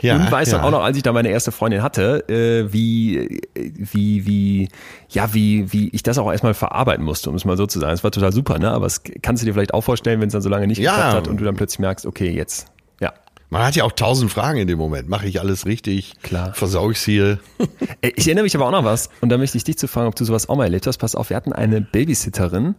Ja, 0.00 0.14
und 0.16 0.30
weiß 0.30 0.52
ja. 0.52 0.58
dann 0.58 0.66
auch 0.66 0.70
noch, 0.70 0.82
als 0.84 0.96
ich 0.96 1.02
da 1.02 1.12
meine 1.12 1.28
erste 1.28 1.50
Freundin 1.50 1.82
hatte, 1.82 2.28
äh, 2.28 2.72
wie, 2.72 3.40
wie, 3.56 4.26
wie, 4.26 4.68
ja, 5.08 5.34
wie, 5.34 5.72
wie 5.72 5.88
ich 5.88 6.04
das 6.04 6.18
auch 6.18 6.30
erstmal 6.30 6.54
verarbeiten 6.54 7.04
musste, 7.04 7.30
um 7.30 7.36
es 7.36 7.44
mal 7.44 7.56
so 7.56 7.66
zu 7.66 7.80
sagen. 7.80 7.94
Es 7.94 8.04
war 8.04 8.12
total 8.12 8.32
super, 8.32 8.60
ne? 8.60 8.70
Aber 8.70 8.86
es 8.86 9.02
kannst 9.22 9.42
du 9.42 9.46
dir 9.46 9.54
vielleicht 9.54 9.74
auch 9.74 9.80
vorstellen, 9.82 10.20
wenn 10.20 10.28
es 10.28 10.32
dann 10.34 10.42
so 10.42 10.48
lange 10.48 10.68
nicht 10.68 10.78
Ja. 10.78 10.92
geklappt 10.94 11.14
hat 11.16 11.28
und 11.28 11.40
du 11.40 11.44
dann 11.44 11.56
plötzlich 11.56 11.80
merkst, 11.80 12.06
okay, 12.06 12.30
jetzt, 12.30 12.66
ja. 13.00 13.12
Man 13.50 13.64
hat 13.64 13.74
ja 13.74 13.82
auch 13.82 13.90
tausend 13.92 14.30
Fragen 14.30 14.58
in 14.60 14.68
dem 14.68 14.78
Moment. 14.78 15.08
Mache 15.08 15.26
ich 15.26 15.40
alles 15.40 15.66
richtig? 15.66 16.14
Klar. 16.22 16.54
Versau 16.54 16.90
ich's 16.90 17.04
hier? 17.04 17.38
Äh, 18.00 18.12
Ich 18.14 18.26
erinnere 18.28 18.44
mich 18.44 18.54
aber 18.54 18.66
auch 18.66 18.70
noch 18.70 18.84
was, 18.84 19.10
und 19.20 19.30
da 19.30 19.36
möchte 19.38 19.56
ich 19.58 19.64
dich 19.64 19.78
zu 19.78 19.88
fragen, 19.88 20.06
ob 20.06 20.14
du 20.14 20.24
sowas 20.24 20.48
auch 20.48 20.54
mal 20.56 20.64
erlebt 20.64 20.86
hast. 20.86 20.98
Pass 20.98 21.16
auf, 21.16 21.30
wir 21.30 21.36
hatten 21.36 21.52
eine 21.52 21.80
Babysitterin 21.80 22.76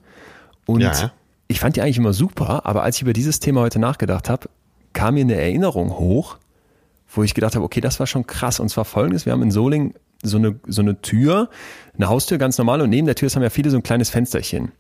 und 0.66 0.80
Ja. 0.82 1.12
ich 1.50 1.60
fand 1.60 1.76
die 1.76 1.82
eigentlich 1.82 1.98
immer 1.98 2.14
super, 2.14 2.66
aber 2.66 2.84
als 2.84 2.96
ich 2.96 3.02
über 3.02 3.12
dieses 3.14 3.42
Thema 3.42 3.60
heute 3.60 3.80
nachgedacht 3.80 4.30
habe, 4.30 4.48
kam 4.94 5.16
mir 5.16 5.22
eine 5.22 5.36
Erinnerung 5.36 5.98
hoch, 5.98 6.38
wo 7.12 7.24
ich 7.24 7.34
gedacht 7.34 7.56
habe, 7.56 7.66
okay, 7.66 7.82
das 7.82 8.00
war 8.00 8.08
schon 8.08 8.28
krass. 8.28 8.60
Und 8.60 8.70
zwar 8.70 8.86
folgendes, 8.86 9.26
wir 9.26 9.34
haben 9.34 9.42
in 9.42 9.52
Solingen 9.52 9.94
so 10.22 10.38
eine, 10.38 10.60
so 10.68 10.82
eine 10.82 11.02
Tür, 11.02 11.50
eine 11.96 12.10
Haustür 12.10 12.38
ganz 12.38 12.58
normal 12.58 12.82
und 12.82 12.90
neben 12.90 13.06
der 13.06 13.16
Tür 13.16 13.30
haben 13.30 13.42
ja 13.42 13.50
viele 13.50 13.70
so 13.70 13.78
ein 13.78 13.84
kleines 13.84 14.10
Fensterchen. 14.10 14.72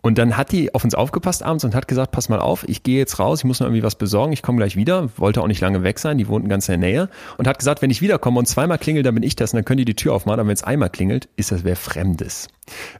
Und 0.00 0.18
dann 0.18 0.36
hat 0.36 0.52
die 0.52 0.74
auf 0.74 0.84
uns 0.84 0.94
aufgepasst 0.94 1.42
abends 1.42 1.64
und 1.64 1.74
hat 1.74 1.88
gesagt, 1.88 2.12
pass 2.12 2.28
mal 2.28 2.38
auf, 2.38 2.66
ich 2.68 2.82
gehe 2.82 2.98
jetzt 2.98 3.18
raus, 3.18 3.40
ich 3.40 3.44
muss 3.44 3.60
noch 3.60 3.66
irgendwie 3.66 3.82
was 3.82 3.96
besorgen, 3.96 4.32
ich 4.32 4.42
komme 4.42 4.58
gleich 4.58 4.76
wieder, 4.76 5.10
wollte 5.18 5.42
auch 5.42 5.48
nicht 5.48 5.60
lange 5.60 5.82
weg 5.82 5.98
sein, 5.98 6.16
die 6.16 6.28
wohnten 6.28 6.48
ganz 6.48 6.68
in 6.68 6.80
der 6.80 6.90
Nähe 6.90 7.08
und 7.36 7.46
hat 7.46 7.58
gesagt, 7.58 7.82
wenn 7.82 7.90
ich 7.90 8.00
wiederkomme 8.00 8.38
und 8.38 8.46
zweimal 8.46 8.78
klingelt, 8.78 9.04
dann 9.04 9.14
bin 9.14 9.22
ich 9.22 9.36
das 9.36 9.52
und 9.52 9.58
dann 9.58 9.64
können 9.64 9.78
die 9.78 9.84
die 9.84 9.96
Tür 9.96 10.14
aufmachen, 10.14 10.40
aber 10.40 10.48
wenn 10.48 10.54
es 10.54 10.64
einmal 10.64 10.90
klingelt, 10.90 11.28
ist 11.36 11.52
das 11.52 11.64
wer 11.64 11.76
Fremdes. 11.76 12.48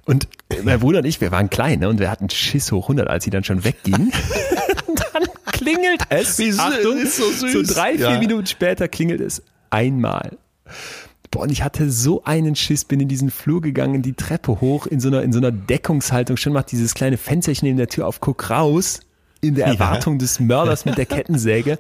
Und 0.05 0.29
mein 0.65 0.81
Bruder 0.81 0.99
und 0.99 1.07
ich, 1.07 1.21
wir 1.21 1.31
waren 1.31 1.49
klein 1.49 1.81
ne? 1.81 1.89
und 1.89 1.99
wir 1.99 2.11
hatten 2.11 2.29
Schiss 2.29 2.73
hoch 2.73 2.85
100, 2.85 3.09
als 3.09 3.25
sie 3.25 3.31
dann 3.31 3.45
schon 3.45 3.65
wegging. 3.65 4.13
klingelt 5.75 6.03
es. 6.09 6.39
Wie 6.39 6.53
Achtung, 6.59 6.99
ist 6.99 7.17
so 7.17 7.31
süß. 7.31 7.53
so 7.53 7.75
drei, 7.75 7.97
vier 7.97 8.11
Ja. 8.11 8.19
Minuten 8.19 8.47
später 8.47 8.89
klingelt 8.89 9.21
es 9.21 9.43
einmal. 9.71 10.39
Boah, 11.31 11.43
und 11.43 11.51
ich 11.53 11.63
hatte 11.63 11.91
so 11.91 12.25
einen 12.25 12.55
Schiss, 12.57 12.85
bin 12.85 13.01
in 13.01 13.09
diesen 13.09 13.31
Flur 13.31 13.61
gegangen, 13.61 14.03
die 14.03 14.13
Treppe 14.15 14.61
hoch, 14.61 14.87
in 14.87 15.01
so 15.01 15.09
einer, 15.09 15.23
in 15.23 15.33
so 15.33 15.39
einer 15.39 15.51
Deckungshaltung, 15.53 16.37
schon 16.37 16.53
macht 16.53 16.71
dieses 16.73 16.95
kleine 16.95 17.17
Fensterchen 17.17 17.67
neben 17.67 17.79
der 17.79 17.89
Tür 17.89 18.07
auf, 18.07 18.21
guck 18.21 18.49
raus, 18.51 19.01
in 19.41 19.55
der 19.55 19.67
Erwartung 19.67 20.19
des 20.19 20.41
Mörders 20.41 20.85
mit 20.85 20.97
der 20.97 21.07
Kettensäge. 21.07 21.79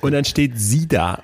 Und 0.00 0.12
dann 0.12 0.24
steht 0.24 0.52
sie 0.58 0.86
da 0.86 1.22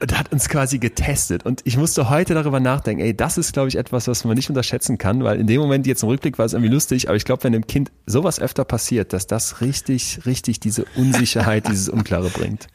und 0.00 0.18
hat 0.18 0.32
uns 0.32 0.48
quasi 0.48 0.78
getestet. 0.78 1.44
Und 1.44 1.60
ich 1.64 1.76
musste 1.76 2.08
heute 2.08 2.34
darüber 2.34 2.58
nachdenken, 2.58 3.02
ey, 3.02 3.14
das 3.14 3.38
ist, 3.38 3.52
glaube 3.52 3.68
ich, 3.68 3.76
etwas, 3.76 4.08
was 4.08 4.24
man 4.24 4.34
nicht 4.34 4.48
unterschätzen 4.48 4.98
kann, 4.98 5.22
weil 5.22 5.38
in 5.38 5.46
dem 5.46 5.60
Moment, 5.60 5.86
jetzt 5.86 6.02
im 6.02 6.08
Rückblick, 6.08 6.38
war 6.38 6.46
es 6.46 6.54
irgendwie 6.54 6.72
lustig, 6.72 7.08
aber 7.08 7.16
ich 7.16 7.24
glaube, 7.24 7.44
wenn 7.44 7.52
dem 7.52 7.66
Kind 7.66 7.92
sowas 8.06 8.40
öfter 8.40 8.64
passiert, 8.64 9.12
dass 9.12 9.26
das 9.26 9.60
richtig, 9.60 10.20
richtig 10.26 10.58
diese 10.60 10.84
Unsicherheit, 10.96 11.68
dieses 11.70 11.88
Unklare 11.88 12.30
bringt. 12.30 12.68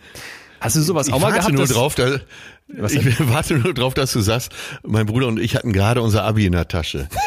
Hast 0.62 0.76
du 0.76 0.82
sowas 0.82 1.08
Ich 1.08 1.14
auch 1.14 1.20
mal 1.20 1.32
gehabt? 1.32 1.52
nur 1.52 1.68
drauf, 1.68 1.96
da, 1.96 2.20
Was 2.68 2.94
ich 2.94 3.20
warte 3.30 3.56
nur 3.58 3.74
drauf, 3.74 3.94
dass 3.94 4.12
du 4.14 4.22
sagst, 4.22 4.52
mein 4.84 5.06
Bruder 5.06 5.28
und 5.28 5.40
ich 5.40 5.56
hatten 5.56 5.74
gerade 5.74 6.02
unser 6.02 6.24
Abi 6.24 6.46
in 6.46 6.54
der 6.54 6.68
Tasche. 6.68 7.08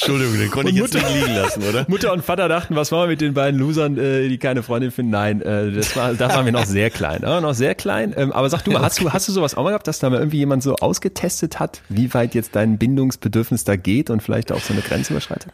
Entschuldigung, 0.00 0.38
den 0.38 0.50
konnte 0.50 0.70
ich 0.70 0.76
jetzt 0.76 0.94
nicht 0.94 1.14
liegen 1.14 1.34
lassen, 1.34 1.62
oder? 1.62 1.84
Mutter 1.88 2.12
und 2.12 2.24
Vater 2.24 2.48
dachten, 2.48 2.74
was 2.74 2.90
machen 2.90 3.02
wir 3.02 3.08
mit 3.08 3.20
den 3.20 3.34
beiden 3.34 3.60
Losern, 3.60 3.98
äh, 3.98 4.28
die 4.28 4.38
keine 4.38 4.62
Freundin 4.62 4.90
finden? 4.90 5.10
Nein, 5.10 5.42
äh, 5.42 5.70
das 5.70 5.94
war, 5.96 6.14
da 6.14 6.28
waren 6.28 6.44
wir 6.44 6.52
noch 6.52 6.64
sehr 6.64 6.90
klein, 6.90 7.20
ja, 7.22 7.40
noch 7.40 7.54
sehr 7.54 7.74
klein. 7.74 8.14
Ähm, 8.16 8.32
aber 8.32 8.48
sag 8.48 8.62
du 8.62 8.70
mal, 8.70 8.82
hast 8.82 9.00
du, 9.00 9.12
hast 9.12 9.28
du 9.28 9.32
sowas 9.32 9.56
auch 9.56 9.64
mal 9.64 9.70
gehabt, 9.70 9.86
dass 9.86 9.98
da 9.98 10.08
mal 10.08 10.18
irgendwie 10.18 10.38
jemand 10.38 10.62
so 10.62 10.76
ausgetestet 10.76 11.60
hat, 11.60 11.82
wie 11.88 12.12
weit 12.14 12.34
jetzt 12.34 12.56
dein 12.56 12.78
Bindungsbedürfnis 12.78 13.64
da 13.64 13.76
geht 13.76 14.10
und 14.10 14.22
vielleicht 14.22 14.52
auch 14.52 14.60
so 14.60 14.72
eine 14.72 14.82
Grenze 14.82 15.12
überschreitet? 15.12 15.52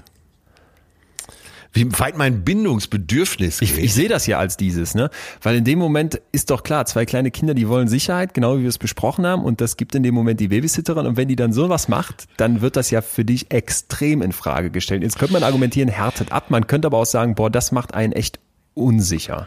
Wie 1.76 1.86
weit 1.98 2.16
mein 2.16 2.42
Bindungsbedürfnis 2.42 3.60
geht. 3.60 3.70
Ich, 3.70 3.78
ich 3.78 3.92
sehe 3.92 4.08
das 4.08 4.26
ja 4.26 4.38
als 4.38 4.56
dieses, 4.56 4.94
ne? 4.94 5.10
Weil 5.42 5.56
in 5.56 5.64
dem 5.64 5.78
Moment 5.78 6.22
ist 6.32 6.48
doch 6.48 6.62
klar, 6.62 6.86
zwei 6.86 7.04
kleine 7.04 7.30
Kinder, 7.30 7.52
die 7.52 7.68
wollen 7.68 7.86
Sicherheit, 7.86 8.32
genau 8.32 8.56
wie 8.56 8.62
wir 8.62 8.70
es 8.70 8.78
besprochen 8.78 9.26
haben, 9.26 9.44
und 9.44 9.60
das 9.60 9.76
gibt 9.76 9.94
in 9.94 10.02
dem 10.02 10.14
Moment 10.14 10.40
die 10.40 10.48
Babysitterin. 10.48 11.04
Und 11.04 11.18
wenn 11.18 11.28
die 11.28 11.36
dann 11.36 11.52
sowas 11.52 11.88
macht, 11.88 12.28
dann 12.38 12.62
wird 12.62 12.76
das 12.76 12.90
ja 12.90 13.02
für 13.02 13.26
dich 13.26 13.50
extrem 13.50 14.22
in 14.22 14.32
Frage 14.32 14.70
gestellt. 14.70 15.02
Jetzt 15.02 15.18
könnte 15.18 15.34
man 15.34 15.42
argumentieren, 15.42 15.90
härtet 15.90 16.32
ab. 16.32 16.50
Man 16.50 16.66
könnte 16.66 16.86
aber 16.86 16.96
auch 16.96 17.04
sagen, 17.04 17.34
boah, 17.34 17.50
das 17.50 17.72
macht 17.72 17.92
einen 17.92 18.14
echt 18.14 18.40
unsicher. 18.72 19.46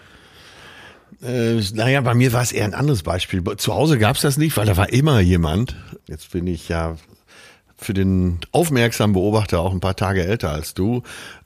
Äh, 1.23 1.61
naja, 1.73 2.01
bei 2.01 2.13
mir 2.13 2.31
war 2.31 2.43
es 2.43 2.51
eher 2.51 2.65
ein 2.65 2.75
anderes 2.75 3.01
Beispiel. 3.01 3.43
Zu 3.57 3.73
Hause 3.73 3.97
gab's 3.97 4.21
das 4.21 4.37
nicht, 4.37 4.55
weil 4.55 4.67
da 4.67 4.77
war 4.77 4.93
immer 4.93 5.19
jemand. 5.19 5.75
Jetzt 6.07 6.31
bin 6.31 6.45
ich 6.45 6.69
ja 6.69 6.95
für 7.81 7.93
den 7.93 8.39
aufmerksamen 8.51 9.13
Beobachter 9.13 9.61
auch 9.61 9.71
ein 9.71 9.79
paar 9.79 9.95
Tage 9.95 10.25
älter 10.25 10.51
als 10.51 10.73
du. 10.73 11.01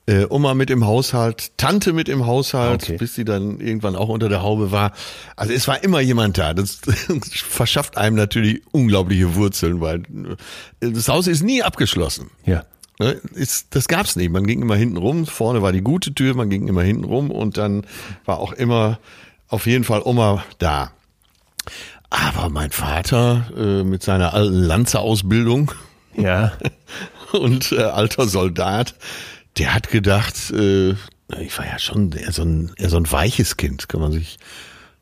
Äh, 0.06 0.26
Oma 0.28 0.52
mit 0.54 0.68
im 0.68 0.84
Haushalt, 0.84 1.56
Tante 1.56 1.92
mit 1.92 2.08
im 2.08 2.26
Haushalt, 2.26 2.82
Okay. 2.82 2.96
bis 2.98 3.14
sie 3.14 3.24
dann 3.24 3.60
irgendwann 3.60 3.96
auch 3.96 4.08
unter 4.08 4.28
der 4.28 4.42
Haube 4.42 4.70
war. 4.70 4.92
Also 5.36 5.52
es 5.54 5.66
war 5.68 5.82
immer 5.82 6.00
jemand 6.00 6.36
da. 6.36 6.52
Das 6.52 6.80
verschafft 7.32 7.96
einem 7.96 8.16
natürlich 8.16 8.62
unglaubliche 8.72 9.34
Wurzeln, 9.34 9.80
weil 9.80 10.00
äh, 10.80 10.90
das 10.90 11.08
Haus 11.08 11.26
ist 11.26 11.42
nie 11.42 11.62
abgeschlossen. 11.62 12.30
Ja. 12.44 12.64
Ne, 13.00 13.12
Ist, 13.34 13.74
das 13.74 13.88
gab's 13.88 14.14
nicht. 14.16 14.30
Man 14.30 14.46
ging 14.46 14.60
immer 14.62 14.76
hinten 14.76 14.98
rum. 14.98 15.26
Vorne 15.26 15.62
war 15.62 15.72
die 15.72 15.80
gute 15.82 16.12
Tür, 16.14 16.34
man 16.34 16.50
ging 16.50 16.68
immer 16.68 16.82
hinten 16.82 17.04
rum 17.04 17.30
und 17.30 17.56
dann 17.56 17.86
war 18.24 18.38
auch 18.38 18.52
immer 18.52 18.98
auf 19.48 19.66
jeden 19.66 19.84
Fall 19.84 20.02
Oma 20.04 20.44
da. 20.58 20.90
Aber 22.10 22.50
mein 22.50 22.70
Vater 22.70 23.46
äh, 23.56 23.82
mit 23.84 24.02
seiner 24.02 24.34
alten 24.34 24.52
Lanze-Ausbildung 24.62 25.72
Ja. 26.16 26.52
und 27.32 27.72
äh, 27.72 27.82
alter 27.82 28.26
Soldat, 28.28 28.94
der 29.58 29.74
hat 29.74 29.90
gedacht, 29.90 30.50
äh, 30.52 30.90
ich 31.40 31.56
war 31.58 31.66
ja 31.66 31.78
schon 31.78 32.12
eher 32.12 32.32
so, 32.32 32.42
ein, 32.42 32.72
eher 32.76 32.90
so 32.90 32.96
ein 32.96 33.10
weiches 33.10 33.56
Kind, 33.56 33.88
kann 33.88 34.00
man 34.00 34.12
sich 34.12 34.38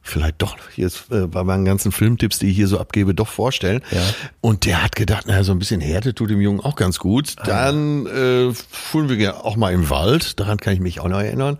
vielleicht 0.04 0.42
doch 0.42 0.56
jetzt 0.76 1.10
äh, 1.12 1.26
bei 1.26 1.44
meinen 1.44 1.64
ganzen 1.64 1.92
Filmtipps, 1.92 2.40
die 2.40 2.48
ich 2.50 2.56
hier 2.56 2.66
so 2.66 2.80
abgebe, 2.80 3.14
doch 3.14 3.28
vorstellen. 3.28 3.82
Ja. 3.92 4.02
Und 4.40 4.66
der 4.66 4.82
hat 4.82 4.96
gedacht, 4.96 5.26
naja, 5.26 5.44
so 5.44 5.52
ein 5.52 5.58
bisschen 5.58 5.80
Härte 5.80 6.14
tut 6.14 6.30
dem 6.30 6.40
Jungen 6.40 6.60
auch 6.60 6.74
ganz 6.74 6.98
gut. 6.98 7.36
Dann 7.44 8.06
äh, 8.06 8.52
fuhren 8.52 9.08
wir 9.08 9.16
ja 9.16 9.36
auch 9.36 9.56
mal 9.56 9.72
im 9.72 9.90
Wald, 9.90 10.40
daran 10.40 10.58
kann 10.58 10.74
ich 10.74 10.80
mich 10.80 11.00
auch 11.00 11.08
noch 11.08 11.20
erinnern. 11.20 11.58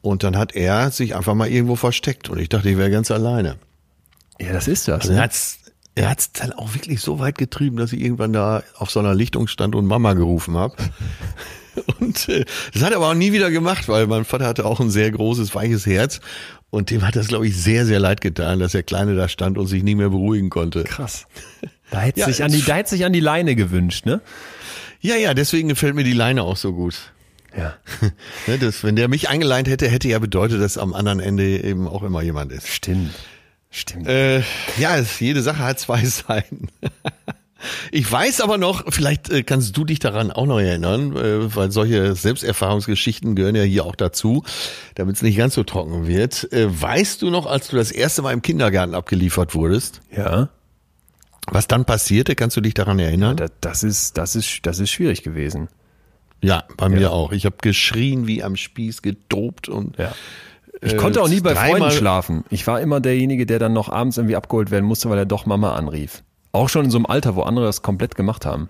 Und 0.00 0.22
dann 0.22 0.36
hat 0.36 0.54
er 0.54 0.90
sich 0.90 1.14
einfach 1.14 1.34
mal 1.34 1.48
irgendwo 1.48 1.76
versteckt 1.76 2.28
und 2.28 2.38
ich 2.38 2.48
dachte, 2.48 2.68
ich 2.68 2.76
wäre 2.76 2.90
ganz 2.90 3.10
alleine. 3.10 3.56
Ja, 4.40 4.52
das 4.52 4.68
ist 4.68 4.88
das. 4.88 5.02
Also 5.02 5.12
Ne? 5.14 5.20
hat's, 5.20 5.58
er 5.94 6.10
hat's 6.10 6.32
dann 6.32 6.52
auch 6.52 6.74
wirklich 6.74 7.00
so 7.00 7.18
weit 7.18 7.38
getrieben, 7.38 7.76
dass 7.76 7.92
ich 7.92 8.00
irgendwann 8.00 8.32
da 8.32 8.62
auf 8.76 8.90
so 8.90 9.00
einer 9.00 9.14
Lichtung 9.14 9.46
stand 9.46 9.74
und 9.74 9.86
Mama 9.86 10.14
gerufen 10.14 10.56
habe. 10.56 10.76
Und 11.98 12.28
äh, 12.28 12.44
das 12.72 12.82
hat 12.84 12.92
er 12.92 12.98
aber 12.98 13.08
auch 13.10 13.14
nie 13.14 13.32
wieder 13.32 13.50
gemacht, 13.50 13.88
weil 13.88 14.06
mein 14.06 14.24
Vater 14.24 14.46
hatte 14.46 14.64
auch 14.64 14.78
ein 14.78 14.90
sehr 14.90 15.10
großes, 15.10 15.56
weiches 15.56 15.86
Herz. 15.86 16.20
Und 16.70 16.90
dem 16.90 17.04
hat 17.04 17.16
das, 17.16 17.26
glaube 17.26 17.48
ich, 17.48 17.56
sehr, 17.56 17.84
sehr 17.84 17.98
leid 17.98 18.20
getan, 18.20 18.60
dass 18.60 18.72
der 18.72 18.84
Kleine 18.84 19.16
da 19.16 19.28
stand 19.28 19.58
und 19.58 19.66
sich 19.66 19.82
nicht 19.82 19.96
mehr 19.96 20.10
beruhigen 20.10 20.50
konnte. 20.50 20.84
Krass. 20.84 21.26
Da 21.90 22.00
hätte 22.00 22.20
Ja, 22.20 22.26
sich 22.26 22.42
an 22.42 22.50
die, 22.50 22.62
da 22.62 22.76
hätte 22.76 22.90
sich 22.90 23.04
an 23.04 23.12
die 23.12 23.20
Leine 23.20 23.54
gewünscht, 23.54 24.06
ne? 24.06 24.20
Ja, 25.00 25.16
ja, 25.16 25.34
deswegen 25.34 25.68
gefällt 25.68 25.94
mir 25.94 26.02
die 26.02 26.14
Leine 26.14 26.42
auch 26.42 26.56
so 26.56 26.72
gut. 26.72 27.12
Ja. 27.56 27.74
Ne, 28.46 28.58
das, 28.58 28.82
wenn 28.82 28.96
der 28.96 29.08
mich 29.08 29.28
eingeleint 29.28 29.68
hätte, 29.68 29.86
hätte 29.88 30.08
ja 30.08 30.18
bedeutet, 30.18 30.60
dass 30.60 30.78
am 30.78 30.94
anderen 30.94 31.20
Ende 31.20 31.62
eben 31.62 31.86
auch 31.86 32.02
immer 32.02 32.22
jemand 32.22 32.52
ist. 32.52 32.68
Stimmt. 32.68 33.10
Stimmt. 33.76 34.06
Äh, 34.06 34.38
ja, 34.78 34.96
es, 34.96 35.18
jede 35.18 35.42
Sache 35.42 35.58
hat 35.58 35.80
zwei 35.80 36.04
Seiten. 36.04 36.68
Ich 37.92 38.10
weiß 38.10 38.42
aber 38.42 38.58
noch, 38.58 38.92
vielleicht 38.92 39.30
äh, 39.30 39.42
kannst 39.42 39.74
du 39.76 39.84
dich 39.84 39.98
daran 39.98 40.30
auch 40.30 40.44
noch 40.46 40.60
erinnern, 40.60 41.16
äh, 41.16 41.56
weil 41.56 41.70
solche 41.72 42.14
Selbsterfahrungsgeschichten 42.14 43.34
gehören 43.34 43.56
ja 43.56 43.62
hier 43.62 43.84
auch 43.86 43.96
dazu, 43.96 44.44
damit 44.94 45.16
es 45.16 45.22
nicht 45.22 45.38
ganz 45.38 45.54
so 45.54 45.64
trocken 45.64 46.06
wird. 46.06 46.52
Äh, 46.52 46.68
weißt 46.80 47.22
du 47.22 47.30
noch, 47.30 47.46
als 47.46 47.68
du 47.68 47.76
das 47.76 47.90
erste 47.90 48.20
Mal 48.22 48.32
im 48.32 48.42
Kindergarten 48.42 48.94
abgeliefert 48.94 49.54
wurdest, 49.54 50.02
ja. 50.14 50.50
was 51.46 51.66
dann 51.66 51.84
passierte? 51.86 52.34
Kannst 52.36 52.56
du 52.56 52.60
dich 52.60 52.74
daran 52.74 52.98
erinnern? 52.98 53.36
Da- 53.38 53.48
Das 53.62 53.82
ist, 53.82 54.18
das 54.18 54.36
ist, 54.36 54.60
das 54.66 54.78
ist 54.78 54.90
schwierig 54.90 55.22
gewesen. 55.22 55.68
Ja, 56.42 56.64
bei 56.76 56.90
mir 56.90 57.00
Ja. 57.00 57.10
auch. 57.10 57.32
Ich 57.32 57.46
habe 57.46 57.56
geschrien 57.62 58.26
wie 58.26 58.42
am 58.42 58.56
Spieß, 58.56 59.00
getobt 59.00 59.68
und 59.70 59.96
Ja. 59.96 60.14
Ich 60.84 60.96
konnte 60.96 61.22
auch 61.22 61.28
nie 61.28 61.40
bei 61.40 61.54
Freunden 61.54 61.90
schlafen. 61.90 62.44
Ich 62.50 62.66
war 62.66 62.80
immer 62.80 63.00
derjenige, 63.00 63.46
der 63.46 63.58
dann 63.58 63.72
noch 63.72 63.88
abends 63.88 64.16
irgendwie 64.18 64.36
abgeholt 64.36 64.70
werden 64.70 64.84
musste, 64.84 65.08
weil 65.10 65.18
er 65.18 65.26
doch 65.26 65.46
Mama 65.46 65.74
anrief. 65.74 66.22
Auch 66.52 66.68
schon 66.68 66.84
in 66.86 66.90
so 66.90 66.98
einem 66.98 67.06
Alter, 67.06 67.34
wo 67.36 67.42
andere 67.42 67.64
das 67.66 67.82
komplett 67.82 68.14
gemacht 68.14 68.44
haben. 68.46 68.68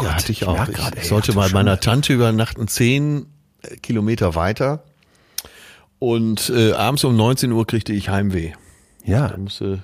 ja, 0.00 0.14
hatte 0.14 0.32
ich 0.32 0.42
ich 0.42 0.48
auch. 0.48 0.68
Ich, 0.68 0.74
grad, 0.74 0.96
ey, 0.96 1.04
sollte 1.04 1.32
schon- 1.32 1.52
meiner 1.52 1.80
Tante 1.80 2.12
übernachten, 2.12 2.66
zehn 2.68 3.26
äh, 3.62 3.76
Kilometer 3.76 4.34
weiter. 4.34 4.84
Und 5.98 6.50
äh, 6.54 6.72
abends 6.72 7.04
um 7.04 7.16
19 7.16 7.52
Uhr 7.52 7.66
kriegte 7.66 7.92
ich 7.92 8.08
Heimweh. 8.08 8.52
Ja. 9.04 9.28
Da 9.28 9.36
musste 9.36 9.82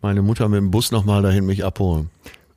meine 0.00 0.22
Mutter 0.22 0.48
mit 0.48 0.58
dem 0.58 0.70
Bus 0.70 0.92
nochmal 0.92 1.22
dahin 1.22 1.44
mich 1.46 1.64
abholen. 1.64 2.10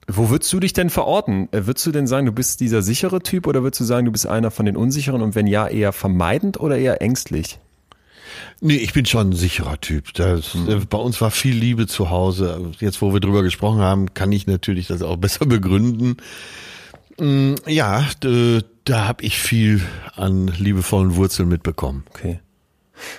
Wo 0.07 0.29
würdest 0.29 0.51
du 0.51 0.59
dich 0.59 0.73
denn 0.73 0.89
verorten? 0.89 1.47
Äh, 1.51 1.65
Würdest 1.65 1.85
du 1.85 1.91
denn 1.91 2.07
sagen, 2.07 2.25
du 2.25 2.31
bist 2.33 2.59
dieser 2.59 2.81
sichere 2.81 3.21
Typ 3.21 3.47
oder 3.47 3.63
würdest 3.63 3.79
du 3.79 3.85
sagen, 3.85 4.05
du 4.05 4.11
bist 4.11 4.27
einer 4.27 4.51
von 4.51 4.65
den 4.65 4.75
unsicheren 4.75 5.21
und 5.21 5.33
wenn 5.35 5.47
ja, 5.47 5.67
eher 5.67 5.93
vermeidend 5.93 6.59
oder 6.59 6.77
eher 6.77 7.01
ängstlich? 7.01 7.59
Nee, 8.61 8.75
ich 8.77 8.93
bin 8.93 9.05
schon 9.05 9.29
ein 9.31 9.33
sicherer 9.33 9.79
Typ. 9.81 10.13
Das, 10.13 10.55
äh, 10.55 10.75
Bei 10.89 10.97
uns 10.97 11.19
war 11.21 11.31
viel 11.31 11.55
Liebe 11.55 11.87
zu 11.87 12.09
Hause. 12.09 12.71
Jetzt, 12.79 13.01
wo 13.01 13.13
wir 13.13 13.19
drüber 13.19 13.43
gesprochen 13.43 13.79
haben, 13.81 14.13
kann 14.13 14.31
ich 14.31 14.47
natürlich 14.47 14.87
das 14.87 15.01
auch 15.01 15.17
besser 15.17 15.45
begründen. 15.45 16.17
Mm, 17.19 17.55
Ja, 17.67 18.05
da 18.85 19.07
habe 19.07 19.23
ich 19.23 19.37
viel 19.39 19.81
an 20.15 20.47
liebevollen 20.47 21.15
Wurzeln 21.15 21.49
mitbekommen. 21.49 22.03
Okay. 22.09 22.39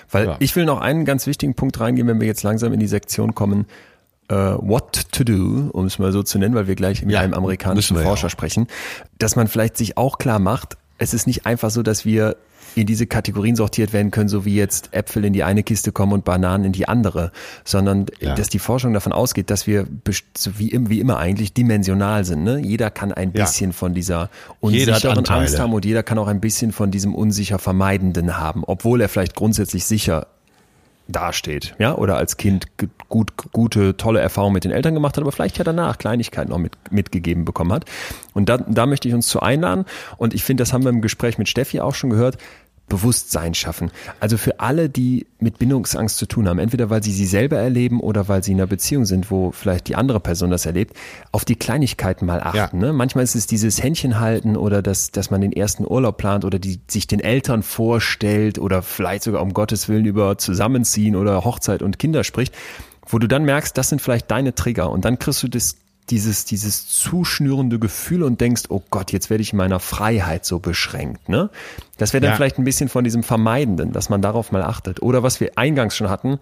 Weil 0.09 0.25
Ja. 0.25 0.35
ich 0.39 0.55
will 0.55 0.65
noch 0.65 0.81
einen 0.81 1.05
ganz 1.05 1.27
wichtigen 1.27 1.53
Punkt 1.55 1.79
reingehen, 1.79 2.07
wenn 2.07 2.19
wir 2.19 2.27
jetzt 2.27 2.43
langsam 2.43 2.73
in 2.73 2.79
die 2.79 2.87
Sektion 2.87 3.35
kommen, 3.35 3.65
äh, 4.29 4.35
what 4.35 5.11
to 5.11 5.23
do, 5.23 5.69
um 5.71 5.85
es 5.85 5.99
mal 5.99 6.11
so 6.11 6.23
zu 6.23 6.39
nennen, 6.39 6.55
weil 6.55 6.67
wir 6.67 6.75
gleich 6.75 7.01
mit 7.03 7.11
Ja, 7.11 7.19
einem 7.21 7.33
amerikanischen 7.35 7.95
ja 7.97 8.03
Forscher 8.03 8.27
auch. 8.27 8.31
sprechen, 8.31 8.67
dass 9.19 9.35
man 9.35 9.47
vielleicht 9.47 9.77
sich 9.77 9.97
auch 9.97 10.17
klar 10.17 10.39
macht, 10.39 10.77
es 10.97 11.13
ist 11.13 11.27
nicht 11.27 11.45
einfach 11.45 11.69
so, 11.69 11.83
dass 11.83 12.05
wir 12.05 12.37
in 12.81 12.87
diese 12.87 13.07
Kategorien 13.07 13.55
sortiert 13.55 13.93
werden 13.93 14.11
können, 14.11 14.29
so 14.29 14.45
wie 14.45 14.55
jetzt 14.55 14.93
Äpfel 14.93 15.25
in 15.25 15.33
die 15.33 15.43
eine 15.43 15.63
Kiste 15.63 15.91
kommen 15.91 16.13
und 16.13 16.25
Bananen 16.25 16.65
in 16.65 16.71
die 16.71 16.87
andere, 16.87 17.31
sondern 17.63 18.05
Ja. 18.19 18.35
dass 18.35 18.49
die 18.49 18.59
Forschung 18.59 18.93
davon 18.93 19.13
ausgeht, 19.13 19.49
dass 19.49 19.67
wir 19.67 19.87
so 20.37 20.59
wie, 20.59 20.77
wie 20.89 20.99
immer 20.99 21.17
eigentlich 21.17 21.53
dimensional 21.53 22.25
sind. 22.25 22.43
Ne? 22.43 22.59
Jeder 22.59 22.89
kann 22.91 23.11
ein 23.11 23.31
Ja. 23.33 23.45
bisschen 23.45 23.73
von 23.73 23.93
dieser 23.93 24.29
unsicheren. 24.59 25.25
Angst 25.25 25.59
haben 25.59 25.73
und 25.73 25.85
jeder 25.85 26.03
kann 26.03 26.17
auch 26.17 26.27
ein 26.27 26.41
bisschen 26.41 26.71
von 26.71 26.91
diesem 26.91 27.15
unsicher 27.15 27.59
Vermeidenden 27.59 28.37
haben, 28.37 28.63
obwohl 28.65 29.01
er 29.01 29.09
vielleicht 29.09 29.35
grundsätzlich 29.35 29.85
sicher 29.85 30.27
dasteht, 31.07 31.75
ja, 31.77 31.95
oder 31.95 32.17
als 32.17 32.37
Kind 32.37 32.65
gut, 33.09 33.31
gute, 33.53 33.95
tolle 33.95 34.19
Erfahrungen 34.21 34.53
mit 34.53 34.63
den 34.63 34.71
Eltern 34.71 34.95
gemacht 34.95 35.15
hat, 35.15 35.21
aber 35.21 35.31
vielleicht 35.31 35.57
ja 35.59 35.63
danach 35.63 35.99
Kleinigkeiten 35.99 36.49
noch 36.49 36.57
mit, 36.57 36.73
mitgegeben 36.89 37.45
bekommen 37.45 37.71
hat. 37.73 37.85
Und 38.33 38.49
da, 38.49 38.57
da 38.57 38.87
möchte 38.87 39.07
ich 39.07 39.13
uns 39.13 39.27
zu 39.27 39.39
einladen. 39.39 39.85
Und 40.17 40.33
ich 40.33 40.43
finde, 40.43 40.61
das 40.63 40.73
haben 40.73 40.83
wir 40.83 40.89
im 40.89 41.01
Gespräch 41.01 41.37
mit 41.37 41.47
Steffi 41.47 41.79
auch 41.79 41.93
schon 41.93 42.09
gehört. 42.09 42.37
Bewusstsein 42.87 43.53
schaffen. 43.55 43.91
Also 44.19 44.37
für 44.37 44.59
alle, 44.59 44.89
die 44.89 45.25
mit 45.39 45.57
Bindungsangst 45.57 46.17
zu 46.17 46.27
tun 46.27 46.47
haben, 46.47 46.59
entweder 46.59 46.89
weil 46.89 47.03
sie 47.03 47.11
sie 47.11 47.25
selber 47.25 47.57
erleben 47.57 47.99
oder 47.99 48.27
weil 48.27 48.43
sie 48.43 48.51
in 48.51 48.59
einer 48.59 48.67
Beziehung 48.67 49.05
sind, 49.05 49.31
wo 49.31 49.51
vielleicht 49.51 49.87
die 49.87 49.95
andere 49.95 50.19
Person 50.19 50.51
das 50.51 50.65
erlebt, 50.65 50.95
auf 51.31 51.45
die 51.45 51.55
Kleinigkeiten 51.55 52.25
mal 52.25 52.41
achten. 52.41 52.77
Ne? 52.77 52.93
Manchmal 52.93 53.23
ist 53.23 53.35
es 53.35 53.47
dieses 53.47 53.81
Händchen 53.81 54.19
halten 54.19 54.55
oder 54.55 54.81
das, 54.81 55.11
dass 55.11 55.31
man 55.31 55.41
den 55.41 55.51
ersten 55.51 55.85
Urlaub 55.85 56.17
plant 56.17 56.45
oder 56.45 56.59
die 56.59 56.79
sich 56.87 57.07
den 57.07 57.19
Eltern 57.19 57.63
vorstellt 57.63 58.59
oder 58.59 58.81
vielleicht 58.81 59.23
sogar 59.23 59.41
um 59.41 59.53
Gottes 59.53 59.89
Willen 59.89 60.05
über 60.05 60.37
Zusammenziehen 60.37 61.15
oder 61.15 61.43
Hochzeit 61.43 61.81
und 61.81 61.97
Kinder 61.97 62.23
spricht, 62.23 62.53
wo 63.07 63.19
du 63.19 63.27
dann 63.27 63.45
merkst, 63.45 63.77
das 63.77 63.89
sind 63.89 64.01
vielleicht 64.01 64.29
deine 64.29 64.53
Trigger 64.53 64.89
und 64.91 65.05
dann 65.05 65.19
kriegst 65.19 65.41
du 65.43 65.47
das 65.47 65.75
dieses, 66.09 66.45
dieses 66.45 66.87
zuschnürende 66.87 67.79
Gefühl 67.79 68.23
und 68.23 68.39
denkst, 68.41 68.63
oh 68.69 68.81
Gott, 68.91 69.11
jetzt 69.11 69.29
werde 69.29 69.41
ich 69.41 69.53
in 69.53 69.57
meiner 69.57 69.79
Freiheit 69.79 70.45
so 70.45 70.59
beschränkt. 70.59 71.29
Ne? 71.29 71.49
Das 71.97 72.13
wäre 72.13 72.21
dann 72.21 72.31
Ja. 72.31 72.35
vielleicht 72.35 72.57
ein 72.59 72.63
bisschen 72.63 72.89
von 72.89 73.03
diesem 73.03 73.23
Vermeidenden, 73.23 73.91
dass 73.91 74.09
man 74.09 74.21
darauf 74.21 74.51
mal 74.51 74.61
achtet. 74.63 75.01
Oder 75.01 75.23
was 75.23 75.39
wir 75.39 75.57
eingangs 75.57 75.95
schon 75.95 76.09
hatten, 76.09 76.39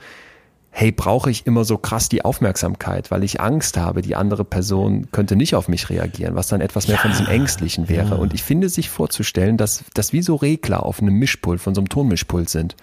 hey, 0.75 0.91
brauche 0.91 1.29
ich 1.29 1.45
immer 1.45 1.65
so 1.65 1.77
krass 1.77 2.09
die 2.09 2.25
Aufmerksamkeit, 2.25 3.11
weil 3.11 3.23
ich 3.23 3.39
Angst 3.39 3.77
habe, 3.77 4.01
die 4.01 4.15
andere 4.15 4.43
Person 4.43 5.07
könnte 5.11 5.35
nicht 5.35 5.53
auf 5.53 5.67
mich 5.67 5.89
reagieren, 5.91 6.35
was 6.35 6.47
dann 6.47 6.61
etwas 6.61 6.87
mehr 6.87 6.97
von 6.97 7.11
diesem 7.11 7.27
Ängstlichen 7.27 7.89
wäre. 7.89 8.15
Und 8.17 8.33
ich 8.33 8.41
finde, 8.41 8.69
sich 8.69 8.89
vorzustellen, 8.89 9.55
dass 9.57 9.83
das 9.93 10.13
wie 10.13 10.23
so 10.23 10.35
Regler 10.35 10.83
auf 10.83 10.99
einem 10.99 11.13
Mischpult, 11.13 11.61
von 11.61 11.75
so 11.75 11.81
einem 11.81 11.89
Tonmischpult 11.89 12.49
sind, 12.49 12.75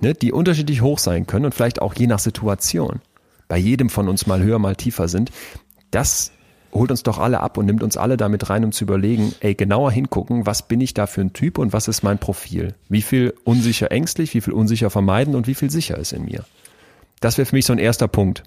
ne, 0.00 0.14
die 0.14 0.32
unterschiedlich 0.32 0.80
hoch 0.80 0.98
sein 0.98 1.26
können 1.26 1.44
und 1.44 1.54
vielleicht 1.54 1.82
auch 1.82 1.94
je 1.94 2.06
nach 2.06 2.18
Situation 2.18 3.02
bei 3.46 3.58
jedem 3.58 3.90
von 3.90 4.08
uns 4.08 4.26
mal 4.26 4.42
höher, 4.42 4.58
mal 4.58 4.74
tiefer 4.74 5.06
sind, 5.06 5.30
das 5.94 6.32
holt 6.72 6.90
uns 6.90 7.04
doch 7.04 7.18
alle 7.18 7.40
ab 7.40 7.56
und 7.56 7.66
nimmt 7.66 7.82
uns 7.82 7.96
alle 7.96 8.16
damit 8.16 8.50
rein, 8.50 8.64
um 8.64 8.72
zu 8.72 8.84
überlegen, 8.84 9.32
ey, 9.40 9.54
genauer 9.54 9.92
hingucken, 9.92 10.44
was 10.44 10.66
bin 10.66 10.80
ich 10.80 10.92
da 10.92 11.06
für 11.06 11.20
ein 11.20 11.32
Typ 11.32 11.58
und 11.58 11.72
was 11.72 11.86
ist 11.86 12.02
mein 12.02 12.18
Profil? 12.18 12.74
Wie 12.88 13.02
viel 13.02 13.32
unsicher 13.44 13.92
ängstlich, 13.92 14.34
wie 14.34 14.40
viel 14.40 14.52
unsicher 14.52 14.90
vermeiden 14.90 15.36
und 15.36 15.46
wie 15.46 15.54
viel 15.54 15.70
sicher 15.70 15.96
ist 15.96 16.12
in 16.12 16.24
mir? 16.24 16.44
Das 17.20 17.38
wäre 17.38 17.46
für 17.46 17.54
mich 17.54 17.64
so 17.64 17.72
ein 17.72 17.78
erster 17.78 18.08
Punkt. 18.08 18.42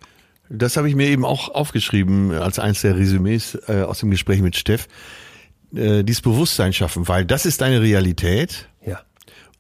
Das 0.50 0.78
habe 0.78 0.90
ich 0.90 0.96
mir 0.96 1.08
eben 1.08 1.26
auch 1.26 1.50
aufgeschrieben 1.50 2.32
als 2.34 2.60
eins 2.60 2.82
der 2.82 2.98
Resümees 2.98 3.58
äh, 3.68 3.84
aus 3.84 4.00
dem 4.00 4.12
Gespräch 4.12 4.42
mit 4.42 4.56
Steff. 4.56 4.88
Äh, 5.74 6.04
dieses 6.04 6.22
Bewusstsein 6.22 6.74
schaffen, 6.74 7.08
weil 7.08 7.26
das 7.26 7.46
ist 7.46 7.62
deine 7.62 7.82
Realität. 7.82 8.68
Ja. 8.86 9.02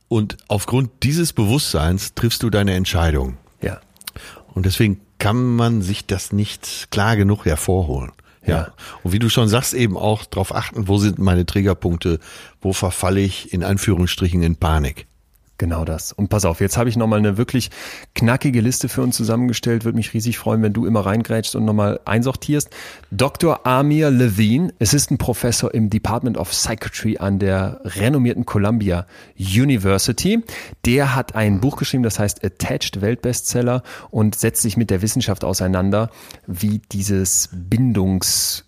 Und 0.07 0.37
aufgrund 0.47 0.91
dieses 1.03 1.33
Bewusstseins 1.33 2.13
triffst 2.15 2.43
du 2.43 2.49
deine 2.49 2.73
Entscheidung. 2.75 3.37
Ja. 3.61 3.79
Und 4.53 4.65
deswegen 4.65 5.01
kann 5.19 5.55
man 5.55 5.81
sich 5.81 6.05
das 6.05 6.31
nicht 6.31 6.87
klar 6.91 7.15
genug 7.15 7.45
hervorholen. 7.45 8.11
Ja. 8.45 8.55
Ja. 8.55 8.73
Und 9.03 9.11
wie 9.11 9.19
du 9.19 9.29
schon 9.29 9.49
sagst, 9.49 9.73
eben 9.73 9.97
auch 9.97 10.25
darauf 10.25 10.53
achten, 10.55 10.87
wo 10.87 10.97
sind 10.97 11.19
meine 11.19 11.45
Triggerpunkte, 11.45 12.19
wo 12.61 12.73
verfalle 12.73 13.19
ich 13.19 13.51
in 13.53 13.63
Anführungsstrichen 13.63 14.41
in 14.41 14.55
Panik. 14.55 15.06
Genau 15.59 15.85
das. 15.85 16.11
Und 16.11 16.29
pass 16.29 16.45
auf, 16.45 16.61
jetzt 16.61 16.77
habe 16.77 16.87
ich 16.87 16.97
nochmal 16.97 17.17
eine 17.17 17.37
wirklich 17.37 17.71
knackige 18.13 18.61
Liste 18.61 18.89
für 18.89 19.01
uns 19.01 19.17
zusammengestellt. 19.17 19.85
Würde 19.85 19.95
mich 19.95 20.13
riesig 20.13 20.37
freuen, 20.37 20.61
wenn 20.61 20.73
du 20.73 20.85
immer 20.85 21.03
reingrätschst 21.03 21.55
und 21.55 21.65
nochmal 21.65 21.99
einsortierst. 22.05 22.69
Dr. 23.09 23.65
Amir 23.65 24.11
Levine, 24.11 24.71
Assistant 24.79 25.19
Professor 25.19 25.73
im 25.73 25.89
Department 25.89 26.37
of 26.37 26.51
Psychiatry 26.51 27.17
an 27.17 27.39
der 27.39 27.81
renommierten 27.83 28.45
Columbia 28.45 29.07
University. 29.39 30.43
Der 30.85 31.15
hat 31.15 31.33
ein 31.33 31.59
Buch 31.59 31.77
geschrieben, 31.77 32.03
das 32.03 32.19
heißt 32.19 32.43
Attached 32.43 33.01
Weltbestseller 33.01 33.81
und 34.11 34.35
setzt 34.35 34.61
sich 34.61 34.77
mit 34.77 34.91
der 34.91 35.01
Wissenschaft 35.01 35.43
auseinander, 35.43 36.11
wie 36.45 36.81
dieses 36.91 37.49
Bindungs 37.51 38.66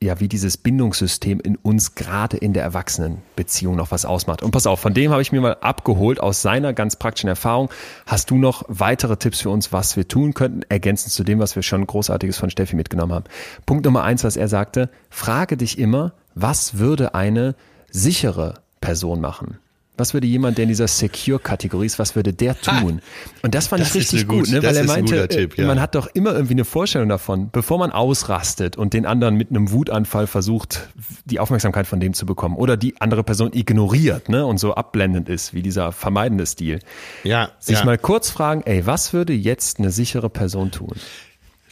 ja, 0.00 0.20
wie 0.20 0.28
dieses 0.28 0.56
Bindungssystem 0.56 1.40
in 1.40 1.56
uns 1.56 1.94
gerade 1.96 2.36
in 2.36 2.52
der 2.52 2.62
Erwachsenenbeziehung 2.62 3.74
noch 3.74 3.90
was 3.90 4.04
ausmacht. 4.04 4.42
Und 4.42 4.52
pass 4.52 4.66
auf, 4.66 4.78
von 4.78 4.94
dem 4.94 5.10
habe 5.10 5.22
ich 5.22 5.32
mir 5.32 5.40
mal 5.40 5.56
abgeholt 5.60 6.20
aus 6.20 6.40
seiner 6.40 6.72
ganz 6.72 6.96
praktischen 6.96 7.28
Erfahrung. 7.28 7.70
Hast 8.06 8.30
du 8.30 8.36
noch 8.36 8.64
weitere 8.68 9.16
Tipps 9.16 9.40
für 9.40 9.50
uns, 9.50 9.72
was 9.72 9.96
wir 9.96 10.06
tun 10.06 10.34
könnten, 10.34 10.62
ergänzend 10.68 11.12
zu 11.12 11.24
dem, 11.24 11.40
was 11.40 11.56
wir 11.56 11.64
schon 11.64 11.86
Großartiges 11.86 12.38
von 12.38 12.50
Steffi 12.50 12.76
mitgenommen 12.76 13.12
haben? 13.12 13.24
Punkt 13.66 13.84
Nummer 13.84 14.04
eins, 14.04 14.22
was 14.22 14.36
er 14.36 14.48
sagte, 14.48 14.88
frage 15.10 15.56
dich 15.56 15.78
immer, 15.78 16.12
was 16.34 16.78
würde 16.78 17.14
eine 17.14 17.56
sichere 17.90 18.54
Person 18.80 19.20
machen? 19.20 19.58
Was 19.98 20.14
würde 20.14 20.26
jemand, 20.26 20.56
der 20.58 20.62
in 20.62 20.68
dieser 20.68 20.86
Secure-Kategorie 20.88 21.86
ist, 21.86 21.98
was 21.98 22.14
würde 22.16 22.32
der 22.32 22.58
tun? 22.60 23.00
Und 23.42 23.54
das 23.54 23.66
fand 23.66 23.82
Das 23.82 23.90
ich 23.90 23.96
richtig 24.02 24.26
gut, 24.28 24.44
gut- 24.44 24.50
ne? 24.52 24.62
weil 24.62 24.76
er 24.76 24.84
meinte, 24.84 25.28
Tipp, 25.28 25.58
äh, 25.58 25.62
ja. 25.62 25.66
man 25.66 25.80
hat 25.80 25.94
doch 25.94 26.06
immer 26.14 26.32
irgendwie 26.32 26.54
eine 26.54 26.64
Vorstellung 26.64 27.08
davon, 27.08 27.50
bevor 27.50 27.78
man 27.78 27.90
ausrastet 27.90 28.76
und 28.76 28.92
den 28.94 29.04
anderen 29.04 29.34
mit 29.36 29.50
einem 29.50 29.70
Wutanfall 29.72 30.26
versucht, 30.26 30.88
die 31.24 31.40
Aufmerksamkeit 31.40 31.86
von 31.86 32.00
dem 32.00 32.14
zu 32.14 32.24
bekommen 32.26 32.56
oder 32.56 32.76
die 32.76 33.00
andere 33.00 33.24
Person 33.24 33.50
ignoriert 33.52 34.28
ne? 34.28 34.46
und 34.46 34.58
so 34.58 34.74
abblendend 34.74 35.28
ist, 35.28 35.52
wie 35.52 35.62
dieser 35.62 35.92
vermeidende 35.92 36.46
Stil. 36.46 36.78
Ja, 37.24 37.50
Sich 37.58 37.78
ja. 37.80 37.84
mal 37.84 37.98
kurz 37.98 38.30
fragen, 38.30 38.62
ey, 38.64 38.86
was 38.86 39.12
würde 39.12 39.32
jetzt 39.32 39.78
eine 39.78 39.90
sichere 39.90 40.30
Person 40.30 40.70
tun? 40.70 40.94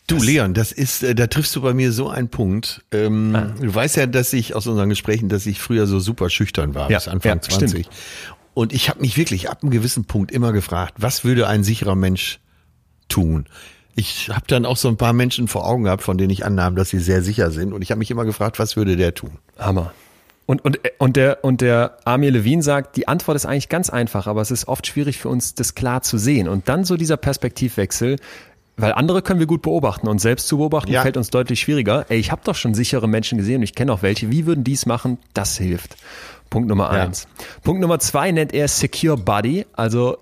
Du, 0.07 0.23
Leon, 0.23 0.55
das 0.55 0.71
ist, 0.71 1.03
äh, 1.03 1.15
da 1.15 1.27
triffst 1.27 1.55
du 1.57 1.63
bei 1.63 1.75
mir 1.75 1.91
so 1.93 2.09
einen 2.09 2.29
Punkt. 2.29 2.85
Ähm, 2.93 3.35
Ah. 3.35 3.55
Du 3.61 3.75
weißt 3.75 3.97
ja, 3.97 4.07
dass 4.07 4.33
ich 4.33 4.55
aus 4.55 4.67
unseren 4.67 4.89
Gesprächen, 4.89 5.29
dass 5.29 5.47
ich 5.47 5.61
früher 5.61 5.87
so 5.87 5.99
super 5.99 6.31
schüchtern 6.31 6.75
war, 6.75 6.91
Ja, 6.91 6.99
bis 6.99 7.09
Anfang 7.09 7.37
ja, 7.37 7.41
20. 7.43 7.89
Und 8.55 8.73
ich 8.73 8.89
habe 8.89 9.01
mich 9.01 9.17
wirklich 9.19 9.51
ab 9.51 9.59
einem 9.63 9.71
gewissen 9.73 10.05
Punkt 10.05 10.31
immer 10.31 10.53
gefragt, 10.53 10.95
was 10.99 11.25
würde 11.25 11.47
ein 11.49 11.65
sicherer 11.65 11.97
Mensch 11.97 12.39
tun? 13.09 13.47
Ich 13.97 14.29
habe 14.31 14.45
dann 14.47 14.65
auch 14.65 14.77
so 14.77 14.89
ein 14.89 14.97
paar 14.97 15.13
Menschen 15.13 15.49
vor 15.49 15.67
Augen 15.67 15.85
gehabt, 15.85 16.03
von 16.03 16.19
denen 16.19 16.31
ich 16.31 16.45
annahm, 16.45 16.77
dass 16.77 16.91
sie 16.91 16.99
sehr 17.01 17.23
sicher 17.23 17.51
sind. 17.51 17.73
Und 17.73 17.83
ich 17.83 17.91
habe 17.91 17.99
mich 17.99 18.11
immer 18.11 18.25
gefragt, 18.25 18.59
was 18.59 18.77
würde 18.77 18.97
der 18.97 19.15
tun? 19.15 19.33
Hammer. 19.59 19.93
Und, 20.47 20.65
und, 20.65 20.79
und, 20.99 21.17
der, 21.17 21.43
und 21.45 21.61
der 21.61 21.99
Amir 22.05 22.31
Levine 22.31 22.63
sagt, 22.63 22.97
die 22.97 23.09
Antwort 23.09 23.35
ist 23.37 23.47
eigentlich 23.47 23.69
ganz 23.69 23.91
einfach, 23.91 24.27
aber 24.29 24.41
es 24.43 24.53
ist 24.53 24.69
oft 24.69 24.87
schwierig 24.87 25.19
für 25.19 25.29
uns, 25.29 25.55
das 25.55 25.75
klar 25.75 26.03
zu 26.03 26.19
sehen. 26.19 26.47
Und 26.47 26.69
dann 26.69 26.85
so 26.85 26.97
dieser 26.97 27.17
Perspektivwechsel, 27.17 28.17
weil 28.77 28.93
andere 28.93 29.23
können 29.23 29.41
wir 29.41 29.47
gut 29.47 29.63
beobachten 29.63 30.09
und 30.09 30.19
selbst 30.21 30.49
zu 30.49 30.59
beobachten 30.59 30.91
Ja. 30.93 31.03
fällt 31.03 31.17
uns 31.17 31.31
deutlich 31.31 31.61
schwieriger. 31.61 32.07
Ey, 32.09 32.19
ich 32.19 32.31
habe 32.31 32.43
doch 32.45 32.55
schon 32.55 32.75
sichere 32.75 33.09
Menschen 33.09 33.39
gesehen 33.39 33.57
und 33.57 33.63
ich 33.63 33.75
kenne 33.75 33.93
auch 33.93 34.03
welche. 34.03 34.31
Wie 34.31 34.47
würden 34.47 34.65
die 34.65 34.73
es 34.75 34.87
machen? 34.87 35.19
Das 35.35 35.57
hilft. 35.57 35.97
Punkt 36.51 36.69
Nummer 36.69 36.85
Ja. 36.95 37.03
eins. 37.05 37.27
Punkt 37.63 37.81
Nummer 37.81 37.99
zwei 37.99 38.31
nennt 38.31 38.53
er 38.55 38.69
Secure 38.69 39.17
Body, 39.17 39.67
also 39.75 40.19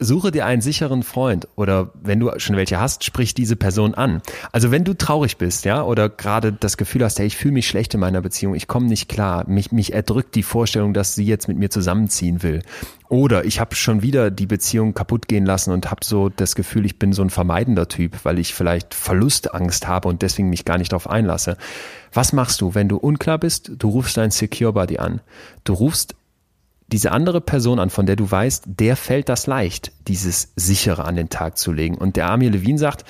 suche 0.00 0.30
dir 0.30 0.46
einen 0.46 0.62
sicheren 0.62 1.02
Freund 1.02 1.46
oder 1.54 1.90
wenn 2.02 2.18
du 2.18 2.32
schon 2.38 2.56
welche 2.56 2.80
hast, 2.80 3.04
sprich 3.04 3.34
diese 3.34 3.54
Person 3.54 3.94
an. 3.94 4.22
Also 4.50 4.70
wenn 4.70 4.82
du 4.82 4.94
traurig 4.94 5.36
bist, 5.36 5.66
ja, 5.66 5.82
oder 5.82 6.08
gerade 6.08 6.52
das 6.52 6.76
Gefühl 6.78 7.04
hast, 7.04 7.18
hey, 7.18 7.26
ich 7.26 7.36
fühle 7.36 7.54
mich 7.54 7.68
schlecht 7.68 7.94
in 7.94 8.00
meiner 8.00 8.22
Beziehung, 8.22 8.54
ich 8.54 8.66
komme 8.66 8.86
nicht 8.86 9.08
klar, 9.08 9.44
mich, 9.46 9.72
mich 9.72 9.92
erdrückt 9.92 10.34
die 10.34 10.42
Vorstellung, 10.42 10.94
dass 10.94 11.14
sie 11.14 11.24
jetzt 11.24 11.48
mit 11.48 11.58
mir 11.58 11.70
zusammenziehen 11.70 12.42
will. 12.42 12.62
Oder 13.10 13.44
ich 13.44 13.58
habe 13.58 13.74
schon 13.74 14.02
wieder 14.02 14.30
die 14.30 14.46
Beziehung 14.46 14.94
kaputt 14.94 15.26
gehen 15.26 15.44
lassen 15.44 15.72
und 15.72 15.90
habe 15.90 16.04
so 16.04 16.28
das 16.28 16.54
Gefühl, 16.54 16.86
ich 16.86 16.98
bin 16.98 17.12
so 17.12 17.22
ein 17.22 17.30
vermeidender 17.30 17.88
Typ, 17.88 18.24
weil 18.24 18.38
ich 18.38 18.54
vielleicht 18.54 18.94
Verlustangst 18.94 19.88
habe 19.88 20.08
und 20.08 20.22
deswegen 20.22 20.48
mich 20.48 20.64
gar 20.64 20.78
nicht 20.78 20.92
darauf 20.92 21.10
einlasse. 21.10 21.56
Was 22.12 22.32
machst 22.32 22.60
du, 22.60 22.74
wenn 22.74 22.88
du 22.88 22.96
unklar 22.96 23.38
bist? 23.38 23.72
Du 23.78 23.88
rufst 23.88 24.16
dein 24.16 24.30
Secure 24.30 24.72
Body 24.72 24.98
an. 24.98 25.20
Du 25.64 25.74
rufst 25.74 26.14
diese 26.92 27.12
andere 27.12 27.40
Person 27.40 27.78
an, 27.78 27.90
von 27.90 28.06
der 28.06 28.16
du 28.16 28.30
weißt, 28.30 28.64
der 28.66 28.96
fällt 28.96 29.28
das 29.28 29.46
leicht, 29.46 29.92
dieses 30.08 30.52
sichere 30.56 31.04
an 31.04 31.16
den 31.16 31.28
Tag 31.28 31.56
zu 31.56 31.72
legen. 31.72 31.96
Und 31.96 32.16
der 32.16 32.28
Amir 32.30 32.50
Levin 32.50 32.78
sagt, 32.78 33.04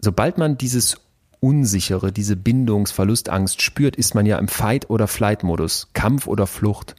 sobald 0.00 0.38
man 0.38 0.56
dieses 0.58 0.96
Unsichere, 1.40 2.12
diese 2.12 2.36
Bindungsverlustangst 2.36 3.60
spürt, 3.62 3.96
ist 3.96 4.14
man 4.14 4.26
ja 4.26 4.38
im 4.38 4.46
Fight- 4.48 4.88
oder 4.90 5.08
Flight-Modus, 5.08 5.88
Kampf 5.92 6.28
oder 6.28 6.46
Flucht. 6.46 6.94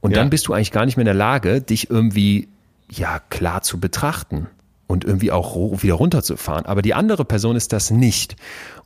Und 0.00 0.12
Ja. 0.12 0.18
dann 0.18 0.30
bist 0.30 0.46
du 0.46 0.52
eigentlich 0.52 0.70
gar 0.70 0.84
nicht 0.84 0.96
mehr 0.96 1.02
in 1.02 1.06
der 1.06 1.14
Lage, 1.14 1.60
dich 1.60 1.90
irgendwie, 1.90 2.48
ja, 2.88 3.18
klar 3.30 3.62
zu 3.62 3.80
betrachten 3.80 4.46
und 4.86 5.04
irgendwie 5.04 5.32
auch 5.32 5.82
wieder 5.82 5.94
runterzufahren. 5.94 6.66
Aber 6.66 6.82
die 6.82 6.94
andere 6.94 7.24
Person 7.24 7.56
ist 7.56 7.72
das 7.72 7.90
nicht. 7.90 8.36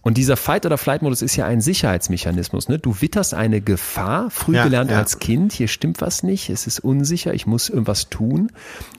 Und 0.03 0.17
dieser 0.17 0.37
Fight- 0.37 0.65
oder 0.65 0.79
Flight-Modus 0.79 1.23
ist 1.23 1.37
ja 1.37 1.45
ein 1.47 1.61
Sicherheitsmechanismus. 1.61 2.69
Ne? 2.69 2.79
Du 2.79 3.01
witterst 3.01 3.35
eine 3.35 3.61
Gefahr, 3.61 4.31
früh 4.31 4.55
Ja, 4.55 4.65
gelernt 4.65 4.91
ja. 4.91 4.99
als 4.99 5.19
Kind, 5.19 5.53
hier 5.53 5.69
stimmt 5.69 6.01
was 6.01 6.23
nicht, 6.23 6.51
es 6.51 6.67
ist 6.67 6.81
unsicher, 6.81 7.35
ich 7.35 7.47
muss 7.47 7.69
irgendwas 7.69 8.09
tun. 8.09 8.51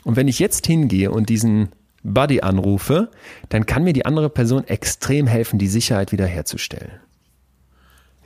Und 0.04 0.16
wenn 0.18 0.28
ich 0.28 0.40
jetzt 0.40 0.68
hingehe 0.68 1.12
und 1.12 1.30
diesen 1.30 1.70
Buddy 2.04 2.42
anrufe, 2.42 3.10
dann 3.50 3.66
kann 3.66 3.84
mir 3.84 3.94
die 3.94 4.06
andere 4.06 4.30
Person 4.30 4.66
extrem 4.68 5.26
helfen, 5.28 5.58
die 5.58 5.68
Sicherheit 5.68 6.12
wiederherzustellen. 6.12 6.92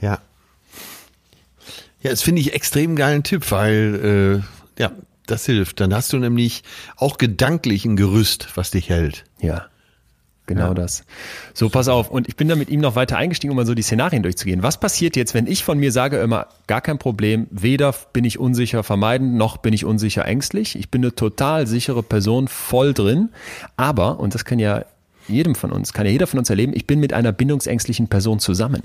Ja. 0.02 0.20
Ja, 2.02 2.10
das 2.10 2.22
finde 2.22 2.42
ich 2.42 2.54
extrem 2.54 2.96
geilen 2.96 3.24
Tipp, 3.24 3.50
weil 3.52 4.44
äh, 4.78 4.82
ja, 4.82 4.92
das 5.26 5.46
hilft. 5.46 5.80
Dann 5.80 5.94
hast 5.94 6.12
du 6.12 6.18
nämlich 6.18 6.64
auch 6.98 7.18
gedanklich 7.18 7.86
ein 7.86 7.96
Gerüst, 7.96 8.50
was 8.56 8.72
dich 8.72 8.90
hält. 8.90 9.24
Ja. 9.40 9.68
Genau 10.46 10.74
das. 10.74 11.06
So, 11.54 11.70
pass 11.70 11.88
auf. 11.88 12.12
Und 12.12 12.28
ich 12.28 12.36
bin 12.36 12.50
da 12.50 12.56
mit 12.56 12.70
ihm 12.70 12.82
noch 12.82 12.96
weiter 12.96 13.16
eingestiegen, 13.16 13.52
um 13.52 13.56
mal 13.56 13.66
so 13.66 13.74
die 13.74 13.82
Szenarien 13.82 14.24
durchzugehen. 14.24 14.62
Was 14.62 14.78
passiert 14.78 15.16
jetzt, 15.16 15.34
wenn 15.34 15.48
ich 15.48 15.64
von 15.64 15.78
mir 15.78 15.94
sage 15.94 16.18
immer, 16.18 16.48
gar 16.68 16.82
kein 16.82 16.98
Problem, 16.98 17.48
weder 17.50 17.96
bin 18.12 18.26
ich 18.26 18.40
unsicher 18.40 18.84
vermeiden, 18.84 19.38
noch 19.38 19.58
bin 19.58 19.74
ich 19.74 19.86
unsicher 19.86 20.26
ängstlich. 20.26 20.78
Ich 20.78 20.90
bin 20.90 21.02
eine 21.02 21.16
total 21.16 21.66
sichere 21.66 22.04
Person, 22.04 22.50
voll 22.50 22.94
drin. 22.94 23.30
Aber, 23.78 24.20
und 24.20 24.36
das 24.36 24.44
kann 24.44 24.60
ja 24.60 24.84
jedem 25.30 25.56
von 25.56 25.72
uns, 25.72 25.94
kann 25.94 26.06
ja 26.06 26.12
jeder 26.12 26.28
von 26.28 26.40
uns 26.40 26.50
erleben, 26.50 26.74
ich 26.76 26.88
bin 26.88 27.00
mit 27.00 27.14
einer 27.14 27.32
bindungsängstlichen 27.32 28.10
Person 28.10 28.40
zusammen. 28.40 28.84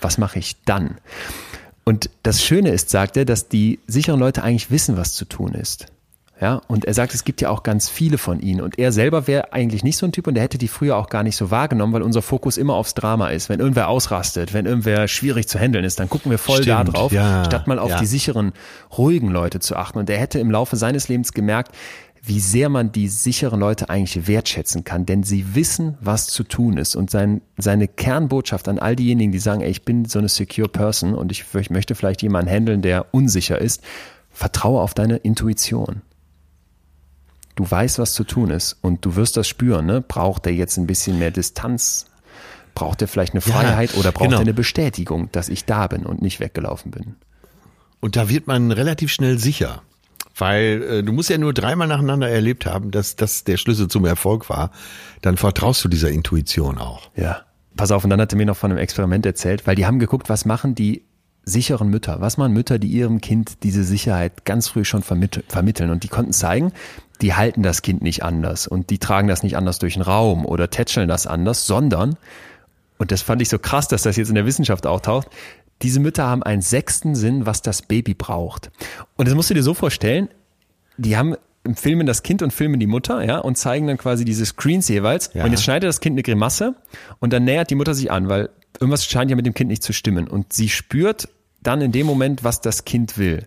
Was 0.00 0.18
mache 0.18 0.38
ich 0.38 0.56
dann? 0.64 0.98
Und 1.82 2.10
das 2.22 2.44
Schöne 2.44 2.70
ist, 2.70 2.90
sagt 2.90 3.16
er, 3.16 3.24
dass 3.24 3.48
die 3.48 3.80
sicheren 3.88 4.20
Leute 4.20 4.44
eigentlich 4.44 4.70
wissen, 4.70 4.96
was 4.96 5.14
zu 5.14 5.24
tun 5.24 5.54
ist. 5.54 5.86
Ja, 6.40 6.60
und 6.68 6.84
er 6.84 6.94
sagt, 6.94 7.14
es 7.14 7.24
gibt 7.24 7.40
ja 7.40 7.50
auch 7.50 7.64
ganz 7.64 7.88
viele 7.88 8.16
von 8.16 8.38
ihnen. 8.38 8.60
Und 8.60 8.78
er 8.78 8.92
selber 8.92 9.26
wäre 9.26 9.52
eigentlich 9.52 9.82
nicht 9.82 9.96
so 9.96 10.06
ein 10.06 10.12
Typ 10.12 10.28
und 10.28 10.36
er 10.36 10.42
hätte 10.44 10.56
die 10.56 10.68
früher 10.68 10.96
auch 10.96 11.08
gar 11.08 11.24
nicht 11.24 11.34
so 11.34 11.50
wahrgenommen, 11.50 11.92
weil 11.92 12.02
unser 12.02 12.22
Fokus 12.22 12.56
immer 12.56 12.74
aufs 12.74 12.94
Drama 12.94 13.30
ist. 13.30 13.48
Wenn 13.48 13.58
irgendwer 13.58 13.88
ausrastet, 13.88 14.54
wenn 14.54 14.64
irgendwer 14.64 15.08
schwierig 15.08 15.48
zu 15.48 15.58
handeln 15.58 15.84
ist, 15.84 15.98
dann 15.98 16.08
gucken 16.08 16.30
wir 16.30 16.38
voll 16.38 16.64
da 16.64 16.82
Stimmt, 16.82 16.96
drauf, 16.96 17.12
ja, 17.12 17.44
statt 17.44 17.66
mal 17.66 17.80
auf 17.80 17.90
ja. 17.90 17.98
die 17.98 18.06
sicheren, 18.06 18.52
ruhigen 18.96 19.30
Leute 19.30 19.58
zu 19.58 19.74
achten. 19.74 19.98
Und 19.98 20.08
er 20.10 20.18
hätte 20.18 20.38
im 20.38 20.50
Laufe 20.50 20.76
seines 20.76 21.08
Lebens 21.08 21.32
gemerkt, 21.32 21.72
wie 22.22 22.40
sehr 22.40 22.68
man 22.68 22.92
die 22.92 23.08
sicheren 23.08 23.58
Leute 23.58 23.90
eigentlich 23.90 24.28
wertschätzen 24.28 24.84
kann, 24.84 25.06
denn 25.06 25.24
sie 25.24 25.54
wissen, 25.56 25.98
was 26.00 26.26
zu 26.26 26.44
tun 26.44 26.76
ist. 26.76 26.94
Und 26.94 27.10
sein, 27.10 27.40
seine 27.56 27.88
Kernbotschaft 27.88 28.68
an 28.68 28.78
all 28.78 28.94
diejenigen, 28.94 29.32
die 29.32 29.38
sagen, 29.38 29.62
ey, 29.62 29.70
ich 29.70 29.84
bin 29.84 30.04
so 30.04 30.18
eine 30.20 30.28
secure 30.28 30.68
person 30.68 31.14
und 31.14 31.32
ich, 31.32 31.44
ich 31.54 31.70
möchte 31.70 31.94
vielleicht 31.94 32.22
jemanden 32.22 32.50
handeln, 32.50 32.82
der 32.82 33.06
unsicher 33.12 33.60
ist, 33.60 33.82
vertraue 34.30 34.82
auf 34.82 34.94
deine 34.94 35.16
Intuition. 35.16 36.02
Du 37.58 37.68
weißt, 37.68 37.98
was 37.98 38.12
zu 38.12 38.22
tun 38.22 38.50
ist 38.50 38.76
und 38.82 39.04
du 39.04 39.16
wirst 39.16 39.36
das 39.36 39.48
spüren. 39.48 39.84
Ne? 39.84 40.00
Braucht 40.00 40.46
er 40.46 40.52
jetzt 40.52 40.76
ein 40.76 40.86
bisschen 40.86 41.18
mehr 41.18 41.32
Distanz? 41.32 42.06
Braucht 42.76 43.02
er 43.02 43.08
vielleicht 43.08 43.34
eine 43.34 43.42
Ja, 43.44 43.50
Freiheit 43.52 43.96
oder 43.96 44.12
braucht 44.12 44.26
genau. 44.26 44.36
er 44.36 44.42
eine 44.42 44.54
Bestätigung, 44.54 45.28
dass 45.32 45.48
ich 45.48 45.64
da 45.64 45.88
bin 45.88 46.06
und 46.06 46.22
nicht 46.22 46.38
weggelaufen 46.38 46.92
bin? 46.92 47.16
Und 47.98 48.14
da 48.14 48.28
wird 48.28 48.46
man 48.46 48.70
relativ 48.70 49.10
schnell 49.10 49.40
sicher. 49.40 49.82
Weil 50.36 50.82
äh, 50.84 51.02
du 51.02 51.12
musst 51.12 51.30
ja 51.30 51.38
nur 51.38 51.52
dreimal 51.52 51.88
nacheinander 51.88 52.28
erlebt 52.28 52.64
haben, 52.64 52.92
dass 52.92 53.16
das 53.16 53.42
der 53.42 53.56
Schlüssel 53.56 53.88
zum 53.88 54.04
Erfolg 54.04 54.48
war. 54.48 54.70
Dann 55.20 55.36
vertraust 55.36 55.84
du 55.84 55.88
dieser 55.88 56.10
Intuition 56.12 56.78
auch. 56.78 57.10
Ja. 57.16 57.40
pass 57.76 57.90
auf, 57.90 58.04
und 58.04 58.10
dann 58.10 58.20
hat 58.20 58.32
er 58.32 58.36
mir 58.36 58.46
noch 58.46 58.56
von 58.56 58.70
einem 58.70 58.78
Experiment 58.78 59.26
erzählt, 59.26 59.66
weil 59.66 59.74
die 59.74 59.84
haben 59.84 59.98
geguckt, 59.98 60.28
was 60.28 60.44
machen 60.44 60.76
die 60.76 61.02
sicheren 61.48 61.88
Mütter, 61.88 62.20
was 62.20 62.36
machen 62.36 62.52
Mütter, 62.52 62.78
die 62.78 62.88
ihrem 62.88 63.20
Kind 63.20 63.62
diese 63.62 63.84
Sicherheit 63.84 64.44
ganz 64.44 64.68
früh 64.68 64.84
schon 64.84 65.02
vermitteln. 65.02 65.90
Und 65.90 66.04
die 66.04 66.08
konnten 66.08 66.32
zeigen, 66.32 66.72
die 67.20 67.34
halten 67.34 67.62
das 67.62 67.82
Kind 67.82 68.02
nicht 68.02 68.22
anders 68.22 68.66
und 68.66 68.90
die 68.90 68.98
tragen 68.98 69.28
das 69.28 69.42
nicht 69.42 69.56
anders 69.56 69.78
durch 69.78 69.94
den 69.94 70.02
Raum 70.02 70.46
oder 70.46 70.70
tätscheln 70.70 71.08
das 71.08 71.26
anders, 71.26 71.66
sondern, 71.66 72.16
und 72.98 73.10
das 73.10 73.22
fand 73.22 73.42
ich 73.42 73.48
so 73.48 73.58
krass, 73.58 73.88
dass 73.88 74.02
das 74.02 74.16
jetzt 74.16 74.28
in 74.28 74.34
der 74.34 74.46
Wissenschaft 74.46 74.86
auftaucht, 74.86 75.28
diese 75.82 76.00
Mütter 76.00 76.26
haben 76.26 76.42
einen 76.42 76.62
sechsten 76.62 77.14
Sinn, 77.14 77.46
was 77.46 77.62
das 77.62 77.82
Baby 77.82 78.14
braucht. 78.14 78.70
Und 79.16 79.28
das 79.28 79.34
musst 79.34 79.50
du 79.50 79.54
dir 79.54 79.62
so 79.62 79.74
vorstellen, 79.74 80.28
die 80.96 81.16
haben 81.16 81.36
filmen 81.74 82.06
das 82.06 82.22
Kind 82.22 82.42
und 82.42 82.52
filmen 82.52 82.80
die 82.80 82.86
Mutter, 82.86 83.24
ja, 83.24 83.38
und 83.38 83.56
zeigen 83.56 83.86
dann 83.86 83.98
quasi 83.98 84.24
diese 84.24 84.46
Screens 84.46 84.88
jeweils. 84.88 85.30
Ja. 85.34 85.44
Und 85.44 85.50
jetzt 85.50 85.62
schneidet 85.64 85.88
das 85.88 86.00
Kind 86.00 86.14
eine 86.14 86.22
Grimasse 86.22 86.74
und 87.20 87.32
dann 87.32 87.44
nähert 87.44 87.70
die 87.70 87.74
Mutter 87.74 87.94
sich 87.94 88.10
an, 88.10 88.28
weil 88.28 88.50
irgendwas 88.80 89.04
scheint 89.04 89.30
ja 89.30 89.36
mit 89.36 89.46
dem 89.46 89.54
Kind 89.54 89.68
nicht 89.68 89.82
zu 89.82 89.92
stimmen. 89.92 90.28
Und 90.28 90.52
sie 90.52 90.68
spürt 90.68 91.28
dann 91.62 91.80
in 91.80 91.92
dem 91.92 92.06
Moment, 92.06 92.44
was 92.44 92.60
das 92.60 92.84
Kind 92.84 93.18
will. 93.18 93.44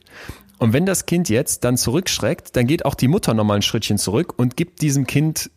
Und 0.58 0.74
wenn 0.74 0.86
das 0.86 1.06
Kind 1.06 1.30
jetzt 1.30 1.64
dann 1.64 1.78
zurückschreckt, 1.78 2.56
dann 2.56 2.68
geht 2.68 2.86
auch 2.86 2.96
die 2.96 3.08
Mutter 3.08 3.34
nochmal 3.34 3.58
ein 3.58 3.62
Schrittchen 3.64 3.98
zurück 3.98 4.34
und 4.38 4.58
gibt 4.58 4.82
diesem 4.82 5.08
Kind 5.08 5.50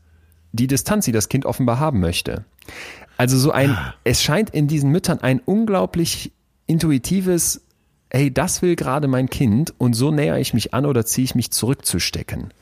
die 0.52 0.66
Distanz, 0.66 1.04
die 1.04 1.12
das 1.12 1.28
Kind 1.28 1.44
offenbar 1.44 1.78
haben 1.78 2.00
möchte. 2.00 2.44
Also 3.16 3.36
so 3.36 3.50
ein, 3.50 3.70
ah. 3.70 3.94
es 4.04 4.22
scheint 4.22 4.50
in 4.50 4.66
diesen 4.66 4.90
Müttern 4.90 5.20
ein 5.20 5.40
unglaublich 5.40 6.32
intuitives, 6.66 7.60
hey, 8.10 8.32
das 8.32 8.62
will 8.62 8.76
gerade 8.76 9.08
mein 9.08 9.28
Kind 9.28 9.74
und 9.78 9.94
so 9.94 10.10
näher 10.10 10.38
ich 10.38 10.54
mich 10.54 10.72
an 10.72 10.86
oder 10.86 11.04
ziehe 11.04 11.24
ich 11.24 11.34
mich 11.34 11.50
zurückzustecken. 11.50 12.54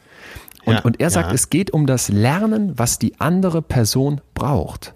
Und, 0.65 0.75
ja, 0.75 0.81
und 0.83 1.01
er 1.01 1.11
sagt, 1.11 1.29
ja. 1.29 1.35
es 1.35 1.51
geht 1.51 1.73
um 1.73 1.87
das 1.87 2.09
Lernen, 2.09 2.79
was 2.79 2.99
die 2.99 3.21
andere 3.21 3.63
Person 3.63 4.21
braucht. 4.35 4.95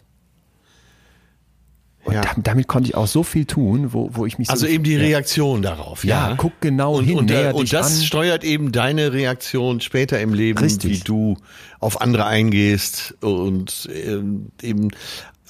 Und 2.07 2.15
ja. 2.15 2.23
damit 2.37 2.69
konnte 2.69 2.89
ich 2.89 2.95
auch 2.95 3.09
so 3.09 3.25
viel 3.25 3.47
tun, 3.47 3.93
wo, 3.93 4.11
wo 4.13 4.27
ich 4.27 4.39
mich 4.39 4.49
also 4.49 4.65
so, 4.65 4.73
eben 4.73 4.85
die 4.85 4.95
Reaktion 4.95 5.61
darauf. 5.61 6.05
Ja, 6.05 6.31
ja, 6.31 6.35
guck 6.37 6.53
genau 6.61 6.99
und, 6.99 7.05
hin. 7.05 7.19
Und, 7.19 7.31
äh, 7.33 7.51
und 7.53 7.73
das 7.73 7.99
an. 7.99 8.05
steuert 8.05 8.45
eben 8.45 8.71
deine 8.71 9.13
Reaktion 9.13 9.81
später 9.81 10.21
im 10.21 10.33
Leben, 10.33 10.61
Richtig. 10.61 10.89
wie 10.89 11.01
du 11.01 11.37
auf 11.81 12.01
andere 12.01 12.27
eingehst 12.27 13.17
und 13.23 13.89
äh, 13.93 14.21
eben 14.65 14.91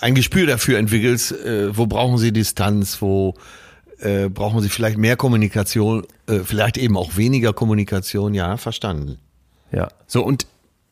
ein 0.01 0.15
Gespür 0.15 0.47
dafür 0.47 0.79
entwickelst, 0.79 1.33
äh, 1.33 1.77
wo 1.77 1.87
brauchen 1.87 2.17
sie 2.17 2.33
Distanz, 2.33 3.03
wo 3.03 3.35
äh, 3.99 4.31
brauchen 4.31 4.63
sie 4.63 4.71
vielleicht 4.71 4.97
mehr 4.97 5.17
Kommunikation, 5.17 6.07
vielleicht 6.45 6.77
eben 6.77 6.97
auch 6.97 7.17
weniger 7.17 7.53
Kommunikation, 7.53 8.35
ja, 8.35 8.57
verstanden. 8.57 9.19
Ja, 9.73 9.89
so 10.07 10.25
und 10.25 10.47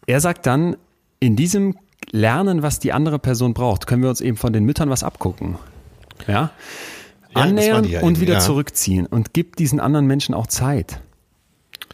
er 0.07 0.21
sagt 0.21 0.47
dann, 0.47 0.77
in 1.21 1.37
diesem 1.37 1.75
lernen, 2.11 2.63
was 2.63 2.79
die 2.79 2.93
andere 2.93 3.19
Person 3.19 3.55
braucht, 3.55 3.87
können 3.87 4.03
wir 4.03 4.09
uns 4.09 4.21
eben 4.21 4.37
von 4.37 4.53
den 4.53 4.65
Müttern 4.65 4.91
was 4.91 5.03
abgucken. 5.03 5.57
Ja? 6.27 6.33
ja 6.35 6.51
Annähern 7.35 7.85
ja 7.85 8.03
und 8.03 8.21
wieder 8.21 8.35
ja. 8.35 8.41
zurückziehen 8.41 9.07
und 9.07 9.33
gib 9.33 9.57
diesen 9.57 9.81
anderen 9.81 10.07
Menschen 10.07 10.35
auch 10.35 10.47
Zeit. 10.47 11.01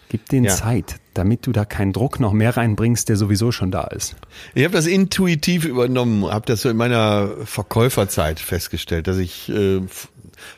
Gib 0.09 0.29
denen. 0.29 0.49
Zeit, 0.49 0.97
damit 1.15 1.47
du 1.47 1.53
da 1.53 1.65
keinen 1.65 1.93
Druck 1.93 2.19
noch 2.19 2.33
mehr 2.33 2.57
reinbringst, 2.57 3.09
der 3.09 3.17
sowieso 3.17 3.53
schon 3.53 3.71
da 3.71 3.85
ist. 3.85 4.17
Ich 4.55 4.65
habe 4.65 4.75
das 4.75 4.87
intuitiv 4.87 5.65
übernommen, 5.65 6.25
habe 6.25 6.47
das 6.47 6.63
so 6.63 6.69
in 6.69 6.77
meiner 6.77 7.31
Verkäuferzeit 7.45 8.41
festgestellt, 8.41 9.07
dass 9.07 9.19
ich 9.19 9.49
äh, 9.49 9.81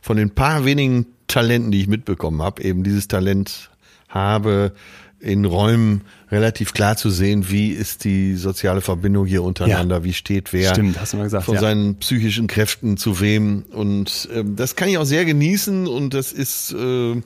von 0.00 0.16
den 0.16 0.30
paar 0.30 0.64
wenigen 0.64 1.06
Talenten, 1.26 1.70
die 1.70 1.82
ich 1.82 1.86
mitbekommen 1.86 2.40
habe, 2.40 2.62
eben 2.62 2.82
dieses 2.82 3.08
Talent 3.08 3.70
habe, 4.08 4.72
in 5.20 5.44
Räumen 5.44 6.02
relativ 6.32 6.72
klar 6.72 6.96
zu 6.96 7.10
sehen, 7.10 7.50
wie 7.50 7.68
ist 7.68 8.04
die 8.04 8.36
soziale 8.36 8.80
Verbindung 8.80 9.26
hier 9.26 9.42
untereinander, 9.42 9.98
ja. 9.98 10.04
wie 10.04 10.14
steht 10.14 10.52
wer 10.52 10.70
Stimmt, 10.70 10.98
hast 10.98 11.12
du 11.12 11.18
mal 11.18 11.24
gesagt, 11.24 11.44
von 11.44 11.56
ja. 11.56 11.60
seinen 11.60 11.96
psychischen 11.96 12.46
Kräften 12.46 12.96
zu 12.96 13.20
wem. 13.20 13.64
Und 13.70 14.28
äh, 14.34 14.42
das 14.44 14.74
kann 14.74 14.88
ich 14.88 14.96
auch 14.96 15.04
sehr 15.04 15.26
genießen 15.26 15.86
und 15.86 16.14
das 16.14 16.32
ist, 16.32 16.72
äh, 16.72 17.20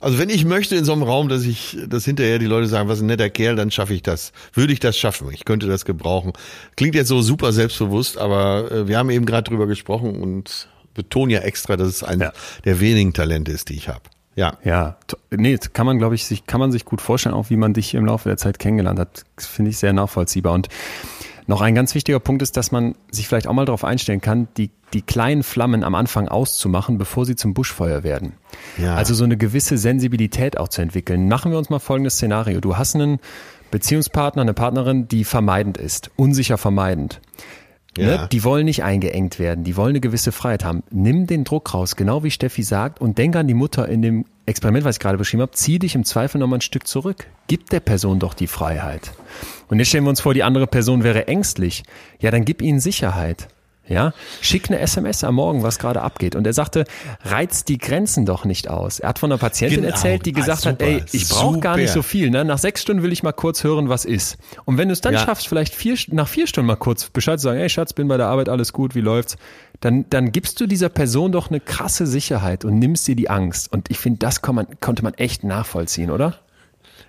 also 0.00 0.18
wenn 0.18 0.28
ich 0.28 0.44
möchte 0.44 0.76
in 0.76 0.84
so 0.84 0.92
einem 0.92 1.02
Raum, 1.02 1.30
dass 1.30 1.44
ich, 1.44 1.78
dass 1.88 2.04
hinterher 2.04 2.38
die 2.38 2.46
Leute 2.46 2.68
sagen, 2.68 2.90
was 2.90 3.00
ein 3.00 3.06
netter 3.06 3.30
Kerl, 3.30 3.56
dann 3.56 3.70
schaffe 3.70 3.94
ich 3.94 4.02
das. 4.02 4.32
Würde 4.52 4.74
ich 4.74 4.80
das 4.80 4.98
schaffen? 4.98 5.28
Ich 5.32 5.46
könnte 5.46 5.66
das 5.66 5.86
gebrauchen. 5.86 6.34
Klingt 6.76 6.94
jetzt 6.94 7.08
so 7.08 7.22
super 7.22 7.54
selbstbewusst, 7.54 8.18
aber 8.18 8.70
äh, 8.70 8.86
wir 8.86 8.98
haben 8.98 9.08
eben 9.08 9.24
gerade 9.24 9.48
drüber 9.48 9.66
gesprochen 9.66 10.14
und 10.20 10.68
betonen 10.92 11.30
ja 11.30 11.40
extra, 11.40 11.76
dass 11.78 11.88
es 11.88 12.02
eines 12.02 12.28
ja. 12.28 12.32
der 12.66 12.80
wenigen 12.80 13.14
Talente 13.14 13.50
ist, 13.50 13.70
die 13.70 13.76
ich 13.76 13.88
habe. 13.88 14.02
Ja. 14.36 14.58
Ja, 14.62 14.96
nee, 15.30 15.58
kann 15.72 15.86
man, 15.86 15.98
glaube 15.98 16.14
ich, 16.14 16.26
sich, 16.26 16.46
kann 16.46 16.60
man 16.60 16.70
sich 16.70 16.84
gut 16.84 17.00
vorstellen, 17.00 17.34
auch 17.34 17.50
wie 17.50 17.56
man 17.56 17.72
dich 17.72 17.94
im 17.94 18.04
Laufe 18.04 18.28
der 18.28 18.36
Zeit 18.36 18.58
kennengelernt 18.58 18.98
hat. 18.98 19.24
Finde 19.38 19.70
ich 19.70 19.78
sehr 19.78 19.94
nachvollziehbar. 19.94 20.52
Und 20.52 20.68
noch 21.46 21.62
ein 21.62 21.74
ganz 21.74 21.94
wichtiger 21.94 22.20
Punkt 22.20 22.42
ist, 22.42 22.56
dass 22.56 22.70
man 22.70 22.96
sich 23.10 23.28
vielleicht 23.28 23.46
auch 23.46 23.52
mal 23.52 23.64
darauf 23.64 23.84
einstellen 23.84 24.20
kann, 24.20 24.48
die, 24.56 24.70
die 24.92 25.02
kleinen 25.02 25.42
Flammen 25.42 25.84
am 25.84 25.94
Anfang 25.94 26.28
auszumachen, 26.28 26.98
bevor 26.98 27.24
sie 27.24 27.36
zum 27.36 27.54
Buschfeuer 27.54 28.02
werden. 28.02 28.34
Ja. 28.78 28.94
Also 28.94 29.14
so 29.14 29.24
eine 29.24 29.36
gewisse 29.36 29.78
Sensibilität 29.78 30.58
auch 30.58 30.68
zu 30.68 30.82
entwickeln. 30.82 31.28
Machen 31.28 31.50
wir 31.50 31.58
uns 31.58 31.70
mal 31.70 31.78
folgendes 31.78 32.14
Szenario. 32.14 32.60
Du 32.60 32.76
hast 32.76 32.94
einen 32.94 33.20
Beziehungspartner, 33.70 34.42
eine 34.42 34.54
Partnerin, 34.54 35.08
die 35.08 35.24
vermeidend 35.24 35.78
ist, 35.78 36.10
unsicher 36.16 36.58
vermeidend. 36.58 37.20
Ne? 37.98 38.04
Ja. 38.04 38.22
Ne? 38.22 38.28
Die 38.30 38.44
wollen 38.44 38.64
nicht 38.64 38.82
eingeengt 38.84 39.38
werden, 39.38 39.64
die 39.64 39.76
wollen 39.76 39.90
eine 39.90 40.00
gewisse 40.00 40.32
Freiheit 40.32 40.64
haben. 40.64 40.82
Nimm 40.90 41.26
den 41.26 41.44
Druck 41.44 41.72
raus, 41.74 41.96
genau 41.96 42.22
wie 42.22 42.30
Steffi 42.30 42.62
sagt, 42.62 43.00
und 43.00 43.18
denk 43.18 43.36
an 43.36 43.46
die 43.46 43.54
Mutter 43.54 43.88
in 43.88 44.02
dem 44.02 44.24
Experiment, 44.46 44.84
was 44.84 44.96
ich 44.96 45.00
gerade 45.00 45.18
beschrieben 45.18 45.42
habe, 45.42 45.52
zieh 45.52 45.78
dich 45.78 45.94
im 45.94 46.04
Zweifel 46.04 46.38
nochmal 46.38 46.58
ein 46.58 46.62
Stück 46.62 46.86
zurück. 46.86 47.26
Gib 47.48 47.68
der 47.70 47.80
Person 47.80 48.20
doch 48.20 48.34
die 48.34 48.46
Freiheit. 48.46 49.12
Und 49.68 49.78
jetzt 49.78 49.88
stellen 49.88 50.04
wir 50.04 50.10
uns 50.10 50.20
vor, 50.20 50.34
die 50.34 50.44
andere 50.44 50.66
Person 50.66 51.02
wäre 51.02 51.26
ängstlich. 51.26 51.82
Ja, 52.20 52.30
dann 52.30 52.44
gib 52.44 52.62
ihnen 52.62 52.78
Sicherheit. 52.78 53.48
Ja, 53.88 54.12
schick 54.40 54.68
eine 54.68 54.80
SMS 54.80 55.22
am 55.22 55.36
Morgen, 55.36 55.62
was 55.62 55.78
gerade 55.78 56.02
abgeht. 56.02 56.34
Und 56.34 56.46
er 56.46 56.52
sagte, 56.52 56.84
reizt 57.24 57.68
die 57.68 57.78
Grenzen 57.78 58.26
doch 58.26 58.44
nicht 58.44 58.68
aus. 58.68 58.98
Er 58.98 59.10
hat 59.10 59.20
von 59.20 59.30
einer 59.30 59.38
Patientin 59.38 59.82
genau. 59.82 59.94
erzählt, 59.94 60.26
die 60.26 60.32
gesagt 60.32 60.66
ah, 60.66 60.70
hat, 60.70 60.82
ey, 60.82 61.04
ich 61.12 61.28
brauche 61.28 61.60
gar 61.60 61.76
nicht 61.76 61.92
so 61.92 62.02
viel. 62.02 62.30
Ne? 62.30 62.44
Nach 62.44 62.58
sechs 62.58 62.82
Stunden 62.82 63.04
will 63.04 63.12
ich 63.12 63.22
mal 63.22 63.32
kurz 63.32 63.62
hören, 63.62 63.88
was 63.88 64.04
ist. 64.04 64.38
Und 64.64 64.76
wenn 64.76 64.88
du 64.88 64.92
es 64.92 65.00
dann 65.00 65.14
ja. 65.14 65.20
schaffst, 65.20 65.46
vielleicht 65.46 65.74
vier, 65.74 65.96
nach 66.08 66.26
vier 66.26 66.48
Stunden 66.48 66.66
mal 66.66 66.76
kurz 66.76 67.10
Bescheid 67.10 67.38
zu 67.38 67.44
sagen, 67.44 67.60
ey 67.60 67.68
Schatz, 67.68 67.92
bin 67.92 68.08
bei 68.08 68.16
der 68.16 68.26
Arbeit, 68.26 68.48
alles 68.48 68.72
gut, 68.72 68.96
wie 68.96 69.00
läuft's? 69.00 69.36
Dann, 69.80 70.06
dann 70.10 70.32
gibst 70.32 70.60
du 70.60 70.66
dieser 70.66 70.88
Person 70.88 71.30
doch 71.30 71.50
eine 71.50 71.60
krasse 71.60 72.06
Sicherheit 72.06 72.64
und 72.64 72.78
nimmst 72.78 73.06
dir 73.06 73.14
die 73.14 73.30
Angst. 73.30 73.72
Und 73.72 73.90
ich 73.90 73.98
finde, 73.98 74.18
das 74.18 74.42
kann 74.42 74.54
man, 74.54 74.66
konnte 74.80 75.04
man 75.04 75.14
echt 75.14 75.44
nachvollziehen, 75.44 76.10
oder? 76.10 76.40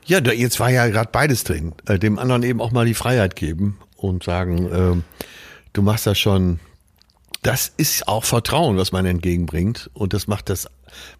Ja, 0.06 0.20
jetzt 0.20 0.60
war 0.60 0.70
ja 0.70 0.88
gerade 0.88 1.10
beides 1.12 1.44
drin. 1.44 1.74
Äh, 1.88 1.98
dem 1.98 2.20
anderen 2.20 2.44
eben 2.44 2.62
auch 2.62 2.72
mal 2.72 2.86
die 2.86 2.94
Freiheit 2.94 3.36
geben 3.36 3.80
und 3.96 4.24
sagen, 4.24 4.72
äh, 4.72 5.18
du 5.74 5.82
machst 5.82 6.06
das 6.08 6.20
schon 6.20 6.60
das 7.42 7.72
ist 7.78 8.08
auch 8.08 8.24
Vertrauen, 8.24 8.78
was 8.78 8.92
man 8.92 9.06
entgegenbringt. 9.06 9.90
Und 9.94 10.14
das 10.14 10.28
macht 10.28 10.50
das, 10.50 10.68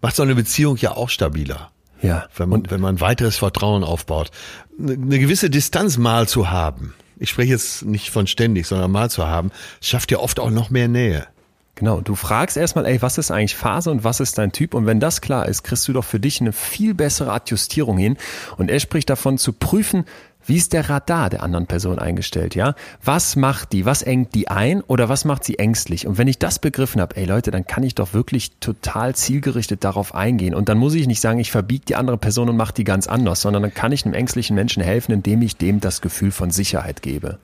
macht 0.00 0.16
so 0.16 0.22
eine 0.22 0.34
Beziehung 0.34 0.76
ja 0.76 0.96
auch 0.96 1.10
stabiler. 1.10 1.70
Ja. 2.02 2.26
Wenn 2.36 2.48
man, 2.48 2.70
wenn 2.70 2.80
man 2.80 3.00
weiteres 3.00 3.38
Vertrauen 3.38 3.84
aufbaut. 3.84 4.30
Eine 4.78 5.18
gewisse 5.18 5.50
Distanz 5.50 5.98
mal 5.98 6.28
zu 6.28 6.50
haben. 6.50 6.94
Ich 7.18 7.30
spreche 7.30 7.50
jetzt 7.50 7.84
nicht 7.84 8.10
von 8.10 8.26
ständig, 8.26 8.66
sondern 8.66 8.92
mal 8.92 9.10
zu 9.10 9.26
haben, 9.26 9.50
schafft 9.80 10.12
ja 10.12 10.18
oft 10.18 10.38
auch 10.38 10.50
noch 10.50 10.70
mehr 10.70 10.86
Nähe. 10.86 11.26
Genau, 11.74 12.00
du 12.00 12.16
fragst 12.16 12.56
erstmal, 12.56 12.86
ey, 12.86 13.00
was 13.02 13.18
ist 13.18 13.30
eigentlich 13.30 13.54
Phase 13.54 13.92
und 13.92 14.02
was 14.02 14.18
ist 14.18 14.36
dein 14.36 14.50
Typ? 14.50 14.74
Und 14.74 14.86
wenn 14.86 14.98
das 14.98 15.20
klar 15.20 15.46
ist, 15.46 15.62
kriegst 15.62 15.86
du 15.86 15.92
doch 15.92 16.04
für 16.04 16.18
dich 16.18 16.40
eine 16.40 16.52
viel 16.52 16.92
bessere 16.92 17.32
Adjustierung 17.32 17.98
hin. 17.98 18.16
Und 18.56 18.68
er 18.68 18.80
spricht 18.80 19.08
davon 19.08 19.38
zu 19.38 19.52
prüfen, 19.52 20.04
wie 20.48 20.56
ist 20.56 20.72
der 20.72 20.88
Radar 20.88 21.28
der 21.28 21.42
anderen 21.42 21.66
Person 21.66 21.98
eingestellt, 21.98 22.54
ja? 22.54 22.74
Was 23.04 23.36
macht 23.36 23.72
die? 23.72 23.84
Was 23.84 24.00
engt 24.00 24.34
die 24.34 24.48
ein 24.48 24.80
oder 24.80 25.10
was 25.10 25.26
macht 25.26 25.44
sie 25.44 25.58
ängstlich? 25.58 26.06
Und 26.06 26.16
wenn 26.16 26.26
ich 26.26 26.38
das 26.38 26.58
begriffen 26.58 27.02
habe, 27.02 27.16
ey 27.16 27.26
Leute, 27.26 27.50
dann 27.50 27.66
kann 27.66 27.82
ich 27.82 27.94
doch 27.94 28.14
wirklich 28.14 28.52
total 28.58 29.14
zielgerichtet 29.14 29.84
darauf 29.84 30.14
eingehen. 30.14 30.54
Und 30.54 30.70
dann 30.70 30.78
muss 30.78 30.94
ich 30.94 31.06
nicht 31.06 31.20
sagen, 31.20 31.38
ich 31.38 31.50
verbiege 31.50 31.84
die 31.84 31.96
andere 31.96 32.16
Person 32.16 32.48
und 32.48 32.56
mache 32.56 32.72
die 32.72 32.84
ganz 32.84 33.06
anders, 33.06 33.42
sondern 33.42 33.62
dann 33.62 33.74
kann 33.74 33.92
ich 33.92 34.06
einem 34.06 34.14
ängstlichen 34.14 34.54
Menschen 34.54 34.82
helfen, 34.82 35.12
indem 35.12 35.42
ich 35.42 35.56
dem 35.56 35.80
das 35.80 36.00
Gefühl 36.00 36.30
von 36.30 36.50
Sicherheit 36.50 37.02
gebe. 37.02 37.38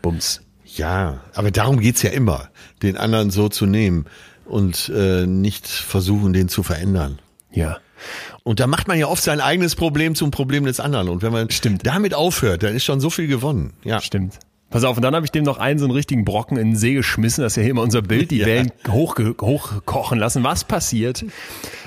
Bums. 0.00 0.40
Ja, 0.64 1.20
aber 1.34 1.50
darum 1.50 1.78
geht's 1.78 2.02
ja 2.02 2.10
immer, 2.10 2.48
den 2.82 2.96
anderen 2.96 3.30
so 3.30 3.50
zu 3.50 3.66
nehmen 3.66 4.06
und 4.46 4.90
äh, 4.94 5.26
nicht 5.26 5.66
versuchen, 5.68 6.32
den 6.32 6.48
zu 6.48 6.62
verändern. 6.62 7.18
Ja. 7.52 7.78
Und 8.42 8.60
da 8.60 8.66
macht 8.66 8.88
man 8.88 8.98
ja 8.98 9.06
oft 9.06 9.22
sein 9.22 9.40
eigenes 9.40 9.74
Problem 9.74 10.14
zum 10.14 10.30
Problem 10.30 10.64
des 10.64 10.80
anderen. 10.80 11.08
Und 11.08 11.22
wenn 11.22 11.32
man 11.32 11.50
Stimmt. 11.50 11.86
damit 11.86 12.14
aufhört, 12.14 12.62
dann 12.62 12.74
ist 12.74 12.84
schon 12.84 13.00
so 13.00 13.10
viel 13.10 13.26
gewonnen. 13.26 13.72
Ja. 13.84 14.00
Stimmt. 14.00 14.38
Pass 14.68 14.82
auf, 14.82 14.96
und 14.96 15.02
dann 15.02 15.14
habe 15.14 15.24
ich 15.24 15.30
dem 15.30 15.44
noch 15.44 15.58
einen 15.58 15.78
so 15.78 15.84
einen 15.84 15.94
richtigen 15.94 16.24
Brocken 16.24 16.56
in 16.56 16.70
den 16.70 16.76
See 16.76 16.94
geschmissen. 16.94 17.42
Das 17.42 17.52
ist 17.52 17.56
ja 17.56 17.62
hier 17.62 17.70
immer 17.70 17.82
unser 17.82 18.02
Bild, 18.02 18.32
die 18.32 18.38
ja. 18.40 18.46
Wellen 18.46 18.72
hoch, 18.88 19.16
hochkochen 19.16 20.18
lassen. 20.18 20.42
Was 20.42 20.64
passiert, 20.64 21.24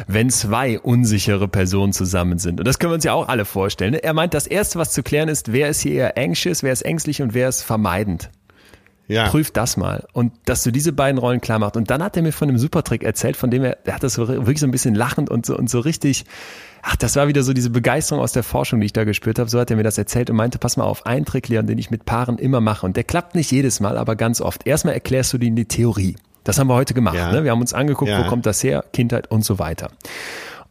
wenn 0.07 0.29
zwei 0.29 0.79
unsichere 0.79 1.49
Personen 1.49 1.91
zusammen 1.91 2.39
sind? 2.39 2.59
Und 2.59 2.65
das 2.65 2.79
können 2.79 2.91
wir 2.91 2.95
uns 2.95 3.03
ja 3.03 3.13
auch 3.13 3.27
alle 3.27 3.43
vorstellen. 3.43 3.95
Er 3.95 4.13
meint, 4.13 4.33
das 4.33 4.47
Erste, 4.47 4.79
was 4.79 4.93
zu 4.93 5.03
klären 5.03 5.27
ist, 5.27 5.51
wer 5.51 5.67
ist 5.67 5.81
hier 5.81 5.93
eher 5.93 6.17
anxious, 6.17 6.63
wer 6.63 6.71
ist 6.71 6.83
ängstlich 6.83 7.21
und 7.21 7.33
wer 7.33 7.49
ist 7.49 7.63
vermeidend. 7.63 8.29
Ja. 9.09 9.27
Prüf 9.27 9.49
das 9.51 9.75
mal. 9.75 10.05
Und 10.13 10.31
dass 10.45 10.63
du 10.63 10.71
diese 10.71 10.93
beiden 10.93 11.17
Rollen 11.17 11.41
klar 11.41 11.57
machst. 11.59 11.75
Und 11.75 11.89
dann 11.89 12.01
hat 12.03 12.15
er 12.15 12.21
mir 12.23 12.31
von 12.31 12.47
einem 12.47 12.59
Supertrick 12.59 13.03
erzählt, 13.03 13.35
von 13.35 13.49
dem 13.49 13.63
er, 13.63 13.77
er 13.85 13.95
hat 13.95 14.03
das 14.03 14.13
so 14.13 14.27
wirklich 14.27 14.59
so 14.59 14.67
ein 14.67 14.71
bisschen 14.71 14.93
lachend 14.93 15.29
und 15.31 15.47
so, 15.47 15.57
und 15.57 15.67
so 15.69 15.79
richtig, 15.79 16.25
ach, 16.83 16.95
das 16.95 17.15
war 17.15 17.27
wieder 17.27 17.41
so 17.41 17.51
diese 17.53 17.71
Begeisterung 17.71 18.21
aus 18.23 18.33
der 18.33 18.43
Forschung, 18.43 18.79
die 18.79 18.85
ich 18.85 18.93
da 18.93 19.03
gespürt 19.03 19.39
habe. 19.39 19.49
So 19.49 19.59
hat 19.59 19.71
er 19.71 19.77
mir 19.77 19.83
das 19.83 19.97
erzählt 19.97 20.29
und 20.29 20.35
meinte, 20.35 20.59
pass 20.59 20.77
mal 20.77 20.83
auf, 20.85 21.07
ein 21.07 21.25
Trick, 21.25 21.47
Leon, 21.49 21.65
den 21.65 21.79
ich 21.79 21.89
mit 21.89 22.05
Paaren 22.05 22.37
immer 22.37 22.61
mache. 22.61 22.85
Und 22.85 22.95
der 22.97 23.03
klappt 23.03 23.33
nicht 23.33 23.51
jedes 23.51 23.79
Mal, 23.79 23.97
aber 23.97 24.15
ganz 24.15 24.41
oft. 24.41 24.67
Erstmal 24.67 24.93
erklärst 24.93 25.33
du 25.33 25.39
denen 25.39 25.55
die 25.55 25.65
Theorie. 25.65 26.15
Das 26.43 26.59
haben 26.59 26.67
wir 26.67 26.75
heute 26.75 26.93
gemacht. 26.93 27.15
Ja. 27.15 27.31
Ne? 27.31 27.43
Wir 27.43 27.51
haben 27.51 27.61
uns 27.61 27.73
angeguckt, 27.73 28.11
Ja. 28.11 28.23
wo 28.23 28.29
kommt 28.29 28.45
das 28.45 28.63
her, 28.63 28.85
Kindheit 28.93 29.29
und 29.31 29.43
so 29.43 29.57
weiter. 29.59 29.89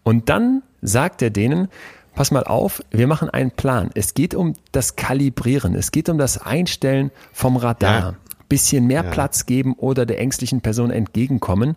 Und 0.05 0.28
dann 0.28 0.62
sagt 0.81 1.23
er 1.23 1.31
denen, 1.31 1.69
pass 2.15 2.31
mal 2.31 2.44
auf, 2.44 2.82
wir 2.90 3.06
machen 3.06 3.31
einen 3.31 3.51
Plan. 3.51 3.90
Es 3.94 4.15
geht 4.15 4.35
um 4.35 4.55
das 4.73 4.97
Kalibrieren, 4.97 5.74
es 5.74 5.90
geht 5.93 6.09
um 6.09 6.19
das 6.19 6.39
Einstellen 6.39 7.10
vom 7.32 7.56
Radar. 7.56 8.01
Ja. 8.01 8.15
Bisschen 8.49 8.87
mehr 8.87 9.03
Platz 9.03 9.47
geben 9.47 9.75
oder 9.75 10.07
der 10.07 10.19
ängstlichen 10.19 10.61
Person 10.61 10.91
entgegenkommen 10.91 11.77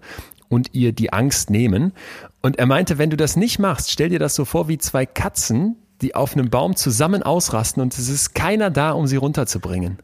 und 0.49 0.73
ihr 0.73 0.91
die 0.91 1.13
Angst 1.13 1.49
nehmen. 1.49 1.93
Und 2.41 2.59
er 2.59 2.65
meinte, 2.65 2.97
wenn 2.97 3.09
du 3.09 3.17
das 3.17 3.35
nicht 3.35 3.59
machst, 3.59 3.91
stell 3.91 4.09
dir 4.09 4.19
das 4.19 4.35
so 4.35 4.45
vor 4.45 4.67
wie 4.67 4.77
zwei 4.77 5.05
Katzen, 5.05 5.77
die 6.01 6.15
auf 6.15 6.33
einem 6.33 6.49
Baum 6.49 6.75
zusammen 6.75 7.23
ausrasten 7.23 7.81
und 7.81 7.97
es 7.97 8.09
ist 8.09 8.33
keiner 8.33 8.69
da, 8.69 8.91
um 8.91 9.07
sie 9.07 9.17
runterzubringen. 9.17 9.99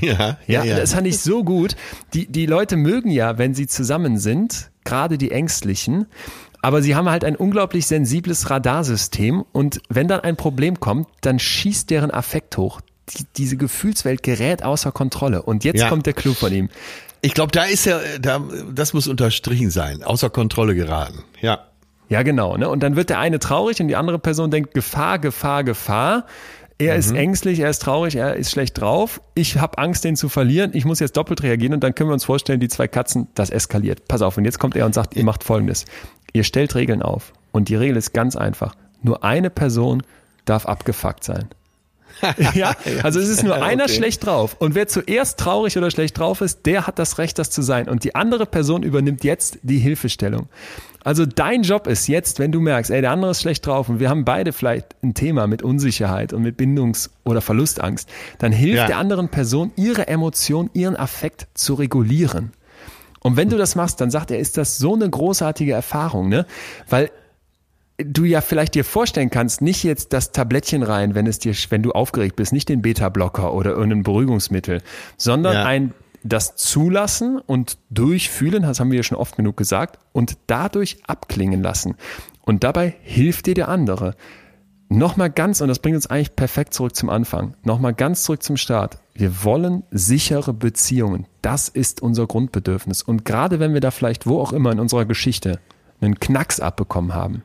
Ja, 0.00 0.38
Ja, 0.64 0.76
das 0.76 0.94
fand 0.94 1.08
ich 1.08 1.18
so 1.18 1.42
gut. 1.42 1.74
Die, 2.14 2.30
die 2.30 2.46
Leute 2.46 2.76
mögen 2.76 3.10
ja, 3.10 3.38
wenn 3.38 3.52
sie 3.52 3.66
zusammen 3.66 4.16
sind, 4.16 4.70
gerade 4.84 5.18
die 5.18 5.32
Ängstlichen, 5.32 6.06
aber 6.60 6.82
sie 6.82 6.94
haben 6.94 7.10
halt 7.10 7.24
ein 7.24 7.34
unglaublich 7.34 7.86
sensibles 7.88 8.48
Radarsystem 8.48 9.44
und 9.50 9.82
wenn 9.88 10.06
dann 10.06 10.20
ein 10.20 10.36
Problem 10.36 10.78
kommt, 10.78 11.08
dann 11.20 11.40
schießt 11.40 11.90
deren 11.90 12.12
Affekt 12.12 12.56
hoch. 12.56 12.80
Die, 13.10 13.24
diese 13.36 13.56
Gefühlswelt 13.56 14.22
gerät 14.22 14.62
außer 14.62 14.92
Kontrolle. 14.92 15.42
Und 15.42 15.64
jetzt 15.64 15.80
Ja. 15.80 15.88
kommt 15.88 16.06
der 16.06 16.12
Clou 16.12 16.34
von 16.34 16.52
ihm. 16.52 16.68
Ich 17.20 17.34
glaube, 17.34 17.52
da 17.52 17.64
ist 17.64 17.84
ja, 17.84 18.00
da, 18.20 18.42
das 18.72 18.92
muss 18.94 19.06
unterstrichen 19.08 19.70
sein, 19.70 20.02
außer 20.02 20.30
Kontrolle 20.30 20.74
geraten. 20.74 21.22
Ja. 21.40 21.66
Ja, 22.08 22.22
genau. 22.22 22.56
Ne? 22.56 22.68
Und 22.68 22.82
dann 22.82 22.94
wird 22.96 23.10
der 23.10 23.18
eine 23.18 23.38
traurig 23.38 23.80
und 23.80 23.88
die 23.88 23.96
andere 23.96 24.18
Person 24.18 24.50
denkt, 24.50 24.74
Gefahr, 24.74 25.18
Gefahr, 25.18 25.64
Gefahr. 25.64 26.26
Er 26.78 26.96
ist 26.96 27.12
ängstlich, 27.12 27.60
er 27.60 27.70
ist 27.70 27.80
traurig, 27.82 28.16
er 28.16 28.34
ist 28.34 28.50
schlecht 28.50 28.80
drauf. 28.80 29.20
Ich 29.34 29.56
habe 29.58 29.78
Angst, 29.78 30.02
den 30.04 30.16
zu 30.16 30.28
verlieren. 30.28 30.72
Ich 30.74 30.84
muss 30.84 30.98
jetzt 30.98 31.16
doppelt 31.16 31.42
reagieren 31.44 31.74
und 31.74 31.84
dann 31.84 31.94
können 31.94 32.10
wir 32.10 32.14
uns 32.14 32.24
vorstellen, 32.24 32.58
die 32.58 32.66
zwei 32.68 32.88
Katzen, 32.88 33.28
das 33.34 33.50
eskaliert. 33.50 34.08
Pass 34.08 34.20
auf, 34.20 34.36
und 34.36 34.44
jetzt 34.44 34.58
kommt 34.58 34.74
er 34.74 34.84
und 34.84 34.92
sagt, 34.92 35.14
ihr 35.14 35.22
macht 35.24 35.44
folgendes. 35.44 35.84
Ihr 36.32 36.42
stellt 36.42 36.74
Regeln 36.74 37.00
auf. 37.02 37.32
Und 37.52 37.68
die 37.68 37.76
Regel 37.76 37.96
ist 37.96 38.12
ganz 38.14 38.34
einfach. 38.34 38.74
Nur 39.00 39.22
eine 39.22 39.48
Person 39.48 40.02
darf 40.44 40.66
abgefuckt 40.66 41.22
sein. 41.22 41.48
ja, 42.54 42.74
also 43.02 43.20
es 43.20 43.28
ist 43.28 43.42
nur 43.42 43.54
einer 43.62 43.84
Okay. 43.84 43.94
schlecht 43.94 44.26
drauf. 44.26 44.56
Und 44.58 44.74
wer 44.74 44.88
zuerst 44.88 45.38
traurig 45.38 45.76
oder 45.76 45.90
schlecht 45.90 46.18
drauf 46.18 46.40
ist, 46.40 46.66
der 46.66 46.86
hat 46.86 46.98
das 46.98 47.18
Recht, 47.18 47.38
das 47.38 47.50
zu 47.50 47.62
sein. 47.62 47.88
Und 47.88 48.04
die 48.04 48.14
andere 48.14 48.46
Person 48.46 48.82
übernimmt 48.82 49.24
jetzt 49.24 49.58
die 49.62 49.78
Hilfestellung. 49.78 50.48
Also 51.04 51.26
dein 51.26 51.62
Job 51.62 51.88
ist 51.88 52.06
jetzt, 52.06 52.38
wenn 52.38 52.52
du 52.52 52.60
merkst, 52.60 52.90
ey, 52.92 53.00
der 53.00 53.10
andere 53.10 53.32
ist 53.32 53.40
schlecht 53.40 53.66
drauf 53.66 53.88
und 53.88 53.98
wir 53.98 54.08
haben 54.08 54.24
beide 54.24 54.52
vielleicht 54.52 54.94
ein 55.02 55.14
Thema 55.14 55.48
mit 55.48 55.62
Unsicherheit 55.62 56.32
und 56.32 56.42
mit 56.42 56.56
Bindungs- 56.56 57.10
oder 57.24 57.40
Verlustangst, 57.40 58.08
dann 58.38 58.52
hilft 58.52 58.76
Ja. 58.78 58.86
der 58.86 58.98
anderen 58.98 59.28
Person, 59.28 59.72
ihre 59.74 60.06
Emotion, 60.06 60.70
ihren 60.74 60.94
Affekt 60.96 61.48
zu 61.54 61.74
regulieren. 61.74 62.52
Und 63.18 63.36
wenn 63.36 63.48
du 63.48 63.56
das 63.56 63.74
machst, 63.74 64.00
dann 64.00 64.10
sagt 64.12 64.30
er, 64.30 64.38
ist 64.38 64.56
das 64.58 64.78
so 64.78 64.94
eine 64.94 65.08
großartige 65.10 65.72
Erfahrung, 65.72 66.28
ne? 66.28 66.46
Weil 66.88 67.10
du 68.04 68.24
ja 68.24 68.40
vielleicht 68.40 68.74
dir 68.74 68.84
vorstellen 68.84 69.30
kannst, 69.30 69.62
nicht 69.62 69.82
jetzt 69.84 70.12
das 70.12 70.32
Tablettchen 70.32 70.82
rein, 70.82 71.14
wenn 71.14 71.26
es 71.26 71.38
dir, 71.38 71.54
wenn 71.70 71.82
du 71.82 71.92
aufgeregt 71.92 72.36
bist, 72.36 72.52
nicht 72.52 72.68
den 72.68 72.82
Beta-Blocker 72.82 73.52
oder 73.52 73.70
irgendein 73.70 74.02
Beruhigungsmittel, 74.02 74.82
sondern 75.16 75.54
Ja. 75.54 75.64
ein 75.64 75.94
das 76.24 76.54
zulassen 76.54 77.40
und 77.44 77.78
durchfühlen, 77.90 78.62
das 78.62 78.78
haben 78.78 78.92
wir 78.92 78.96
ja 78.98 79.02
schon 79.02 79.18
oft 79.18 79.36
genug 79.36 79.56
gesagt, 79.56 79.98
und 80.12 80.36
dadurch 80.46 80.98
abklingen 81.06 81.62
lassen. 81.62 81.96
Und 82.42 82.62
dabei 82.62 82.94
hilft 83.02 83.46
dir 83.46 83.54
der 83.54 83.68
andere. 83.68 84.14
Nochmal 84.88 85.30
ganz, 85.30 85.60
und 85.60 85.68
das 85.68 85.78
bringt 85.78 85.96
uns 85.96 86.06
eigentlich 86.06 86.36
perfekt 86.36 86.74
zurück 86.74 86.94
zum 86.94 87.08
Anfang, 87.08 87.54
nochmal 87.64 87.94
ganz 87.94 88.22
zurück 88.24 88.42
zum 88.42 88.56
Start. 88.56 88.98
Wir 89.14 89.42
wollen 89.42 89.84
sichere 89.90 90.52
Beziehungen. 90.52 91.26
Das 91.40 91.68
ist 91.68 92.02
unser 92.02 92.26
Grundbedürfnis. 92.26 93.02
Und 93.02 93.24
gerade 93.24 93.58
wenn 93.58 93.72
wir 93.74 93.80
da 93.80 93.90
vielleicht 93.90 94.26
wo 94.26 94.38
auch 94.38 94.52
immer 94.52 94.70
in 94.70 94.80
unserer 94.80 95.06
Geschichte 95.06 95.58
einen 96.00 96.20
Knacks 96.20 96.60
abbekommen 96.60 97.14
haben, 97.14 97.42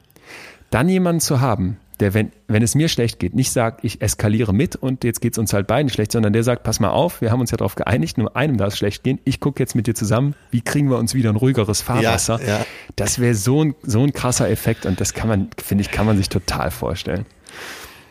dann 0.69 0.89
jemanden 0.89 1.21
zu 1.21 1.41
haben, 1.41 1.77
der, 1.99 2.13
wenn, 2.13 2.31
wenn 2.47 2.61
es 2.61 2.75
mir 2.75 2.89
schlecht 2.89 3.19
geht, 3.19 3.33
nicht 3.33 3.51
sagt, 3.51 3.83
ich 3.83 4.01
eskaliere 4.01 4.53
mit 4.53 4.75
und 4.75 5.03
jetzt 5.03 5.19
geht's 5.19 5.37
uns 5.37 5.53
halt 5.53 5.67
beiden 5.67 5.89
schlecht, 5.89 6.11
sondern 6.11 6.33
der 6.33 6.43
sagt, 6.43 6.63
pass 6.63 6.79
mal 6.79 6.89
auf, 6.89 7.21
wir 7.21 7.31
haben 7.31 7.41
uns 7.41 7.51
ja 7.51 7.57
darauf 7.57 7.75
geeinigt, 7.75 8.17
nur 8.17 8.35
einem 8.35 8.57
darf 8.57 8.73
es 8.73 8.77
schlecht 8.77 9.03
gehen, 9.03 9.19
ich 9.25 9.39
gucke 9.39 9.61
jetzt 9.61 9.75
mit 9.75 9.87
dir 9.87 9.95
zusammen, 9.95 10.35
wie 10.51 10.61
kriegen 10.61 10.89
wir 10.89 10.97
uns 10.97 11.15
wieder 11.15 11.31
ein 11.31 11.35
ruhigeres 11.35 11.81
Fahrwasser. 11.81 12.39
Ja, 12.41 12.59
ja. 12.59 12.65
Das 12.95 13.19
wäre 13.19 13.33
so 13.33 13.63
ein, 13.63 13.75
so 13.81 14.03
ein 14.03 14.13
krasser 14.13 14.49
Effekt 14.49 14.85
und 14.85 15.01
das 15.01 15.13
kann 15.13 15.27
man, 15.27 15.49
finde 15.57 15.83
ich, 15.83 15.91
kann 15.91 16.05
man 16.05 16.17
sich 16.17 16.29
total 16.29 16.69
vorstellen. 16.69 17.25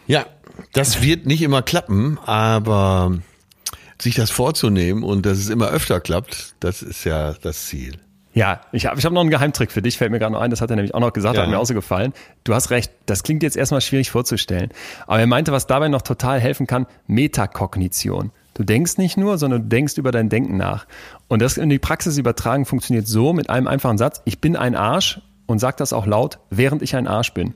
Ja, 0.06 0.26
das 0.72 1.02
wird 1.02 1.26
nicht 1.26 1.42
immer 1.42 1.62
klappen, 1.62 2.18
aber 2.24 3.18
sich 4.00 4.14
das 4.14 4.30
vorzunehmen 4.30 5.04
und 5.04 5.26
dass 5.26 5.38
es 5.38 5.48
immer 5.48 5.68
öfter 5.68 6.00
klappt, 6.00 6.54
das 6.60 6.82
ist 6.82 7.04
ja 7.04 7.34
das 7.34 7.66
Ziel. 7.66 7.98
Ja, 8.36 8.60
ich 8.70 8.84
habe 8.84 8.98
ich 8.98 9.04
hab 9.06 9.14
noch 9.14 9.22
einen 9.22 9.30
Geheimtrick 9.30 9.72
für 9.72 9.80
dich, 9.80 9.96
fällt 9.96 10.10
mir 10.10 10.18
gerade 10.18 10.34
noch 10.34 10.42
ein, 10.42 10.50
das 10.50 10.60
hat 10.60 10.68
er 10.68 10.76
nämlich 10.76 10.94
auch 10.94 11.00
noch 11.00 11.14
gesagt, 11.14 11.36
Ja. 11.36 11.42
hat 11.42 11.48
mir 11.48 11.58
auch 11.58 11.64
so 11.64 11.72
gefallen. 11.72 12.12
Du 12.44 12.52
hast 12.52 12.68
recht, 12.70 12.92
das 13.06 13.22
klingt 13.22 13.42
jetzt 13.42 13.56
erstmal 13.56 13.80
schwierig 13.80 14.10
vorzustellen, 14.10 14.68
aber 15.06 15.20
er 15.20 15.26
meinte, 15.26 15.52
was 15.52 15.66
dabei 15.66 15.88
noch 15.88 16.02
total 16.02 16.38
helfen 16.38 16.66
kann, 16.66 16.86
Metakognition. 17.06 18.32
Du 18.52 18.62
denkst 18.62 18.98
nicht 18.98 19.16
nur, 19.16 19.38
sondern 19.38 19.62
du 19.62 19.68
denkst 19.68 19.96
über 19.96 20.12
dein 20.12 20.28
Denken 20.28 20.58
nach. 20.58 20.86
Und 21.28 21.40
das 21.40 21.56
in 21.56 21.70
die 21.70 21.78
Praxis 21.78 22.18
übertragen 22.18 22.66
funktioniert 22.66 23.06
so 23.06 23.32
mit 23.32 23.48
einem 23.48 23.68
einfachen 23.68 23.96
Satz, 23.96 24.20
ich 24.26 24.38
bin 24.40 24.54
ein 24.54 24.74
Arsch 24.74 25.20
und 25.46 25.58
sag 25.58 25.78
das 25.78 25.94
auch 25.94 26.06
laut, 26.06 26.38
während 26.50 26.82
ich 26.82 26.94
ein 26.94 27.06
Arsch 27.06 27.32
bin. 27.32 27.54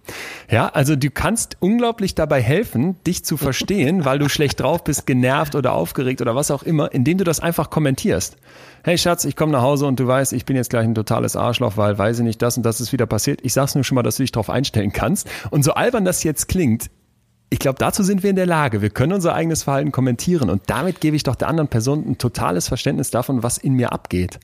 Ja, 0.51 0.69
also 0.69 0.97
du 0.97 1.11
kannst 1.11 1.57
unglaublich 1.61 2.15
dabei 2.15 2.41
helfen, 2.41 2.97
dich 3.07 3.25
zu 3.25 3.37
verstehen, 3.37 4.05
weil 4.07 4.19
du 4.19 4.29
schlecht 4.31 4.61
drauf 4.61 4.85
bist, 4.85 5.07
genervt 5.07 5.55
oder 5.55 5.73
aufgeregt 5.73 6.23
oder 6.23 6.35
was 6.35 6.51
auch 6.51 6.63
immer, 6.63 6.93
indem 6.95 7.19
du 7.19 7.25
das 7.25 7.41
einfach 7.41 7.69
kommentierst. 7.69 8.37
Hey 8.83 8.97
Schatz, 8.97 9.27
ich 9.27 9.37
komme 9.37 9.53
nach 9.53 9.61
Hause 9.61 9.85
und 9.85 10.01
du 10.01 10.07
weißt, 10.07 10.33
ich 10.33 10.47
bin 10.47 10.57
jetzt 10.57 10.71
gleich 10.71 10.85
ein 10.85 10.95
totales 10.95 11.37
Arschloch, 11.37 11.77
weil 11.77 11.99
weiß 11.99 12.21
ich 12.21 12.25
nicht, 12.25 12.41
das 12.41 12.57
und 12.57 12.63
das 12.63 12.81
ist 12.81 12.93
wieder 12.93 13.05
passiert. 13.05 13.41
Ich 13.43 13.53
sag's 13.53 13.75
nur 13.75 13.85
schon 13.85 13.95
mal, 13.95 14.03
dass 14.03 14.17
du 14.17 14.23
dich 14.23 14.33
darauf 14.33 14.49
einstellen 14.49 14.91
kannst. 14.91 15.29
Und 15.51 15.65
so 15.65 15.75
albern 15.75 16.07
das 16.07 16.25
jetzt 16.25 16.49
klingt, 16.49 16.91
ich 17.51 17.59
glaube, 17.59 17.79
dazu 17.79 18.03
sind 18.03 18.23
wir 18.23 18.31
in 18.31 18.37
der 18.37 18.47
Lage. 18.47 18.81
Wir 18.81 18.89
können 18.89 19.13
unser 19.13 19.35
eigenes 19.35 19.65
Verhalten 19.65 19.93
kommentieren 19.93 20.49
und 20.49 20.63
damit 20.69 21.01
gebe 21.01 21.15
ich 21.15 21.25
doch 21.25 21.35
der 21.35 21.49
anderen 21.49 21.69
Person 21.69 22.09
ein 22.09 22.17
totales 22.17 22.69
Verständnis 22.69 23.11
davon, 23.11 23.43
was 23.43 23.59
in 23.59 23.75
mir 23.75 23.93
abgeht. 23.93 24.41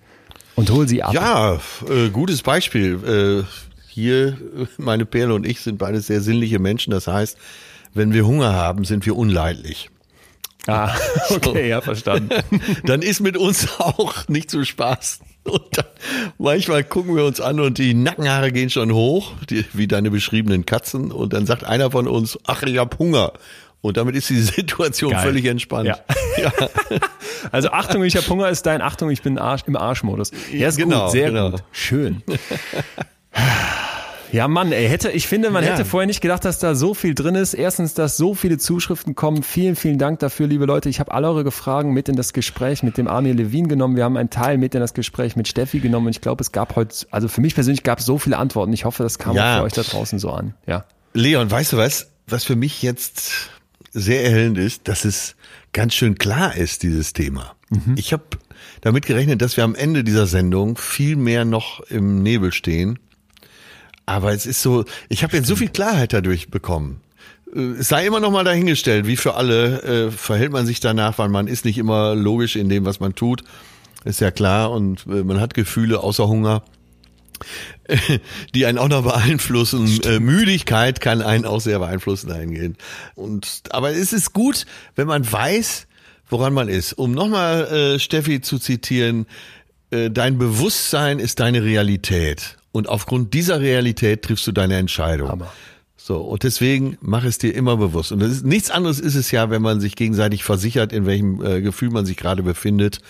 Und 0.55 0.71
hol 0.71 0.87
sie 0.87 1.03
ab. 1.03 1.15
Ja, 1.15 1.59
äh, 1.89 2.11
gutes 2.11 2.43
Beispiel. 2.43 3.45
Äh, 3.45 3.45
hier, 3.89 4.37
meine 4.77 5.07
Perle 5.07 5.33
und 5.33 5.47
ich 5.47 5.63
sind 5.63 5.79
beide 5.79 6.03
sehr 6.03 6.21
sinnliche 6.21 6.59
Menschen. 6.59 6.91
Das 6.91 7.07
heißt, 7.07 7.39
wenn 7.95 8.13
wir 8.13 8.27
Hunger 8.27 8.53
haben, 8.53 8.85
sind 8.85 9.07
wir 9.07 9.17
unleidlich. 9.17 9.89
Ah, 10.67 10.95
okay, 11.31 11.69
ja, 11.69 11.81
verstanden. 11.81 12.31
Dann 12.85 13.03
ist 13.03 13.21
mit 13.21 13.37
uns 13.37 13.69
auch 13.81 14.29
nicht 14.29 14.51
zu 14.51 14.65
Spaß. 14.65 15.21
Und 15.45 15.63
dann, 15.79 15.85
manchmal 16.39 16.83
gucken 16.83 17.15
wir 17.15 17.25
uns 17.25 17.41
an 17.41 17.61
und 17.61 17.79
die 17.79 17.95
Nackenhaare 17.95 18.51
gehen 18.51 18.69
schon 18.69 18.93
hoch, 18.93 19.33
die, 19.49 19.65
wie 19.75 19.87
deine 19.87 20.11
beschriebenen 20.11 20.67
Katzen. 20.67 21.13
Und 21.13 21.33
dann 21.35 21.47
sagt 21.47 21.63
einer 21.63 21.93
von 21.93 22.09
uns, 22.09 22.37
ach, 22.49 22.65
ich 22.65 22.79
hab 22.79 22.99
Hunger. 22.99 23.33
Und 23.81 23.97
damit 23.97 24.17
ist 24.17 24.29
die 24.29 24.41
Situation 24.41 25.13
Geil. 25.13 25.23
völlig 25.23 25.45
entspannt. 25.45 25.87
Ja. 26.37 26.53
Also 27.53 27.69
Achtung, 27.71 28.03
ich 28.03 28.17
habe 28.17 28.27
Hunger 28.29 28.49
ist 28.49 28.67
dein 28.67 28.83
Achtung, 28.83 29.11
ich 29.11 29.23
bin 29.23 29.39
Arsch, 29.39 29.63
im 29.67 29.77
Arschmodus. 29.77 30.33
Ja, 30.53 30.69
ist 30.69 30.77
Genau, 30.79 31.05
gut, 31.05 31.13
sehr 31.13 31.31
genau. 31.31 31.51
gut. 31.53 31.63
Schön. 31.71 32.23
Ja, 34.33 34.49
Mann, 34.49 34.73
ey, 34.73 34.89
hätte, 34.89 35.11
ich 35.11 35.27
finde, 35.29 35.51
man 35.51 35.65
Ja. 35.65 35.71
hätte 35.73 35.85
vorher 35.85 36.07
nicht 36.07 36.21
gedacht, 36.21 36.45
dass 36.45 36.59
da 36.59 36.75
so 36.75 36.95
viel 36.95 37.15
drin 37.15 37.35
ist. 37.35 37.55
Erstens, 37.55 37.95
dass 37.95 38.17
so 38.17 38.35
viele 38.35 38.59
Zuschriften 38.59 39.15
kommen. 39.15 39.43
Vielen, 39.43 39.77
vielen 39.77 39.99
Dank 39.99 40.19
dafür, 40.19 40.47
liebe 40.47 40.67
Leute. 40.67 40.89
Ich 40.89 41.01
habe 41.01 41.13
alle 41.13 41.29
eure 41.31 41.51
Fragen 41.53 41.93
mit 41.93 42.09
in 42.09 42.17
das 42.17 42.33
Gespräch 42.33 42.83
mit 42.83 42.99
dem 42.99 43.07
Amir 43.09 43.35
Levin 43.35 43.69
genommen. 43.69 43.97
Wir 43.97 44.05
haben 44.05 44.17
einen 44.17 44.31
Teil 44.31 44.59
mit 44.59 44.75
in 44.75 44.81
das 44.81 44.95
Gespräch 44.95 45.37
mit 45.37 45.49
Steffi 45.49 45.79
genommen. 45.81 46.07
Und 46.07 46.11
ich 46.17 46.21
glaube, 46.21 46.43
es 46.43 46.53
gab 46.53 46.77
heute, 46.77 47.07
also 47.11 47.29
für 47.29 47.41
mich 47.41 47.55
persönlich 47.55 47.83
gab 47.83 48.01
es 48.01 48.05
so 48.07 48.19
viele 48.19 48.37
Antworten. 48.39 48.73
Ich 48.73 48.85
hoffe, 48.85 49.03
das 49.03 49.19
kam 49.19 49.37
Ja. 49.37 49.55
auch 49.55 49.59
für 49.59 49.65
euch 49.65 49.73
da 49.73 49.83
draußen 49.83 50.19
so 50.19 50.31
an. 50.31 50.55
Ja. 50.67 50.85
Leon, 51.15 51.51
weißt 51.51 51.73
du 51.73 51.77
was? 51.77 52.11
Was 52.27 52.45
für 52.45 52.57
mich 52.57 52.83
jetzt 52.83 53.51
sehr 53.93 54.25
erhellend 54.25 54.59
ist, 54.59 54.89
dass 54.89 55.05
es 55.05 55.37
ganz 55.73 55.95
schön 55.95 56.17
klar 56.19 56.55
ist, 56.57 56.83
dieses 56.83 57.13
Thema. 57.13 57.55
Ich 57.97 58.13
habe 58.13 58.25
damit 58.81 59.07
gerechnet, 59.07 59.43
dass 59.43 59.57
wir 59.57 59.65
am 59.65 59.75
Ende 59.75 60.05
dieser 60.05 60.27
Sendung 60.27 60.77
viel 60.77 61.17
mehr 61.17 61.45
noch 61.45 61.81
im 61.89 62.23
Nebel 62.23 62.53
stehen. 62.53 62.99
Aber 64.07 64.33
es 64.33 64.47
ist 64.47 64.63
so, 64.63 64.85
ich 65.09 65.23
habe 65.23 65.37
jetzt 65.37 65.49
so 65.49 65.57
viel 65.57 65.69
Klarheit 65.69 66.13
dadurch 66.13 66.49
bekommen. 66.49 67.01
Äh, 67.55 67.73
Es 67.79 67.89
sei 67.89 68.07
immer 68.07 68.21
noch 68.21 68.31
mal 68.31 68.45
dahingestellt, 68.45 69.07
wie 69.07 69.17
für 69.17 69.35
alle 69.35 69.83
äh, 69.83 70.11
verhält 70.11 70.53
man 70.53 70.67
sich 70.67 70.81
danach, 70.81 71.19
weil 71.19 71.29
man 71.29 71.49
ist 71.49 71.65
nicht 71.65 71.79
immer 71.79 72.15
logisch 72.15 72.57
in 72.57 72.69
dem, 72.69 72.85
was 72.85 73.01
man 73.01 73.15
tut. 73.15 73.43
Ist 74.05 74.21
ja 74.21 74.31
klar 74.31 74.71
und 74.71 75.05
äh, 75.07 75.25
man 75.25 75.41
hat 75.41 75.55
Gefühle 75.55 76.01
außer 76.01 76.29
Hunger 76.29 76.63
die 78.55 78.67
einen 78.67 78.79
auch 78.79 78.89
noch 78.89 79.03
beeinflussen. 79.03 80.01
Äh, 80.05 80.21
Müdigkeit 80.21 81.01
kann 81.01 81.23
einen 81.23 81.45
auch 81.45 81.61
sehr 81.61 81.79
beeinflussen 81.79 82.33
eingehen. 82.33 82.77
Und 83.15 83.63
aber 83.71 83.91
es 83.91 84.13
ist 84.13 84.33
gut, 84.33 84.67
wenn 84.95 85.07
man 85.07 85.31
weiß, 85.31 85.87
woran 86.29 86.55
man 86.55 86.69
ist. 86.69 86.95
Um 86.95 87.13
nochmal 87.13 87.67
äh, 87.67 87.99
Steffi 87.99 88.41
zu 88.41 88.59
zitieren, 88.59 89.27
äh, 89.91 90.11
dein 90.11 90.39
Bewusstsein 90.39 91.19
ist 91.19 91.41
deine 91.41 91.63
Realität. 91.63 92.57
Und 92.77 92.91
aufgrund 92.91 93.33
dieser 93.33 93.63
Realität 93.63 94.21
triffst 94.21 94.47
du 94.47 94.53
deine 94.53 94.77
Entscheidung. 94.77 95.31
Hammer. 95.31 95.51
So, 95.97 96.19
und 96.19 96.43
deswegen 96.43 96.99
mach 97.01 97.25
es 97.25 97.39
dir 97.39 97.55
immer 97.55 97.79
bewusst. 97.79 98.13
Und 98.13 98.23
ist, 98.23 98.45
nichts 98.45 98.71
anderes 98.71 99.01
ist 99.01 99.15
es 99.15 99.31
ja, 99.31 99.49
wenn 99.49 99.63
man 99.63 99.81
sich 99.81 99.97
gegenseitig 99.97 100.45
versichert, 100.45 100.93
in 100.93 101.07
welchem 101.07 101.43
äh, 101.43 101.63
Gefühl 101.63 101.89
man 101.89 102.05
sich 102.05 102.19
gerade 102.19 102.43
befindet. 102.43 103.01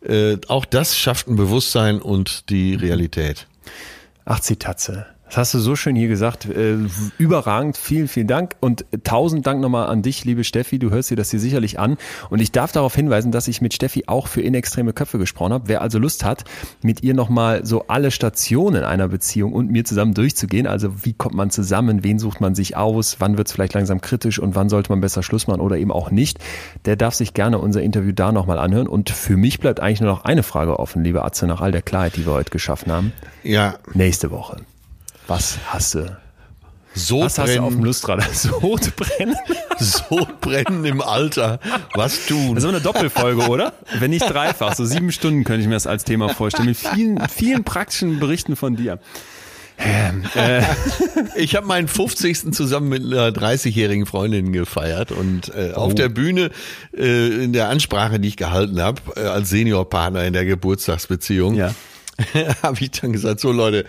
Äh, 0.00 0.38
auch 0.48 0.64
das 0.64 0.98
schafft 0.98 1.28
ein 1.28 1.36
Bewusstsein 1.36 2.02
und 2.02 2.50
die 2.50 2.74
Realität. 2.74 3.46
Ach, 4.24 4.40
Zitatze. 4.40 5.06
Das 5.32 5.38
hast 5.38 5.54
du 5.54 5.58
so 5.60 5.76
schön 5.76 5.96
hier 5.96 6.08
gesagt. 6.08 6.44
Äh, 6.44 6.76
überragend. 7.16 7.78
Vielen, 7.78 8.06
vielen 8.06 8.26
Dank. 8.26 8.54
Und 8.60 8.84
tausend 9.02 9.46
Dank 9.46 9.62
nochmal 9.62 9.86
an 9.86 10.02
dich, 10.02 10.26
liebe 10.26 10.44
Steffi. 10.44 10.78
Du 10.78 10.90
hörst 10.90 11.10
dir 11.10 11.16
das 11.16 11.30
hier 11.30 11.40
sicherlich 11.40 11.78
an. 11.78 11.96
Und 12.28 12.42
ich 12.42 12.52
darf 12.52 12.70
darauf 12.70 12.94
hinweisen, 12.94 13.32
dass 13.32 13.48
ich 13.48 13.62
mit 13.62 13.72
Steffi 13.72 14.04
auch 14.08 14.26
für 14.26 14.42
inextreme 14.42 14.92
Köpfe 14.92 15.16
gesprochen 15.16 15.54
habe. 15.54 15.68
Wer 15.68 15.80
also 15.80 15.98
Lust 15.98 16.22
hat, 16.22 16.44
mit 16.82 17.02
ihr 17.02 17.14
nochmal 17.14 17.64
so 17.64 17.86
alle 17.88 18.10
Stationen 18.10 18.84
einer 18.84 19.08
Beziehung 19.08 19.54
und 19.54 19.70
mir 19.70 19.86
zusammen 19.86 20.12
durchzugehen. 20.12 20.66
Also 20.66 21.02
wie 21.02 21.14
kommt 21.14 21.34
man 21.34 21.48
zusammen? 21.48 22.04
Wen 22.04 22.18
sucht 22.18 22.42
man 22.42 22.54
sich 22.54 22.76
aus? 22.76 23.16
Wann 23.20 23.38
wird 23.38 23.46
es 23.46 23.54
vielleicht 23.54 23.72
langsam 23.72 24.02
kritisch? 24.02 24.38
Und 24.38 24.54
wann 24.54 24.68
sollte 24.68 24.92
man 24.92 25.00
besser 25.00 25.22
Schluss 25.22 25.46
machen 25.46 25.62
oder 25.62 25.78
eben 25.78 25.92
auch 25.92 26.10
nicht? 26.10 26.40
Der 26.84 26.96
darf 26.96 27.14
sich 27.14 27.32
gerne 27.32 27.58
unser 27.58 27.80
Interview 27.80 28.12
da 28.12 28.32
nochmal 28.32 28.58
anhören. 28.58 28.86
Und 28.86 29.08
für 29.08 29.38
mich 29.38 29.60
bleibt 29.60 29.80
eigentlich 29.80 30.02
nur 30.02 30.10
noch 30.10 30.26
eine 30.26 30.42
Frage 30.42 30.78
offen, 30.78 31.02
liebe 31.02 31.24
Atze, 31.24 31.46
nach 31.46 31.62
all 31.62 31.72
der 31.72 31.80
Klarheit, 31.80 32.16
die 32.16 32.26
wir 32.26 32.34
heute 32.34 32.50
geschaffen 32.50 32.92
haben. 32.92 33.12
Ja. 33.42 33.76
Nächste 33.94 34.30
Woche. 34.30 34.58
Was 35.32 35.56
hast 35.66 35.94
du? 35.94 36.14
Sodbrennen, 36.94 37.24
Was 37.24 37.38
hast 37.38 37.56
du 37.56 37.62
auf 37.62 37.72
dem 37.72 37.84
Lustradar? 37.84 38.28
Sodbrennen? 38.34 39.34
Sodbrennen 39.78 40.84
im 40.84 41.00
Alter. 41.00 41.58
Was 41.94 42.26
tun? 42.26 42.54
Das 42.54 42.64
ist 42.64 42.68
aber 42.68 42.76
eine 42.76 42.84
Doppelfolge, 42.84 43.48
oder? 43.48 43.72
Wenn 43.98 44.10
nicht 44.10 44.28
dreifach. 44.28 44.74
So 44.74 44.84
sieben 44.84 45.10
Stunden 45.10 45.44
könnte 45.44 45.62
ich 45.62 45.68
mir 45.68 45.72
das 45.74 45.86
als 45.86 46.04
Thema 46.04 46.28
vorstellen. 46.28 46.68
Mit 46.68 46.76
vielen, 46.76 47.18
vielen 47.30 47.64
praktischen 47.64 48.20
Berichten 48.20 48.56
von 48.56 48.76
dir. 48.76 48.98
Ähm, 49.78 50.24
äh, 50.34 50.64
Ich 51.36 51.56
habe 51.56 51.66
meinen 51.66 51.88
50. 51.88 52.52
zusammen 52.52 52.90
mit 52.90 53.02
einer 53.02 53.28
30-jährigen 53.30 54.04
Freundin 54.04 54.52
gefeiert 54.52 55.12
und 55.12 55.50
äh, 55.54 55.72
auf 55.72 55.94
der 55.94 56.10
Bühne 56.10 56.50
äh, 56.94 57.42
in 57.44 57.54
der 57.54 57.70
Ansprache, 57.70 58.20
die 58.20 58.28
ich 58.28 58.36
gehalten 58.36 58.82
habe, 58.82 59.00
äh, 59.16 59.20
als 59.20 59.48
Seniorpartner 59.48 60.24
in 60.26 60.34
der 60.34 60.44
Geburtstagsbeziehung, 60.44 61.54
Ja. 61.54 61.74
habe 62.62 62.76
ich 62.80 62.90
dann 62.90 63.14
gesagt, 63.14 63.40
so 63.40 63.50
Leute, 63.50 63.86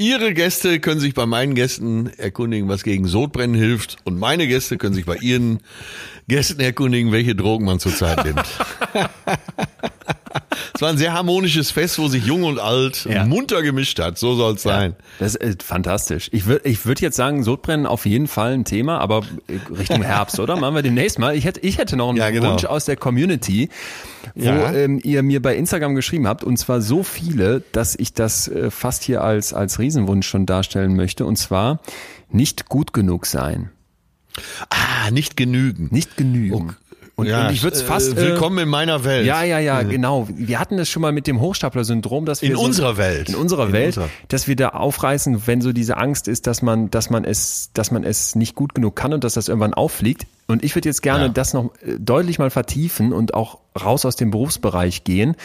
Ihre 0.00 0.32
Gäste 0.32 0.80
können 0.80 0.98
sich 0.98 1.12
bei 1.12 1.26
meinen 1.26 1.54
Gästen 1.54 2.10
erkundigen, 2.16 2.70
was 2.70 2.84
gegen 2.84 3.06
Sodbrennen 3.06 3.54
hilft 3.54 3.98
und 4.04 4.18
meine 4.18 4.48
Gäste 4.48 4.78
können 4.78 4.94
sich 4.94 5.04
bei 5.04 5.16
Ihren 5.16 5.60
Gästen 6.26 6.58
erkundigen, 6.62 7.12
welche 7.12 7.34
Drogen 7.34 7.66
man 7.66 7.80
zurzeit 7.80 8.24
nimmt. 8.24 8.46
Es 10.80 10.82
war 10.82 10.88
ein 10.88 10.96
sehr 10.96 11.12
harmonisches 11.12 11.70
Fest, 11.70 11.98
wo 11.98 12.08
sich 12.08 12.24
jung 12.24 12.42
und 12.42 12.58
alt 12.58 13.04
Ja. 13.04 13.26
munter 13.26 13.60
gemischt 13.60 13.98
hat. 13.98 14.16
So 14.16 14.34
soll 14.34 14.54
es 14.54 14.62
sein. 14.62 14.96
das 15.18 15.34
ist 15.34 15.62
fantastisch. 15.62 16.30
Ich 16.32 16.46
würde 16.46 16.66
ich 16.66 16.86
würd 16.86 17.02
jetzt 17.02 17.16
sagen, 17.16 17.44
Sodbrennen 17.44 17.84
auf 17.84 18.06
jeden 18.06 18.26
Fall 18.26 18.54
ein 18.54 18.64
Thema, 18.64 18.96
aber 18.98 19.20
Richtung 19.76 20.00
Herbst, 20.02 20.40
oder? 20.40 20.56
Machen 20.56 20.76
wir 20.76 20.80
demnächst 20.82 21.18
mal. 21.18 21.36
Ich 21.36 21.44
hätte, 21.44 21.60
ich 21.60 21.76
hätte 21.76 21.98
noch 21.98 22.08
einen 22.08 22.16
Ja, 22.16 22.30
genau. 22.30 22.52
Wunsch 22.52 22.64
aus 22.64 22.86
der 22.86 22.96
Community, 22.96 23.68
wo 24.34 24.42
Ja. 24.42 24.72
ähm, 24.72 24.98
ihr 25.04 25.22
mir 25.22 25.42
bei 25.42 25.54
Instagram 25.54 25.94
geschrieben 25.96 26.26
habt, 26.26 26.44
und 26.44 26.56
zwar 26.56 26.80
so 26.80 27.02
viele, 27.02 27.62
dass 27.72 27.94
ich 27.94 28.14
das 28.14 28.48
äh, 28.48 28.70
fast 28.70 29.02
hier 29.02 29.22
als, 29.22 29.52
als 29.52 29.78
Riesenwunsch 29.80 30.26
schon 30.26 30.46
darstellen 30.46 30.96
möchte, 30.96 31.26
und 31.26 31.36
zwar 31.36 31.80
nicht 32.30 32.70
gut 32.70 32.94
genug 32.94 33.26
sein. 33.26 33.68
Ah, 34.70 35.10
nicht 35.10 35.36
genügen. 35.36 35.88
Nicht 35.90 36.16
genügen. 36.16 36.74
Und, 37.16 37.26
ja, 37.26 37.48
und 37.48 37.52
ich 37.52 37.62
würde 37.62 37.76
es 37.76 37.82
fast. 37.82 38.12
Äh, 38.12 38.16
willkommen 38.16 38.58
in 38.58 38.68
meiner 38.68 39.04
Welt. 39.04 39.26
Ja, 39.26 39.42
ja, 39.42 39.58
ja, 39.58 39.82
genau. 39.82 40.26
Wir 40.34 40.58
hatten 40.58 40.76
das 40.78 40.88
schon 40.88 41.02
mal 41.02 41.12
mit 41.12 41.26
dem 41.26 41.40
Hochstapler-Syndrom, 41.40 42.24
dass 42.24 42.40
wir 42.40 42.50
In 42.50 42.56
so, 42.56 42.62
unserer 42.62 42.96
Welt. 42.96 43.28
in 43.28 43.34
unserer 43.34 43.66
In 43.66 43.72
Welt, 43.72 43.86
unserer. 43.98 44.08
dass 44.28 44.48
wir 44.48 44.56
da 44.56 44.70
aufreißen, 44.70 45.46
wenn 45.46 45.60
so 45.60 45.72
diese 45.72 45.96
Angst 45.98 46.28
ist, 46.28 46.46
dass 46.46 46.62
man, 46.62 46.90
dass 46.90 47.10
man 47.10 47.24
es, 47.24 47.70
dass 47.74 47.90
man 47.90 48.04
es 48.04 48.34
nicht 48.36 48.54
gut 48.54 48.74
genug 48.74 48.96
kann 48.96 49.12
und 49.12 49.22
dass 49.24 49.34
das 49.34 49.48
irgendwann 49.48 49.74
auffliegt. 49.74 50.26
Und 50.46 50.64
ich 50.64 50.74
würde 50.74 50.88
jetzt 50.88 51.02
gerne 51.02 51.24
Ja. 51.26 51.28
das 51.28 51.52
noch 51.52 51.72
äh, 51.84 51.98
deutlich 51.98 52.38
mal 52.38 52.50
vertiefen 52.50 53.12
und 53.12 53.34
auch 53.34 53.58
raus 53.82 54.04
aus 54.06 54.16
dem 54.16 54.30
Berufsbereich 54.30 55.04
gehen 55.04 55.36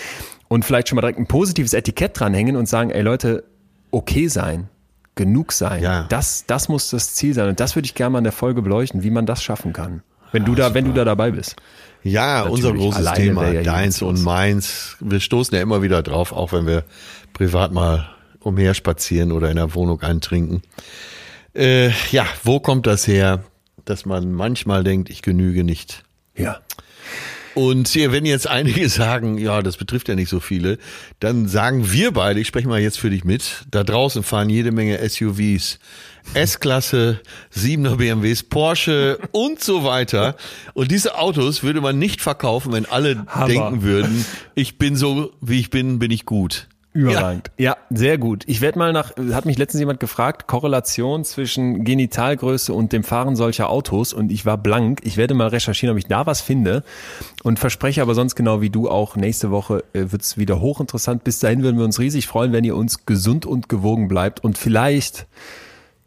und 0.47 0.63
vielleicht 0.63 0.87
schon 0.89 0.95
mal 0.95 1.01
direkt 1.01 1.19
ein 1.19 1.27
positives 1.27 1.73
Etikett 1.73 2.17
dranhängen 2.19 2.55
und 2.55 2.69
sagen, 2.69 2.89
ey 2.91 3.01
Leute, 3.01 3.43
okay 3.91 4.27
sein. 4.27 4.69
Genug 5.15 5.53
sein. 5.53 5.81
Ja. 5.81 6.03
Das, 6.09 6.43
das 6.45 6.67
muss 6.67 6.89
das 6.89 7.13
Ziel 7.15 7.33
sein. 7.33 7.47
Und 7.47 7.59
das 7.61 7.75
würde 7.75 7.85
ich 7.85 7.95
gerne 7.95 8.09
mal 8.11 8.17
in 8.17 8.25
der 8.25 8.33
Folge 8.33 8.61
beleuchten, 8.61 9.01
wie 9.03 9.11
man 9.11 9.25
das 9.25 9.41
schaffen 9.41 9.71
kann. 9.71 10.03
Wenn 10.35 10.43
du 10.43 10.53
da, 10.53 10.73
wenn 10.73 10.83
du 10.83 10.91
da 10.91 11.05
dabei 11.05 11.31
bist. 11.31 11.55
Ja, 12.03 12.39
Natürlich, 12.39 12.53
unser 12.53 12.73
großes 12.73 13.13
Thema, 13.13 13.51
ja 13.53 13.63
deins 13.63 14.01
und 14.01 14.21
meins. 14.21 14.97
Wir 14.99 15.21
stoßen 15.21 15.55
ja 15.55 15.61
immer 15.61 15.81
wieder 15.81 16.03
drauf, 16.03 16.33
auch 16.33 16.51
wenn 16.51 16.67
wir 16.67 16.83
privat 17.31 17.71
mal 17.71 18.09
umherspazieren 18.41 19.31
oder 19.31 19.49
in 19.49 19.55
der 19.55 19.73
Wohnung 19.73 20.01
eintrinken. 20.01 20.61
Äh, 21.55 21.91
ja, 22.11 22.25
wo 22.43 22.59
kommt 22.59 22.85
das 22.85 23.07
her, 23.07 23.45
dass 23.85 24.05
man 24.05 24.33
manchmal 24.33 24.83
denkt, 24.83 25.09
ich 25.09 25.21
genüge 25.21 25.63
nicht? 25.63 26.03
Ja. 26.35 26.59
Und 27.53 27.87
hier, 27.87 28.11
wenn 28.11 28.25
jetzt 28.25 28.49
einige 28.49 28.89
sagen, 28.89 29.37
ja, 29.37 29.61
das 29.61 29.77
betrifft 29.77 30.09
ja 30.09 30.15
nicht 30.15 30.29
so 30.29 30.41
viele, 30.41 30.79
dann 31.21 31.47
sagen 31.47 31.93
wir 31.93 32.11
beide, 32.11 32.41
ich 32.41 32.47
spreche 32.47 32.67
mal 32.67 32.81
jetzt 32.81 32.99
für 32.99 33.09
dich 33.09 33.23
mit, 33.23 33.63
da 33.71 33.85
draußen 33.85 34.21
fahren 34.21 34.49
jede 34.49 34.73
Menge 34.73 34.99
SUVs, 35.07 35.79
S-Klasse, 36.34 37.19
7er 37.56 37.95
BMWs, 37.95 38.43
Porsche 38.43 39.19
und 39.31 39.61
so 39.61 39.84
weiter. 39.84 40.35
Und 40.73 40.91
diese 40.91 41.18
Autos 41.18 41.64
würde 41.64 41.81
man 41.81 41.97
nicht 41.99 42.22
verkaufen, 42.22 42.73
wenn 42.73 42.85
alle 42.85 43.26
Hammer. 43.27 43.47
denken 43.47 43.84
würden, 43.84 44.26
ich 44.56 44.77
bin 44.77 44.95
so, 44.95 45.31
wie 45.41 45.60
ich 45.60 45.69
bin, 45.69 45.99
bin 45.99 46.11
ich 46.11 46.26
gut. 46.26 46.68
Überragend. 46.95 47.52
Ja. 47.57 47.76
sehr 47.89 48.18
gut. 48.18 48.43
Ich 48.47 48.61
werde 48.61 48.80
mal 48.80 48.93
nach, 48.93 49.11
hat 49.34 49.45
mich 49.45 49.57
letztens 49.57 49.81
jemand 49.81 49.99
gefragt, 49.99 50.47
Korrelation 50.47 51.26
zwischen 51.26 51.84
Genitalgröße 51.84 52.72
und 52.72 52.93
dem 52.93 53.03
Fahren 53.03 53.35
solcher 53.35 53.69
Autos 53.69 54.14
und 54.14 54.31
ich 54.31 54.45
war 54.45 54.57
blank. 54.57 55.02
Ich 55.03 55.18
werde 55.18 55.34
mal 55.34 55.49
recherchieren, 55.49 55.93
ob 55.93 55.99
ich 55.99 56.07
da 56.07 56.26
was 56.26 56.39
finde 56.39 56.85
und 57.43 57.60
verspreche 57.60 58.02
aber 58.02 58.15
sonst 58.15 58.35
genau 58.35 58.61
wie 58.61 58.69
du 58.69 58.89
auch, 58.89 59.18
nächste 59.18 59.52
Woche 59.52 59.84
äh, 59.91 60.06
wird's 60.14 60.38
wieder 60.38 60.61
hochinteressant. 60.61 61.26
Bis 61.26 61.39
dahin 61.39 61.64
würden 61.64 61.77
wir 61.77 61.84
uns 61.84 61.99
riesig 61.99 62.27
freuen, 62.27 62.53
wenn 62.53 62.64
ihr 62.64 62.77
uns 62.77 63.06
gesund 63.06 63.45
und 63.45 63.68
gewogen 63.68 64.07
bleibt 64.07 64.41
und 64.41 64.57
vielleicht 64.57 65.27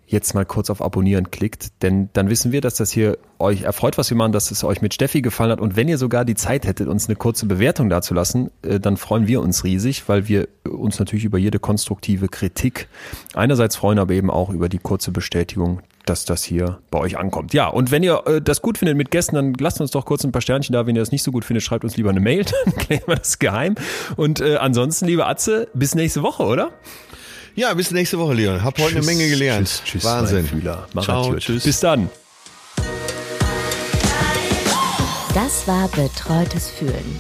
jetzt 0.09 0.35
mal 0.35 0.45
kurz 0.45 0.71
auf 0.71 0.83
Abonnieren 0.83 1.31
klickt, 1.31 1.83
denn 1.83 2.09
dann 2.15 2.29
wissen 2.29 2.51
wir, 2.51 2.61
dass 2.61 2.75
das 2.75 2.91
hier 2.91 3.19
euch 3.39 3.63
erfreut, 3.63 3.99
was 3.99 4.11
wir 4.11 4.17
machen, 4.17 4.33
dass 4.33 4.51
es 4.51 4.65
euch 4.65 4.83
mit 4.83 4.95
Steffi 4.95 5.23
gefallen 5.23 5.53
hat 5.53 5.61
und 5.61 5.77
wenn 5.77 5.87
ihr 5.87 5.99
sogar 5.99 6.25
die 6.25 6.35
Zeit 6.35 6.67
hättet, 6.67 6.89
uns 6.89 7.09
eine 7.09 7.17
kurze 7.17 7.47
Bewertung 7.47 7.89
dazulassen, 7.89 8.51
äh, 8.63 8.81
dann 8.81 8.97
freuen 8.97 9.27
wir 9.27 9.41
uns 9.41 9.65
riesig, 9.65 10.09
weil 10.09 10.29
wir 10.29 10.49
uns 10.69 10.99
natürlich 10.99 11.25
über 11.25 11.39
jede 11.39 11.59
konstruktive 11.59 12.29
Kritik 12.29 12.89
einerseits 13.35 13.77
freuen, 13.77 13.99
aber 13.99 14.15
eben 14.15 14.31
auch 14.31 14.51
über 14.51 14.69
die 14.69 14.79
kurze 14.79 15.13
Bestätigung, 15.13 15.83
dass 16.09 16.25
das 16.25 16.43
hier 16.43 16.79
bei 16.91 16.99
euch 16.99 17.19
ankommt. 17.19 17.53
Ja, 17.53 17.69
und 17.69 17.91
wenn 17.91 18.03
ihr 18.03 18.23
äh, 18.27 18.41
das 18.41 18.63
gut 18.63 18.79
findet 18.79 18.97
mit 18.97 19.11
Gästen, 19.11 19.37
dann 19.37 19.55
lasst 19.55 19.81
uns 19.81 19.91
doch 19.91 20.05
kurz 20.05 20.25
ein 20.25 20.33
paar 20.33 20.43
Sternchen 20.43 20.73
da. 20.73 20.87
Wenn 20.87 20.97
ihr 20.97 21.03
das 21.03 21.13
nicht 21.13 21.23
so 21.23 21.33
gut 21.33 21.45
findet, 21.45 21.63
schreibt 21.63 21.85
uns 21.85 21.97
lieber 21.97 22.11
eine 22.11 22.21
Mail, 22.21 22.45
dann 22.65 22.75
klären 22.77 23.03
wir 23.07 23.17
das 23.17 23.39
geheim. 23.39 23.75
Und 24.17 24.41
äh, 24.41 24.57
ansonsten, 24.57 25.07
liebe 25.07 25.27
Atze, 25.27 25.69
bis 25.75 25.95
nächste 25.95 26.23
Woche, 26.23 26.45
oder? 26.45 26.71
Ja, 27.59 27.75
bis 27.75 27.91
nächste 27.91 28.21
Woche, 28.21 28.35
Leon. 28.35 28.63
Hab 28.63 28.79
heute 28.79 28.99
eine 28.99 29.05
Menge 29.05 29.29
gelernt. 29.29 29.67
Tschüss, 29.67 29.83
tschüss, 29.85 30.05
Wahnsinn. 30.05 30.47
Fühler. 30.47 30.87
Mach 30.93 31.03
Ciao, 31.03 31.31
gut. 31.31 31.41
tschüss. 31.41 31.65
Bis 31.65 31.81
dann. 31.81 32.09
Das 35.35 35.67
war 35.67 35.89
Betreutes 35.89 36.71
Fühlen. 36.71 37.19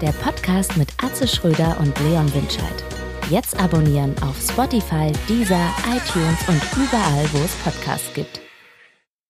Der 0.00 0.12
Podcast 0.12 0.76
mit 0.76 0.88
Atze 1.02 1.26
Schröder 1.26 1.76
und 1.80 1.98
Leon 2.08 2.32
Winscheid. 2.32 2.84
Jetzt 3.28 3.58
abonnieren 3.58 4.14
auf 4.22 4.36
Spotify, 4.40 5.10
Deezer, 5.28 5.74
iTunes 5.88 6.38
und 6.46 6.62
überall, 6.76 7.28
wo 7.32 7.38
es 7.38 7.50
Podcasts 7.64 8.14
gibt. 8.14 8.40